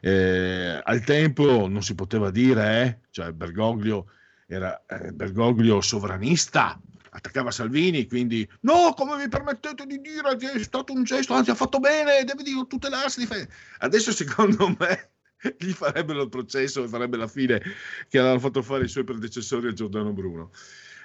eh, 0.02 0.82
al 0.84 1.02
tempo 1.06 1.70
non 1.70 1.82
si 1.82 1.96
poteva 1.96 2.30
dire, 2.32 2.82
eh, 2.82 3.08
cioè 3.12 3.32
Bergoglio 3.32 4.08
era 4.48 4.84
eh, 4.88 5.12
Bergoglio 5.12 5.82
sovranista, 5.82 6.80
attaccava 7.12 7.52
Salvini, 7.52 8.08
quindi 8.08 8.48
no, 8.62 8.94
come 8.96 9.18
vi 9.18 9.30
permettete 9.30 9.86
di 9.86 10.02
dire 10.02 10.36
che 10.38 10.52
è 10.52 10.64
stato 10.64 10.94
un 10.94 11.04
gesto, 11.04 11.34
anzi 11.34 11.52
ha 11.52 11.56
fatto 11.56 11.80
bene, 11.80 12.24
deve 12.24 12.44
dire 12.44 12.66
tutelarsi. 12.68 13.20
difendere". 13.20 13.52
Adesso 13.80 14.12
secondo 14.12 14.76
me 14.78 15.12
gli 15.60 15.72
farebbero 15.72 16.24
il 16.24 16.30
processo 16.30 16.84
e 16.84 16.88
farebbe 16.88 17.18
la 17.18 17.28
fine 17.28 17.62
che 18.08 18.18
avevano 18.18 18.40
fatto 18.40 18.62
fare 18.62 18.86
i 18.86 18.90
suoi 18.90 19.04
predecessori 19.04 19.68
a 19.68 19.74
Giordano 19.74 20.12
Bruno. 20.14 20.52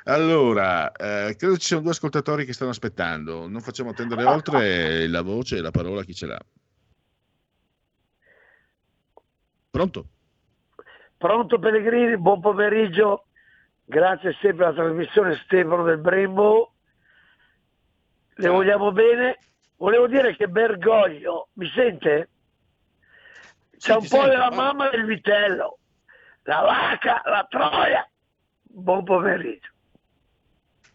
Allora, 0.05 0.91
eh, 0.93 1.37
credo 1.37 1.59
ci 1.59 1.67
siano 1.67 1.83
due 1.83 1.91
ascoltatori 1.91 2.47
che 2.47 2.55
stanno 2.55 2.71
aspettando, 2.71 3.47
non 3.47 3.61
facciamo 3.61 3.91
attendere 3.91 4.25
oltre 4.25 5.07
la 5.07 5.21
voce 5.21 5.59
e 5.59 5.61
la 5.61 5.71
parola 5.71 6.01
a 6.01 6.05
chi 6.05 6.15
ce 6.15 6.27
l'ha. 6.27 6.41
Pronto? 9.71 10.09
Pronto 11.19 11.59
Pellegrini, 11.59 12.17
buon 12.17 12.41
pomeriggio, 12.41 13.27
grazie 13.89 14.37
sempre 14.41 14.67
alla 14.67 14.75
trasmissione 14.75 15.41
Stefano 15.45 15.83
del 15.83 15.99
Brembo, 15.99 16.75
le 18.35 18.49
vogliamo 18.49 18.93
bene. 18.93 19.39
Volevo 19.77 20.07
dire 20.07 20.37
che 20.37 20.49
Bergoglio, 20.49 21.49
mi 21.55 21.71
sente? 21.75 22.29
C'è 23.79 23.95
un 23.95 24.07
po' 24.09 24.25
della 24.25 24.51
mamma 24.51 24.91
del 24.91 25.05
vitello, 25.07 25.79
la 26.43 26.61
vacca, 26.61 27.23
la 27.25 27.47
troia. 27.49 28.09
Buon 28.63 29.05
pomeriggio. 29.05 29.71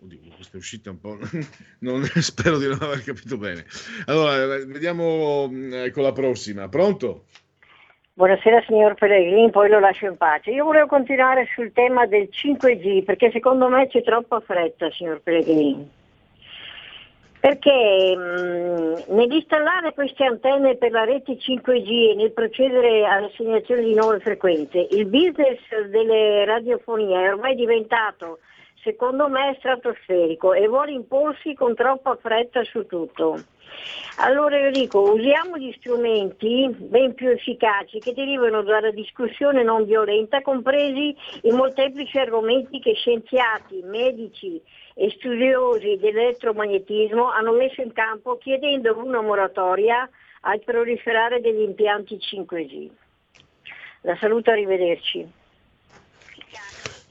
Oddio, 0.01 0.19
questa 0.35 0.57
è 0.57 0.59
uscita 0.59 0.89
un 0.89 0.99
po'. 0.99 1.17
non- 1.79 2.03
spero 2.21 2.57
di 2.57 2.67
non 2.67 2.79
aver 2.81 3.03
capito 3.03 3.37
bene. 3.37 3.65
Allora, 4.05 4.45
vediamo 4.65 5.47
mm, 5.49 5.89
con 5.91 6.03
la 6.03 6.11
prossima. 6.11 6.67
Pronto? 6.67 7.25
Buonasera 8.15 8.61
signor 8.67 8.93
Pellegrini, 8.93 9.49
poi 9.49 9.69
lo 9.69 9.79
lascio 9.79 10.05
in 10.05 10.17
pace. 10.17 10.51
Io 10.51 10.65
volevo 10.65 10.85
continuare 10.85 11.47
sul 11.55 11.71
tema 11.73 12.05
del 12.05 12.29
5G 12.31 13.03
perché 13.03 13.31
secondo 13.31 13.67
me 13.69 13.87
c'è 13.87 14.03
troppa 14.03 14.39
fretta, 14.39 14.87
signor 14.91 15.19
Pellegrini. 15.21 15.89
Perché 17.39 18.15
mh, 18.15 19.15
nell'installare 19.15 19.95
queste 19.95 20.25
antenne 20.25 20.75
per 20.75 20.91
la 20.91 21.05
rete 21.05 21.37
5G 21.37 22.11
e 22.11 22.13
nel 22.13 22.31
procedere 22.33 23.03
all'assegnazione 23.03 23.81
di 23.81 23.95
nuove 23.95 24.19
frequenze, 24.19 24.87
il 24.91 25.07
business 25.07 25.59
delle 25.89 26.45
radiofonie 26.45 27.19
è 27.19 27.33
ormai 27.33 27.55
diventato, 27.55 28.37
secondo 28.83 29.27
me, 29.29 29.55
stratosferico 29.57 30.53
e 30.53 30.67
vuole 30.67 30.91
imporsi 30.91 31.53
con 31.53 31.73
troppa 31.73 32.15
fretta 32.21 32.63
su 32.63 32.85
tutto. 32.85 33.41
Allora 34.17 34.59
io 34.59 34.69
dico, 34.69 35.11
usiamo 35.11 35.57
gli 35.57 35.73
strumenti 35.77 36.69
ben 36.77 37.15
più 37.15 37.29
efficaci 37.29 37.99
che 37.99 38.13
derivano 38.13 38.61
dalla 38.61 38.91
discussione 38.91 39.63
non 39.63 39.85
violenta, 39.85 40.41
compresi 40.41 41.15
i 41.41 41.51
molteplici 41.51 42.19
argomenti 42.19 42.79
che 42.79 42.93
scienziati, 42.93 43.81
medici 43.83 44.61
e 44.93 45.09
studiosi 45.17 45.97
dell'elettromagnetismo 45.97 47.31
hanno 47.31 47.53
messo 47.53 47.81
in 47.81 47.91
campo 47.93 48.37
chiedendo 48.37 48.95
una 48.97 49.21
moratoria 49.21 50.07
al 50.41 50.61
proliferare 50.63 51.41
degli 51.41 51.61
impianti 51.61 52.17
5G. 52.17 52.89
La 54.01 54.15
saluto, 54.17 54.51
arrivederci. 54.51 55.41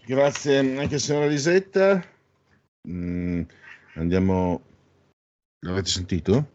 Grazie 0.04 0.58
anche 0.58 0.98
signora 0.98 1.26
Lisetta. 1.26 2.04
Mm, 2.88 3.42
andiamo. 3.94 4.60
L'avete 5.60 5.88
sentito? 5.88 6.50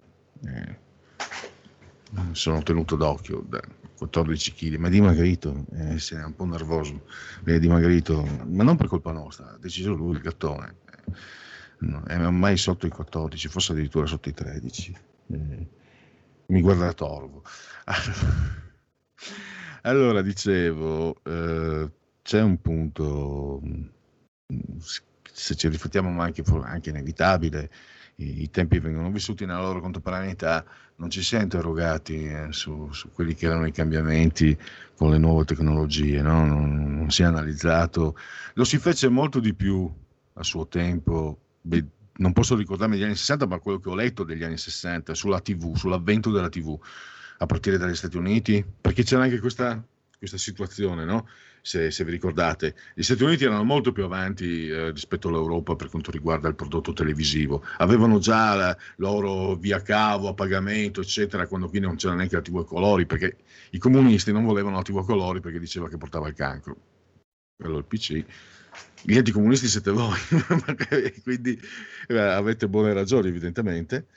Eh, 0.46 0.76
sono 2.34 2.62
tenuto 2.62 2.98
d'occhio 2.98 3.46
da 3.48 3.62
14 3.98 4.54
kg, 4.54 4.76
ma 4.76 4.88
è 4.88 4.92
dimagrito, 4.92 5.66
eh, 5.72 5.96
è 5.96 6.24
un 6.24 6.36
po' 6.36 6.44
nervoso, 6.44 7.06
è 7.46 7.58
dimagrito, 7.58 8.22
ma 8.48 8.64
non 8.64 8.76
per 8.76 8.88
colpa 8.88 9.14
nostra, 9.14 9.54
ha 9.54 9.58
deciso 9.58 9.94
lui 9.94 10.16
il 10.16 10.22
gattone. 10.22 10.76
Eh, 10.86 11.12
no, 11.80 12.04
è 12.04 12.20
ormai 12.20 12.58
sotto 12.58 12.86
i 12.86 12.90
14, 12.90 13.48
forse 13.48 13.72
addirittura 13.72 14.06
sotto 14.08 14.28
i 14.28 14.34
13. 14.34 14.98
Eh, 15.28 15.68
mi 16.48 16.62
guarda 16.62 16.92
torvo. 16.92 17.44
Allora, 19.84 20.22
dicevo, 20.22 21.16
eh, 21.24 21.90
c'è 22.28 22.42
un 22.42 22.60
punto, 22.60 23.62
mh, 23.64 24.80
se 25.32 25.56
ci 25.56 25.70
riflettiamo, 25.70 26.12
ma 26.12 26.26
anche, 26.26 26.44
anche 26.64 26.90
inevitabile, 26.90 27.72
i, 28.16 28.42
i 28.42 28.50
tempi 28.50 28.80
vengono 28.80 29.10
vissuti 29.12 29.46
nella 29.46 29.62
loro 29.62 29.80
contemporaneità, 29.80 30.66
non 30.98 31.10
ci 31.10 31.24
si 31.24 31.38
è 31.38 31.42
interrogati 31.42 32.26
eh, 32.26 32.48
su, 32.50 32.92
su 32.92 33.14
quelli 33.14 33.34
che 33.34 33.46
erano 33.46 33.66
i 33.66 33.72
cambiamenti 33.72 34.58
con 34.98 35.12
le 35.12 35.18
nuove 35.20 35.46
tecnologie, 35.46 36.22
no? 36.22 36.46
non, 36.46 36.98
non 36.98 37.10
si 37.12 37.22
è 37.22 37.26
analizzato, 37.26 38.18
lo 38.56 38.64
si 38.66 38.78
fece 38.78 39.08
molto 39.08 39.40
di 39.40 39.54
più 39.54 39.90
a 40.34 40.44
suo 40.44 40.68
tempo, 40.68 41.40
beh, 41.62 41.86
non 42.18 42.34
posso 42.34 42.58
ricordarmi 42.58 42.96
degli 42.96 43.06
anni 43.06 43.16
60, 43.16 43.48
ma 43.48 43.60
quello 43.60 43.80
che 43.80 43.88
ho 43.88 43.96
letto 43.96 44.26
degli 44.26 44.44
anni 44.44 44.58
60, 44.58 45.14
sulla 45.14 45.40
TV, 45.40 45.78
sull'avvento 45.78 46.30
della 46.32 46.50
TV, 46.50 46.78
a 47.38 47.46
partire 47.46 47.78
dagli 47.78 47.96
Stati 47.96 48.18
Uniti, 48.18 48.66
perché 48.82 49.04
c'era 49.04 49.24
anche 49.24 49.40
questa, 49.40 49.82
questa 50.18 50.38
situazione, 50.38 51.06
no? 51.06 51.26
Se, 51.68 51.92
se 51.92 52.06
vi 52.06 52.12
ricordate. 52.12 52.76
Gli 52.94 53.04
Stati 53.04 53.24
Uniti 53.24 53.44
erano 53.44 53.66
molto 53.66 53.92
più 53.92 54.06
avanti 54.06 54.70
eh, 54.70 54.92
rispetto 54.92 55.28
all'Europa 55.28 55.76
per 55.76 55.90
quanto 55.90 56.12
riguarda 56.12 56.48
il 56.48 56.56
prodotto 56.56 56.94
televisivo. 56.94 57.62
Avevano 57.80 58.20
già 58.20 58.56
la, 58.56 58.78
loro 58.98 59.56
via 59.56 59.82
cavo 59.82 60.30
a 60.30 60.34
pagamento, 60.34 61.02
eccetera, 61.02 61.46
quando 61.46 61.68
qui 61.68 61.80
non 61.80 61.98
c'era 61.98 62.14
neanche 62.14 62.36
la 62.36 62.42
TV 62.42 62.60
a 62.60 62.66
colori, 62.66 63.06
perché 63.06 63.36
i 63.72 63.80
comunisti 63.80 64.32
non 64.32 64.46
volevano 64.46 64.78
la 64.78 64.82
TV 64.82 64.98
a 65.00 65.04
colori 65.04 65.42
perché 65.42 65.60
diceva 65.60 65.90
che 65.90 65.98
portava 65.98 66.30
il 66.30 66.36
cancro. 66.36 66.78
Quello 67.58 67.80
il 67.80 67.86
PC. 67.86 68.24
Gli 69.02 69.18
anticomunisti 69.18 69.68
siete 69.68 69.92
voi, 69.92 70.18
quindi 71.24 71.60
eh, 72.08 72.18
avete 72.18 72.70
buone 72.70 72.94
ragioni 72.94 73.28
evidentemente. 73.28 74.08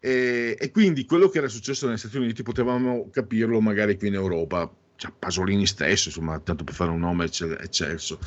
E, 0.00 0.56
e 0.58 0.70
quindi 0.70 1.04
quello 1.04 1.28
che 1.28 1.38
era 1.38 1.48
successo 1.48 1.86
negli 1.86 1.98
Stati 1.98 2.16
Uniti 2.16 2.42
potevamo 2.42 3.10
capirlo 3.10 3.60
magari 3.60 3.98
qui 3.98 4.08
in 4.08 4.14
Europa, 4.14 4.70
cioè 5.04 5.12
Pasolini 5.18 5.66
stesso, 5.66 6.08
insomma, 6.08 6.38
tanto 6.40 6.64
per 6.64 6.74
fare 6.74 6.90
un 6.90 7.00
nome 7.00 7.26
ecce- 7.26 7.58
eccelso. 7.58 8.18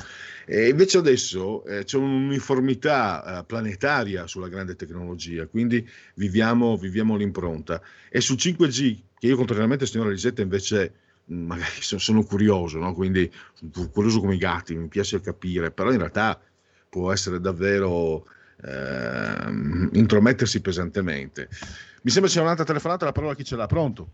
E 0.46 0.70
invece 0.70 1.00
adesso 1.00 1.66
eh, 1.66 1.84
c'è 1.84 1.98
un'uniformità 1.98 3.40
eh, 3.40 3.44
planetaria 3.44 4.28
sulla 4.28 4.48
grande 4.48 4.76
tecnologia, 4.76 5.48
quindi 5.48 5.88
viviamo, 6.16 6.78
viviamo 6.78 7.16
l'impronta. 7.16 7.82
E 8.10 8.22
sul 8.22 8.38
5G, 8.38 8.98
che 9.18 9.28
io 9.28 9.36
contrariamente 9.36 9.86
signora 9.86 10.10
Lisetta 10.10 10.42
invece 10.42 10.94
mh, 11.26 11.36
magari 11.36 11.82
sono, 11.82 12.24
curioso, 12.24 12.78
no? 12.78 12.94
quindi 12.94 13.32
sono 13.54 13.90
curioso 13.90 14.20
come 14.20 14.36
i 14.36 14.40
gatti, 14.40 14.76
mi 14.76 14.88
piace 14.88 15.20
capire, 15.20 15.72
però 15.72 15.92
in 15.92 15.98
realtà 15.98 16.40
può 16.90 17.12
essere 17.12 17.42
davvero 17.42 18.26
ehm, 18.64 19.90
intromettersi 19.94 20.62
pesantemente. 20.62 21.50
Mi 22.04 22.12
sembra 22.12 22.32
c'è 22.32 22.40
un'altra 22.40 22.64
telefonata, 22.64 23.06
la 23.06 23.12
parola 23.12 23.34
a 23.34 23.36
chi 23.36 23.44
ce 23.44 23.56
l'ha, 23.56 23.66
pronto? 23.66 24.10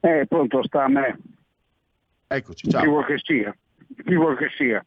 Eh, 0.00 0.26
pronto 0.28 0.62
sta 0.64 0.84
a 0.84 0.88
me. 0.88 1.18
Eccoci, 2.36 2.66
Chi 2.66 2.70
ciao. 2.70 2.84
vuol 2.84 3.04
che 3.04 3.18
sia? 3.18 3.54
Chi 4.04 4.14
vuol 4.14 4.36
che 4.36 4.48
sia? 4.56 4.84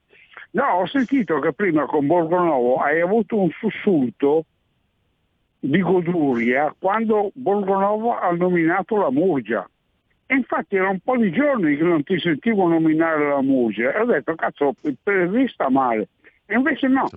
No, 0.52 0.64
ho 0.64 0.88
sentito 0.88 1.40
che 1.40 1.54
prima 1.54 1.86
con 1.86 2.08
Borgonovo 2.08 2.78
hai 2.78 3.02
avuto 3.02 3.38
un 3.38 3.50
sussulto 3.52 4.46
di 5.60 5.82
goduria 5.82 6.74
quando 6.78 7.32
Borgonovo 7.34 8.18
ha 8.18 8.32
nominato 8.32 8.98
la 8.98 9.12
Murgia. 9.12 9.68
E 10.28 10.36
infatti 10.36 10.76
era 10.76 10.90
un 10.90 11.00
po' 11.00 11.18
di 11.18 11.32
giorni 11.32 11.76
che 11.78 11.84
non 11.84 12.04
ti 12.04 12.20
sentivo 12.20 12.68
nominare 12.68 13.28
la 13.28 13.42
Murgia. 13.42 13.94
E 13.94 14.00
ho 14.00 14.06
detto, 14.06 14.34
cazzo, 14.36 14.74
Pellegrini 15.04 15.48
sta 15.50 15.70
male. 15.70 16.08
E 16.46 16.56
invece 16.56 16.88
no. 16.88 17.08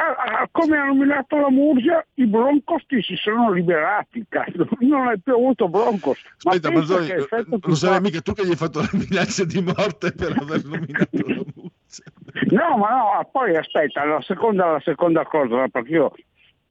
Ah, 0.00 0.14
ah, 0.42 0.48
Come 0.52 0.76
ha 0.76 0.84
nominato 0.84 1.36
la 1.38 1.50
Murgia, 1.50 2.06
i 2.14 2.26
Broncos 2.26 2.86
ti 2.86 3.02
si 3.02 3.16
sono 3.16 3.50
liberati, 3.50 4.24
cazzo. 4.28 4.68
Non 4.78 5.08
hai 5.08 5.18
più 5.18 5.34
avuto 5.34 5.68
Broncos. 5.68 6.22
Ma 6.44 6.52
Aspetta, 6.52 6.72
pensa 6.72 6.98
Mazzoni, 6.98 7.58
non 7.66 7.76
sarai 7.76 8.00
mica 8.00 8.20
tu 8.20 8.32
che 8.32 8.46
gli 8.46 8.50
hai 8.50 8.56
fatto 8.56 8.78
la 8.78 8.90
minaccia 8.92 9.44
di 9.44 9.60
morte 9.60 10.12
per 10.12 10.36
aver 10.40 10.64
nominato 10.64 11.08
la 11.12 11.44
Muzza. 11.56 12.02
No, 12.50 12.76
ma 12.76 12.90
no, 12.90 13.28
poi 13.32 13.56
aspetta, 13.56 14.04
la 14.04 14.20
seconda, 14.22 14.70
la 14.70 14.80
seconda 14.80 15.24
cosa, 15.24 15.66
perché 15.66 15.90
io 15.90 16.12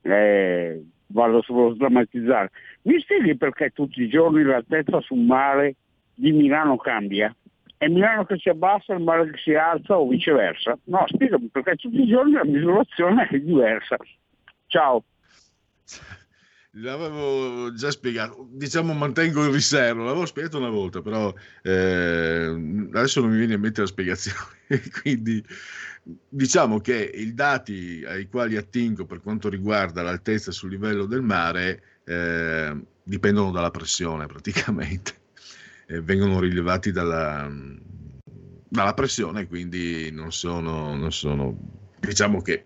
eh, 0.03 0.85
vado 1.07 1.41
sullo 1.41 1.73
sdrammatizzare. 1.73 2.51
Mi 2.83 2.97
spieghi 3.01 3.35
perché 3.35 3.71
tutti 3.71 4.01
i 4.03 4.07
giorni 4.07 4.43
l'altezza 4.43 5.01
sul 5.01 5.19
mare 5.19 5.75
di 6.13 6.31
Milano 6.31 6.77
cambia? 6.77 7.35
È 7.77 7.87
Milano 7.87 8.25
che 8.25 8.37
si 8.37 8.49
abbassa, 8.49 8.93
il 8.93 9.03
mare 9.03 9.29
che 9.31 9.37
si 9.37 9.53
alza 9.53 9.97
o 9.97 10.07
viceversa? 10.07 10.77
No, 10.85 11.03
spiegami 11.07 11.47
perché 11.49 11.75
tutti 11.75 12.01
i 12.01 12.07
giorni 12.07 12.31
la 12.31 12.45
misurazione 12.45 13.27
è 13.27 13.37
diversa. 13.37 13.97
Ciao. 14.65 15.03
L'avevo 16.71 17.73
già 17.73 17.89
spiegato, 17.91 18.47
diciamo 18.51 18.93
mantengo 18.93 19.45
il 19.45 19.51
riservo, 19.51 20.03
l'avevo 20.03 20.25
spiegato 20.25 20.57
una 20.57 20.69
volta, 20.69 21.01
però 21.01 21.33
eh, 21.63 22.87
adesso 22.93 23.21
non 23.21 23.31
mi 23.31 23.37
viene 23.37 23.55
in 23.55 23.61
mente 23.61 23.81
la 23.81 23.87
spiegazione. 23.87 24.37
Quindi 25.01 25.43
diciamo 26.29 26.79
che 26.79 27.11
i 27.13 27.33
dati 27.33 28.03
ai 28.07 28.27
quali 28.27 28.57
attingo 28.57 29.05
per 29.05 29.21
quanto 29.21 29.49
riguarda 29.49 30.01
l'altezza 30.01 30.51
sul 30.51 30.69
livello 30.69 31.05
del 31.05 31.21
mare 31.21 31.81
eh, 32.05 32.75
dipendono 33.03 33.51
dalla 33.51 33.71
pressione 33.71 34.25
praticamente, 34.25 35.13
eh, 35.87 36.01
vengono 36.01 36.39
rilevati 36.39 36.91
dalla, 36.91 37.49
dalla 38.69 38.93
pressione, 38.93 39.47
quindi 39.47 40.11
non 40.11 40.31
sono, 40.31 40.95
non 40.95 41.11
sono 41.11 41.57
diciamo 41.99 42.41
che 42.41 42.65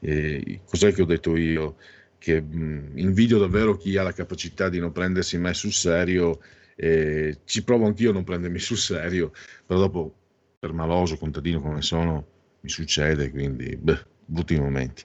eh, 0.00 0.60
cos'è 0.64 0.92
che 0.92 1.02
ho 1.02 1.06
detto 1.06 1.36
io? 1.36 1.76
Che 2.18 2.40
mh, 2.40 2.92
invidio 2.96 3.38
davvero 3.38 3.76
chi 3.76 3.96
ha 3.96 4.02
la 4.02 4.12
capacità 4.12 4.68
di 4.68 4.78
non 4.78 4.92
prendersi 4.92 5.38
mai 5.38 5.54
sul 5.54 5.72
serio. 5.72 6.40
Eh, 6.76 7.40
ci 7.44 7.64
provo 7.64 7.86
anch'io 7.86 8.10
a 8.10 8.12
non 8.12 8.24
prendermi 8.24 8.58
sul 8.58 8.76
serio, 8.76 9.32
però 9.66 9.80
dopo, 9.80 10.14
per 10.58 10.72
maloso, 10.72 11.16
contadino 11.16 11.60
come 11.60 11.82
sono, 11.82 12.26
mi 12.60 12.68
succede, 12.68 13.30
quindi 13.30 13.76
beh, 13.76 14.04
brutti 14.24 14.58
momenti. 14.58 15.02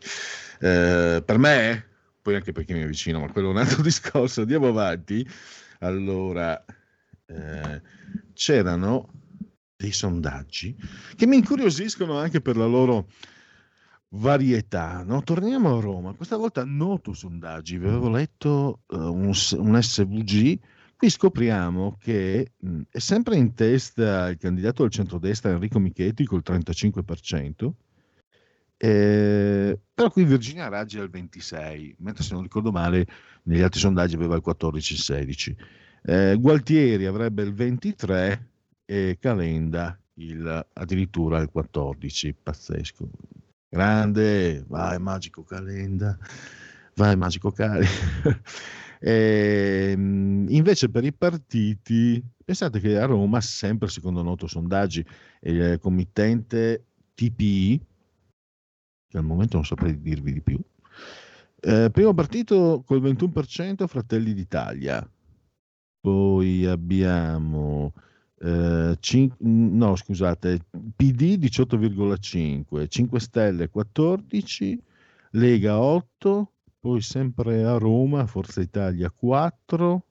Eh, 0.59 1.23
per 1.25 1.37
me, 1.37 1.87
poi 2.21 2.35
anche 2.35 2.51
perché 2.51 2.73
mi 2.73 2.83
avvicino, 2.83 3.19
ma 3.19 3.31
quello 3.31 3.49
è 3.49 3.51
un 3.51 3.57
altro 3.57 3.81
discorso, 3.83 4.41
andiamo 4.41 4.67
avanti. 4.67 5.27
Allora, 5.83 6.63
eh, 7.25 7.81
c'erano 8.33 9.09
dei 9.75 9.91
sondaggi 9.91 10.75
che 11.15 11.27
mi 11.27 11.37
incuriosiscono 11.37 12.17
anche 12.17 12.41
per 12.41 12.55
la 12.55 12.65
loro 12.65 13.07
varietà. 14.09 15.03
No? 15.03 15.21
Torniamo 15.23 15.77
a 15.77 15.81
Roma, 15.81 16.13
questa 16.13 16.37
volta 16.37 16.63
noto 16.63 17.13
sondaggi, 17.13 17.77
vi 17.77 17.87
avevo 17.87 18.09
letto 18.09 18.81
uh, 18.87 18.97
un, 18.97 19.33
un, 19.57 19.81
SVG, 19.81 20.59
qui 20.95 21.09
scopriamo 21.09 21.97
che 21.99 22.51
mh, 22.57 22.81
è 22.89 22.99
sempre 22.99 23.35
in 23.35 23.53
testa 23.53 24.29
il 24.29 24.37
candidato 24.37 24.83
del 24.83 24.91
centrodestra 24.91 25.51
Enrico 25.51 25.79
Michetti 25.79 26.25
col 26.25 26.43
35%, 26.45 27.71
eh, 28.83 29.79
però 29.93 30.09
qui 30.09 30.25
Virginia 30.25 30.67
Raggi 30.67 30.99
al 30.99 31.09
26%, 31.09 31.93
mentre 31.99 32.21
se 32.21 32.33
non 32.33 32.43
ricordo 32.43 32.69
male 32.69 33.07
negli 33.43 33.61
altri 33.61 33.79
sondaggi 33.79 34.15
aveva 34.15 34.35
il 34.35 34.43
14-16%. 34.45 35.55
Eh, 36.05 36.35
Gualtieri 36.37 37.05
avrebbe 37.05 37.43
il 37.43 37.53
23% 37.53 38.39
e 38.83 39.17
Calenda 39.21 39.97
il, 40.15 40.67
addirittura 40.73 41.39
il 41.39 41.49
14%, 41.55 42.33
pazzesco 42.43 43.09
grande, 43.69 44.65
vai 44.67 44.99
magico 44.99 45.43
Calenda, 45.43 46.17
vai 46.95 47.15
magico 47.15 47.51
Cali. 47.51 47.87
e, 48.99 49.91
ehm, 49.95 50.47
invece 50.49 50.89
per 50.89 51.05
i 51.05 51.13
partiti, 51.13 52.21
pensate 52.43 52.81
che 52.81 52.99
a 52.99 53.05
Roma, 53.05 53.39
sempre 53.39 53.87
secondo 53.87 54.21
noto 54.21 54.45
sondaggi, 54.45 55.05
il 55.43 55.79
committente 55.79 56.83
TPI, 57.15 57.91
che 59.13 59.19
al 59.19 59.25
momento 59.25 59.57
non 59.57 59.65
saprei 59.65 60.01
dirvi 60.01 60.33
di 60.33 60.41
più, 60.41 60.59
eh, 61.61 61.89
primo 61.91 62.15
partito 62.15 62.81
col 62.83 62.99
21% 62.99 63.85
Fratelli 63.85 64.33
d'Italia, 64.33 65.07
poi 66.01 66.65
abbiamo 66.65 67.93
eh, 68.39 68.97
cin- 68.99 69.35
no, 69.37 69.95
scusate, 69.95 70.65
PD 70.95 71.37
18,5, 71.37 72.87
5 72.87 73.19
Stelle 73.19 73.69
14, 73.69 74.81
Lega 75.33 75.79
8, 75.79 76.51
poi 76.79 77.01
sempre 77.01 77.63
a 77.65 77.77
Roma, 77.77 78.25
Forza 78.25 78.59
Italia 78.59 79.11
4, 79.11 80.05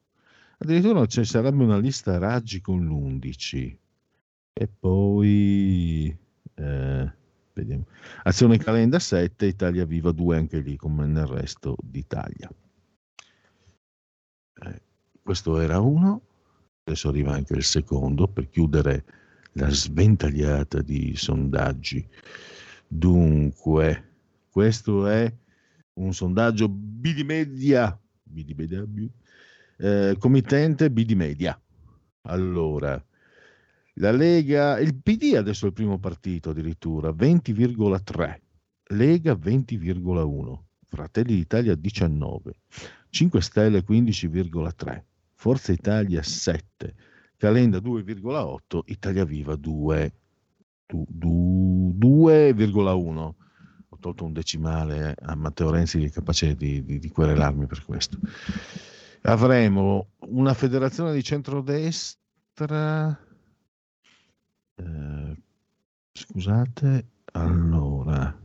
addirittura 0.58 1.04
ci 1.06 1.24
sarebbe 1.24 1.64
una 1.64 1.76
lista 1.76 2.18
Raggi 2.18 2.60
con 2.60 2.86
l'11 2.86 3.76
e 4.52 4.68
poi 4.68 6.16
eh, 6.54 7.12
vediamo. 7.52 7.86
Azione 8.24 8.58
Calenda 8.58 8.98
7, 8.98 9.46
Italia 9.46 9.84
Viva 9.84 10.12
2 10.12 10.36
anche 10.36 10.60
lì 10.60 10.76
come 10.76 11.06
nel 11.06 11.26
resto 11.26 11.76
d'Italia. 11.82 12.50
Eh, 14.54 14.82
questo 15.22 15.58
era 15.60 15.80
uno 15.80 16.22
adesso 16.84 17.08
arriva 17.08 17.32
anche 17.32 17.54
il 17.54 17.62
secondo 17.62 18.26
per 18.26 18.48
chiudere 18.48 19.04
la 19.52 19.70
sventagliata 19.70 20.82
di 20.82 21.14
sondaggi. 21.14 22.06
Dunque, 22.88 24.10
questo 24.50 25.06
è 25.06 25.32
un 25.94 26.12
sondaggio 26.12 26.68
B 26.68 27.14
di 27.14 27.24
media, 27.24 27.98
B 28.22 28.44
di 28.44 28.54
media, 28.54 28.84
eh, 29.78 30.16
committente 30.18 30.90
B 30.90 31.04
di 31.04 31.14
media. 31.14 31.58
Allora, 32.22 33.02
la 33.94 34.10
Lega, 34.10 34.78
il 34.78 34.94
PD 34.94 35.34
adesso 35.36 35.64
è 35.64 35.68
il 35.68 35.74
primo 35.74 35.98
partito 35.98 36.50
addirittura, 36.50 37.10
20,3, 37.10 38.40
Lega 38.94 39.32
20,1, 39.34 40.58
Fratelli 40.88 41.34
d'Italia 41.34 41.74
19, 41.74 42.52
5 43.10 43.40
Stelle 43.40 43.84
15,3. 43.84 45.02
Forza 45.34 45.72
Italia 45.72 46.22
7, 46.22 46.94
Calenda 47.36 47.78
2,8, 47.78 48.80
Italia 48.84 49.24
Viva 49.24 49.56
2, 49.56 50.12
2,1. 50.88 53.32
Ho 53.88 53.98
tolto 53.98 54.24
un 54.24 54.32
decimale 54.32 55.16
a 55.20 55.34
Matteo 55.34 55.70
Renzi 55.70 55.98
che 55.98 56.06
è 56.06 56.10
capace 56.10 56.54
di, 56.54 56.84
di, 56.84 57.00
di 57.00 57.08
querelarmi 57.08 57.66
per 57.66 57.84
questo. 57.84 58.18
Avremo 59.22 60.10
una 60.28 60.54
federazione 60.54 61.12
di 61.12 61.24
centrodestra. 61.24 63.18
Eh, 64.76 65.36
scusate, 66.12 67.06
allora 67.32 68.38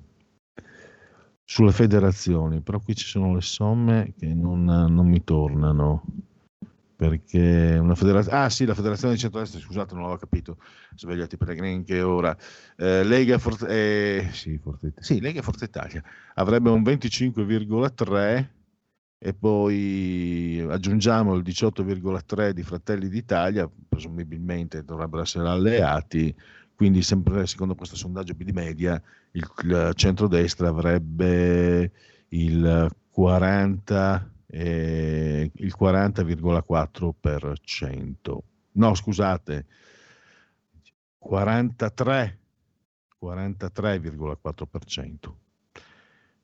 sulle 1.49 1.71
federazioni, 1.71 2.61
però 2.61 2.79
qui 2.81 2.93
ci 2.93 3.05
sono 3.05 3.33
le 3.33 3.41
somme 3.41 4.13
che 4.17 4.33
non, 4.33 4.65
non 4.65 5.07
mi 5.07 5.23
tornano 5.23 6.03
perché 6.97 7.77
una 7.79 7.95
federazione, 7.95 8.37
ah 8.37 8.49
sì, 8.49 8.65
la 8.65 8.73
federazione 8.73 9.13
di 9.13 9.19
centrodestra, 9.19 9.59
scusate, 9.59 9.93
non 9.93 10.03
l'avevo 10.03 10.19
capito, 10.19 10.57
svegliati 10.95 11.37
Pellegrini 11.37 11.83
che 11.83 12.01
ora, 12.01 12.35
eh, 12.75 13.03
Lega, 13.03 13.37
Forza, 13.37 13.67
eh, 13.67 14.27
sì, 14.33 14.57
Forza, 14.57 14.91
sì, 14.99 15.21
Lega 15.21 15.41
Forza 15.41 15.65
Italia 15.65 16.03
avrebbe 16.33 16.69
un 16.69 16.81
25,3 16.81 18.49
e 19.19 19.33
poi 19.33 20.65
aggiungiamo 20.69 21.33
il 21.35 21.43
18,3 21.43 22.51
di 22.51 22.63
Fratelli 22.63 23.09
d'Italia, 23.09 23.69
presumibilmente 23.89 24.83
dovrebbero 24.83 25.23
essere 25.23 25.47
alleati, 25.47 26.35
quindi 26.75 27.01
sempre 27.01 27.47
secondo 27.47 27.73
questo 27.75 27.95
sondaggio 27.95 28.33
di 28.33 28.51
media 28.51 29.01
il, 29.31 29.49
il 29.63 29.91
centrodestra 29.95 30.67
avrebbe 30.69 31.91
il 32.29 32.95
40 33.09 34.31
eh, 34.49 35.51
il 35.53 35.75
40,4%. 35.77 38.37
No, 38.73 38.93
scusate, 38.93 39.65
43, 41.17 42.39
43,4%. 43.21 45.46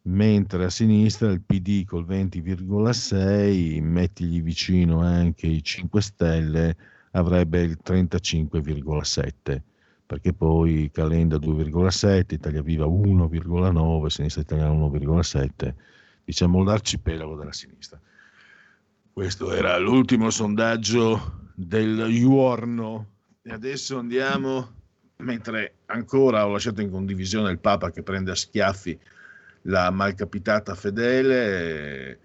Mentre 0.05 0.65
a 0.65 0.69
sinistra 0.69 1.31
il 1.31 1.41
PD 1.41 1.85
col 1.85 2.05
20,6, 2.05 3.81
mettigli 3.81 4.41
vicino 4.41 4.99
anche 4.99 5.47
i 5.47 5.63
5 5.63 6.01
Stelle, 6.01 6.77
avrebbe 7.11 7.61
il 7.61 7.79
35,7 7.83 9.61
perché 10.05 10.33
poi 10.33 10.91
Calenda 10.91 11.37
2,7, 11.37 12.33
Italia 12.33 12.61
Viva 12.61 12.85
1,9, 12.85 14.05
Sinistra 14.07 14.41
Italiana 14.41 14.73
1,7 14.73 15.73
diciamo 16.23 16.63
l'arcipelago 16.63 17.35
della 17.35 17.51
sinistra. 17.51 17.99
Questo 19.11 19.53
era 19.53 19.77
l'ultimo 19.77 20.29
sondaggio 20.29 21.51
del 21.53 22.07
giorno 22.11 23.07
e 23.41 23.51
adesso 23.51 23.97
andiamo, 23.99 24.71
mentre 25.17 25.75
ancora 25.87 26.45
ho 26.45 26.51
lasciato 26.51 26.81
in 26.81 26.89
condivisione 26.89 27.51
il 27.51 27.59
Papa 27.59 27.91
che 27.91 28.01
prende 28.01 28.31
a 28.31 28.35
schiaffi 28.35 28.97
la 29.63 29.89
malcapitata 29.91 30.75
fedele 30.75 32.19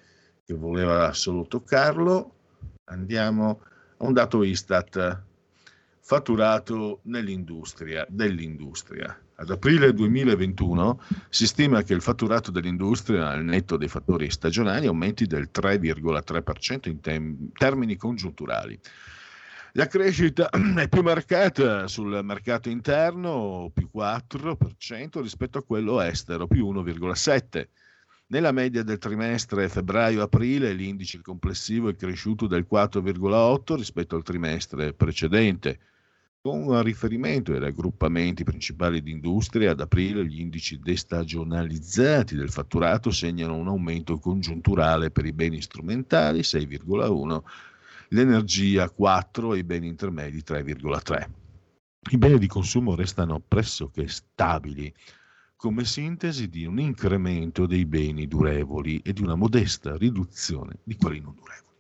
che 0.45 0.55
voleva 0.55 1.13
solo 1.13 1.47
toccarlo, 1.47 2.35
andiamo 2.85 3.61
a 3.99 4.07
un 4.07 4.13
dato 4.13 4.43
Istat 4.43 5.23
fatturato 6.01 7.01
nell'industria, 7.03 8.07
dell'industria. 8.09 9.17
Ad 9.35 9.51
aprile 9.51 9.93
2021 9.93 11.03
si 11.29 11.47
stima 11.47 11.83
che 11.83 11.93
il 11.93 12.01
fatturato 12.01 12.51
dell'industria 12.51 13.29
al 13.29 13.45
netto 13.45 13.77
dei 13.77 13.89
fattori 13.89 14.31
stagionali 14.31 14.87
aumenti 14.87 15.27
del 15.27 15.51
3,3% 15.53 16.89
in 16.89 17.01
tem- 17.01 17.53
termini 17.53 17.97
congiunturali. 17.97 18.81
La 19.79 19.87
crescita 19.87 20.51
è 20.77 20.89
più 20.89 21.03
marcata 21.03 21.87
sul 21.87 22.19
mercato 22.25 22.69
interno, 22.69 23.71
più 23.73 23.89
4% 23.95 25.21
rispetto 25.21 25.59
a 25.59 25.63
quello 25.63 26.01
estero, 26.01 26.49
più 26.49 26.69
1,7%. 26.69 27.69
Nella 28.27 28.51
media 28.51 28.83
del 28.83 28.99
trimestre 28.99 29.69
febbraio-aprile 29.69 30.73
l'indice 30.73 31.21
complessivo 31.21 31.91
è 31.91 31.95
cresciuto 31.95 32.49
del 32.49 32.67
4,8 32.69 33.77
rispetto 33.77 34.17
al 34.17 34.25
trimestre 34.25 34.95
precedente. 34.95 35.79
Con 36.41 36.83
riferimento 36.83 37.53
ai 37.53 37.61
raggruppamenti 37.61 38.43
principali 38.43 39.01
di 39.01 39.13
industria, 39.13 39.71
ad 39.71 39.81
aprile 39.81 40.27
gli 40.27 40.41
indici 40.41 40.81
destagionalizzati 40.81 42.35
del 42.35 42.51
fatturato 42.51 43.13
segnano 43.13 43.55
un 43.55 43.69
aumento 43.69 44.19
congiunturale 44.19 45.13
per 45.13 45.25
i 45.25 45.33
beni 45.33 45.63
strumentali 45.63 46.41
6,1, 46.41 47.43
l'energia 48.09 48.89
4 48.89 49.55
e 49.55 49.59
i 49.59 49.65
beni 49.65 49.89
intermedi 49.89 50.43
3,3. 50.47 51.31
I 52.11 52.17
beni 52.17 52.39
di 52.39 52.47
consumo 52.47 52.95
restano 52.95 53.41
pressoché 53.41 54.09
stabili 54.09 54.93
come 55.57 55.85
sintesi 55.85 56.49
di 56.49 56.65
un 56.65 56.79
incremento 56.79 57.67
dei 57.67 57.85
beni 57.85 58.29
durevoli 58.29 59.01
e 59.01 59.13
di 59.13 59.23
una 59.23 59.35
modesta 59.35 59.97
riduzione 59.97 60.79
di 60.85 60.97
quelli 60.97 61.21
non 61.21 61.35
durevoli. 61.35 61.77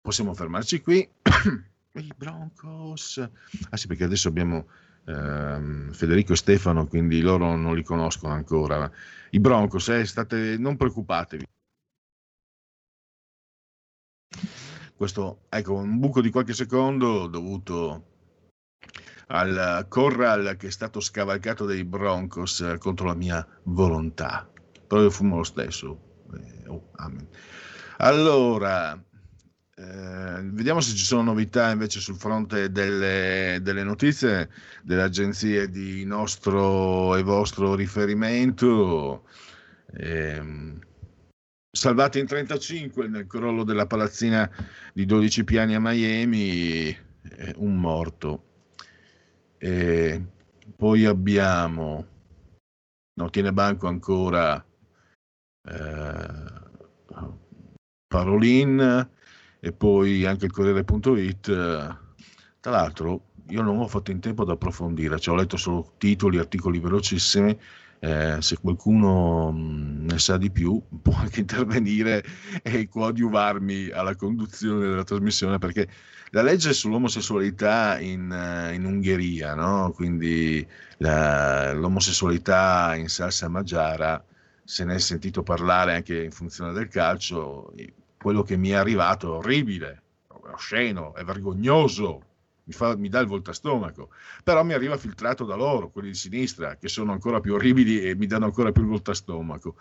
Possiamo 0.00 0.32
fermarci 0.34 0.80
qui. 0.80 1.06
I 1.96 2.12
Broncos. 2.16 3.18
Ah 3.70 3.76
sì, 3.76 3.86
perché 3.86 4.04
adesso 4.04 4.28
abbiamo 4.28 4.68
ehm, 5.06 5.92
Federico 5.92 6.32
e 6.32 6.36
Stefano, 6.36 6.86
quindi 6.86 7.20
loro 7.20 7.56
non 7.56 7.74
li 7.74 7.82
conoscono 7.82 8.32
ancora. 8.32 8.90
I 9.30 9.40
Broncos, 9.40 9.88
eh, 9.88 10.04
state, 10.04 10.56
non 10.58 10.76
preoccupatevi. 10.76 11.44
Questo, 14.96 15.40
ecco, 15.48 15.74
un 15.74 15.98
buco 15.98 16.20
di 16.20 16.30
qualche 16.30 16.54
secondo 16.54 17.26
dovuto 17.26 18.12
al 19.28 19.86
corral 19.88 20.56
che 20.58 20.68
è 20.68 20.70
stato 20.70 21.00
scavalcato 21.00 21.64
dai 21.64 21.84
Broncos 21.84 22.60
eh, 22.60 22.78
contro 22.78 23.06
la 23.06 23.14
mia 23.14 23.46
volontà. 23.64 24.48
Però 24.86 25.02
io 25.02 25.10
fumo 25.10 25.36
lo 25.36 25.44
stesso. 25.44 25.98
Eh, 26.34 26.68
oh, 26.68 26.90
allora, 27.96 28.92
eh, 29.76 30.40
vediamo 30.42 30.80
se 30.80 30.94
ci 30.94 31.04
sono 31.04 31.22
novità 31.22 31.70
invece 31.70 32.00
sul 32.00 32.16
fronte 32.16 32.70
delle, 32.70 33.58
delle, 33.62 33.82
notizie 33.82 34.48
delle 34.82 35.02
agenzie 35.02 35.68
di 35.68 36.04
nostro 36.04 37.16
e 37.16 37.22
vostro 37.22 37.74
riferimento. 37.74 39.24
Eh, 39.92 40.42
salvati 41.74 42.20
in 42.20 42.26
35 42.26 43.08
nel 43.08 43.26
crollo 43.26 43.64
della 43.64 43.86
palazzina 43.86 44.48
di 44.92 45.04
12 45.04 45.42
piani 45.42 45.74
a 45.74 45.80
Miami, 45.80 46.88
eh, 46.88 46.96
un 47.56 47.76
morto. 47.76 48.44
E 49.58 50.24
poi 50.76 51.04
abbiamo, 51.04 52.06
non 53.14 53.30
tiene 53.30 53.52
banco 53.52 53.88
ancora 53.88 54.64
eh, 55.68 56.62
Parolin 58.06 59.08
e 59.58 59.72
poi 59.72 60.24
anche 60.26 60.44
il 60.44 60.52
Corriere.it. 60.52 61.46
Tra 62.60 62.70
l'altro 62.70 63.32
io 63.48 63.62
non 63.62 63.78
ho 63.78 63.88
fatto 63.88 64.12
in 64.12 64.20
tempo 64.20 64.42
ad 64.42 64.50
approfondire, 64.50 65.18
cioè 65.18 65.34
ho 65.34 65.38
letto 65.38 65.56
solo 65.56 65.94
titoli, 65.98 66.38
articoli 66.38 66.78
velocissimi. 66.78 67.58
Eh, 68.04 68.42
se 68.42 68.58
qualcuno 68.58 69.50
mh, 69.50 70.04
ne 70.10 70.18
sa 70.18 70.36
di 70.36 70.50
più 70.50 70.78
può 71.00 71.14
anche 71.16 71.40
intervenire 71.40 72.22
e 72.62 72.86
coadiuvarmi 72.86 73.88
alla 73.88 74.14
conduzione 74.14 74.86
della 74.88 75.04
trasmissione 75.04 75.56
perché 75.56 75.88
la 76.32 76.42
legge 76.42 76.74
sull'omosessualità 76.74 77.98
in, 78.00 78.30
eh, 78.30 78.74
in 78.74 78.84
Ungheria, 78.84 79.54
no? 79.54 79.90
quindi 79.94 80.66
la, 80.98 81.72
l'omosessualità 81.72 82.94
in 82.94 83.08
salsa 83.08 83.48
magiara, 83.48 84.22
se 84.62 84.84
ne 84.84 84.96
è 84.96 84.98
sentito 84.98 85.42
parlare 85.42 85.94
anche 85.94 86.24
in 86.24 86.30
funzione 86.30 86.72
del 86.74 86.88
calcio, 86.88 87.72
quello 88.18 88.42
che 88.42 88.58
mi 88.58 88.68
è 88.68 88.74
arrivato 88.74 89.28
è 89.32 89.36
orribile, 89.38 90.02
è 90.28 90.50
osceno, 90.52 91.14
è 91.14 91.24
vergognoso, 91.24 92.22
mi, 92.64 92.72
fa, 92.72 92.96
mi 92.96 93.08
dà 93.08 93.20
il 93.20 93.26
voltastomaco, 93.26 94.10
però 94.42 94.64
mi 94.64 94.72
arriva 94.72 94.96
filtrato 94.96 95.44
da 95.44 95.54
loro, 95.54 95.90
quelli 95.90 96.08
di 96.08 96.14
sinistra, 96.14 96.76
che 96.76 96.88
sono 96.88 97.12
ancora 97.12 97.40
più 97.40 97.54
orribili 97.54 98.02
e 98.02 98.14
mi 98.14 98.26
danno 98.26 98.46
ancora 98.46 98.72
più 98.72 98.82
il 98.82 98.88
voltastomaco. 98.88 99.76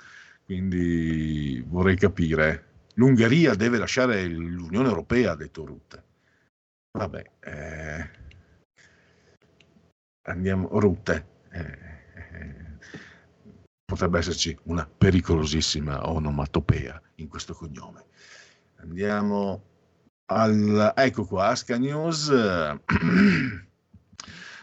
Quindi 0.46 1.64
vorrei 1.68 1.96
capire. 1.96 2.72
L'Ungheria 2.96 3.56
deve 3.56 3.78
lasciare 3.78 4.26
l'Unione 4.28 4.88
Europea, 4.88 5.32
ha 5.32 5.36
detto 5.36 5.66
Rutte. 5.66 6.04
Vabbè, 6.92 7.32
eh, 7.40 8.10
andiamo, 10.24 10.68
Rutte. 10.80 11.28
Eh, 11.50 11.62
eh, 11.62 12.64
potrebbe 13.84 14.20
esserci 14.20 14.58
una 14.64 14.86
pericolosissima 14.86 16.10
onomatopea 16.10 17.02
in 17.16 17.28
questo 17.28 17.54
cognome. 17.54 18.06
Andiamo 18.76 19.73
al... 20.28 20.94
Ecco 20.96 21.26
qua, 21.26 21.48
Asca 21.48 21.78
News. 21.78 22.30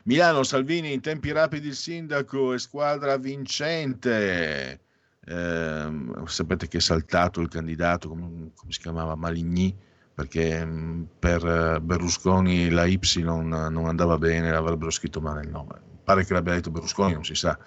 Milano, 0.05 0.43
Salvini 0.43 0.93
in 0.93 1.01
tempi 1.01 1.31
rapidi 1.31 1.69
il 1.69 1.75
sindaco 1.75 2.53
e 2.55 2.59
squadra 2.59 3.17
vincente. 3.17 4.81
Eh, 5.25 5.91
sapete 6.25 6.67
che 6.69 6.79
è 6.79 6.81
saltato 6.81 7.41
il 7.41 7.49
candidato, 7.49 8.09
come, 8.09 8.51
come 8.55 8.73
si 8.73 8.81
chiamava, 8.81 9.15
Maligny, 9.15 9.77
perché 10.15 10.65
mh, 10.65 11.09
per 11.19 11.47
eh, 11.47 11.81
Berlusconi 11.81 12.71
la 12.71 12.87
Y 12.87 13.23
non 13.23 13.53
andava 13.53 14.19
bene, 14.19 14.51
l'avrebbero 14.51 14.91
scritto 14.91 15.21
male 15.21 15.43
il 15.43 15.51
nome. 15.51 15.89
Pare 16.03 16.25
che 16.25 16.33
l'abbia 16.33 16.55
detto 16.55 16.71
Berlusconi, 16.71 17.13
non 17.13 17.25
si 17.25 17.35
sa. 17.35 17.59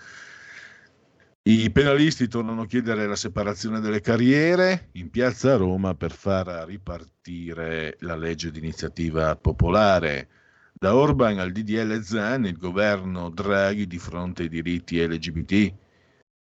I 1.46 1.70
penalisti 1.72 2.30
tornano 2.30 2.62
a 2.62 2.66
chiedere 2.66 3.06
la 3.06 3.18
separazione 3.18 3.82
delle 3.82 4.00
carriere 4.00 4.88
in 4.94 5.10
piazza 5.10 5.58
Roma 5.58 5.94
per 5.94 6.14
far 6.14 6.48
ripartire 6.66 7.98
la 8.00 8.16
legge 8.16 8.50
di 8.50 8.60
iniziativa 8.60 9.36
popolare. 9.36 10.30
Da 10.72 10.96
Orban 10.96 11.40
al 11.40 11.52
DDL 11.52 12.02
Zan, 12.02 12.46
il 12.46 12.58
governo 12.58 13.30
Draghi 13.30 13.88
di 13.88 13.98
fronte 13.98 14.44
ai 14.44 14.48
diritti 14.48 15.06
LGBT. 15.06 15.74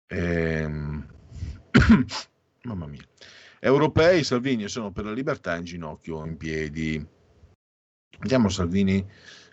Ehm... 0.08 1.06
Mamma 2.64 2.86
mia. 2.86 3.06
Europei, 3.60 4.24
Salvini 4.24 4.66
sono 4.66 4.90
per 4.90 5.04
la 5.04 5.12
libertà 5.12 5.54
in 5.54 5.64
ginocchio 5.64 6.26
in 6.26 6.36
piedi. 6.36 7.06
Andiamo 8.18 8.48
Salvini 8.48 9.06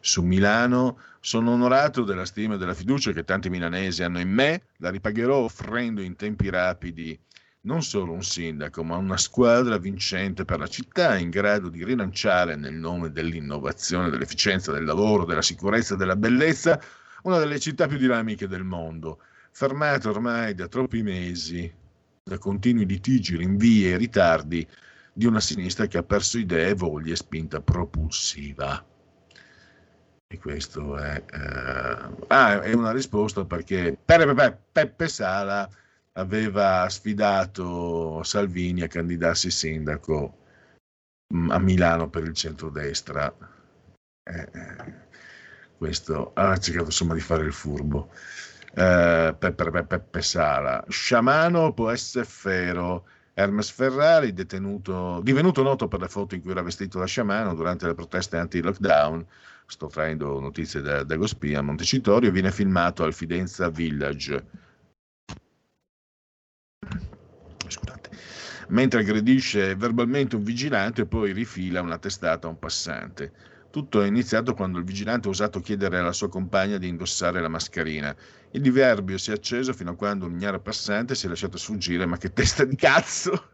su 0.07 0.23
Milano. 0.23 0.99
Sono 1.19 1.51
onorato 1.51 2.03
della 2.03 2.25
stima 2.25 2.55
e 2.55 2.57
della 2.57 2.73
fiducia 2.73 3.11
che 3.11 3.25
tanti 3.25 3.49
milanesi 3.49 4.03
hanno 4.03 4.19
in 4.19 4.29
me. 4.29 4.63
La 4.77 4.89
ripagherò 4.89 5.39
offrendo 5.39 6.01
in 6.01 6.15
tempi 6.15 6.49
rapidi 6.49 7.19
non 7.61 7.83
solo 7.83 8.13
un 8.13 8.23
sindaco, 8.23 8.81
ma 8.83 8.95
una 8.95 9.17
squadra 9.17 9.77
vincente 9.77 10.45
per 10.45 10.59
la 10.59 10.67
città 10.67 11.17
in 11.17 11.29
grado 11.29 11.67
di 11.67 11.83
rilanciare 11.83 12.55
nel 12.55 12.75
nome 12.75 13.11
dell'innovazione, 13.11 14.09
dell'efficienza, 14.09 14.71
del 14.71 14.85
lavoro, 14.85 15.25
della 15.25 15.41
sicurezza 15.41 15.95
della 15.95 16.15
bellezza 16.15 16.81
una 17.23 17.39
delle 17.39 17.59
città 17.59 17.87
più 17.87 17.97
dinamiche 17.97 18.47
del 18.47 18.63
mondo, 18.63 19.19
fermata 19.51 20.09
ormai 20.09 20.55
da 20.55 20.69
troppi 20.69 21.01
mesi 21.01 21.69
da 22.23 22.37
continui 22.37 22.85
litigi, 22.85 23.35
rinvii 23.35 23.91
e 23.91 23.97
ritardi 23.97 24.65
di 25.11 25.25
una 25.25 25.41
sinistra 25.41 25.87
che 25.87 25.97
ha 25.97 26.03
perso 26.03 26.37
idee, 26.37 26.73
voglie 26.73 27.13
e 27.13 27.17
spinta 27.17 27.59
propulsiva. 27.59 28.85
E 30.29 30.39
questo 30.39 30.97
è, 30.97 31.23
eh... 31.31 32.25
ah, 32.27 32.61
è 32.61 32.73
una 32.73 32.91
risposta 32.91 33.45
perché 33.45 33.97
Peppe, 34.03 34.59
Peppe 34.73 35.07
Sala 35.07 35.69
aveva 36.13 36.87
sfidato 36.89 38.21
Salvini 38.23 38.81
a 38.81 38.87
candidarsi 38.87 39.49
sindaco 39.49 40.37
mm, 41.33 41.49
a 41.51 41.59
Milano 41.59 42.09
per 42.09 42.23
il 42.23 42.33
centrodestra. 42.33 43.33
Eh, 44.23 44.49
eh, 44.51 44.93
questo 45.77 46.33
ha 46.33 46.57
cercato 46.57 46.85
insomma 46.87 47.13
di 47.13 47.21
fare 47.21 47.45
il 47.45 47.53
furbo. 47.53 48.11
Eh, 48.73 49.33
Peppe, 49.37 49.83
Peppe 49.83 50.21
Sala. 50.21 50.83
Sciamano 50.89 51.71
può 51.73 51.89
essere 51.89 52.25
Ferro. 52.25 53.05
Hermes 53.33 53.69
Ferrari, 53.69 54.33
detenuto, 54.33 55.21
divenuto 55.21 55.61
noto 55.61 55.87
per 55.87 56.01
le 56.01 56.07
foto 56.09 56.33
in 56.33 56.41
cui 56.41 56.51
era 56.51 56.63
vestito 56.63 56.97
da 56.97 57.05
sciamano 57.05 57.53
durante 57.53 57.85
le 57.85 57.93
proteste 57.93 58.35
anti-lockdown, 58.35 59.23
sto 59.67 59.87
traendo 59.87 60.39
notizie 60.39 60.81
da, 60.81 61.03
da 61.03 61.15
Gospia, 61.17 61.61
Montecitorio, 61.61 62.31
viene 62.31 62.51
filmato 62.51 63.03
al 63.03 63.13
Fidenza 63.13 63.69
Village. 63.69 64.45
Scusate. 67.67 68.09
Mentre 68.69 69.01
aggredisce 69.01 69.75
verbalmente 69.75 70.37
un 70.37 70.43
vigilante 70.43 71.01
e 71.01 71.05
poi 71.05 71.33
rifila 71.33 71.81
una 71.81 71.97
testata 71.97 72.47
a 72.47 72.49
un 72.49 72.59
passante. 72.59 73.55
Tutto 73.69 74.01
è 74.01 74.07
iniziato 74.07 74.53
quando 74.53 74.79
il 74.79 74.85
vigilante 74.85 75.27
ha 75.27 75.31
osato 75.31 75.59
chiedere 75.59 75.97
alla 75.99 76.13
sua 76.13 76.29
compagna 76.29 76.77
di 76.77 76.87
indossare 76.87 77.41
la 77.41 77.49
mascherina. 77.49 78.15
Il 78.51 78.61
diverbio 78.61 79.17
si 79.17 79.31
è 79.31 79.33
acceso 79.33 79.73
fino 79.73 79.91
a 79.91 79.95
quando 79.95 80.25
un 80.25 80.31
ignaro 80.31 80.61
passante 80.61 81.13
si 81.13 81.25
è 81.25 81.29
lasciato 81.29 81.57
sfuggire, 81.57 82.05
ma 82.05 82.17
che 82.17 82.31
testa 82.31 82.63
di 82.63 82.75
cazzo! 82.75 83.49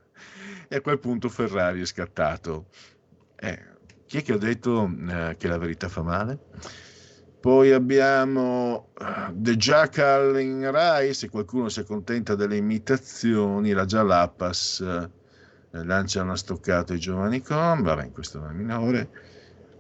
E 0.68 0.76
a 0.76 0.81
quel 0.81 0.99
punto 0.99 1.27
Ferrari 1.30 1.81
è 1.81 1.85
scattato. 1.85 2.68
Eh, 3.35 3.73
chi 4.05 4.17
è 4.17 4.21
che 4.21 4.34
ha 4.34 4.38
detto 4.38 4.89
eh, 5.07 5.35
che 5.38 5.47
la 5.47 5.57
verità 5.57 5.89
fa 5.89 6.01
male? 6.01 6.39
Poi 7.39 7.71
abbiamo 7.71 8.91
eh, 8.97 9.31
The 9.34 9.57
Jackal 9.57 10.39
in 10.39 10.71
Rai, 10.71 11.13
se 11.13 11.30
qualcuno 11.30 11.67
si 11.67 11.81
accontenta 11.81 12.35
delle 12.35 12.55
imitazioni, 12.55 13.71
la 13.71 13.85
Jalapas 13.85 14.80
eh, 14.80 15.84
lancia 15.84 16.21
una 16.21 16.38
stoccata 16.38 16.93
ai 16.93 16.99
giovani 16.99 17.41
com, 17.41 17.81
vabbè, 17.81 18.11
questo 18.11 18.47
è 18.47 18.53
minore. 18.53 19.09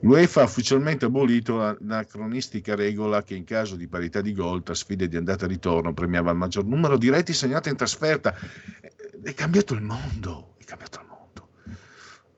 L'UEFA 0.01 0.41
ha 0.41 0.43
ufficialmente 0.43 1.05
abolito 1.05 1.77
l'anacronistica 1.79 2.75
regola 2.75 3.23
che 3.23 3.35
in 3.35 3.45
caso 3.45 3.77
di 3.77 3.87
parità 3.87 4.19
di 4.19 4.33
gol 4.33 4.61
tra 4.61 4.73
sfide 4.73 5.07
di 5.07 5.15
andata 5.15 5.45
e 5.45 5.47
ritorno 5.47 5.93
premiava 5.93 6.31
il 6.31 6.37
maggior 6.37 6.65
numero 6.65 6.97
di 6.97 7.09
reti 7.09 7.31
segnate 7.31 7.69
in 7.69 7.77
trasferta. 7.77 8.35
È 9.23 9.33
cambiato 9.33 9.73
il 9.73 9.81
mondo, 9.81 10.55
è 10.57 10.65
cambiato 10.65 10.95
il 10.95 10.97
mondo. 10.97 11.02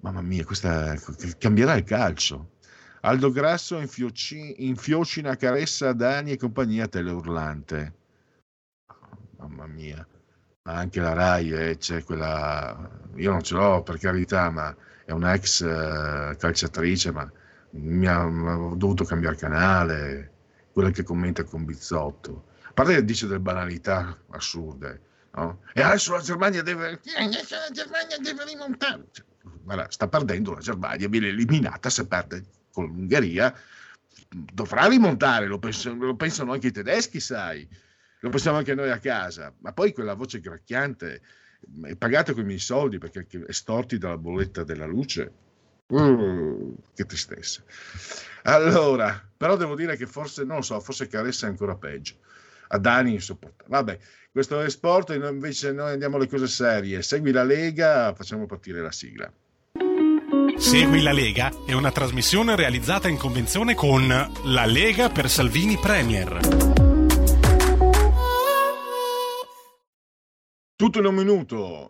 Mamma 0.06 0.22
mia, 0.22 0.45
questa 0.45 0.94
cambierà 1.40 1.73
il 1.73 1.84
calcio. 1.84 2.52
Aldo 3.02 3.32
Grasso 3.32 3.80
infioci, 3.80 4.68
infiocina 4.68 5.36
caressa 5.36 5.94
Dani 5.94 6.32
e 6.32 6.38
compagnia 6.38 6.88
teleurlante. 6.88 7.94
Mamma 9.38 9.65
mia. 9.65 10.07
Ma 10.61 10.73
anche 10.73 10.99
la 10.99 11.14
RAI 11.14 11.52
eh, 11.52 11.77
c'è 11.77 12.03
quella... 12.03 12.88
Io 13.15 13.32
non 13.32 13.41
ce 13.41 13.56
l'ho 13.56 13.82
per 13.82 13.98
carità, 13.98 14.52
ma 14.52 14.76
è 15.06 15.11
una 15.11 15.34
ex 15.34 15.61
eh, 15.61 16.36
calciatrice, 16.38 17.11
ma 17.11 17.32
mi 17.72 18.06
ha, 18.06 18.26
ho 18.26 18.76
dovuto 18.76 19.06
cambiare 19.06 19.38
canale, 19.38 20.34
quella 20.72 20.91
che 20.91 21.02
commenta 21.02 21.44
con 21.44 21.65
Bizzotto. 21.65 22.49
A 22.61 22.73
parte 22.73 22.94
che 22.94 23.06
dice 23.06 23.26
delle 23.26 23.40
banalità 23.40 24.15
assurde, 24.30 25.02
no? 25.32 25.61
E 25.73 25.82
adesso 25.82 26.14
la 26.14 26.22
Germania 26.22 26.61
deve, 26.61 26.91
la 26.91 27.72
Germania 27.72 28.18
deve 28.19 28.45
rimontare. 28.45 29.07
Cioè, 29.11 29.26
guarda, 29.65 29.89
sta 29.89 30.07
perdendo 30.07 30.53
la 30.53 30.61
Germania, 30.61 31.09
viene 31.09 31.27
eliminata 31.27 31.89
se 31.89 32.07
perde 32.07 32.45
con 32.71 32.85
l'Ungheria. 32.85 33.53
Dovrà 34.29 34.87
rimontare, 34.87 35.47
lo, 35.47 35.59
penso, 35.59 35.93
lo 35.93 36.15
pensano 36.15 36.53
anche 36.53 36.67
i 36.67 36.71
tedeschi, 36.71 37.19
sai. 37.19 37.67
Lo 38.19 38.29
pensiamo 38.29 38.57
anche 38.57 38.73
noi 38.73 38.91
a 38.91 38.99
casa. 38.99 39.53
Ma 39.59 39.73
poi 39.73 39.91
quella 39.91 40.13
voce 40.13 40.39
gracchiante 40.39 41.21
è 41.83 41.95
pagata 41.95 42.33
con 42.33 42.43
i 42.43 42.45
miei 42.45 42.59
soldi 42.59 42.97
perché 42.97 43.27
estorti 43.47 43.97
dalla 43.97 44.17
bolletta 44.17 44.63
della 44.63 44.85
luce 44.85 45.43
Uh, 45.87 46.75
che 46.95 47.05
tristezza. 47.05 47.61
Allora, 48.43 49.23
però 49.37 49.55
devo 49.55 49.75
dire 49.75 49.95
che 49.95 50.07
forse, 50.07 50.43
non 50.43 50.57
lo 50.57 50.61
so, 50.63 50.79
forse 50.79 51.07
Caressa 51.07 51.45
è 51.45 51.49
ancora 51.49 51.75
peggio. 51.75 52.15
A 52.69 52.79
Dani 52.79 53.13
insopportabile. 53.13 53.69
Vabbè, 53.69 53.99
questo 54.31 54.59
è 54.61 54.69
sport 54.69 55.11
invece 55.11 55.71
noi 55.71 55.91
andiamo 55.91 56.15
alle 56.15 56.27
cose 56.27 56.47
serie. 56.47 57.03
Segui 57.03 57.31
la 57.31 57.43
Lega, 57.43 58.15
facciamo 58.15 58.47
partire 58.47 58.81
la 58.81 58.91
sigla. 58.91 59.31
Segui 60.57 61.02
la 61.02 61.11
Lega 61.11 61.52
è 61.65 61.73
una 61.73 61.91
trasmissione 61.91 62.56
realizzata 62.56 63.07
in 63.07 63.18
convenzione 63.18 63.76
con 63.76 64.07
La 64.07 64.65
Lega 64.65 65.10
per 65.10 65.30
Salvini 65.30 65.77
Premier. 65.77 66.40
Tutto 70.76 70.99
in 70.99 71.06
un 71.06 71.15
minuto 71.15 71.90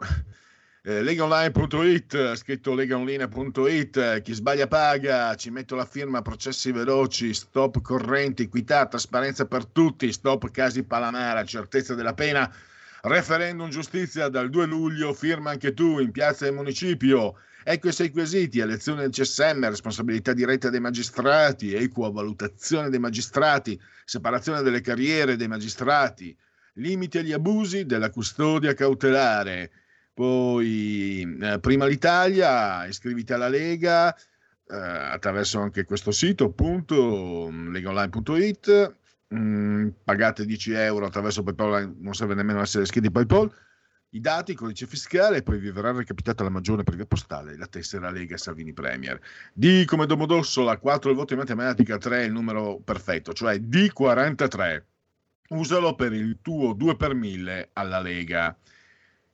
eh, 0.83 1.01
legaonline.it, 1.01 2.35
scritto 2.35 2.73
legaonline.it, 2.73 4.21
chi 4.21 4.33
sbaglia 4.33 4.67
paga, 4.67 5.35
ci 5.35 5.51
metto 5.51 5.75
la 5.75 5.85
firma, 5.85 6.21
processi 6.21 6.71
veloci, 6.71 7.33
stop 7.33 7.81
correnti, 7.81 8.43
equità, 8.43 8.87
trasparenza 8.87 9.45
per 9.45 9.65
tutti, 9.65 10.11
stop 10.11 10.51
casi 10.51 10.83
Palamara, 10.83 11.43
certezza 11.43 11.95
della 11.95 12.13
pena, 12.13 12.51
referendum 13.01 13.69
giustizia 13.69 14.27
dal 14.27 14.49
2 14.49 14.65
luglio, 14.65 15.13
firma 15.13 15.51
anche 15.51 15.73
tu 15.73 15.99
in 15.99 16.11
piazza 16.11 16.45
del 16.45 16.53
municipio. 16.53 17.35
Ecco 17.67 17.87
i 17.87 17.93
sei 17.93 18.11
quesiti, 18.11 18.59
elezione 18.59 19.01
del 19.01 19.09
CSM, 19.09 19.67
responsabilità 19.67 20.33
diretta 20.33 20.69
dei 20.69 20.79
magistrati, 20.79 21.73
equa 21.73 22.11
valutazione 22.11 22.91
dei 22.91 22.99
magistrati, 22.99 23.81
separazione 24.05 24.61
delle 24.61 24.81
carriere 24.81 25.35
dei 25.35 25.47
magistrati, 25.47 26.37
limiti 26.73 27.17
agli 27.17 27.31
abusi 27.31 27.87
della 27.87 28.11
custodia 28.11 28.75
cautelare, 28.75 29.71
poi 30.13 31.37
eh, 31.41 31.59
prima 31.59 31.87
l'Italia, 31.87 32.85
iscriviti 32.85 33.33
alla 33.33 33.49
Lega 33.49 34.13
eh, 34.13 34.75
attraverso 34.75 35.59
anche 35.59 35.85
questo 35.85 36.11
sito, 36.11 36.45
appunto, 36.45 37.49
legaonline.it, 37.49 38.95
mm, 39.33 39.87
pagate 40.03 40.45
10 40.45 40.71
euro 40.73 41.07
attraverso 41.07 41.41
PayPal, 41.41 41.95
non 41.97 42.13
serve 42.13 42.35
nemmeno 42.35 42.61
essere 42.61 42.83
iscritti 42.83 43.07
a 43.07 43.11
PayPal, 43.11 43.51
i 44.09 44.21
dati, 44.21 44.51
il 44.51 44.57
codice 44.57 44.87
fiscale, 44.87 45.43
poi 45.43 45.59
vi 45.59 45.71
verrà 45.71 45.91
recapitata 45.91 46.43
la 46.43 46.49
maggiore 46.49 46.83
per 46.83 46.95
via 46.95 47.05
postale, 47.05 47.57
la 47.57 47.67
tessera 47.67 48.11
Lega 48.11 48.37
Salvini 48.37 48.71
Premier. 48.71 49.19
D 49.53 49.85
come 49.85 50.05
Domodossola, 50.05 50.77
4 50.77 51.09
il 51.09 51.15
voto 51.15 51.33
in 51.33 51.39
matematica, 51.39 51.97
3 51.97 52.25
il 52.25 52.31
numero 52.31 52.79
perfetto, 52.79 53.33
cioè 53.33 53.57
D43. 53.57 54.83
Usalo 55.49 55.95
per 55.95 56.13
il 56.13 56.39
tuo 56.41 56.73
2 56.73 56.95
per 56.95 57.13
1000 57.13 57.69
alla 57.73 57.99
Lega 57.99 58.57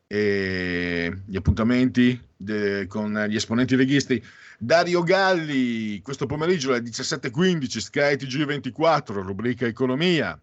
e 0.08 1.22
gli 1.26 1.38
appuntamenti 1.38 2.20
de, 2.36 2.86
con 2.88 3.14
gli 3.30 3.36
esponenti 3.36 3.78
leghisti. 3.78 4.22
Dario 4.58 5.04
Galli, 5.04 6.02
questo 6.02 6.26
pomeriggio 6.26 6.72
alle 6.72 6.82
17.15, 6.82 7.78
Sky 7.78 8.16
TG24, 8.16 9.14
rubrica 9.22 9.66
Economia. 9.66 10.38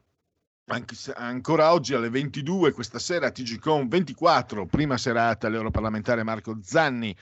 Anche, 0.70 0.94
ancora 1.14 1.72
oggi 1.72 1.94
alle 1.94 2.10
22, 2.10 2.72
questa 2.72 2.98
sera 2.98 3.30
TGCOM 3.30 3.88
24, 3.88 4.66
prima 4.66 4.98
serata 4.98 5.48
l'europarlamentare 5.48 6.22
Marco 6.22 6.58
Zanni, 6.62 7.16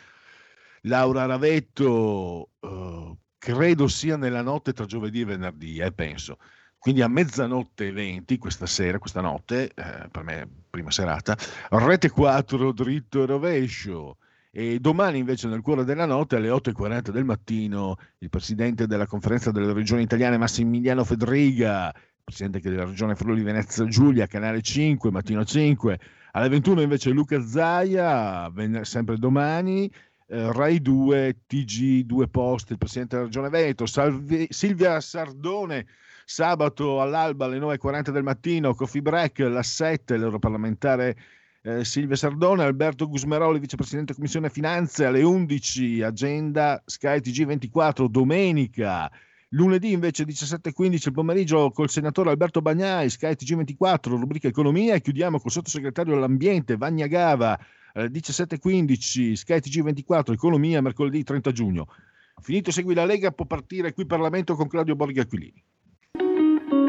Laura 0.82 1.26
Ravetto, 1.26 2.50
uh, 2.58 3.16
credo 3.38 3.86
sia 3.86 4.16
nella 4.16 4.42
notte 4.42 4.72
tra 4.72 4.84
giovedì 4.84 5.20
e 5.20 5.26
venerdì, 5.26 5.78
eh, 5.78 5.92
penso. 5.92 6.38
Quindi 6.76 7.02
a 7.02 7.08
mezzanotte 7.08 7.92
20, 7.92 8.36
questa 8.36 8.66
sera, 8.66 8.98
questa 8.98 9.20
notte, 9.20 9.70
eh, 9.74 10.08
per 10.10 10.24
me 10.24 10.48
prima 10.68 10.90
serata, 10.90 11.36
rete 11.70 12.10
4 12.10 12.72
dritto 12.72 13.22
e 13.22 13.26
rovescio. 13.26 14.18
E 14.50 14.80
domani 14.80 15.18
invece 15.18 15.46
nel 15.46 15.60
cuore 15.60 15.84
della 15.84 16.06
notte 16.06 16.36
alle 16.36 16.48
8.40 16.48 17.10
del 17.10 17.24
mattino 17.24 17.96
il 18.18 18.28
presidente 18.30 18.86
della 18.86 19.06
conferenza 19.06 19.50
delle 19.52 19.72
regioni 19.72 20.02
italiane 20.02 20.38
Massimiliano 20.38 21.04
Fedriga, 21.04 21.94
presidente 22.26 22.58
della 22.60 22.84
regione 22.84 23.14
Friuli 23.14 23.44
Venezia 23.44 23.86
Giulia, 23.86 24.26
canale 24.26 24.60
5, 24.60 25.12
mattino 25.12 25.44
5, 25.44 26.00
alle 26.32 26.48
21 26.48 26.80
invece 26.80 27.10
Luca 27.10 27.40
Zaia, 27.40 28.52
sempre 28.82 29.16
domani, 29.16 29.88
eh, 30.26 30.52
Rai 30.52 30.82
2, 30.82 31.42
TG 31.46 32.00
2 32.02 32.26
Post, 32.26 32.72
il 32.72 32.78
presidente 32.78 33.14
della 33.14 33.28
regione 33.28 33.48
Veneto, 33.48 33.86
Salvi, 33.86 34.48
Silvia 34.50 35.00
Sardone, 35.00 35.86
Sabato 36.24 37.00
all'alba 37.00 37.44
alle 37.44 37.60
9.40 37.60 38.10
del 38.10 38.24
mattino, 38.24 38.74
coffee 38.74 39.02
break, 39.02 39.38
la 39.38 39.62
7, 39.62 40.16
l'europarlamentare 40.16 41.16
eh, 41.62 41.84
Silvia 41.84 42.16
Sardone, 42.16 42.64
Alberto 42.64 43.06
Gusmeroli, 43.06 43.60
vicepresidente 43.60 44.14
Commissione 44.14 44.50
Finanze, 44.50 45.04
alle 45.04 45.22
11, 45.22 46.02
agenda 46.02 46.82
Sky 46.84 47.18
TG24, 47.18 48.06
domenica. 48.06 49.08
Lunedì 49.50 49.92
invece 49.92 50.24
17.15 50.24 51.06
il 51.06 51.12
pomeriggio 51.12 51.70
col 51.70 51.88
senatore 51.88 52.30
Alberto 52.30 52.60
Bagnai, 52.60 53.08
Sky 53.08 53.32
TG24, 53.32 54.08
rubrica 54.08 54.48
Economia 54.48 54.94
e 54.94 55.00
chiudiamo 55.00 55.38
col 55.38 55.52
sottosegretario 55.52 56.14
all'ambiente 56.14 56.76
Vagna 56.76 57.06
Gava, 57.06 57.56
alle 57.92 58.08
17.15 58.08 59.34
Sky 59.34 59.58
TG24, 59.58 60.32
Economia, 60.32 60.82
mercoledì 60.82 61.22
30 61.22 61.52
giugno. 61.52 61.86
Finito 62.40 62.72
Segui 62.72 62.94
la 62.94 63.04
Lega, 63.04 63.30
può 63.30 63.46
partire 63.46 63.92
qui 63.92 64.04
Parlamento 64.04 64.56
con 64.56 64.66
Claudio 64.66 64.96
Borghi 64.96 65.20
Aquilini. 65.20 65.62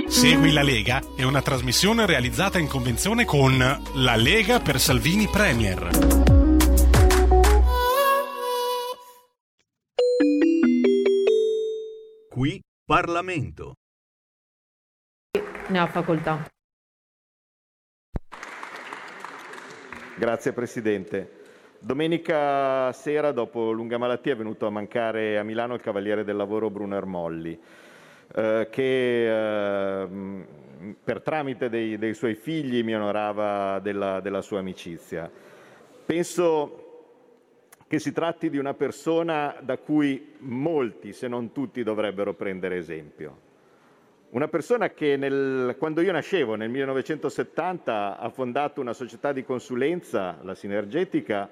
Segui 0.08 0.52
la 0.52 0.64
Lega 0.64 1.02
è 1.16 1.24
una 1.24 1.42
trasmissione 1.42 2.06
realizzata 2.06 2.58
in 2.58 2.68
convenzione 2.68 3.24
con 3.26 3.58
La 3.58 4.16
Lega 4.16 4.60
per 4.60 4.80
Salvini 4.80 5.28
Premier. 5.28 6.37
Qui 12.38 12.62
Parlamento. 12.86 13.74
Ne 15.70 15.80
ha 15.80 15.88
facoltà. 15.88 16.46
Grazie 20.20 20.54
Presidente. 20.54 21.32
Domenica 21.80 22.92
sera, 22.94 23.32
dopo 23.32 23.72
lunga 23.72 23.98
malattia, 23.98 24.34
è 24.34 24.36
venuto 24.36 24.68
a 24.68 24.70
mancare 24.70 25.40
a 25.40 25.44
Milano 25.44 25.74
il 25.74 25.82
Cavaliere 25.82 26.24
del 26.24 26.36
Lavoro 26.36 26.70
Bruno 26.70 26.96
Ermolli 26.96 27.60
eh, 28.36 28.68
che 28.70 30.02
eh, 30.04 30.08
per 31.04 31.22
tramite 31.24 31.70
dei, 31.70 31.98
dei, 31.98 32.14
suoi 32.14 32.36
figli 32.36 32.84
mi 32.84 32.94
onorava 32.94 33.80
della, 33.80 34.20
della 34.20 34.42
sua 34.42 34.60
amicizia. 34.60 35.28
Penso 36.06 36.87
che 37.88 38.00
si 38.00 38.12
tratti 38.12 38.50
di 38.50 38.58
una 38.58 38.74
persona 38.74 39.56
da 39.62 39.78
cui 39.78 40.34
molti, 40.40 41.14
se 41.14 41.28
non 41.28 41.54
tutti, 41.54 41.84
dovrebbero 41.84 42.34
prendere 42.34 42.78
esempio. 42.78 43.46
Una 44.30 44.50
persona 44.50 44.90
che 44.90 45.16
nel, 45.16 45.76
quando 45.78 46.02
io 46.02 46.12
nascevo 46.12 46.56
nel 46.56 46.70
1970 46.70 48.18
ha 48.18 48.30
fondato 48.30 48.82
una 48.82 48.92
società 48.92 49.32
di 49.32 49.46
consulenza, 49.46 50.38
la 50.42 50.54
Sinergetica, 50.54 51.50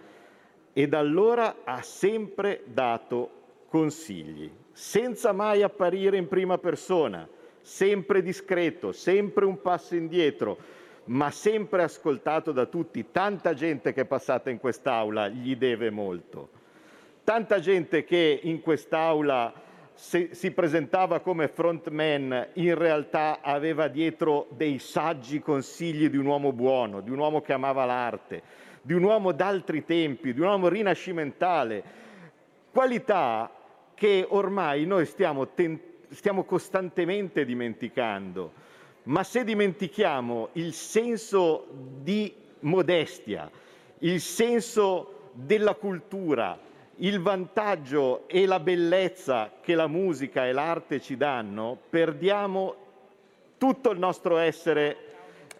e 0.74 0.88
da 0.90 0.99
allora 0.99 1.57
ha 1.64 1.82
sempre 1.82 2.64
dato 2.66 3.30
consigli, 3.70 4.52
senza 4.74 5.32
mai 5.32 5.64
apparire 5.64 6.18
in 6.18 6.28
prima 6.28 6.57
persona, 6.57 7.26
sempre 7.62 8.22
discreto, 8.22 8.91
sempre 8.91 9.45
un 9.45 9.62
passo 9.62 9.95
indietro, 9.95 10.57
ma 11.06 11.32
sempre 11.32 11.84
ascoltato 11.84 12.52
da 12.52 12.65
tutti. 12.65 13.11
Tanta 13.11 13.53
gente 13.53 13.94
che 13.94 14.02
è 14.02 14.06
passata 14.06 14.49
in 14.49 14.60
quest'Aula 14.60 15.27
gli 15.27 15.56
deve 15.56 15.90
molto. 15.90 16.49
Tanta 17.23 17.60
gente 17.60 18.03
che 18.03 18.40
in 18.44 18.61
quest'Aula 18.61 19.53
se- 19.94 20.30
si 20.34 20.52
presentava 20.52 21.19
come 21.19 21.48
frontman, 21.48 22.49
in 22.53 22.76
realtà 22.76 23.40
aveva 23.41 23.88
dietro 23.88 24.48
dei 24.52 24.77
saggi 24.77 25.40
consigli 25.40 26.10
di 26.10 26.18
un 26.18 26.26
uomo 26.26 26.52
buono, 26.52 27.02
di 27.02 27.10
un 27.10 27.18
uomo 27.18 27.41
che 27.41 27.53
amava 27.53 27.86
l'arte, 27.86 28.41
di 28.82 28.94
un 28.94 29.03
uomo 29.03 29.32
d'altri 29.32 29.86
tempi, 29.86 30.34
di 30.34 30.41
un 30.41 30.48
uomo 30.48 30.68
rinascimentale. 30.68 31.84
Qualità 32.72 33.49
che 33.94 34.26
ormai 34.27 34.86
noi 34.86 35.06
stiamo, 35.06 35.48
ten- 35.53 35.80
stiamo 36.10 36.44
costantemente 36.44 37.45
dimenticando. 37.45 38.64
Ma 39.06 39.23
se 39.23 39.44
dimentichiamo 39.44 40.49
il 40.53 40.73
senso 40.73 41.68
di 42.02 42.34
modestia, 42.61 43.49
il 43.99 44.19
senso 44.19 45.30
della 45.34 45.76
cultura, 45.76 46.57
il 46.98 47.19
vantaggio 47.22 48.27
e 48.27 48.48
la 48.48 48.60
bellezza 48.60 49.52
che 49.61 49.76
la 49.76 49.88
musica 49.88 50.48
e 50.48 50.53
l'arte 50.53 50.99
ci 51.02 51.18
danno, 51.18 51.77
perdiamo 51.88 52.76
tutto 53.60 53.91
il 53.91 53.99
nostro 53.99 54.38
essere, 54.38 54.98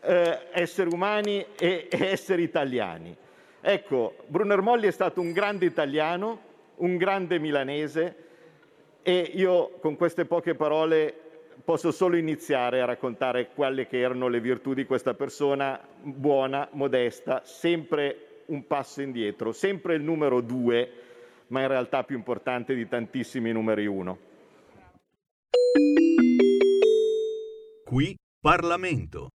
eh, 0.01 0.39
esseri 0.51 0.89
umani 0.91 1.45
e, 1.55 1.88
e 1.89 2.05
esseri 2.05 2.41
italiani. 2.41 3.15
Ecco, 3.61 4.15
Brunner 4.26 4.61
Molli 4.61 4.88
è 4.88 4.91
stato 4.91 5.22
un 5.22 5.31
grande 5.31 5.65
italiano, 5.65 6.41
un 6.77 6.97
grande 6.97 7.38
milanese 7.38 8.23
e 9.03 9.19
io 9.35 9.77
con 9.80 9.95
queste 9.97 10.26
poche 10.26 10.55
parole 10.55 11.24
posso 11.66 11.92
solo 11.92 12.16
iniziare 12.16 12.80
a 12.80 12.86
raccontare 12.86 13.50
quelle 13.54 13.88
che 13.88 14.00
erano 14.00 14.28
le 14.28 14.40
virtù 14.40 14.76
di 14.76 14.86
questa 14.86 15.16
persona 15.16 15.80
buona, 16.02 16.70
modesta, 16.74 17.42
sempre 17.44 18.44
un 18.46 18.68
passo 18.68 19.02
indietro, 19.02 19.52
sempre 19.52 19.96
il 19.96 20.04
numero 20.04 20.42
due, 20.42 20.92
ma 21.48 21.62
in 21.62 21.68
realtà 21.68 22.04
più 22.04 22.16
importante 22.16 22.76
di 22.76 22.88
tantissimi 22.88 23.52
numeri 23.52 23.88
uno. 23.88 24.18
Qui 27.84 28.16
Parlamento. 28.40 29.35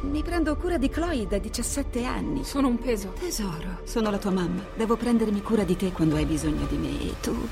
Mi 0.00 0.22
prendo 0.22 0.54
cura 0.54 0.78
di 0.78 0.88
Chloe 0.88 1.26
da 1.26 1.38
17 1.38 2.04
anni. 2.04 2.44
Sono 2.44 2.68
un 2.68 2.78
peso. 2.78 3.14
Tesoro, 3.18 3.80
sono 3.82 4.10
la 4.10 4.18
tua 4.18 4.30
mamma. 4.30 4.64
Devo 4.76 4.96
prendermi 4.96 5.42
cura 5.42 5.64
di 5.64 5.74
te 5.74 5.90
quando 5.90 6.14
hai 6.14 6.24
bisogno 6.24 6.66
di 6.66 6.76
me 6.76 7.00
e 7.00 7.14
tu. 7.20 7.48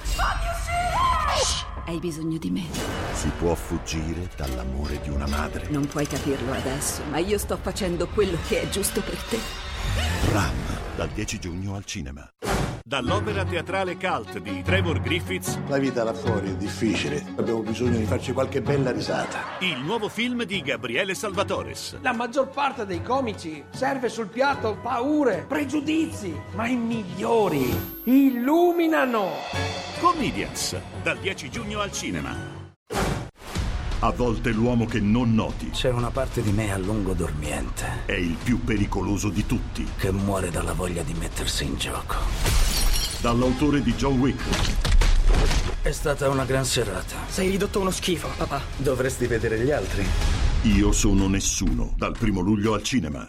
Hai 1.86 1.98
bisogno 1.98 2.38
di 2.38 2.50
me. 2.50 2.62
Si 3.14 3.28
può 3.36 3.52
fuggire 3.56 4.30
dall'amore 4.36 5.00
di 5.00 5.08
una 5.08 5.26
madre. 5.26 5.66
Non 5.70 5.86
puoi 5.86 6.06
capirlo 6.06 6.52
adesso, 6.52 7.02
ma 7.10 7.18
io 7.18 7.36
sto 7.36 7.58
facendo 7.60 8.06
quello 8.06 8.38
che 8.46 8.62
è 8.62 8.68
giusto 8.68 9.00
per 9.00 9.16
te. 9.24 9.38
Ram, 10.30 10.54
dal 10.96 11.08
10 11.08 11.38
giugno 11.38 11.76
al 11.76 11.84
cinema. 11.84 12.28
Dall'opera 12.82 13.44
teatrale 13.44 13.96
cult 13.96 14.38
di 14.38 14.62
Trevor 14.62 15.00
Griffiths, 15.00 15.58
La 15.66 15.76
vita 15.78 16.04
là 16.04 16.14
fuori 16.14 16.50
è 16.50 16.54
difficile, 16.56 17.24
abbiamo 17.36 17.60
bisogno 17.60 17.98
di 17.98 18.04
farci 18.04 18.32
qualche 18.32 18.62
bella 18.62 18.92
risata. 18.92 19.40
il 19.60 19.80
nuovo 19.80 20.08
film 20.08 20.44
di 20.44 20.60
Gabriele 20.62 21.14
Salvatores. 21.14 21.98
La 22.00 22.12
maggior 22.12 22.48
parte 22.48 22.86
dei 22.86 23.02
comici 23.02 23.62
serve 23.70 24.08
sul 24.08 24.28
piatto 24.28 24.78
paure, 24.80 25.44
pregiudizi, 25.48 26.32
ma 26.54 26.68
i 26.68 26.76
migliori 26.76 27.76
illuminano. 28.04 29.30
Comedians, 30.00 30.76
dal 31.02 31.18
10 31.18 31.50
giugno 31.50 31.80
al 31.80 31.90
cinema. 31.90 32.54
A 34.06 34.12
volte 34.12 34.52
l'uomo 34.52 34.86
che 34.86 35.00
non 35.00 35.34
noti 35.34 35.70
C'è 35.70 35.90
una 35.90 36.10
parte 36.12 36.40
di 36.40 36.52
me 36.52 36.72
a 36.72 36.78
lungo 36.78 37.12
dormiente 37.12 38.04
è 38.06 38.12
il 38.12 38.36
più 38.40 38.62
pericoloso 38.62 39.30
di 39.30 39.44
tutti. 39.46 39.84
che 39.96 40.12
muore 40.12 40.48
dalla 40.52 40.74
voglia 40.74 41.02
di 41.02 41.12
mettersi 41.14 41.64
in 41.64 41.76
gioco. 41.76 42.14
Dall'autore 43.20 43.82
di 43.82 43.92
John 43.96 44.20
Wick, 44.20 44.44
È 45.82 45.90
stata 45.90 46.28
una 46.28 46.44
gran 46.44 46.64
serata. 46.64 47.16
Sei 47.26 47.50
ridotto 47.50 47.80
uno 47.80 47.90
schifo, 47.90 48.28
papà. 48.36 48.60
Dovresti 48.76 49.26
vedere 49.26 49.58
gli 49.58 49.72
altri. 49.72 50.06
Io 50.62 50.92
sono 50.92 51.26
nessuno, 51.26 51.92
dal 51.96 52.16
primo 52.16 52.40
luglio 52.42 52.74
al 52.74 52.84
cinema. 52.84 53.28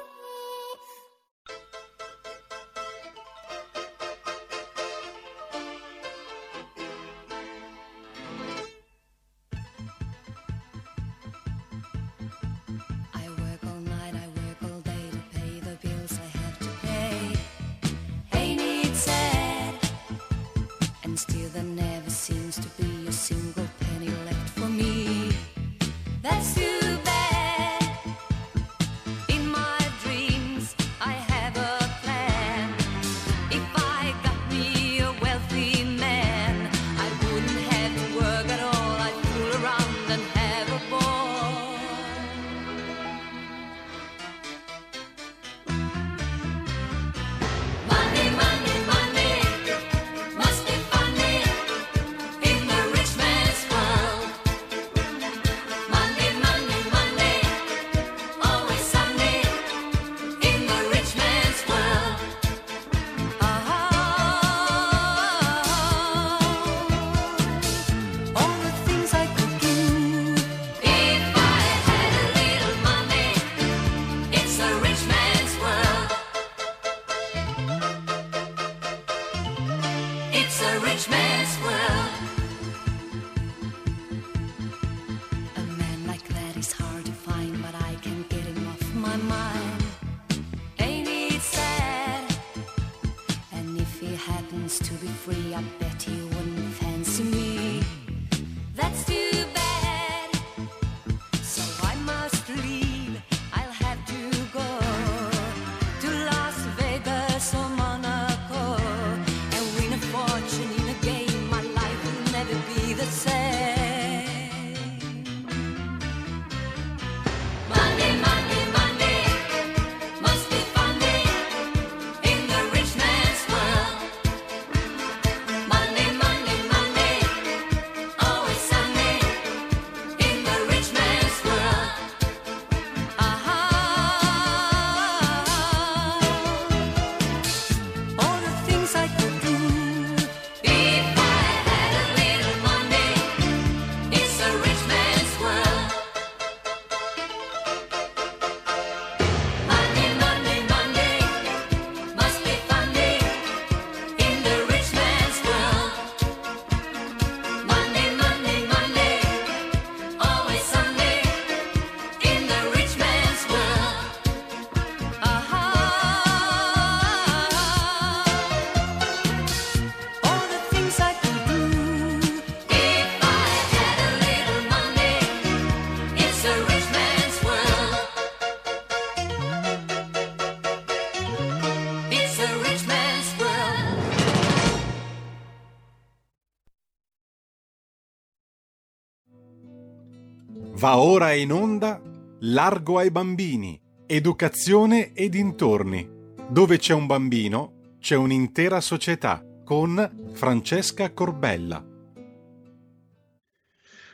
Va 190.81 190.97
ora 190.97 191.31
in 191.33 191.51
onda 191.51 192.01
Largo 192.39 192.97
ai 192.97 193.11
bambini, 193.11 193.79
educazione 194.07 195.13
e 195.13 195.29
dintorni. 195.29 196.09
Dove 196.49 196.79
c'è 196.79 196.95
un 196.95 197.05
bambino, 197.05 197.97
c'è 197.99 198.15
un'intera 198.15 198.81
società 198.81 199.45
con 199.63 200.31
Francesca 200.33 201.13
Corbella. 201.13 201.85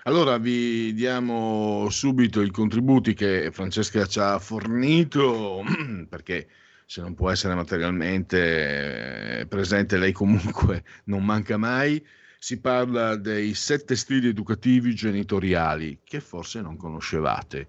Allora 0.04 0.38
vi 0.38 0.94
diamo 0.94 1.88
subito 1.90 2.42
i 2.42 2.52
contributi 2.52 3.14
che 3.14 3.50
Francesca 3.54 4.06
ci 4.06 4.20
ha 4.20 4.38
fornito, 4.38 5.64
perché 6.10 6.50
se 6.86 7.00
non 7.00 7.16
può 7.16 7.32
essere 7.32 7.56
materialmente 7.56 9.40
eh, 9.40 9.46
presente 9.46 9.98
lei 9.98 10.12
comunque 10.12 10.84
non 11.06 11.24
manca 11.24 11.56
mai. 11.56 12.06
Si 12.48 12.62
parla 12.62 13.18
dei 13.18 13.54
sette 13.54 13.98
stili 13.98 14.30
educativi 14.30 14.96
genitoriali 14.96 16.00
che 16.02 16.22
forse 16.22 16.62
non 16.62 16.78
conoscevate. 16.78 17.68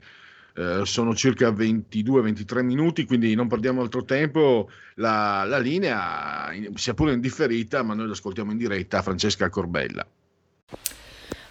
Eh, 0.55 0.83
sono 0.85 1.17
circa 1.17 1.51
22-23 1.51 2.63
minuti, 2.63 3.05
quindi 3.05 3.35
non 3.35 3.49
perdiamo 3.49 3.83
altro 3.83 4.05
tempo. 4.05 4.71
La, 4.95 5.43
la 5.43 5.59
linea, 5.59 6.49
sia 6.75 6.95
pure 6.95 7.13
indifferita, 7.13 7.83
ma 7.83 7.95
noi 7.95 8.07
l'ascoltiamo 8.07 8.53
in 8.53 8.57
diretta, 8.57 9.03
Francesca 9.03 9.49
Corbella. 9.49 10.07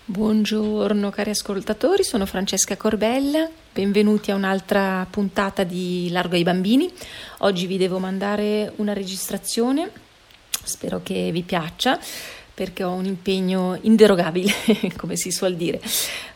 Buongiorno 0.05 1.09
cari 1.09 1.31
ascoltatori, 1.31 2.05
sono 2.05 2.25
Francesca 2.25 2.77
Corbella, 2.77 3.49
benvenuti 3.73 4.31
a 4.31 4.35
un'altra 4.35 5.05
puntata 5.09 5.65
di 5.65 6.07
Largo 6.11 6.35
ai 6.35 6.43
bambini. 6.43 6.89
Oggi 7.39 7.67
vi 7.67 7.75
devo 7.75 7.99
mandare 7.99 8.71
una 8.77 8.93
registrazione, 8.93 9.91
spero 10.63 11.01
che 11.03 11.29
vi 11.33 11.41
piaccia 11.41 11.99
perché 12.57 12.83
ho 12.83 12.93
un 12.93 13.05
impegno 13.05 13.77
inderogabile, 13.81 14.51
come 14.97 15.15
si 15.15 15.29
suol 15.29 15.55
dire. 15.55 15.79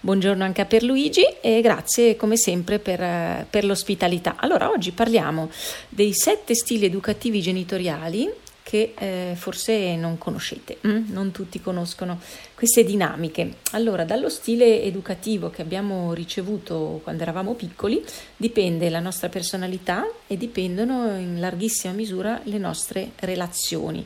Buongiorno 0.02 0.43
anche 0.43 0.61
a 0.61 0.65
Pierluigi 0.65 1.23
e 1.41 1.61
grazie 1.61 2.15
come 2.15 2.38
sempre 2.38 2.77
per, 2.77 3.48
per 3.49 3.65
l'ospitalità. 3.65 4.35
Allora, 4.38 4.69
oggi 4.69 4.91
parliamo 4.91 5.49
dei 5.89 6.14
sette 6.14 6.53
stili 6.53 6.85
educativi 6.85 7.41
genitoriali 7.41 8.31
che 8.61 8.93
eh, 8.95 9.34
forse 9.35 9.95
non 9.95 10.19
conoscete, 10.19 10.77
mm? 10.85 11.06
non 11.07 11.31
tutti 11.31 11.60
conoscono 11.60 12.19
queste 12.53 12.84
dinamiche. 12.84 13.56
Allora, 13.72 14.06
dallo 14.06 14.30
stile 14.30 14.84
educativo 14.84 15.49
che 15.49 15.64
abbiamo 15.64 16.14
ricevuto 16.14 16.99
quando 17.02 17.23
eravamo 17.23 17.56
piccoli 17.56 17.99
dipende 18.38 18.91
la 18.91 18.99
nostra 18.99 19.27
personalità 19.27 20.07
e 20.27 20.38
dipendono 20.38 21.18
in 21.18 21.39
larghissima 21.39 21.93
misura 21.93 22.39
le 22.43 22.60
nostre 22.60 23.14
relazioni. 23.15 24.06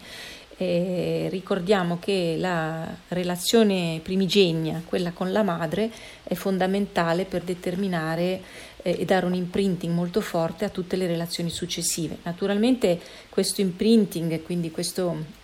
E 0.58 1.28
ricordiamo 1.30 2.00
che 2.00 2.36
la 2.38 2.88
relazione 3.10 4.00
primigenia, 4.02 4.82
quella 4.86 5.12
con 5.12 5.32
la 5.32 5.44
madre, 5.44 5.92
è 6.24 6.34
fondamentale 6.34 7.26
per 7.26 7.42
determinare 7.42 8.42
eh, 8.82 8.98
e 9.00 9.06
dare 9.06 9.26
un 9.26 9.34
imprinting 9.34 9.94
molto 9.94 10.22
forte 10.22 10.64
a 10.64 10.70
tutte 10.70 10.96
le 10.96 11.08
relazioni 11.08 11.50
successive. 11.50 12.20
Naturalmente 12.24 13.00
questo 13.30 13.62
imprinting, 13.62 14.42
quindi 14.44 14.72
questo 14.72 15.44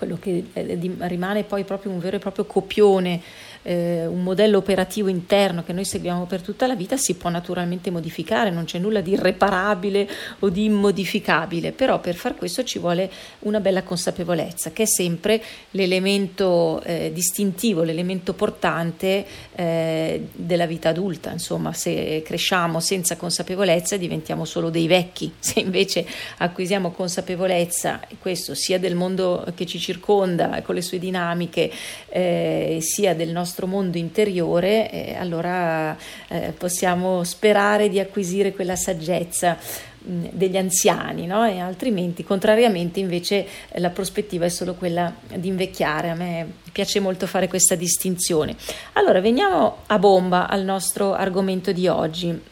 quello 0.00 0.16
che 0.18 0.46
eh, 0.54 0.94
rimane 1.00 1.44
poi 1.44 1.64
proprio 1.64 1.92
un 1.92 1.98
vero 1.98 2.16
e 2.16 2.20
proprio 2.20 2.46
copione 2.46 3.20
eh, 3.62 4.06
un 4.06 4.22
modello 4.22 4.58
operativo 4.58 5.08
interno 5.08 5.62
che 5.62 5.72
noi 5.72 5.84
seguiamo 5.84 6.26
per 6.26 6.42
tutta 6.42 6.66
la 6.66 6.74
vita 6.74 6.96
si 6.96 7.14
può 7.14 7.30
naturalmente 7.30 7.90
modificare, 7.90 8.50
non 8.50 8.64
c'è 8.64 8.78
nulla 8.78 9.00
di 9.00 9.12
irreparabile 9.12 10.08
o 10.40 10.48
di 10.48 10.64
immodificabile, 10.64 11.72
però 11.72 12.00
per 12.00 12.14
far 12.14 12.34
questo 12.34 12.64
ci 12.64 12.78
vuole 12.78 13.10
una 13.40 13.60
bella 13.60 13.82
consapevolezza, 13.82 14.70
che 14.72 14.84
è 14.84 14.86
sempre 14.86 15.42
l'elemento 15.72 16.82
eh, 16.84 17.10
distintivo, 17.12 17.82
l'elemento 17.82 18.32
portante 18.32 19.26
eh, 19.54 20.28
della 20.32 20.66
vita 20.66 20.88
adulta. 20.88 21.30
Insomma, 21.30 21.72
se 21.72 22.22
cresciamo 22.24 22.80
senza 22.80 23.16
consapevolezza 23.16 23.96
diventiamo 23.96 24.44
solo 24.44 24.70
dei 24.70 24.86
vecchi, 24.86 25.32
se 25.38 25.60
invece 25.60 26.06
acquisiamo 26.38 26.92
consapevolezza, 26.92 28.00
questo 28.20 28.54
sia 28.54 28.78
del 28.78 28.94
mondo 28.94 29.46
che 29.54 29.66
ci 29.66 29.78
circonda 29.78 30.62
con 30.62 30.74
le 30.74 30.82
sue 30.82 30.98
dinamiche, 30.98 31.70
eh, 32.08 32.78
sia 32.80 33.14
del 33.14 33.30
nostro 33.30 33.49
nostro 33.50 33.66
mondo 33.66 33.98
interiore, 33.98 34.90
eh, 34.90 35.16
allora 35.16 35.96
eh, 36.28 36.52
possiamo 36.56 37.24
sperare 37.24 37.88
di 37.88 37.98
acquisire 37.98 38.52
quella 38.52 38.76
saggezza 38.76 39.56
mh, 40.02 40.28
degli 40.30 40.56
anziani, 40.56 41.26
no? 41.26 41.44
e 41.44 41.58
altrimenti, 41.58 42.22
contrariamente, 42.22 43.00
invece 43.00 43.46
la 43.74 43.90
prospettiva 43.90 44.44
è 44.44 44.48
solo 44.48 44.74
quella 44.74 45.12
di 45.34 45.48
invecchiare. 45.48 46.10
A 46.10 46.14
me 46.14 46.52
piace 46.70 47.00
molto 47.00 47.26
fare 47.26 47.48
questa 47.48 47.74
distinzione. 47.74 48.54
Allora, 48.92 49.20
veniamo 49.20 49.78
a 49.86 49.98
bomba 49.98 50.48
al 50.48 50.62
nostro 50.62 51.12
argomento 51.12 51.72
di 51.72 51.88
oggi. 51.88 52.49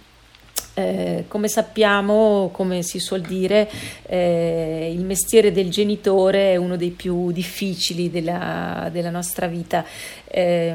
Eh, 0.79 1.25
come 1.27 1.49
sappiamo, 1.49 2.51
come 2.53 2.85
si 2.85 3.01
suol 3.01 3.23
dire, 3.23 3.69
eh, 4.07 4.93
il 4.95 5.05
mestiere 5.05 5.51
del 5.51 5.71
genitore 5.71 6.53
è 6.53 6.57
uno 6.57 6.77
dei 6.77 6.91
più 6.91 7.33
difficili 7.33 8.13
della, 8.13 8.89
della 8.93 9.11
nostra 9.11 9.49
vita. 9.49 9.85
Eh, 10.31 10.75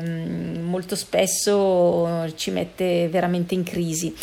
molto 0.60 0.98
spesso 0.98 2.30
ci 2.36 2.52
mette 2.52 3.08
veramente 3.08 3.54
in 3.54 3.64
crisi 3.64 4.14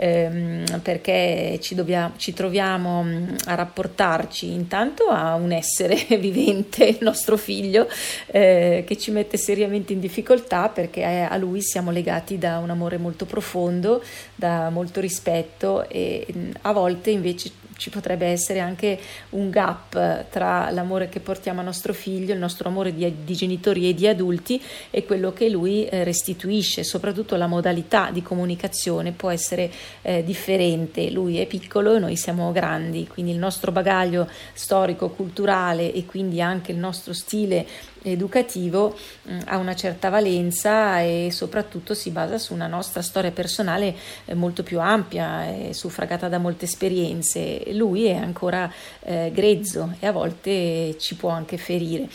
ehm, 0.00 0.80
perché 0.80 1.58
ci, 1.60 1.74
dobbiamo, 1.74 2.14
ci 2.16 2.32
troviamo 2.32 3.02
mm, 3.02 3.28
a 3.44 3.54
rapportarci 3.54 4.50
intanto 4.50 5.04
a 5.04 5.34
un 5.34 5.52
essere 5.52 6.06
vivente, 6.18 6.84
il 6.86 6.98
nostro 7.00 7.36
figlio, 7.36 7.86
eh, 8.26 8.84
che 8.86 8.96
ci 8.96 9.10
mette 9.10 9.36
seriamente 9.36 9.92
in 9.92 10.00
difficoltà 10.00 10.68
perché 10.68 11.04
a 11.04 11.36
lui 11.36 11.60
siamo 11.60 11.90
legati 11.90 12.38
da 12.38 12.58
un 12.58 12.70
amore 12.70 12.96
molto 12.96 13.26
profondo, 13.26 14.02
da 14.34 14.70
molto 14.70 15.00
rispetto 15.00 15.86
e 15.88 16.26
mm, 16.34 16.50
a 16.62 16.72
volte 16.72 17.10
invece 17.10 17.52
ci 17.80 17.88
potrebbe 17.88 18.26
essere 18.26 18.60
anche 18.60 19.00
un 19.30 19.48
gap 19.48 20.28
tra 20.28 20.70
l'amore 20.70 21.08
che 21.08 21.18
portiamo 21.18 21.60
a 21.60 21.64
nostro 21.64 21.94
figlio, 21.94 22.34
il 22.34 22.38
nostro 22.38 22.68
amore 22.68 22.94
di, 22.94 23.10
di 23.24 23.34
genitori 23.34 23.88
e 23.88 23.94
di 23.94 24.06
adulti 24.06 24.62
e 24.90 25.06
quello 25.06 25.32
che 25.32 25.48
lui 25.48 25.86
eh, 25.86 26.04
restituisce, 26.04 26.84
soprattutto 26.84 27.36
la 27.36 27.46
modalità 27.46 28.10
di 28.12 28.22
comunicazione 28.22 29.12
può 29.12 29.30
essere 29.30 29.70
eh, 30.02 30.22
differente, 30.22 31.10
lui 31.10 31.38
è 31.38 31.46
piccolo 31.46 31.96
e 31.96 31.98
noi 31.98 32.16
siamo 32.16 32.52
grandi, 32.52 33.08
quindi 33.08 33.32
il 33.32 33.38
nostro 33.38 33.72
bagaglio 33.72 34.28
storico, 34.52 35.08
culturale 35.08 35.90
e 35.90 36.04
quindi 36.04 36.42
anche 36.42 36.72
il 36.72 36.78
nostro 36.78 37.14
stile 37.14 37.66
educativo 38.02 38.96
mm, 39.28 39.40
ha 39.46 39.56
una 39.56 39.74
certa 39.74 40.08
valenza 40.08 41.00
e 41.00 41.28
soprattutto 41.30 41.94
si 41.94 42.10
basa 42.10 42.38
su 42.38 42.54
una 42.54 42.66
nostra 42.66 43.02
storia 43.02 43.30
personale 43.30 43.94
eh, 44.24 44.34
molto 44.34 44.62
più 44.62 44.80
ampia, 44.80 45.46
eh, 45.46 45.74
suffragata 45.74 46.28
da 46.28 46.38
molte 46.38 46.64
esperienze. 46.64 47.62
Lui 47.72 48.06
è 48.06 48.16
ancora 48.16 48.70
eh, 49.00 49.30
grezzo 49.32 49.94
e 50.00 50.06
a 50.06 50.12
volte 50.12 50.96
ci 50.98 51.14
può 51.14 51.30
anche 51.30 51.56
ferire, 51.56 52.08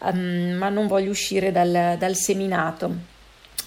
um, 0.00 0.54
ma 0.58 0.68
non 0.68 0.86
voglio 0.86 1.10
uscire 1.10 1.52
dal, 1.52 1.96
dal 1.98 2.14
seminato. 2.14 3.11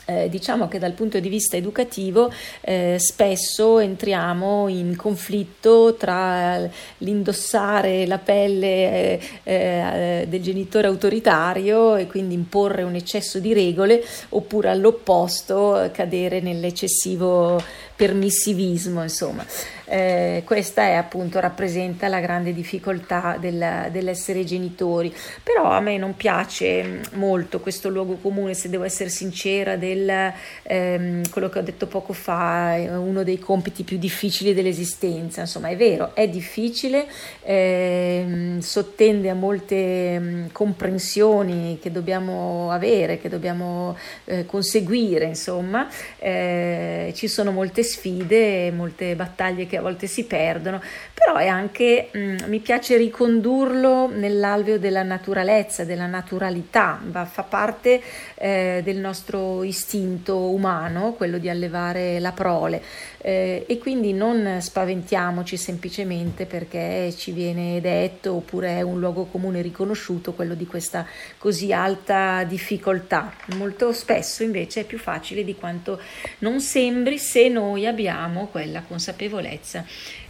Eh, 0.08 0.30
diciamo 0.30 0.68
che 0.68 0.78
dal 0.78 0.92
punto 0.92 1.20
di 1.20 1.30
vista 1.30 1.58
educativo 1.58 2.32
eh, 2.62 2.98
spesso 3.00 3.80
entriamo 3.80 4.68
in 4.68 4.96
conflitto 4.96 5.96
tra 5.96 6.60
l'indossare 7.00 8.06
la 8.06 8.20
pelle 8.20 9.20
eh, 9.20 9.20
eh 9.44 10.26
del 10.28 10.42
genitore 10.44 10.88
autoritario 10.88 11.96
e 11.96 12.06
quindi 12.06 12.36
imporre 12.36 12.84
un 12.84 12.94
eccesso 12.94 13.40
di 13.40 13.54
regole 13.54 14.04
oppure 14.30 14.70
all'opposto 14.70 15.90
cadere 15.92 16.40
nell'eccessivo 16.40 17.60
permissivismo, 17.96 19.02
insomma. 19.02 19.44
Eh, 19.86 20.42
questa 20.46 20.84
è 20.84 20.94
appunto 20.94 21.40
rappresenta 21.40 22.08
la 22.08 22.20
grande 22.20 22.54
difficoltà 22.54 23.38
del, 23.40 23.90
dell'essere 23.92 24.44
genitori. 24.44 25.14
Però 25.44 25.70
a 25.70 25.80
me 25.80 25.98
non 25.98 26.16
piace 26.16 27.02
molto 27.14 27.60
questo 27.60 27.90
luogo 27.90 28.16
comune, 28.16 28.54
se 28.54 28.70
devo 28.70 28.84
essere 28.84 29.10
sincera, 29.10 29.76
del 29.76 30.34
ehm, 30.64 31.30
quello 31.30 31.50
che 31.50 31.60
ho 31.60 31.62
detto 31.64 31.88
poco 31.88 32.14
fa, 32.14 32.76
uno 32.90 33.24
dei 33.24 33.40
compiti 33.40 33.84
più 33.84 33.98
difficili 33.98 34.54
dell'esistenza. 34.54 35.42
Insomma, 35.42 35.70
è 35.70 35.78
vero, 35.78 36.16
è 36.16 36.28
difficile, 36.28 37.06
ehm, 37.44 38.60
sottende 38.60 39.30
a 39.30 39.34
molte 39.34 39.76
ehm, 39.76 40.52
comprensioni 40.52 41.80
che 41.82 41.92
dobbiamo 41.92 42.72
avere, 42.72 43.20
che 43.20 43.30
dobbiamo 43.30 43.96
eh, 44.26 44.46
conseguire, 44.46 45.26
insomma, 45.26 45.88
eh, 46.20 47.14
ci 47.16 47.28
sono 47.28 47.52
molte 47.52 47.84
sfide, 47.84 48.72
molte 48.72 49.16
battaglie 49.16 49.68
che 49.68 49.75
a 49.76 49.82
volte 49.82 50.08
si 50.08 50.26
perdono, 50.26 50.82
però 51.14 51.36
è 51.36 51.48
anche, 51.48 52.10
mh, 52.12 52.20
mm, 52.20 52.38
mi 52.48 52.60
piace 52.60 52.98
ricondurlo 52.98 54.08
nell'alveo 54.08 54.78
della 54.78 55.04
naturalezza, 55.04 55.84
della 55.84 56.08
naturalità, 56.08 57.00
va, 57.04 57.26
fa 57.26 57.44
parte 57.44 58.02
eh, 58.46 58.82
del 58.84 58.98
nostro 58.98 59.64
istinto 59.64 60.38
umano, 60.38 61.14
quello 61.14 61.40
di 61.40 61.50
allevare 61.50 62.20
la 62.20 62.32
prole 62.32 62.80
eh, 63.18 63.66
e 63.68 63.78
quindi 63.80 64.14
non 64.14 64.60
spaventiamoci 64.62 65.58
semplicemente 65.58 66.46
perché 66.46 67.12
ci 67.18 67.32
viene 67.32 67.82
detto 67.82 68.36
oppure 68.36 68.78
è 68.78 68.82
un 68.82 69.00
luogo 69.00 69.26
comune 69.26 69.64
riconosciuto 69.64 70.34
quello 70.34 70.54
di 70.54 70.68
questa 70.68 71.08
così 71.40 71.74
alta 71.74 72.44
difficoltà. 72.44 73.34
Molto 73.56 73.92
spesso 73.94 74.44
invece 74.44 74.82
è 74.82 74.84
più 74.84 75.00
facile 75.00 75.44
di 75.44 75.56
quanto 75.56 76.00
non 76.40 76.62
sembri 76.62 77.18
se 77.18 77.48
noi 77.48 77.88
abbiamo 77.88 78.46
quella 78.46 78.84
consapevolezza 78.88 79.84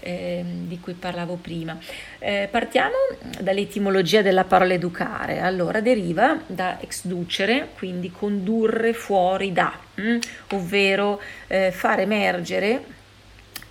eh, 0.05 0.43
di 0.45 0.79
cui 0.79 0.93
parlavo 0.93 1.35
prima. 1.41 1.77
Eh, 2.19 2.47
partiamo 2.51 2.93
dall'etimologia 3.41 4.21
della 4.21 4.43
parola 4.43 4.73
educare. 4.73 5.39
Allora, 5.39 5.81
deriva 5.81 6.39
da 6.45 6.79
exducere, 6.79 7.69
quindi 7.75 8.11
condurre 8.11 8.93
fuori 8.93 9.51
da, 9.51 9.73
mh? 9.95 10.03
Mm? 10.05 10.17
ovvero 10.51 11.19
eh, 11.47 11.71
far 11.71 11.99
emergere 11.99 12.94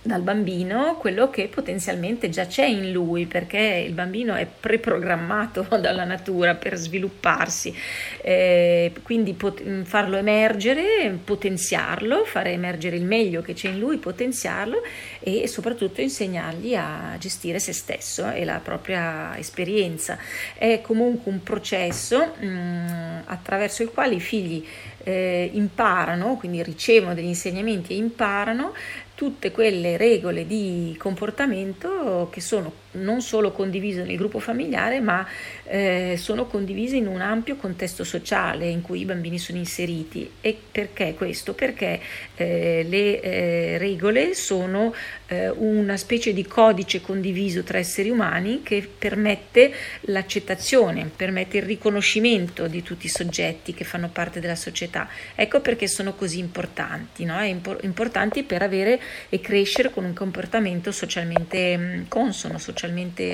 dal 0.05 0.21
bambino 0.21 0.97
quello 0.97 1.31
che 1.31 1.47
potenzialmente 1.47 2.29
già 2.29 2.45
c'è 2.45 2.65
in 2.65 2.91
lui, 2.91 3.25
perché 3.25 3.83
il 3.85 3.93
bambino 3.93 4.35
è 4.35 4.45
preprogrammato 4.45 5.65
dalla 5.81 6.03
natura 6.03 6.53
per 6.53 6.75
svilupparsi, 6.75 7.75
eh, 8.21 8.91
quindi 9.01 9.33
pot- 9.33 9.63
farlo 9.83 10.17
emergere, 10.17 11.17
potenziarlo, 11.23 12.23
fare 12.23 12.51
emergere 12.51 12.95
il 12.97 13.03
meglio 13.03 13.41
che 13.41 13.53
c'è 13.53 13.69
in 13.69 13.79
lui, 13.79 13.97
potenziarlo 13.97 14.83
e 15.19 15.47
soprattutto 15.47 16.01
insegnargli 16.01 16.75
a 16.75 17.15
gestire 17.17 17.57
se 17.57 17.73
stesso 17.73 18.29
e 18.29 18.45
la 18.45 18.59
propria 18.63 19.35
esperienza. 19.37 20.19
È 20.53 20.81
comunque 20.81 21.31
un 21.31 21.41
processo 21.41 22.33
mh, 22.39 22.45
mm, 22.45 23.17
attraverso 23.25 23.81
il 23.81 23.89
quale 23.89 24.15
i 24.15 24.19
figli 24.19 24.63
eh, 25.05 25.49
imparano, 25.53 26.35
quindi 26.35 26.61
ricevono 26.63 27.13
degli 27.13 27.25
insegnamenti 27.25 27.93
e 27.93 27.97
imparano 27.97 28.73
tutte 29.15 29.51
quelle 29.51 29.97
regole 29.97 30.45
di 30.45 30.95
comportamento 30.99 32.27
che 32.31 32.41
sono 32.41 32.83
non 32.95 33.21
solo 33.21 33.51
condivise 33.51 34.03
nel 34.03 34.17
gruppo 34.17 34.39
familiare, 34.39 34.99
ma 34.99 35.25
eh, 35.65 36.15
sono 36.17 36.45
condivise 36.45 36.95
in 36.95 37.07
un 37.07 37.21
ampio 37.21 37.55
contesto 37.55 38.03
sociale 38.03 38.67
in 38.67 38.81
cui 38.81 39.01
i 39.01 39.05
bambini 39.05 39.37
sono 39.37 39.57
inseriti. 39.57 40.29
E 40.41 40.57
perché 40.71 41.13
questo? 41.15 41.53
Perché 41.53 41.99
eh, 42.35 42.85
le 42.87 43.21
eh, 43.21 43.77
regole 43.77 44.33
sono 44.33 44.93
eh, 45.27 45.49
una 45.49 45.97
specie 45.97 46.33
di 46.33 46.45
codice 46.45 47.01
condiviso 47.01 47.63
tra 47.63 47.77
esseri 47.77 48.09
umani 48.09 48.61
che 48.63 48.87
permette 48.97 49.73
l'accettazione, 50.01 51.09
permette 51.15 51.57
il 51.57 51.63
riconoscimento 51.63 52.67
di 52.67 52.83
tutti 52.83 53.07
i 53.07 53.09
soggetti 53.09 53.73
che 53.73 53.83
fanno 53.83 54.09
parte 54.09 54.39
della 54.39 54.55
società. 54.55 55.09
Ecco 55.35 55.61
perché 55.61 55.87
sono 55.87 56.13
così 56.13 56.39
importanti, 56.39 57.25
no? 57.25 57.43
Impo- 57.43 57.77
importanti 57.81 58.43
per 58.43 58.61
avere 58.61 58.99
e 59.29 59.39
crescere 59.41 59.89
con 59.89 60.05
un 60.05 60.13
comportamento 60.13 60.91
socialmente 60.91 62.05
consono, 62.07 62.57
socialmente 62.57 62.84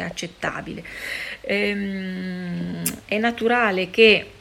accettabile. 0.02 0.84
Ehm, 1.42 2.82
è 3.06 3.18
naturale 3.18 3.90
che 3.90 4.32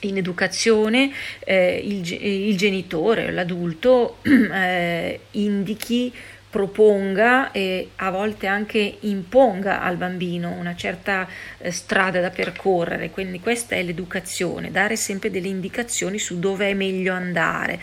in 0.00 0.16
educazione 0.16 1.12
eh, 1.40 1.80
il, 1.82 2.10
il, 2.12 2.56
genitore, 2.56 3.30
l'adulto, 3.30 4.18
eh, 4.24 5.20
indichi 5.32 6.12
proponga 6.52 7.50
e 7.50 7.92
a 7.96 8.10
volte 8.10 8.46
anche 8.46 8.98
imponga 9.00 9.80
al 9.80 9.96
bambino 9.96 10.50
una 10.50 10.76
certa 10.76 11.26
eh, 11.56 11.70
strada 11.70 12.20
da 12.20 12.28
percorrere, 12.28 13.08
quindi 13.08 13.40
questa 13.40 13.76
è 13.76 13.82
l'educazione, 13.82 14.70
dare 14.70 14.96
sempre 14.96 15.30
delle 15.30 15.48
indicazioni 15.48 16.18
su 16.18 16.38
dove 16.38 16.68
è 16.68 16.74
meglio 16.74 17.14
andare 17.14 17.80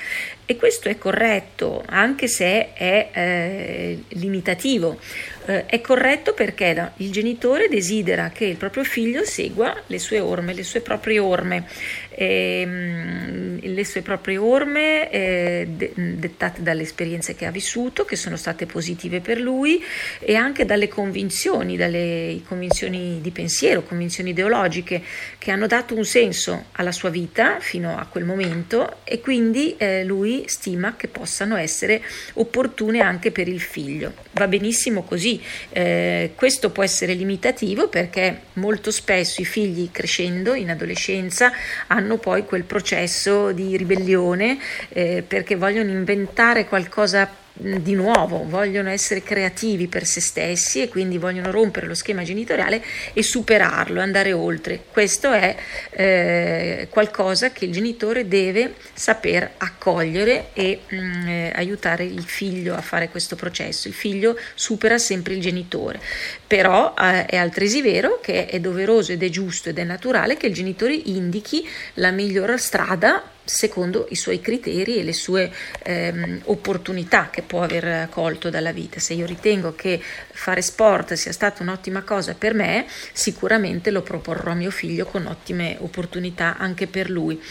e 0.50 0.56
questo 0.56 0.90
è 0.90 0.98
corretto 0.98 1.84
anche 1.86 2.28
se 2.28 2.74
è 2.74 3.10
eh, 3.14 4.04
limitativo. 4.08 4.98
Eh, 5.46 5.66
è 5.68 5.82
corretto 5.82 6.34
perché 6.34 6.92
il 6.98 7.12
genitore 7.12 7.68
desidera 7.68 8.30
che 8.30 8.46
il 8.46 8.56
proprio 8.56 8.84
figlio 8.84 9.24
segua 9.26 9.76
le 9.86 10.00
sue 10.00 10.20
orme, 10.20 10.54
le 10.54 10.64
sue 10.64 10.82
proprie 10.82 11.20
orme, 11.20 11.66
ehm, 12.10 13.60
le 13.62 13.86
sue 13.86 14.02
proprie 14.02 14.38
orme 14.38 15.10
eh, 15.10 15.68
de- 15.70 15.92
dettate 15.96 16.62
dalle 16.62 16.84
esperienze 16.84 17.36
che 17.36 17.46
ha 17.46 17.52
vissuto, 17.52 18.06
che 18.06 18.16
sono 18.16 18.36
state 18.36 18.66
positive 18.66 19.22
per 19.22 19.40
lui 19.40 19.84
e 20.20 20.36
anche 20.36 20.66
dalle 20.66 20.88
convinzioni, 20.88 21.78
dalle 21.78 22.42
convinzioni 22.48 23.20
di 23.22 23.32
pensiero, 23.32 23.84
convinzioni 23.84 24.32
ideologiche 24.32 25.02
che 25.38 25.52
hanno 25.52 25.68
dato 25.68 25.96
un 25.96 26.06
senso 26.06 26.66
alla 26.74 26.92
sua 26.92 27.10
vita 27.10 27.60
fino 27.60 27.98
a 27.98 28.06
quel 28.06 28.26
momento 28.26 28.98
e 29.04 29.20
quindi 29.20 29.76
eh, 29.78 30.04
stima 30.48 30.95
che 30.95 31.07
possano 31.07 31.56
essere 31.56 32.02
opportune 32.34 33.02
anche 33.02 33.32
per 33.32 33.48
il 33.48 33.60
figlio. 33.60 34.14
Va 34.32 34.48
benissimo 34.48 35.03
così, 35.03 35.41
eh, 35.70 36.32
questo 36.36 36.70
può 36.70 36.84
essere 36.84 37.14
limitativo 37.14 37.88
perché 37.88 38.41
molto 38.53 38.91
spesso 38.91 39.41
i 39.41 39.45
figli 39.45 39.90
crescendo 39.91 40.53
in 40.53 40.70
adolescenza 40.70 41.52
hanno 41.88 42.18
poi 42.18 42.45
quel 42.45 42.64
processo 42.64 43.52
di 43.52 43.76
ribellione 43.78 44.57
eh, 44.90 45.24
perché 45.26 45.56
vogliono 45.56 45.90
inventare 45.90 46.66
qualcosa 46.66 47.48
di 47.60 47.94
nuovo, 47.94 48.45
vogliono 48.48 48.90
essere 48.90 49.22
creativi 49.22 49.88
per 49.88 50.06
se 50.06 50.22
stessi 50.22 50.81
e 50.81 50.88
quindi 50.88 51.18
vogliono 51.18 51.52
rompere 51.52 51.88
lo 51.88 51.94
schema 51.94 52.23
genitoriale 52.23 52.81
e 53.11 53.22
superarlo, 53.22 53.99
andare 53.99 54.31
oltre. 54.31 54.84
Questo 54.90 55.31
è 55.31 55.56
eh, 55.90 56.88
qualcosa 56.90 57.52
che 57.52 57.65
il 57.65 57.72
genitore 57.72 58.27
deve 58.27 58.76
saper 58.94 59.52
accogliere 59.57 60.49
e 60.53 60.81
mh, 60.88 60.95
mm, 60.95 61.27
eh, 61.27 61.52
aiutare 61.56 62.06
il 62.06 62.23
figlio 62.23 62.76
a 62.76 62.81
fare 62.81 63.10
questo 63.10 63.36
processo. 63.36 63.90
Il 63.90 63.94
figlio 63.94 64.38
supera 64.56 64.98
sempre 64.98 65.34
il 65.34 65.41
genitore, 65.41 65.99
però 66.48 66.94
eh, 66.98 67.26
è 67.26 67.36
altresì 67.36 67.81
vero 67.81 68.19
che 68.22 68.45
è 68.45 68.60
doveroso 68.60 69.11
ed 69.11 69.22
è 69.22 69.30
giusto 69.30 69.69
ed 69.69 69.80
è 69.80 69.84
naturale 69.84 70.38
che 70.38 70.48
il 70.48 70.53
genitore 70.53 70.94
indichi 70.94 71.68
la 71.95 72.11
migliore 72.11 72.57
strada 72.57 73.38
secondo 73.50 74.06
i 74.10 74.16
suoi 74.16 74.40
criteri 74.40 74.98
e 74.98 75.04
le 75.04 75.14
sue 75.14 75.52
ehm, 75.84 76.42
opportunità 76.46 77.30
che 77.30 77.42
può 77.42 77.64
aver 77.64 78.08
colto 78.10 78.50
dalla 78.50 78.72
vita. 78.72 79.00
Se 79.00 79.14
io 79.14 79.26
ritengo 79.26 79.74
che 79.76 80.00
fare 80.32 80.62
sport 80.62 81.14
sia 81.14 81.32
stata 81.32 81.64
un'ottima 81.64 82.04
cosa 82.04 82.36
per 82.36 82.54
me, 82.54 82.86
sicuramente 83.12 83.90
lo 83.92 84.02
proporrò 84.02 84.52
a 84.52 84.56
mio 84.56 84.72
figlio 84.72 85.06
con 85.06 85.26
ottime 85.26 85.78
opportunità 85.80 86.58
anche 86.58 86.88
per 86.88 87.10
lui. 87.10 87.42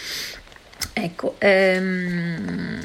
Ecco, 0.93 1.35
ehm, 1.37 2.81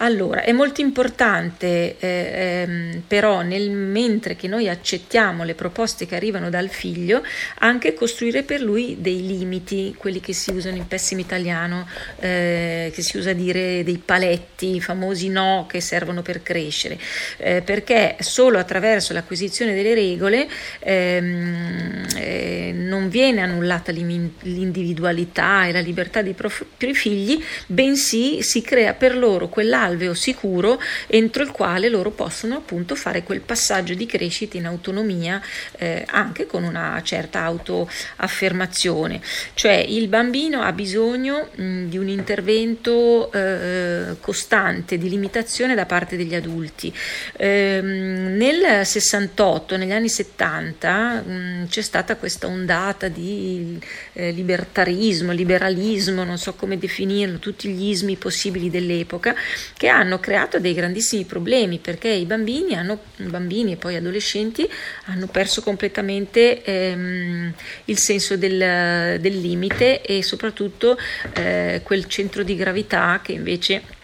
allora, 0.00 0.42
è 0.42 0.52
molto 0.52 0.80
importante 0.80 1.96
eh, 1.98 2.64
ehm, 2.68 3.02
però 3.06 3.42
nel 3.42 3.70
mentre 3.70 4.36
che 4.36 4.46
noi 4.46 4.68
accettiamo 4.68 5.42
le 5.42 5.54
proposte 5.54 6.06
che 6.06 6.14
arrivano 6.14 6.50
dal 6.50 6.68
figlio, 6.68 7.22
anche 7.58 7.94
costruire 7.94 8.44
per 8.44 8.60
lui 8.60 8.98
dei 9.00 9.26
limiti, 9.26 9.94
quelli 9.98 10.20
che 10.20 10.32
si 10.32 10.52
usano 10.52 10.76
in 10.76 10.86
pessimo 10.86 11.20
italiano, 11.20 11.88
eh, 12.20 12.92
che 12.94 13.02
si 13.02 13.16
usa 13.16 13.32
dire 13.32 13.82
dei 13.82 14.00
paletti, 14.04 14.76
i 14.76 14.80
famosi 14.80 15.30
no 15.30 15.66
che 15.68 15.80
servono 15.80 16.22
per 16.22 16.42
crescere, 16.44 16.96
eh, 17.38 17.62
perché 17.62 18.16
solo 18.20 18.58
attraverso 18.58 19.12
l'acquisizione 19.12 19.74
delle 19.74 19.94
regole 19.94 20.48
ehm, 20.78 22.06
eh, 22.16 22.72
non 22.72 23.08
viene 23.08 23.40
annullata 23.40 23.90
l'individualità 23.90 25.66
e 25.66 25.72
la 25.72 25.80
libertà 25.80 26.22
dei 26.22 26.34
propri 26.34 26.94
figli, 26.94 27.42
bensì 27.66 28.42
si 28.42 28.62
crea 28.62 28.94
per 28.94 29.16
loro 29.16 29.48
quell'altro 29.48 29.86
alveo 29.88 30.14
sicuro 30.14 30.80
entro 31.06 31.42
il 31.42 31.50
quale 31.50 31.88
loro 31.88 32.10
possono 32.10 32.56
appunto 32.56 32.94
fare 32.94 33.22
quel 33.22 33.40
passaggio 33.40 33.94
di 33.94 34.06
crescita 34.06 34.56
in 34.56 34.66
autonomia 34.66 35.40
eh, 35.78 36.04
anche 36.06 36.46
con 36.46 36.62
una 36.62 37.00
certa 37.02 37.42
autoaffermazione. 37.42 39.20
Cioè 39.54 39.74
il 39.74 40.08
bambino 40.08 40.62
ha 40.62 40.72
bisogno 40.72 41.48
mh, 41.54 41.84
di 41.84 41.98
un 41.98 42.08
intervento 42.08 43.30
eh, 43.32 44.16
costante 44.20 44.98
di 44.98 45.08
limitazione 45.08 45.74
da 45.74 45.86
parte 45.86 46.16
degli 46.16 46.34
adulti. 46.34 46.92
Eh, 47.36 47.80
nel 47.82 48.86
68, 48.86 49.76
negli 49.76 49.92
anni 49.92 50.08
70, 50.08 51.22
mh, 51.22 51.66
c'è 51.68 51.82
stata 51.82 52.16
questa 52.16 52.46
ondata 52.46 53.08
di 53.08 53.78
eh, 54.12 54.30
libertarismo, 54.30 55.32
liberalismo, 55.32 56.24
non 56.24 56.38
so 56.38 56.54
come 56.54 56.78
definirlo, 56.78 57.38
tutti 57.38 57.68
gli 57.68 57.90
ismi 57.90 58.16
possibili 58.16 58.70
dell'epoca, 58.70 59.34
che 59.78 59.86
hanno 59.86 60.18
creato 60.18 60.58
dei 60.58 60.74
grandissimi 60.74 61.24
problemi 61.24 61.78
perché 61.78 62.08
i 62.08 62.26
bambini, 62.26 62.74
hanno, 62.74 62.98
bambini 63.16 63.72
e 63.72 63.76
poi 63.76 63.94
adolescenti 63.94 64.68
hanno 65.04 65.28
perso 65.28 65.62
completamente 65.62 66.64
ehm, 66.64 67.54
il 67.84 67.98
senso 67.98 68.36
del, 68.36 69.20
del, 69.20 69.40
limite 69.40 70.02
e 70.02 70.24
soprattutto 70.24 70.98
eh, 71.32 71.80
quel 71.84 72.06
centro 72.06 72.42
di 72.42 72.56
gravità 72.56 73.20
che 73.22 73.32
invece 73.32 73.96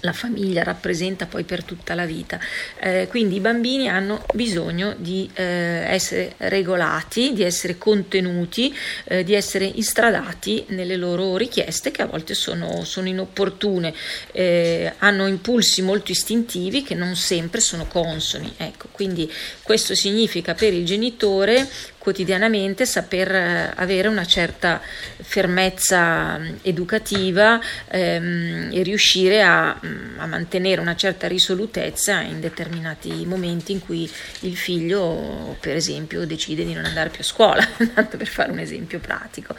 la 0.00 0.12
famiglia 0.12 0.62
rappresenta 0.62 1.26
poi 1.26 1.44
per 1.44 1.64
tutta 1.64 1.94
la 1.94 2.06
vita. 2.06 2.38
Eh, 2.80 3.06
quindi 3.08 3.36
i 3.36 3.40
bambini 3.40 3.88
hanno 3.88 4.24
bisogno 4.34 4.94
di 4.96 5.28
eh, 5.34 5.42
essere 5.88 6.34
regolati, 6.38 7.32
di 7.32 7.42
essere 7.42 7.78
contenuti, 7.78 8.74
eh, 9.04 9.24
di 9.24 9.34
essere 9.34 9.64
istradati 9.64 10.64
nelle 10.68 10.96
loro 10.96 11.36
richieste 11.36 11.90
che 11.90 12.02
a 12.02 12.06
volte 12.06 12.34
sono, 12.34 12.84
sono 12.84 13.08
inopportune, 13.08 13.94
eh, 14.32 14.92
hanno 14.98 15.26
impulsi 15.26 15.82
molto 15.82 16.12
istintivi 16.12 16.82
che 16.82 16.94
non 16.94 17.16
sempre 17.16 17.60
sono 17.60 17.86
consoni. 17.86 18.52
Ecco, 18.56 18.88
quindi 18.92 19.30
questo 19.62 19.94
significa 19.94 20.54
per 20.54 20.72
il 20.72 20.84
genitore 20.84 21.68
quotidianamente 21.98 22.86
saper 22.86 23.34
eh, 23.34 23.72
avere 23.74 24.08
una 24.08 24.24
certa 24.24 24.80
fermezza 25.20 26.38
mm, 26.38 26.54
educativa 26.62 27.60
ehm, 27.90 28.70
e 28.72 28.82
riuscire 28.82 29.42
a, 29.42 29.78
mm, 29.84 30.18
a, 30.18 30.26
mantenere 30.26 30.80
una 30.80 30.96
certa 30.96 31.26
risolutezza 31.26 32.20
in 32.20 32.40
determinati 32.40 33.26
momenti 33.26 33.72
in 33.72 33.80
cui 33.80 34.10
il 34.40 34.56
figlio, 34.56 35.56
per 35.60 35.76
esempio, 35.76 36.24
decide 36.24 36.64
di 36.64 36.72
non 36.72 36.84
andare 36.84 37.10
più 37.10 37.20
a 37.20 37.24
scuola, 37.24 37.66
tanto 37.92 38.16
per 38.16 38.28
fare 38.28 38.52
un 38.52 38.60
esempio 38.60 39.00
pratico. 39.00 39.54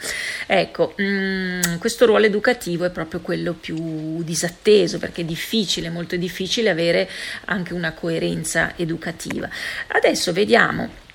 Ecco, 0.46 0.94
mh, 0.96 1.02
mm, 1.04 1.60
questo 1.78 2.06
ruolo 2.06 2.26
educativo 2.26 2.84
è 2.84 2.90
proprio 2.90 3.20
quello 3.20 3.52
più 3.52 4.22
disatteso 4.22 4.98
perché 4.98 5.20
è 5.20 5.24
difficile, 5.24 5.90
molto 5.90 6.16
difficile 6.16 6.70
avere 6.70 7.08
anche 7.44 7.74
una 7.74 7.92
coerenza 7.92 8.72
educativa. 8.76 9.48
Adesso 9.88 10.32
vediamo 10.32 11.08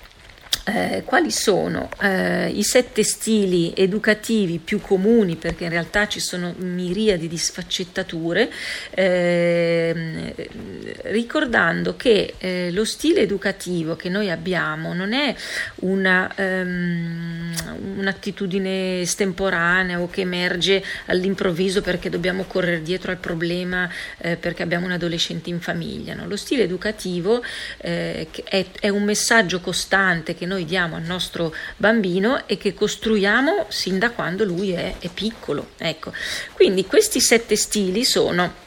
eh, 0.68 1.02
quali 1.04 1.30
sono 1.30 1.88
eh, 2.00 2.48
i 2.48 2.64
sette 2.64 3.04
stili 3.04 3.72
educativi 3.76 4.58
più 4.58 4.80
comuni, 4.80 5.36
perché 5.36 5.64
in 5.64 5.70
realtà 5.70 6.08
ci 6.08 6.18
sono 6.18 6.54
miriadi 6.58 7.28
di 7.28 7.38
sfaccettature, 7.38 8.50
eh, 8.90 10.34
ricordando 11.04 11.96
che 11.96 12.34
eh, 12.38 12.70
lo 12.72 12.84
stile 12.84 13.20
educativo 13.20 13.94
che 13.94 14.08
noi 14.08 14.30
abbiamo 14.30 14.92
non 14.92 15.12
è 15.12 15.34
una, 15.76 16.32
um, 16.36 17.54
un'attitudine 17.98 19.00
estemporanea 19.02 20.00
o 20.00 20.08
che 20.08 20.22
emerge 20.22 20.82
all'improvviso 21.06 21.80
perché 21.80 22.10
dobbiamo 22.10 22.44
correre 22.44 22.82
dietro 22.82 23.10
al 23.10 23.18
problema 23.18 23.88
eh, 24.18 24.36
perché 24.36 24.62
abbiamo 24.62 24.86
un 24.86 24.92
adolescente 24.92 25.50
in 25.50 25.60
famiglia. 25.60 26.14
No? 26.14 26.26
Lo 26.26 26.36
stile 26.36 26.62
educativo 26.62 27.42
eh, 27.78 28.28
è, 28.44 28.64
è 28.80 28.88
un 28.88 29.04
messaggio 29.04 29.60
costante 29.60 30.34
che 30.34 30.46
noi 30.46 30.55
noi 30.56 30.64
diamo 30.64 30.96
al 30.96 31.02
nostro 31.02 31.54
bambino 31.76 32.46
e 32.46 32.56
che 32.56 32.72
costruiamo 32.72 33.66
sin 33.68 33.98
da 33.98 34.10
quando 34.10 34.44
lui 34.44 34.70
è, 34.70 34.94
è 34.98 35.08
piccolo. 35.12 35.70
Ecco. 35.76 36.12
Quindi 36.54 36.86
questi 36.86 37.20
sette 37.20 37.56
stili 37.56 38.04
sono 38.04 38.64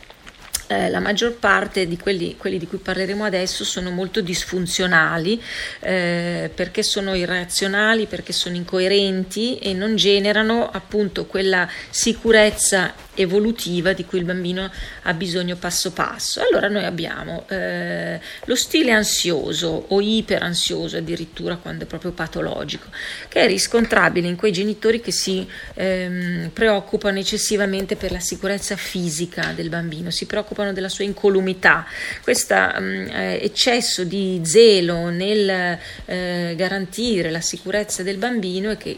eh, 0.68 0.90
la 0.92 1.00
maggior 1.00 1.34
parte 1.34 1.88
di 1.88 1.98
quelli, 1.98 2.38
quelli, 2.38 2.60
di 2.60 2.68
cui 2.68 2.78
parleremo 2.78 3.24
adesso 3.24 3.64
sono 3.64 3.90
molto 3.90 4.22
disfunzionali 4.22 5.42
eh, 5.80 6.52
perché 6.54 6.84
sono 6.84 7.16
irrazionali, 7.16 8.06
perché 8.06 8.34
sono 8.34 8.56
incoerenti 8.56 9.58
e 9.58 9.74
non 9.74 9.96
generano 9.96 10.70
appunto 10.70 11.26
quella 11.26 11.68
sicurezza 11.90 12.94
evolutiva 13.22 13.94
di 13.94 14.06
cui 14.06 14.20
il 14.20 14.26
bambino 14.26 14.72
ha 15.04 15.14
bisogno 15.14 15.56
passo 15.56 15.92
passo. 15.92 16.42
Allora 16.42 16.68
noi 16.68 16.86
abbiamo 16.86 17.46
eh, 17.50 18.20
lo 18.46 18.56
stile 18.56 18.92
ansioso 18.92 19.86
o 19.90 20.02
iperansioso 20.02 20.98
addirittura 20.98 21.58
quando 21.58 21.84
è 21.84 21.88
proprio 21.88 22.12
patologico, 22.12 22.88
che 23.28 23.42
è 23.42 23.48
riscontrabile 23.48 24.28
in 24.28 24.36
quei 24.36 24.52
genitori 24.52 25.02
che 25.02 25.12
si 25.12 25.48
ehm, 25.74 26.50
preoccupano 26.54 27.20
eccessivamente 27.20 27.96
per 27.96 28.12
la 28.12 28.20
sicurezza 28.20 28.76
fisica 28.76 29.52
del 29.56 29.70
bambino, 29.70 30.12
si 30.12 30.26
preoccupano 30.26 30.74
della 30.74 30.90
sua 30.90 31.04
incolumità. 31.04 31.86
Questo 32.22 32.56
mm, 32.56 33.08
eh, 33.10 33.40
eccesso 33.42 34.04
di 34.04 34.42
zelo 34.44 35.10
nel 35.10 35.78
eh, 36.06 36.54
garantire 36.56 37.30
la 37.30 37.42
sicurezza 37.42 38.04
del 38.04 38.18
bambino 38.18 38.72
e 38.72 38.78
che 38.78 38.98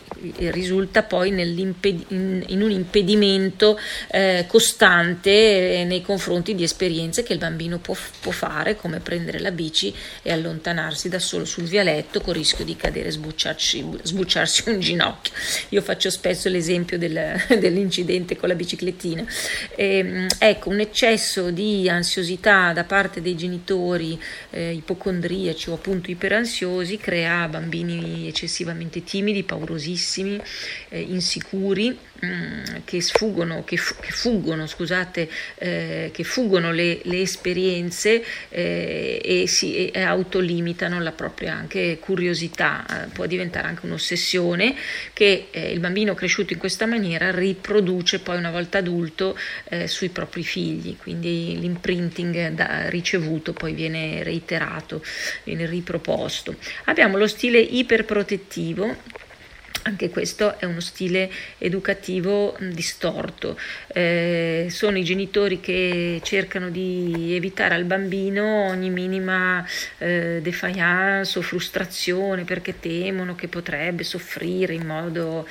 risulta 0.51 1.03
poi 1.03 1.29
in 1.29 2.61
un 2.61 2.71
impedimento 2.71 3.79
eh, 4.11 4.45
costante 4.47 5.85
nei 5.87 6.01
confronti 6.01 6.53
di 6.53 6.63
esperienze 6.63 7.23
che 7.23 7.31
il 7.31 7.39
bambino 7.39 7.79
può, 7.79 7.95
può, 8.19 8.31
fare, 8.31 8.75
come 8.75 8.99
prendere 8.99 9.39
la 9.39 9.51
bici 9.51 9.93
e 10.21 10.31
allontanarsi 10.33 11.07
da 11.07 11.19
solo 11.19 11.45
sul 11.45 11.63
vialetto 11.63 12.19
con 12.19 12.33
rischio 12.33 12.65
di 12.65 12.75
cadere 12.75 13.07
e 13.07 13.11
sbucciarsi, 13.11 13.79
un 14.65 14.79
ginocchio. 14.79 15.33
Io 15.69 15.81
faccio 15.81 16.09
spesso 16.09 16.49
l'esempio 16.49 16.97
del, 16.97 17.41
dell'incidente 17.57 18.35
con 18.35 18.49
la 18.49 18.55
biciclettina. 18.55 19.23
E, 19.75 19.97
ehm, 19.97 20.27
ecco, 20.37 20.69
un 20.69 20.81
eccesso 20.81 21.49
di 21.49 21.87
ansiosità 21.87 22.73
da 22.73 22.83
parte 22.83 23.21
dei 23.21 23.37
genitori 23.37 24.19
eh, 24.49 24.73
ipocondriaci 24.73 25.69
o 25.69 25.75
appunto 25.75 26.11
iperansiosi 26.11 26.97
crea 26.97 27.47
bambini 27.47 28.27
eccessivamente 28.27 29.03
timidi, 29.03 29.43
paurosissimi, 29.43 30.41
eh, 30.89 30.99
insicuri 30.99 31.97
Mm, 32.23 32.83
che 32.85 33.01
sfuggono, 33.01 33.63
che, 33.63 33.79
che 33.99 34.11
fuggono, 34.11 34.67
scusate, 34.67 35.29
eh, 35.55 36.09
che 36.13 36.23
fuggono 36.23 36.71
le, 36.71 36.99
le 37.03 37.21
esperienze 37.21 38.23
eh, 38.49 39.21
e 39.23 39.47
si 39.47 39.89
e 39.89 40.01
autolimitano 40.01 40.99
la 41.01 41.11
propria 41.11 41.53
anche 41.53 41.97
curiosità, 41.99 42.85
eh, 42.85 43.07
può 43.11 43.25
diventare 43.25 43.67
anche 43.67 43.85
un'ossessione 43.85 44.75
che 45.13 45.47
eh, 45.51 45.71
il 45.71 45.79
bambino 45.79 46.13
cresciuto 46.13 46.53
in 46.53 46.59
questa 46.59 46.85
maniera 46.85 47.31
riproduce 47.31 48.19
poi 48.19 48.37
una 48.37 48.51
volta 48.51 48.79
adulto 48.79 49.37
eh, 49.69 49.87
sui 49.87 50.09
propri 50.09 50.43
figli, 50.43 50.97
quindi 50.97 51.57
l'imprinting 51.59 52.49
da, 52.49 52.89
ricevuto 52.89 53.53
poi 53.53 53.73
viene 53.73 54.23
reiterato, 54.23 55.03
viene 55.43 55.65
riproposto. 55.65 56.55
Abbiamo 56.85 57.17
lo 57.17 57.27
stile 57.27 57.59
iperprotettivo 57.59 58.95
anche 59.83 60.09
questo 60.09 60.59
è 60.59 60.65
uno 60.65 60.79
stile 60.79 61.29
educativo 61.57 62.55
distorto. 62.59 63.57
Eh, 63.87 64.67
sono 64.69 64.97
i 64.97 65.03
genitori 65.03 65.59
che 65.59 66.19
cercano 66.23 66.69
di 66.69 67.33
evitare 67.35 67.75
al 67.75 67.85
bambino 67.85 68.67
ogni 68.67 68.89
minima 68.89 69.65
eh, 69.97 70.39
defiance 70.41 71.39
o 71.39 71.41
frustrazione 71.41 72.43
perché 72.43 72.79
temono 72.79 73.35
che 73.35 73.47
potrebbe 73.47 74.03
soffrire 74.03 74.73
in 74.73 74.85
modo 74.85 75.47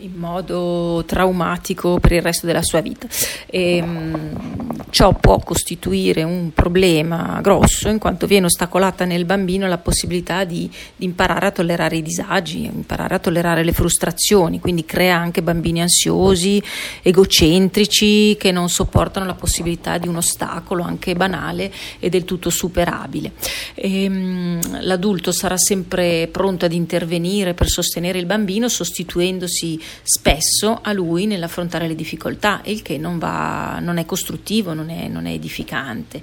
in 0.00 0.12
modo 0.14 1.02
traumatico 1.06 1.98
per 1.98 2.12
il 2.12 2.22
resto 2.22 2.46
della 2.46 2.62
sua 2.62 2.80
vita. 2.80 3.06
E, 3.46 3.76
ehm, 3.76 4.60
ciò 4.90 5.12
può 5.12 5.38
costituire 5.38 6.22
un 6.22 6.52
problema 6.52 7.38
grosso 7.40 7.88
in 7.88 7.98
quanto 7.98 8.26
viene 8.26 8.46
ostacolata 8.46 9.04
nel 9.04 9.24
bambino 9.24 9.66
la 9.68 9.78
possibilità 9.78 10.44
di, 10.44 10.70
di, 10.96 11.04
imparare 11.04 11.46
a 11.46 11.50
tollerare 11.50 11.96
i 11.96 12.02
disagi, 12.02 12.64
imparare 12.64 13.14
a 13.14 13.18
tollerare 13.18 13.62
le 13.62 13.72
frustrazioni, 13.72 14.60
quindi 14.60 14.84
crea 14.84 15.16
anche 15.16 15.42
bambini 15.42 15.80
ansiosi, 15.80 16.62
egocentrici 17.02 18.36
che 18.36 18.52
non 18.52 18.68
sopportano 18.68 19.26
la 19.26 19.34
possibilità 19.34 19.98
di 19.98 20.08
un 20.08 20.16
ostacolo 20.16 20.82
anche 20.82 21.14
banale 21.14 21.72
e 21.98 22.08
del 22.08 22.24
tutto 22.24 22.50
superabile. 22.50 23.32
E, 23.74 24.04
ehm, 24.04 24.82
l'adulto 24.82 25.32
sarà 25.32 25.56
sempre 25.56 26.28
pronto 26.30 26.64
ad 26.64 26.72
intervenire 26.72 27.54
per 27.54 27.68
sostenere 27.68 28.18
il 28.18 28.26
bambino 28.26 28.68
sostituendosi 28.68 29.80
spesso 30.02 30.78
a 30.82 30.92
lui 30.92 31.26
nell'affrontare 31.26 31.86
le 31.86 31.94
difficoltà, 31.94 32.60
il 32.64 32.82
che 32.82 32.98
non, 32.98 33.18
va, 33.18 33.78
non 33.80 33.98
è 33.98 34.04
costruttivo, 34.04 34.74
non 34.74 34.90
è, 34.90 35.08
non 35.08 35.26
è 35.26 35.32
edificante. 35.32 36.20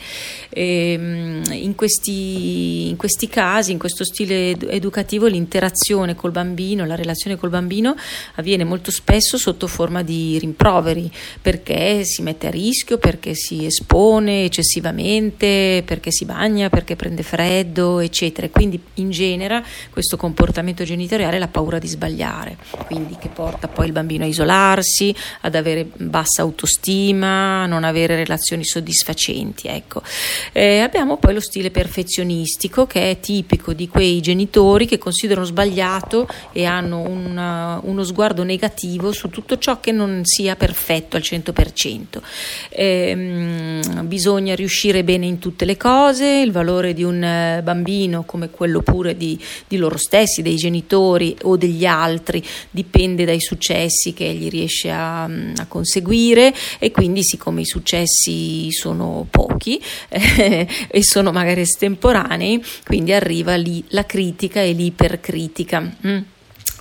E, 0.49 0.91
ehm, 0.93 1.43
in, 1.51 1.75
questi, 1.75 2.89
in, 2.89 2.95
questi, 2.97 3.27
casi, 3.27 3.71
in 3.71 3.79
questo 3.79 4.03
stile 4.03 4.57
educativo, 4.69 5.27
l'interazione 5.27 6.15
col 6.15 6.31
bambino, 6.31 6.85
la 6.85 6.95
relazione 6.95 7.37
col 7.37 7.49
bambino 7.49 7.95
avviene 8.35 8.63
molto 8.63 8.91
spesso 8.91 9.37
sotto 9.37 9.67
forma 9.67 10.03
di 10.03 10.37
rimproveri, 10.39 11.09
perché 11.41 12.03
si 12.03 12.21
mette 12.21 12.47
a 12.47 12.51
rischio, 12.51 12.97
perché 12.97 13.33
si 13.33 13.65
espone 13.65 14.43
eccessivamente, 14.43 15.83
perché 15.85 16.11
si 16.11 16.25
bagna, 16.25 16.69
perché 16.69 16.95
prende 16.95 17.23
freddo, 17.23 17.99
eccetera. 17.99 18.49
Quindi 18.49 18.79
in 18.95 19.09
genere 19.09 19.63
questo 19.89 20.17
comportamento 20.17 20.83
genitoriale 20.83 21.37
è 21.37 21.39
la 21.39 21.47
paura 21.47 21.79
di 21.79 21.87
sbagliare, 21.87 22.57
quindi 22.85 23.15
che 23.19 23.29
porta 23.29 23.56
porta 23.57 23.67
poi 23.67 23.87
il 23.87 23.91
bambino 23.91 24.23
a 24.23 24.27
isolarsi, 24.27 25.13
ad 25.41 25.55
avere 25.55 25.87
bassa 25.97 26.43
autostima, 26.43 27.63
a 27.63 27.65
non 27.65 27.83
avere 27.83 28.15
relazioni 28.15 28.63
soddisfacenti. 28.63 29.67
Ecco. 29.67 30.01
Eh, 30.53 30.79
abbiamo 30.79 31.17
poi 31.17 31.33
lo 31.33 31.39
stile 31.39 31.71
perfezionistico 31.71 32.85
che 32.85 33.09
è 33.09 33.19
tipico 33.19 33.73
di 33.73 33.87
quei 33.87 34.21
genitori 34.21 34.85
che 34.85 34.99
considerano 34.99 35.45
sbagliato 35.45 36.27
e 36.51 36.65
hanno 36.65 36.99
una, 37.01 37.79
uno 37.83 38.03
sguardo 38.03 38.43
negativo 38.43 39.11
su 39.11 39.29
tutto 39.29 39.57
ciò 39.57 39.79
che 39.79 39.91
non 39.91 40.21
sia 40.23 40.55
perfetto 40.55 41.15
al 41.15 41.23
100%. 41.23 42.21
Eh, 42.69 43.81
bisogna 44.03 44.53
riuscire 44.53 45.03
bene 45.03 45.25
in 45.25 45.39
tutte 45.39 45.65
le 45.65 45.77
cose, 45.77 46.25
il 46.27 46.51
valore 46.51 46.93
di 46.93 47.03
un 47.03 47.23
eh, 47.23 47.61
bambino 47.63 48.23
come 48.23 48.49
quello 48.49 48.81
pure 48.81 49.17
di, 49.17 49.39
di 49.67 49.77
loro 49.77 49.97
stessi, 49.97 50.41
dei 50.43 50.55
genitori 50.55 51.35
o 51.43 51.57
degli 51.57 51.85
altri, 51.85 52.43
dipende 52.69 53.25
dai 53.25 53.41
successi 53.47 54.13
che 54.13 54.27
egli 54.27 54.49
riesce 54.49 54.91
a, 54.91 55.23
a 55.23 55.65
conseguire 55.67 56.53
e 56.79 56.91
quindi 56.91 57.23
siccome 57.23 57.61
i 57.61 57.65
successi 57.65 58.71
sono 58.71 59.25
pochi 59.29 59.81
eh, 60.09 60.67
e 60.87 61.03
sono 61.03 61.31
magari 61.31 61.61
estemporanei, 61.61 62.63
quindi 62.85 63.13
arriva 63.13 63.55
lì 63.55 63.83
la 63.89 64.05
critica 64.05 64.61
e 64.61 64.73
l'ipercritica. 64.73 65.95
Mm 66.05 66.17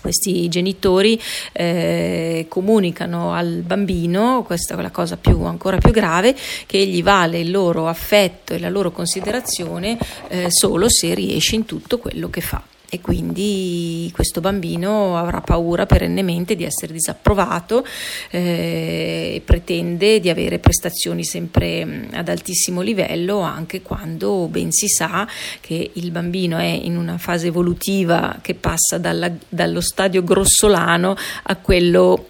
questi 0.07 0.49
genitori 0.49 1.21
eh, 1.51 2.47
comunicano 2.49 3.33
al 3.33 3.63
bambino, 3.67 4.45
questa 4.47 4.79
è 4.79 4.81
la 4.81 4.93
cosa 4.93 5.17
più, 5.17 5.43
ancora 5.43 5.79
più 5.79 5.91
grave, 5.91 6.37
che 6.65 6.79
egli 6.79 7.03
vale 7.03 7.41
il 7.41 7.51
loro 7.51 7.89
affetto 7.89 8.55
e 8.55 8.61
la 8.61 8.69
loro 8.69 8.93
considerazione 8.93 9.99
eh, 10.29 10.47
solo 10.49 10.89
se 10.89 11.13
riesce 11.13 11.57
in 11.57 11.65
tutto 11.65 11.99
quello 11.99 12.31
che 12.31 12.41
fa 12.41 12.63
e 12.89 13.01
quindi 13.01 14.11
questo 14.15 14.41
bambino 14.41 15.17
avrà 15.17 15.41
paura 15.41 15.87
perennemente 15.87 16.55
di 16.55 16.65
essere 16.65 16.93
disapprovato 16.93 17.85
eh, 18.31 19.35
e 19.37 19.43
pretende 19.45 20.21
di 20.21 20.29
avere 20.29 20.59
prestazioni 20.59 21.25
sempre 21.25 21.85
mm, 21.85 22.05
ad 22.13 22.29
altissimo 22.29 22.81
livello 22.81 23.41
anche 23.41 23.83
quando 23.83 24.47
ben 24.49 24.71
si 24.71 24.89
sa 24.89 25.27
che 25.61 25.91
il 25.95 26.11
bambino 26.11 26.59
è 26.59 26.65
in 26.65 26.97
una 26.97 27.19
fase 27.19 27.49
evolutiva 27.49 28.39
che 28.41 28.55
passa 28.55 28.99
dalla, 28.99 29.31
dallo 29.49 29.81
stadio 29.81 30.23
grossolano 30.23 31.17
a 31.45 31.57
quello 31.57 32.29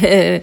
eh, 0.00 0.42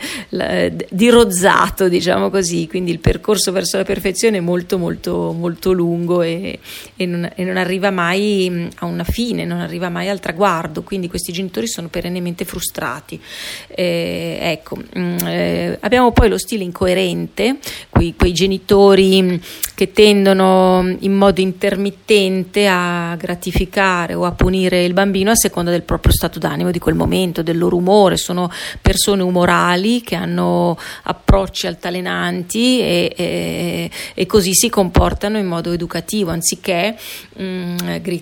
dirozzato, 0.89 1.87
diciamo 1.87 2.29
così, 2.29 2.67
quindi 2.67 2.91
il 2.91 2.99
percorso 2.99 3.51
verso 3.51 3.77
la 3.77 3.83
perfezione 3.83 4.37
è 4.37 4.41
molto 4.41 4.77
molto 4.77 5.33
molto 5.33 5.71
lungo 5.71 6.21
e, 6.21 6.59
e, 6.95 7.05
non, 7.05 7.29
e, 7.33 7.43
non, 7.43 7.57
arriva 7.57 7.89
mai 7.91 8.47
mm, 8.49 8.67
a 8.77 8.85
una 8.85 9.03
fine, 9.03 9.45
non 9.45 9.59
arriva 9.59 9.89
mai 9.89 10.09
al 10.09 10.19
traguardo, 10.19 10.83
quindi 10.83 11.07
questi 11.07 11.31
genitori 11.31 11.67
sono 11.67 11.87
perennemente 11.87 12.45
frustrati. 12.45 13.19
Eh, 13.67 14.37
ecco, 14.41 14.77
mm, 14.77 15.17
eh, 15.25 15.77
abbiamo 15.81 16.11
poi 16.11 16.29
lo 16.29 16.37
stile 16.37 16.63
incoerente, 16.63 17.57
quei, 17.89 18.13
quei 18.17 18.33
genitori 18.33 19.21
mm, 19.21 19.35
che 19.75 19.91
tendono 19.91 20.95
in 20.99 21.13
modo 21.13 21.41
intermittente 21.41 22.67
a 22.67 23.15
gratificare 23.17 24.13
o 24.13 24.25
a 24.25 24.31
punire 24.31 24.83
il 24.83 24.93
bambino 24.93 25.31
a 25.31 25.35
seconda 25.35 25.71
del 25.71 25.83
proprio 25.83 26.13
stato 26.13 26.39
d'animo 26.39 26.71
di 26.71 26.79
quel 26.79 26.95
momento, 26.95 27.41
del 27.41 27.57
loro 27.57 27.75
umore, 27.75 28.17
sono 28.17 28.49
persone 28.81 29.14
persone 29.15 29.23
umorali 29.23 30.01
che 30.01 30.15
hanno 30.15 30.77
approcci 31.03 31.67
altalenanti 31.67 32.79
e, 32.81 33.13
e, 33.15 33.89
e 34.13 34.25
così 34.25 34.53
si 34.53 34.69
comportano 34.69 35.37
in 35.37 35.45
modo 35.45 35.71
educativo, 35.71 36.31
anziché 36.31 36.97
mh, 37.35 37.43
mm, 37.43 37.77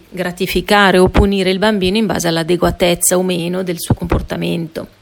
gratificare 0.10 1.00
o 1.00 1.10
punire 1.10 1.50
il 1.50 1.60
bambino 1.60 1.98
in 1.98 2.06
base 2.06 2.28
all'adeguatezza 2.28 3.18
o 3.18 3.24
meno 3.24 3.64
del 3.64 3.80
suo 3.80 3.96
comportamento. 3.96 5.02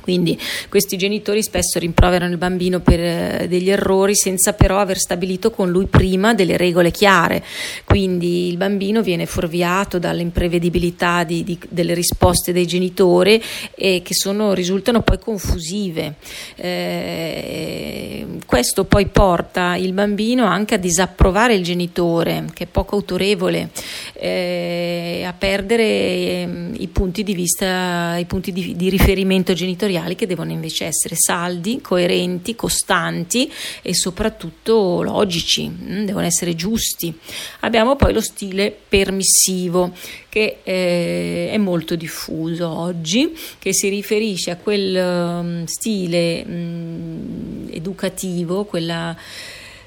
Quindi 0.00 0.38
questi 0.68 0.96
genitori 0.96 1.42
spesso 1.42 1.78
rimproverano 1.78 2.32
il 2.32 2.38
bambino 2.38 2.80
per 2.80 3.00
eh, 3.00 3.46
degli 3.48 3.70
errori 3.70 4.16
senza 4.16 4.54
però 4.54 4.78
aver 4.78 4.98
stabilito 4.98 5.50
con 5.50 5.70
lui 5.70 5.86
prima 5.86 6.34
delle 6.34 6.56
regole 6.56 6.90
chiare. 6.90 7.44
Quindi 7.84 8.48
il 8.48 8.56
bambino 8.56 9.02
viene 9.02 9.26
fuorviato 9.26 9.98
dall'imprevedibilità 9.98 11.24
di, 11.24 11.44
di, 11.44 11.58
delle 11.68 11.94
risposte 11.94 12.52
dei 12.52 12.66
genitori 12.66 13.42
e 13.74 14.00
che 14.02 14.14
sono, 14.14 14.54
risultano 14.54 15.02
poi 15.02 15.18
confusive. 15.18 16.14
Eh, 16.56 18.26
questo 18.46 18.84
poi 18.84 19.06
porta 19.06 19.76
il 19.76 19.92
bambino 19.92 20.46
anche 20.46 20.74
a 20.74 20.78
disapprovare 20.78 21.54
il 21.54 21.62
genitore, 21.62 22.46
che 22.54 22.64
è 22.64 22.66
poco 22.66 22.96
autorevole, 22.96 23.70
eh, 24.14 25.24
a 25.26 25.32
perdere 25.32 25.82
eh, 25.82 26.48
i 26.78 26.88
punti 26.88 27.22
di 27.22 27.34
vista, 27.34 28.16
i 28.16 28.24
punti 28.24 28.52
di, 28.52 28.74
di 28.76 28.88
riferimento 28.88 29.52
genitoriale 29.52 29.89
editoriali 29.90 30.14
che 30.14 30.26
devono 30.26 30.52
invece 30.52 30.84
essere 30.86 31.16
saldi, 31.18 31.80
coerenti, 31.80 32.54
costanti 32.54 33.50
e 33.82 33.94
soprattutto 33.94 35.02
logici, 35.02 35.68
mm, 35.68 36.04
devono 36.04 36.26
essere 36.26 36.54
giusti. 36.54 37.12
Abbiamo 37.60 37.96
poi 37.96 38.12
lo 38.12 38.20
stile 38.20 38.74
permissivo 38.88 39.92
che 40.28 40.58
eh, 40.62 41.50
è 41.50 41.58
molto 41.58 41.96
diffuso 41.96 42.68
oggi, 42.68 43.36
che 43.58 43.74
si 43.74 43.88
riferisce 43.88 44.52
a 44.52 44.56
quel 44.56 44.94
um, 44.94 45.64
stile 45.64 46.44
um, 46.46 47.68
educativo, 47.70 48.64
quella 48.64 49.16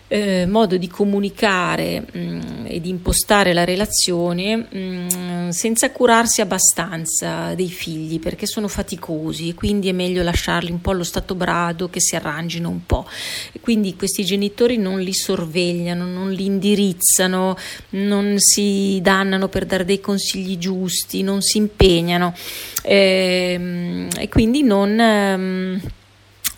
eh, 0.08 0.46
modo 0.46 0.78
di 0.78 0.88
comunicare 0.88 2.06
mh, 2.12 2.20
mm, 2.20 2.66
e 2.66 2.80
di 2.80 2.90
impostare 2.90 3.54
la 3.54 3.64
relazione 3.64 4.56
mh, 4.56 5.08
mm, 5.16 5.50
senza 5.50 5.92
curarsi 5.92 6.42
abbastanza 6.42 7.54
dei 7.56 7.70
figli 7.70 8.20
perché 8.20 8.46
sono 8.46 8.68
faticosi 8.68 9.50
e 9.50 9.54
quindi 9.54 9.90
è 9.90 9.92
meglio 9.92 10.24
lasciarli 10.24 10.72
un 10.72 10.82
po' 10.82 10.92
allo 10.92 11.04
stato 11.04 11.36
brado 11.36 11.90
che 11.90 12.00
si 12.00 12.16
arrangino 12.16 12.70
un 12.70 12.86
po'. 12.86 13.08
E 13.52 13.60
quindi 13.60 13.96
questi 13.96 14.24
genitori 14.24 14.78
non 14.78 15.00
li 15.00 15.14
sorvegliano, 15.14 16.06
non 16.06 16.32
li 16.32 16.46
indirizzano, 16.46 17.58
non 17.92 18.36
si 18.38 19.00
dannano 19.02 19.48
per 19.48 19.66
dare 19.66 19.86
dei 19.86 20.00
consigli 20.00 20.58
giusti, 20.58 21.24
non 21.24 21.42
si 21.42 21.58
impegnano 21.58 22.36
e, 22.84 24.08
e 24.18 24.30
quindi 24.30 24.64
non. 24.64 25.00
Ehm, 25.00 25.82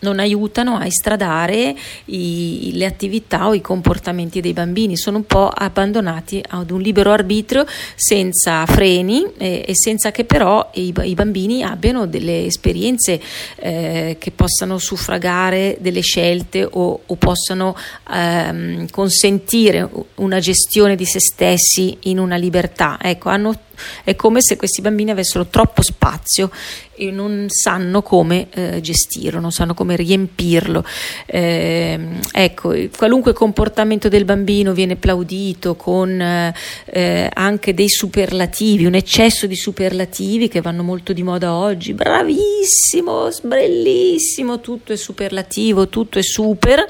non 0.05 0.19
aiutano 0.19 0.77
a 0.77 0.85
estradare 0.85 1.75
i, 2.05 2.69
le 2.73 2.85
attività 2.85 3.47
o 3.47 3.55
i 3.55 3.61
comportamenti 3.61 4.39
dei 4.39 4.53
bambini, 4.53 4.95
sono 4.95 5.17
un 5.17 5.25
po' 5.25 5.47
abbandonati 5.47 6.43
ad 6.47 6.69
un 6.69 6.79
libero 6.79 7.11
arbitrio 7.11 7.65
senza 7.95 8.65
freni 8.67 9.25
e, 9.37 9.65
e 9.65 9.75
senza 9.75 10.11
che 10.11 10.25
però 10.25 10.69
i, 10.75 10.93
i, 11.03 11.13
bambini 11.15 11.63
abbiano 11.63 12.05
delle 12.05 12.45
esperienze 12.45 13.19
eh, 13.55 14.17
che 14.19 14.31
possano 14.31 14.77
suffragare 14.77 15.77
delle 15.79 16.01
scelte 16.01 16.67
o, 16.69 17.01
o 17.03 17.15
possano 17.15 17.75
ehm, 18.11 18.87
consentire 18.91 19.89
una 20.15 20.39
gestione 20.39 20.95
di 20.95 21.05
se 21.05 21.19
stessi 21.19 21.97
in 22.03 22.19
una 22.19 22.35
libertà. 22.35 22.97
Ecco, 23.01 23.29
hanno 23.29 23.57
è 24.03 24.15
come 24.15 24.39
se 24.41 24.55
questi 24.55 24.81
bambini 24.81 25.11
avessero 25.11 25.47
troppo 25.47 25.81
spazio 25.81 26.49
e 26.97 27.11
non 27.11 27.47
sanno 27.49 28.01
come 28.01 28.47
eh, 28.51 28.81
gestirlo, 28.81 29.39
non 29.39 29.51
sanno 29.51 29.73
come 29.73 29.95
riempirlo. 29.95 30.83
Eh, 31.25 31.99
ecco, 32.31 32.73
qualunque 32.95 33.33
comportamento 33.33 34.07
del 34.07 34.25
bambino 34.25 34.73
viene 34.73 34.95
plaudito 34.95 35.75
con 35.75 36.19
eh, 36.19 37.29
anche 37.33 37.73
dei 37.73 37.89
superlativi, 37.89 38.85
un 38.85 38.95
eccesso 38.95 39.45
di 39.45 39.55
superlativi 39.55 40.47
che 40.47 40.61
vanno 40.61 40.83
molto 40.83 41.13
di 41.13 41.23
moda 41.23 41.53
oggi. 41.53 41.93
Bravissimo, 41.93 43.29
bellissimo, 43.43 44.61
tutto 44.61 44.93
è 44.93 44.97
superlativo, 44.97 45.89
tutto 45.89 46.19
è 46.19 46.23
super 46.23 46.85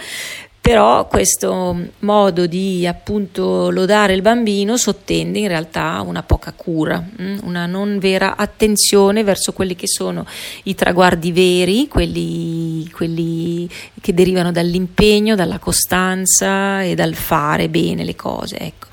però 0.66 1.08
questo 1.08 1.78
modo 2.00 2.48
di 2.48 2.88
appunto 2.88 3.70
lodare 3.70 4.16
il 4.16 4.24
bambino 4.24 4.78
sottende 4.78 5.38
in 5.38 5.48
realtà 5.48 6.02
una 6.04 6.24
poca 6.24 6.54
cura, 6.54 7.00
mm, 7.22 7.38
una 7.44 7.68
non 7.68 8.00
vera 8.00 8.36
attenzione 8.36 9.24
verso 9.24 9.54
quelli 9.54 9.76
che 9.76 9.88
sono 9.88 10.26
i 10.64 10.74
traguardi 10.74 11.32
veri, 11.32 11.88
quelli, 11.88 12.90
quelli 12.90 13.70
che 14.02 14.16
derivano 14.16 14.52
dall'impegno, 14.52 15.36
dalla 15.36 15.60
costanza 15.60 16.82
e 16.82 16.96
dal 16.96 17.14
fare 17.14 17.70
bene 17.70 18.04
le 18.04 18.16
cose. 18.16 18.58
Ecco. 18.58 18.88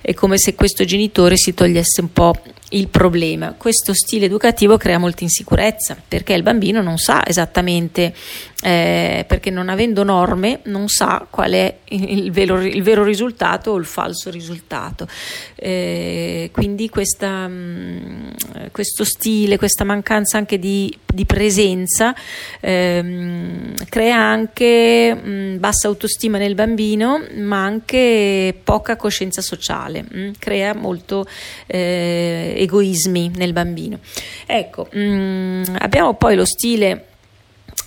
È 0.00 0.14
come 0.14 0.38
se 0.38 0.54
questo 0.54 0.84
genitore 0.84 1.36
si 1.36 1.52
togliesse 1.52 2.00
un 2.00 2.12
po' 2.12 2.40
il 2.70 2.88
problema. 2.88 3.54
Questo 3.56 3.94
stile 3.94 4.26
educativo 4.26 4.76
crea 4.76 4.98
molta 4.98 5.24
insicurezza 5.24 5.96
perché 6.06 6.34
il 6.34 6.42
bambino 6.42 6.82
non 6.82 6.98
sa 6.98 7.24
esattamente, 7.26 8.12
eh, 8.62 9.24
perché 9.26 9.50
non 9.50 9.68
avendo 9.68 10.02
norme, 10.02 10.60
non 10.64 10.88
sa 10.88 11.26
qual 11.30 11.52
è 11.52 11.78
il 11.90 12.30
vero, 12.30 12.60
il 12.60 12.82
vero 12.82 13.04
risultato 13.04 13.70
o 13.70 13.76
il 13.76 13.84
falso 13.84 14.30
risultato. 14.30 15.06
Eh, 15.54 16.50
quindi 16.52 16.88
questa, 16.88 17.46
mm, 17.48 18.30
questo 18.72 19.04
stile, 19.04 19.56
questa 19.56 19.84
mancanza 19.84 20.36
anche 20.36 20.58
di, 20.58 20.94
di 21.06 21.24
presenza 21.24 22.14
ehm, 22.60 23.74
crea 23.88 24.18
anche 24.18 25.14
mh, 25.14 25.30
mm, 25.30 25.58
bassa 25.58 25.88
autostima 25.88 26.38
nel 26.38 26.54
bambino, 26.54 27.22
ma 27.36 27.64
anche 27.64 28.54
poca 28.62 28.96
coscienza 28.96 29.40
sociale, 29.40 30.02
mh, 30.02 30.18
mm, 30.18 30.30
crea 30.38 30.74
molto 30.74 31.26
eh, 31.66 32.54
egoismi 32.58 33.32
nel 33.36 33.52
bambino. 33.52 33.98
Ecco, 34.46 34.88
mh, 34.90 35.76
abbiamo 35.78 36.14
poi 36.14 36.36
lo 36.36 36.44
stile 36.44 37.04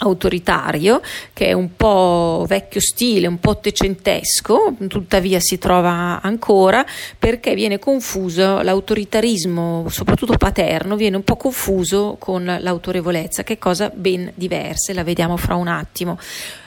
autoritario 0.01 1.01
che 1.33 1.48
è 1.48 1.53
un 1.53 1.75
po' 1.75 2.45
vecchio 2.48 2.80
stile, 2.82 3.27
un 3.27 3.40
po' 3.40 3.51
ottocentesco, 3.51 4.75
tuttavia 4.88 5.40
si 5.40 5.58
trova 5.58 6.22
ancora 6.22 6.85
perché 7.17 7.53
viene 7.56 7.80
confuso 7.80 8.61
l'autoritarismo, 8.61 9.88
soprattutto 9.90 10.38
paterno, 10.38 10.95
viene 10.95 11.17
un 11.17 11.24
po' 11.24 11.35
confuso 11.35 12.16
con 12.19 12.43
l'autorevolezza, 12.45 13.43
che 13.43 13.53
è 13.53 13.58
cosa 13.58 13.91
ben 13.93 14.32
diversa, 14.35 14.93
la 14.93 15.03
vediamo 15.03 15.38
fra 15.38 15.56
un 15.56 15.67
attimo. 15.67 16.17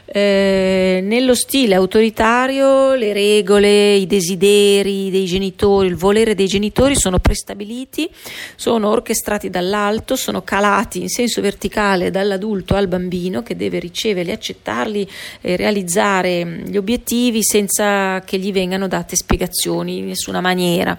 Eh, 0.06 1.00
nello 1.02 1.34
stile 1.34 1.74
autoritario 1.74 2.94
le 2.94 3.12
regole, 3.14 3.94
i 3.94 4.06
desideri 4.06 5.10
dei 5.10 5.24
genitori, 5.24 5.88
il 5.88 5.96
volere 5.96 6.34
dei 6.34 6.46
genitori 6.46 6.94
sono 6.94 7.18
prestabiliti, 7.18 8.08
sono 8.54 8.90
orchestrati 8.90 9.48
dall'alto, 9.48 10.14
sono 10.14 10.42
calati 10.42 11.00
in 11.00 11.08
senso 11.08 11.40
verticale 11.40 12.10
dall'adulto 12.10 12.74
al 12.74 12.86
bambino 12.86 13.42
che 13.42 13.56
deve 13.56 13.78
riceverli, 13.78 14.30
accettarli 14.30 15.08
e 15.40 15.56
realizzare 15.56 16.44
mm, 16.44 16.64
gli 16.66 16.76
obiettivi 16.76 17.42
senza 17.42 18.20
che 18.24 18.38
gli 18.38 18.52
vengano 18.52 18.88
date 18.88 19.16
spiegazioni 19.16 19.98
in 19.98 20.06
nessuna 20.06 20.40
maniera. 20.40 20.98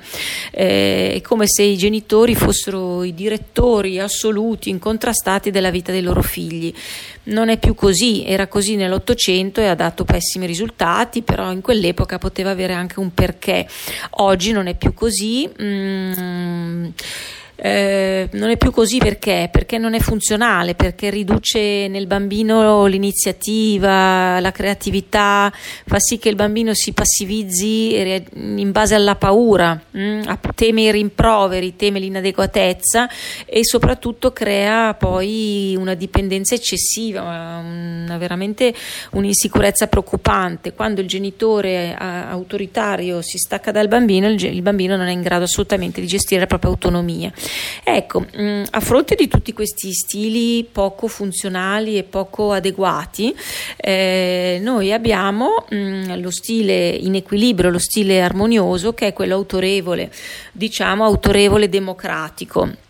Eh, 0.51 1.13
è 1.13 1.21
come 1.21 1.45
se 1.47 1.61
i 1.61 1.77
genitori 1.77 2.33
fossero 2.33 3.03
i 3.03 3.13
direttori 3.13 3.99
assoluti, 3.99 4.69
incontrastati 4.69 5.51
della 5.51 5.69
vita 5.69 5.91
dei 5.91 6.01
loro 6.01 6.21
figli. 6.21 6.73
Non 7.25 7.49
è 7.49 7.57
più 7.57 7.73
così, 7.73 8.23
era 8.25 8.47
così 8.47 8.75
nell'Ottocento 8.75 9.61
e 9.61 9.67
ha 9.67 9.75
dato 9.75 10.03
pessimi 10.03 10.45
risultati, 10.45 11.21
però 11.23 11.51
in 11.51 11.61
quell'epoca 11.61 12.17
poteva 12.17 12.51
avere 12.51 12.73
anche 12.73 12.99
un 12.99 13.13
perché. 13.13 13.67
Oggi 14.17 14.51
non 14.51 14.67
è 14.67 14.75
più 14.75 14.93
così. 14.93 15.49
Mm, 15.61 16.87
eh, 17.57 18.27
non 18.33 18.49
è 18.49 18.57
più 18.57 18.71
così 18.71 18.97
perché? 18.97 19.49
Perché 19.51 19.77
non 19.77 19.93
è 19.93 19.99
funzionale, 19.99 20.75
perché 20.75 21.09
riduce 21.09 21.87
nel 21.87 22.07
bambino 22.07 22.85
l'iniziativa, 22.85 24.39
la 24.39 24.51
creatività, 24.51 25.51
fa 25.85 25.99
sì 25.99 26.17
che 26.17 26.29
il 26.29 26.35
bambino 26.35 26.73
si 26.73 26.91
passivizzi 26.93 28.23
in 28.33 28.71
base 28.71 28.95
alla 28.95 29.15
paura, 29.15 29.79
mh? 29.91 29.99
Mm? 29.99 30.21
teme 30.55 30.83
i 30.83 30.91
rimproveri, 30.91 31.75
teme 31.75 31.99
l'inadeguatezza 31.99 33.09
e 33.45 33.65
soprattutto 33.65 34.31
crea 34.31 34.93
poi 34.93 35.75
una 35.77 35.93
dipendenza 35.93 36.55
eccessiva, 36.55 37.21
una, 37.21 38.17
veramente 38.17 38.73
un'insicurezza 39.11 39.87
preoccupante. 39.87 40.73
Quando 40.73 41.01
il 41.01 41.07
genitore 41.07 41.93
autoritario 41.95 43.21
si 43.21 43.37
stacca 43.37 43.71
dal 43.71 43.87
bambino, 43.87 44.27
il, 44.27 44.41
il 44.43 44.61
bambino 44.61 44.95
non 44.95 45.07
è 45.07 45.11
in 45.11 45.21
grado 45.21 45.43
assolutamente 45.43 46.01
di 46.01 46.07
gestire 46.07 46.41
la 46.41 46.47
propria 46.47 46.69
autonomia. 46.69 47.31
Ecco, 47.83 48.25
mm, 48.39 48.63
a 48.71 48.79
fronte 48.79 49.15
di 49.15 49.27
tutti 49.27 49.53
questi 49.53 49.93
stili 49.93 50.63
poco 50.63 51.07
funzionali 51.07 51.97
e 51.97 52.03
poco 52.03 52.51
adeguati, 52.51 53.35
eh, 53.77 54.59
noi 54.61 54.91
abbiamo 54.91 55.65
mh, 55.69 55.75
mm, 55.75 56.21
lo 56.21 56.31
stile 56.31 56.89
in 56.89 57.15
equilibrio, 57.15 57.69
lo 57.69 57.79
stile 57.79 58.21
armonioso, 58.21 58.93
che 58.93 59.07
è 59.07 59.13
quello 59.13 59.35
autorevole, 59.35 60.11
diciamo 60.51 61.03
autorevole 61.03 61.69
democratico 61.69 62.83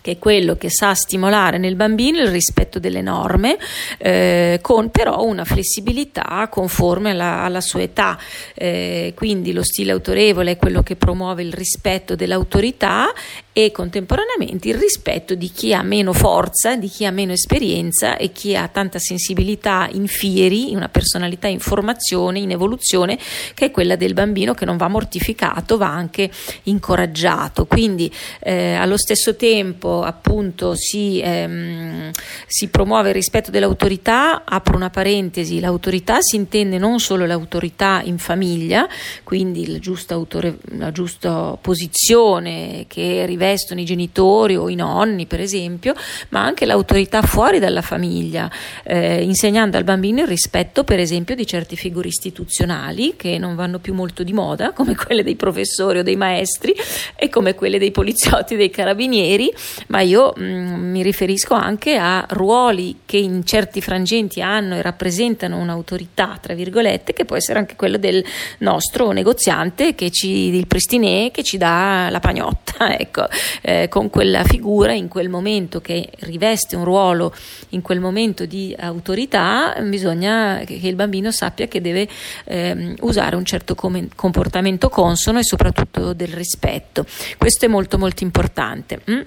che 0.00 0.12
è 0.12 0.18
quello 0.18 0.56
che 0.56 0.70
sa 0.70 0.94
stimolare 0.94 1.58
nel 1.58 1.76
bambino 1.76 2.20
il 2.20 2.28
rispetto 2.28 2.78
delle 2.78 3.02
norme, 3.02 3.58
eh, 3.98 4.58
con 4.62 4.90
però 4.90 5.22
una 5.24 5.44
flessibilità 5.44 6.48
conforme 6.50 7.10
alla, 7.10 7.42
alla 7.42 7.60
sua 7.60 7.82
età. 7.82 8.18
Eh, 8.54 9.12
quindi 9.14 9.52
lo 9.52 9.62
stile 9.62 9.92
autorevole 9.92 10.52
è 10.52 10.56
quello 10.56 10.82
che 10.82 10.96
promuove 10.96 11.42
il 11.42 11.52
rispetto 11.52 12.14
dell'autorità 12.14 13.12
e 13.52 13.72
contemporaneamente 13.72 14.68
il 14.68 14.76
rispetto 14.76 15.34
di 15.34 15.50
chi 15.50 15.74
ha 15.74 15.82
meno 15.82 16.12
forza, 16.12 16.76
di 16.76 16.88
chi 16.88 17.04
ha 17.04 17.10
meno 17.10 17.32
esperienza 17.32 18.16
e 18.16 18.30
chi 18.32 18.56
ha 18.56 18.68
tanta 18.68 18.98
sensibilità 18.98 19.88
in 19.92 20.06
fieri, 20.06 20.72
una 20.72 20.88
personalità 20.88 21.48
in 21.48 21.58
formazione, 21.58 22.38
in 22.38 22.52
evoluzione, 22.52 23.18
che 23.54 23.66
è 23.66 23.70
quella 23.70 23.96
del 23.96 24.14
bambino 24.14 24.54
che 24.54 24.64
non 24.64 24.76
va 24.76 24.88
mortificato, 24.88 25.76
va 25.76 25.88
anche 25.88 26.30
incoraggiato. 26.64 27.66
Quindi 27.66 28.10
eh, 28.40 28.74
allo 28.74 28.96
stesso 28.96 29.34
tempo 29.34 29.89
appunto 29.98 30.74
si, 30.74 31.20
ehm, 31.22 32.10
si 32.46 32.68
promuove 32.68 33.08
il 33.08 33.14
rispetto 33.14 33.50
dell'autorità, 33.50 34.44
apro 34.44 34.76
una 34.76 34.90
parentesi, 34.90 35.60
l'autorità 35.60 36.18
si 36.20 36.36
intende 36.36 36.78
non 36.78 37.00
solo 37.00 37.26
l'autorità 37.26 38.00
in 38.04 38.18
famiglia, 38.18 38.88
quindi 39.24 39.70
la 39.70 39.78
giusta, 39.78 40.14
autore- 40.14 40.58
la 40.76 40.92
giusta 40.92 41.56
posizione 41.60 42.84
che 42.88 43.26
rivestono 43.26 43.80
i 43.80 43.84
genitori 43.84 44.56
o 44.56 44.68
i 44.68 44.74
nonni, 44.74 45.26
per 45.26 45.40
esempio, 45.40 45.94
ma 46.30 46.44
anche 46.44 46.66
l'autorità 46.66 47.22
fuori 47.22 47.58
dalla 47.58 47.82
famiglia, 47.82 48.50
eh, 48.84 49.22
insegnando 49.22 49.76
al 49.76 49.84
bambino 49.84 50.22
il 50.22 50.28
rispetto, 50.28 50.84
per 50.84 50.98
esempio, 50.98 51.34
di 51.34 51.46
certe 51.46 51.76
figure 51.76 52.08
istituzionali 52.08 53.14
che 53.16 53.38
non 53.38 53.54
vanno 53.54 53.78
più 53.78 53.94
molto 53.94 54.22
di 54.22 54.32
moda, 54.32 54.72
come 54.72 54.94
quelle 54.94 55.22
dei 55.22 55.36
professori 55.36 55.98
o 55.98 56.02
dei 56.02 56.16
maestri 56.16 56.74
e 57.16 57.28
come 57.28 57.54
quelle 57.54 57.78
dei 57.78 57.90
poliziotti, 57.90 58.56
dei 58.56 58.70
carabinieri, 58.70 59.52
ma 59.88 60.00
io 60.00 60.32
mh, 60.36 60.42
mm, 60.42 60.90
mi 60.90 61.02
riferisco 61.02 61.54
anche 61.54 61.96
a 61.96 62.26
ruoli 62.30 63.00
che 63.06 63.16
in 63.16 63.44
certi 63.44 63.80
frangenti 63.80 64.40
hanno 64.42 64.76
e 64.76 64.82
rappresentano 64.82 65.58
un'autorità, 65.58 66.38
tra 66.40 66.54
virgolette, 66.54 67.12
che 67.12 67.24
può 67.24 67.36
essere 67.36 67.58
anche 67.58 67.76
quello 67.76 67.96
del 67.96 68.24
nostro 68.58 69.10
negoziante, 69.12 69.94
che 69.94 70.10
ci, 70.10 70.54
il 70.54 70.66
pristinè 70.66 71.30
che 71.30 71.42
ci 71.42 71.58
dà 71.58 72.08
la 72.10 72.20
pagnotta, 72.20 72.96
ecco 72.98 73.26
eh, 73.62 73.88
con 73.88 74.10
quella 74.10 74.44
figura 74.44 74.92
in 74.92 75.08
quel 75.08 75.28
momento 75.28 75.80
che 75.80 76.10
riveste 76.20 76.76
un 76.76 76.84
ruolo 76.84 77.34
in 77.70 77.82
quel 77.82 78.00
momento 78.00 78.46
di 78.46 78.74
autorità, 78.78 79.74
bisogna 79.82 80.62
che, 80.64 80.78
il 80.80 80.94
bambino 80.94 81.30
sappia 81.30 81.66
che 81.66 81.80
deve 81.80 82.08
ehm, 82.44 82.96
usare 83.00 83.36
un 83.36 83.44
certo 83.44 83.74
com- 83.74 84.08
comportamento 84.14 84.88
consono 84.88 85.38
e 85.38 85.44
soprattutto 85.44 86.12
del 86.12 86.28
rispetto. 86.28 87.04
Questo 87.38 87.64
è 87.64 87.68
molto 87.68 87.98
molto 87.98 88.24
importante. 88.24 89.00
Mm? 89.10 89.20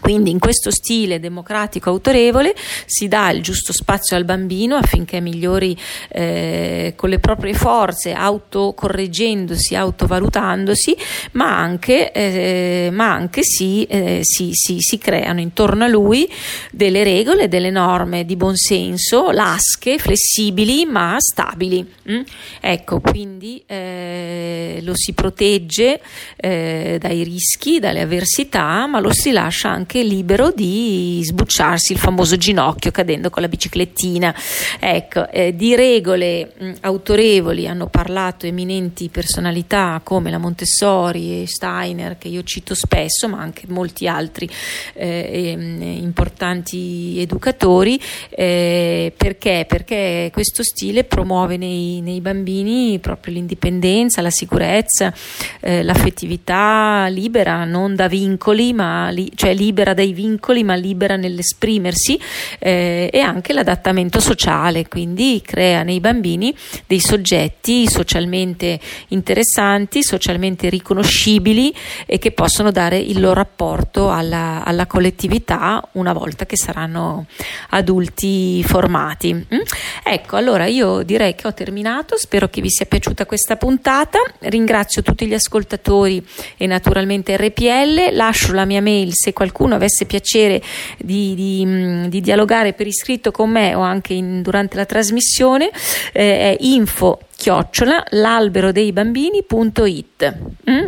Quindi 0.00 0.30
in 0.30 0.38
questo 0.38 0.70
stile 0.70 1.20
democratico 1.20 1.90
autorevole 1.90 2.54
si 2.84 3.08
dà 3.08 3.30
il 3.30 3.42
giusto 3.42 3.72
spazio 3.72 4.16
al 4.16 4.24
bambino 4.24 4.76
affinché 4.76 5.20
migliori 5.20 5.76
eh, 6.08 6.94
con 6.96 7.08
le 7.08 7.18
proprie 7.18 7.54
forze, 7.54 8.12
autocorreggendosi, 8.12 9.74
autovalutandosi, 9.74 10.96
ma 11.32 11.58
anche, 11.58 12.12
eh, 12.12 12.90
ma 12.92 13.12
anche 13.12 13.42
si, 13.42 13.84
eh, 13.84 14.20
si, 14.22 14.50
si, 14.52 14.76
si, 14.78 14.98
creano 14.98 15.40
intorno 15.40 15.84
a 15.84 15.88
lui 15.88 16.28
delle 16.70 17.02
regole, 17.02 17.48
delle 17.48 17.70
norme 17.70 18.24
di 18.24 18.36
buonsenso, 18.36 19.30
lasche, 19.30 19.98
flessibili 19.98 20.84
ma 20.84 21.16
stabili. 21.18 21.86
Mm? 22.10 22.20
Ecco, 22.60 23.00
quindi 23.00 23.62
eh, 23.66 24.80
lo 24.82 24.92
si 24.94 25.12
protegge 25.12 26.00
eh, 26.36 26.98
dai 27.00 27.22
rischi, 27.22 27.78
dalle 27.78 28.02
avversità, 28.02 28.86
ma 28.86 29.00
lo 29.00 29.12
si 29.12 29.32
lascia 29.32 29.68
anche 29.68 29.85
anche 29.86 30.02
libero 30.02 30.50
di 30.50 31.20
sbucciarsi 31.22 31.92
il 31.92 31.98
famoso 31.98 32.36
ginocchio 32.36 32.90
cadendo 32.90 33.30
con 33.30 33.40
la 33.40 33.48
biciclettina. 33.48 34.34
Ecco, 34.80 35.30
eh, 35.30 35.54
di 35.54 35.76
regole 35.76 36.52
mh, 36.58 36.72
autorevoli 36.80 37.68
hanno 37.68 37.86
parlato 37.86 38.46
eminenti 38.46 39.08
personalità 39.08 40.00
come 40.02 40.30
la 40.30 40.38
Montessori 40.38 41.42
e 41.42 41.46
Steiner, 41.46 42.18
che 42.18 42.26
io 42.26 42.42
cito 42.42 42.74
spesso, 42.74 43.28
ma 43.28 43.38
anche 43.38 43.66
molti 43.68 44.08
altri 44.08 44.48
eh, 44.94 45.54
importanti 46.00 47.20
educatori. 47.20 48.00
Eh, 48.28 49.12
perché? 49.16 49.66
Perché 49.68 50.30
questo 50.32 50.64
stile 50.64 51.04
promuove 51.04 51.56
nei, 51.56 52.00
nei 52.00 52.20
bambini 52.20 52.98
proprio 52.98 53.34
l'indipendenza, 53.34 54.20
la 54.20 54.30
sicurezza, 54.30 55.14
eh, 55.60 55.84
l'affettività 55.84 57.06
libera, 57.06 57.64
non 57.64 57.94
da 57.94 58.08
vincoli, 58.08 58.72
ma 58.72 59.10
li, 59.10 59.30
cioè 59.36 59.54
libera 59.54 59.74
libera 59.76 59.92
dai 59.92 60.14
vincoli 60.14 60.64
ma 60.64 60.74
libera 60.74 61.16
nell'esprimersi 61.16 62.18
eh, 62.58 63.10
e 63.12 63.20
anche 63.20 63.52
l'adattamento 63.52 64.20
sociale, 64.20 64.88
quindi 64.88 65.42
crea 65.44 65.82
nei 65.82 66.00
bambini 66.00 66.56
dei 66.86 66.98
soggetti 66.98 67.86
socialmente 67.86 68.80
interessanti, 69.08 70.02
socialmente 70.02 70.70
riconoscibili 70.70 71.74
e 72.06 72.18
che 72.18 72.32
possono 72.32 72.70
dare 72.70 72.96
il 72.96 73.20
loro 73.20 73.40
apporto 73.40 74.10
alla, 74.10 74.64
alla 74.64 74.86
collettività 74.86 75.86
una 75.92 76.14
volta 76.14 76.46
che 76.46 76.56
saranno 76.56 77.26
adulti 77.70 78.62
formati. 78.64 79.34
Mm? 79.34 79.60
Ecco, 80.04 80.36
allora 80.36 80.64
io 80.64 81.02
direi 81.02 81.34
che 81.34 81.48
ho 81.48 81.52
terminato, 81.52 82.16
spero 82.16 82.48
che 82.48 82.62
vi 82.62 82.70
sia 82.70 82.86
piaciuta 82.86 83.26
questa 83.26 83.56
puntata, 83.56 84.20
ringrazio 84.40 85.02
tutti 85.02 85.26
gli 85.26 85.34
ascoltatori 85.34 86.24
e 86.56 86.66
naturalmente 86.66 87.36
RPL, 87.36 88.14
lascio 88.14 88.54
la 88.54 88.64
mia 88.64 88.80
mail 88.80 89.10
se 89.12 89.32
qualcuno 89.32 89.65
qualcuno 89.66 89.74
avesse 89.74 90.06
piacere 90.06 90.62
di, 90.98 91.34
di, 91.34 91.64
mm, 91.66 92.04
di 92.06 92.20
dialogare 92.20 92.72
per 92.72 92.86
iscritto 92.86 93.32
con 93.32 93.50
me 93.50 93.74
o 93.74 93.80
anche 93.80 94.14
in, 94.14 94.42
durante 94.42 94.76
la 94.76 94.86
trasmissione, 94.86 95.70
eh, 96.12 96.52
è 96.52 96.56
info 96.60 97.18
chiocciola 97.36 98.04
l'alberodei-bambini.it 98.10 100.34
mm? 100.70 100.86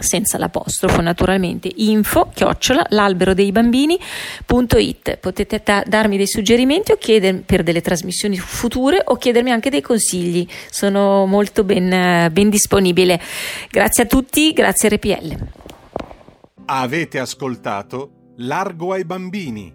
senza 0.00 0.38
l'apostrofo 0.38 1.00
naturalmente. 1.00 1.70
Info 1.76 2.30
chiocciola 2.34 2.86
l'albero 2.90 3.34
dei 3.34 3.52
bambini.it 3.52 5.16
potete 5.16 5.62
ta- 5.62 5.82
darmi 5.86 6.16
dei 6.16 6.28
suggerimenti 6.28 6.92
o 6.92 6.96
chiedermi 6.96 7.42
per 7.46 7.62
delle 7.62 7.80
trasmissioni 7.80 8.36
future 8.38 9.00
o 9.04 9.16
chiedermi 9.16 9.50
anche 9.50 9.70
dei 9.70 9.80
consigli. 9.80 10.46
Sono 10.70 11.26
molto 11.26 11.64
ben, 11.64 12.28
ben 12.32 12.48
disponibile. 12.48 13.20
Grazie 13.70 14.04
a 14.04 14.06
tutti 14.06 14.52
grazie 14.52 14.88
RPL 14.90 15.66
Avete 16.70 17.18
ascoltato 17.18 18.34
Largo 18.36 18.92
ai 18.92 19.06
bambini. 19.06 19.74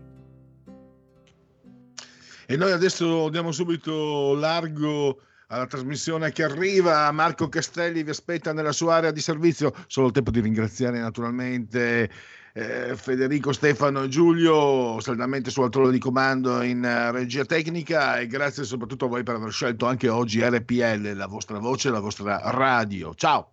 E 2.46 2.56
noi 2.56 2.72
adesso 2.72 3.30
diamo 3.30 3.52
subito 3.52 4.36
largo 4.36 5.20
alla 5.48 5.66
trasmissione 5.66 6.32
che 6.32 6.44
arriva. 6.44 7.12
Marco 7.12 7.50
Castelli 7.50 8.04
vi 8.04 8.12
aspetta 8.12 8.54
nella 8.54 8.72
sua 8.72 8.98
area 8.98 9.10
di 9.10 9.22
servizio. 9.22 9.74
Solo 9.88 10.08
il 10.08 10.14
tempo 10.14 10.30
di 10.30 10.40
ringraziare 10.40 11.00
naturalmente 11.00 12.12
eh, 12.54 12.96
Federico, 12.96 13.54
Stefano 13.54 14.04
e 14.04 14.08
Giulio, 14.10 15.00
saldamente 15.00 15.50
sul 15.50 15.72
trono 15.72 15.90
di 15.90 15.98
comando 15.98 16.62
in 16.62 16.84
uh, 16.84 17.12
regia 17.12 17.44
tecnica 17.44 18.20
e 18.20 18.28
grazie 18.28 18.66
soprattutto 18.66 19.06
a 19.06 19.08
voi 19.08 19.24
per 19.24 19.34
aver 19.34 19.52
scelto 19.52 19.88
anche 19.88 20.10
oggi 20.10 20.48
RPL, 20.48 21.14
la 21.16 21.28
vostra 21.28 21.58
voce, 21.58 21.90
la 21.90 22.00
vostra 22.00 22.40
radio. 22.52 23.16
Ciao! 23.16 23.53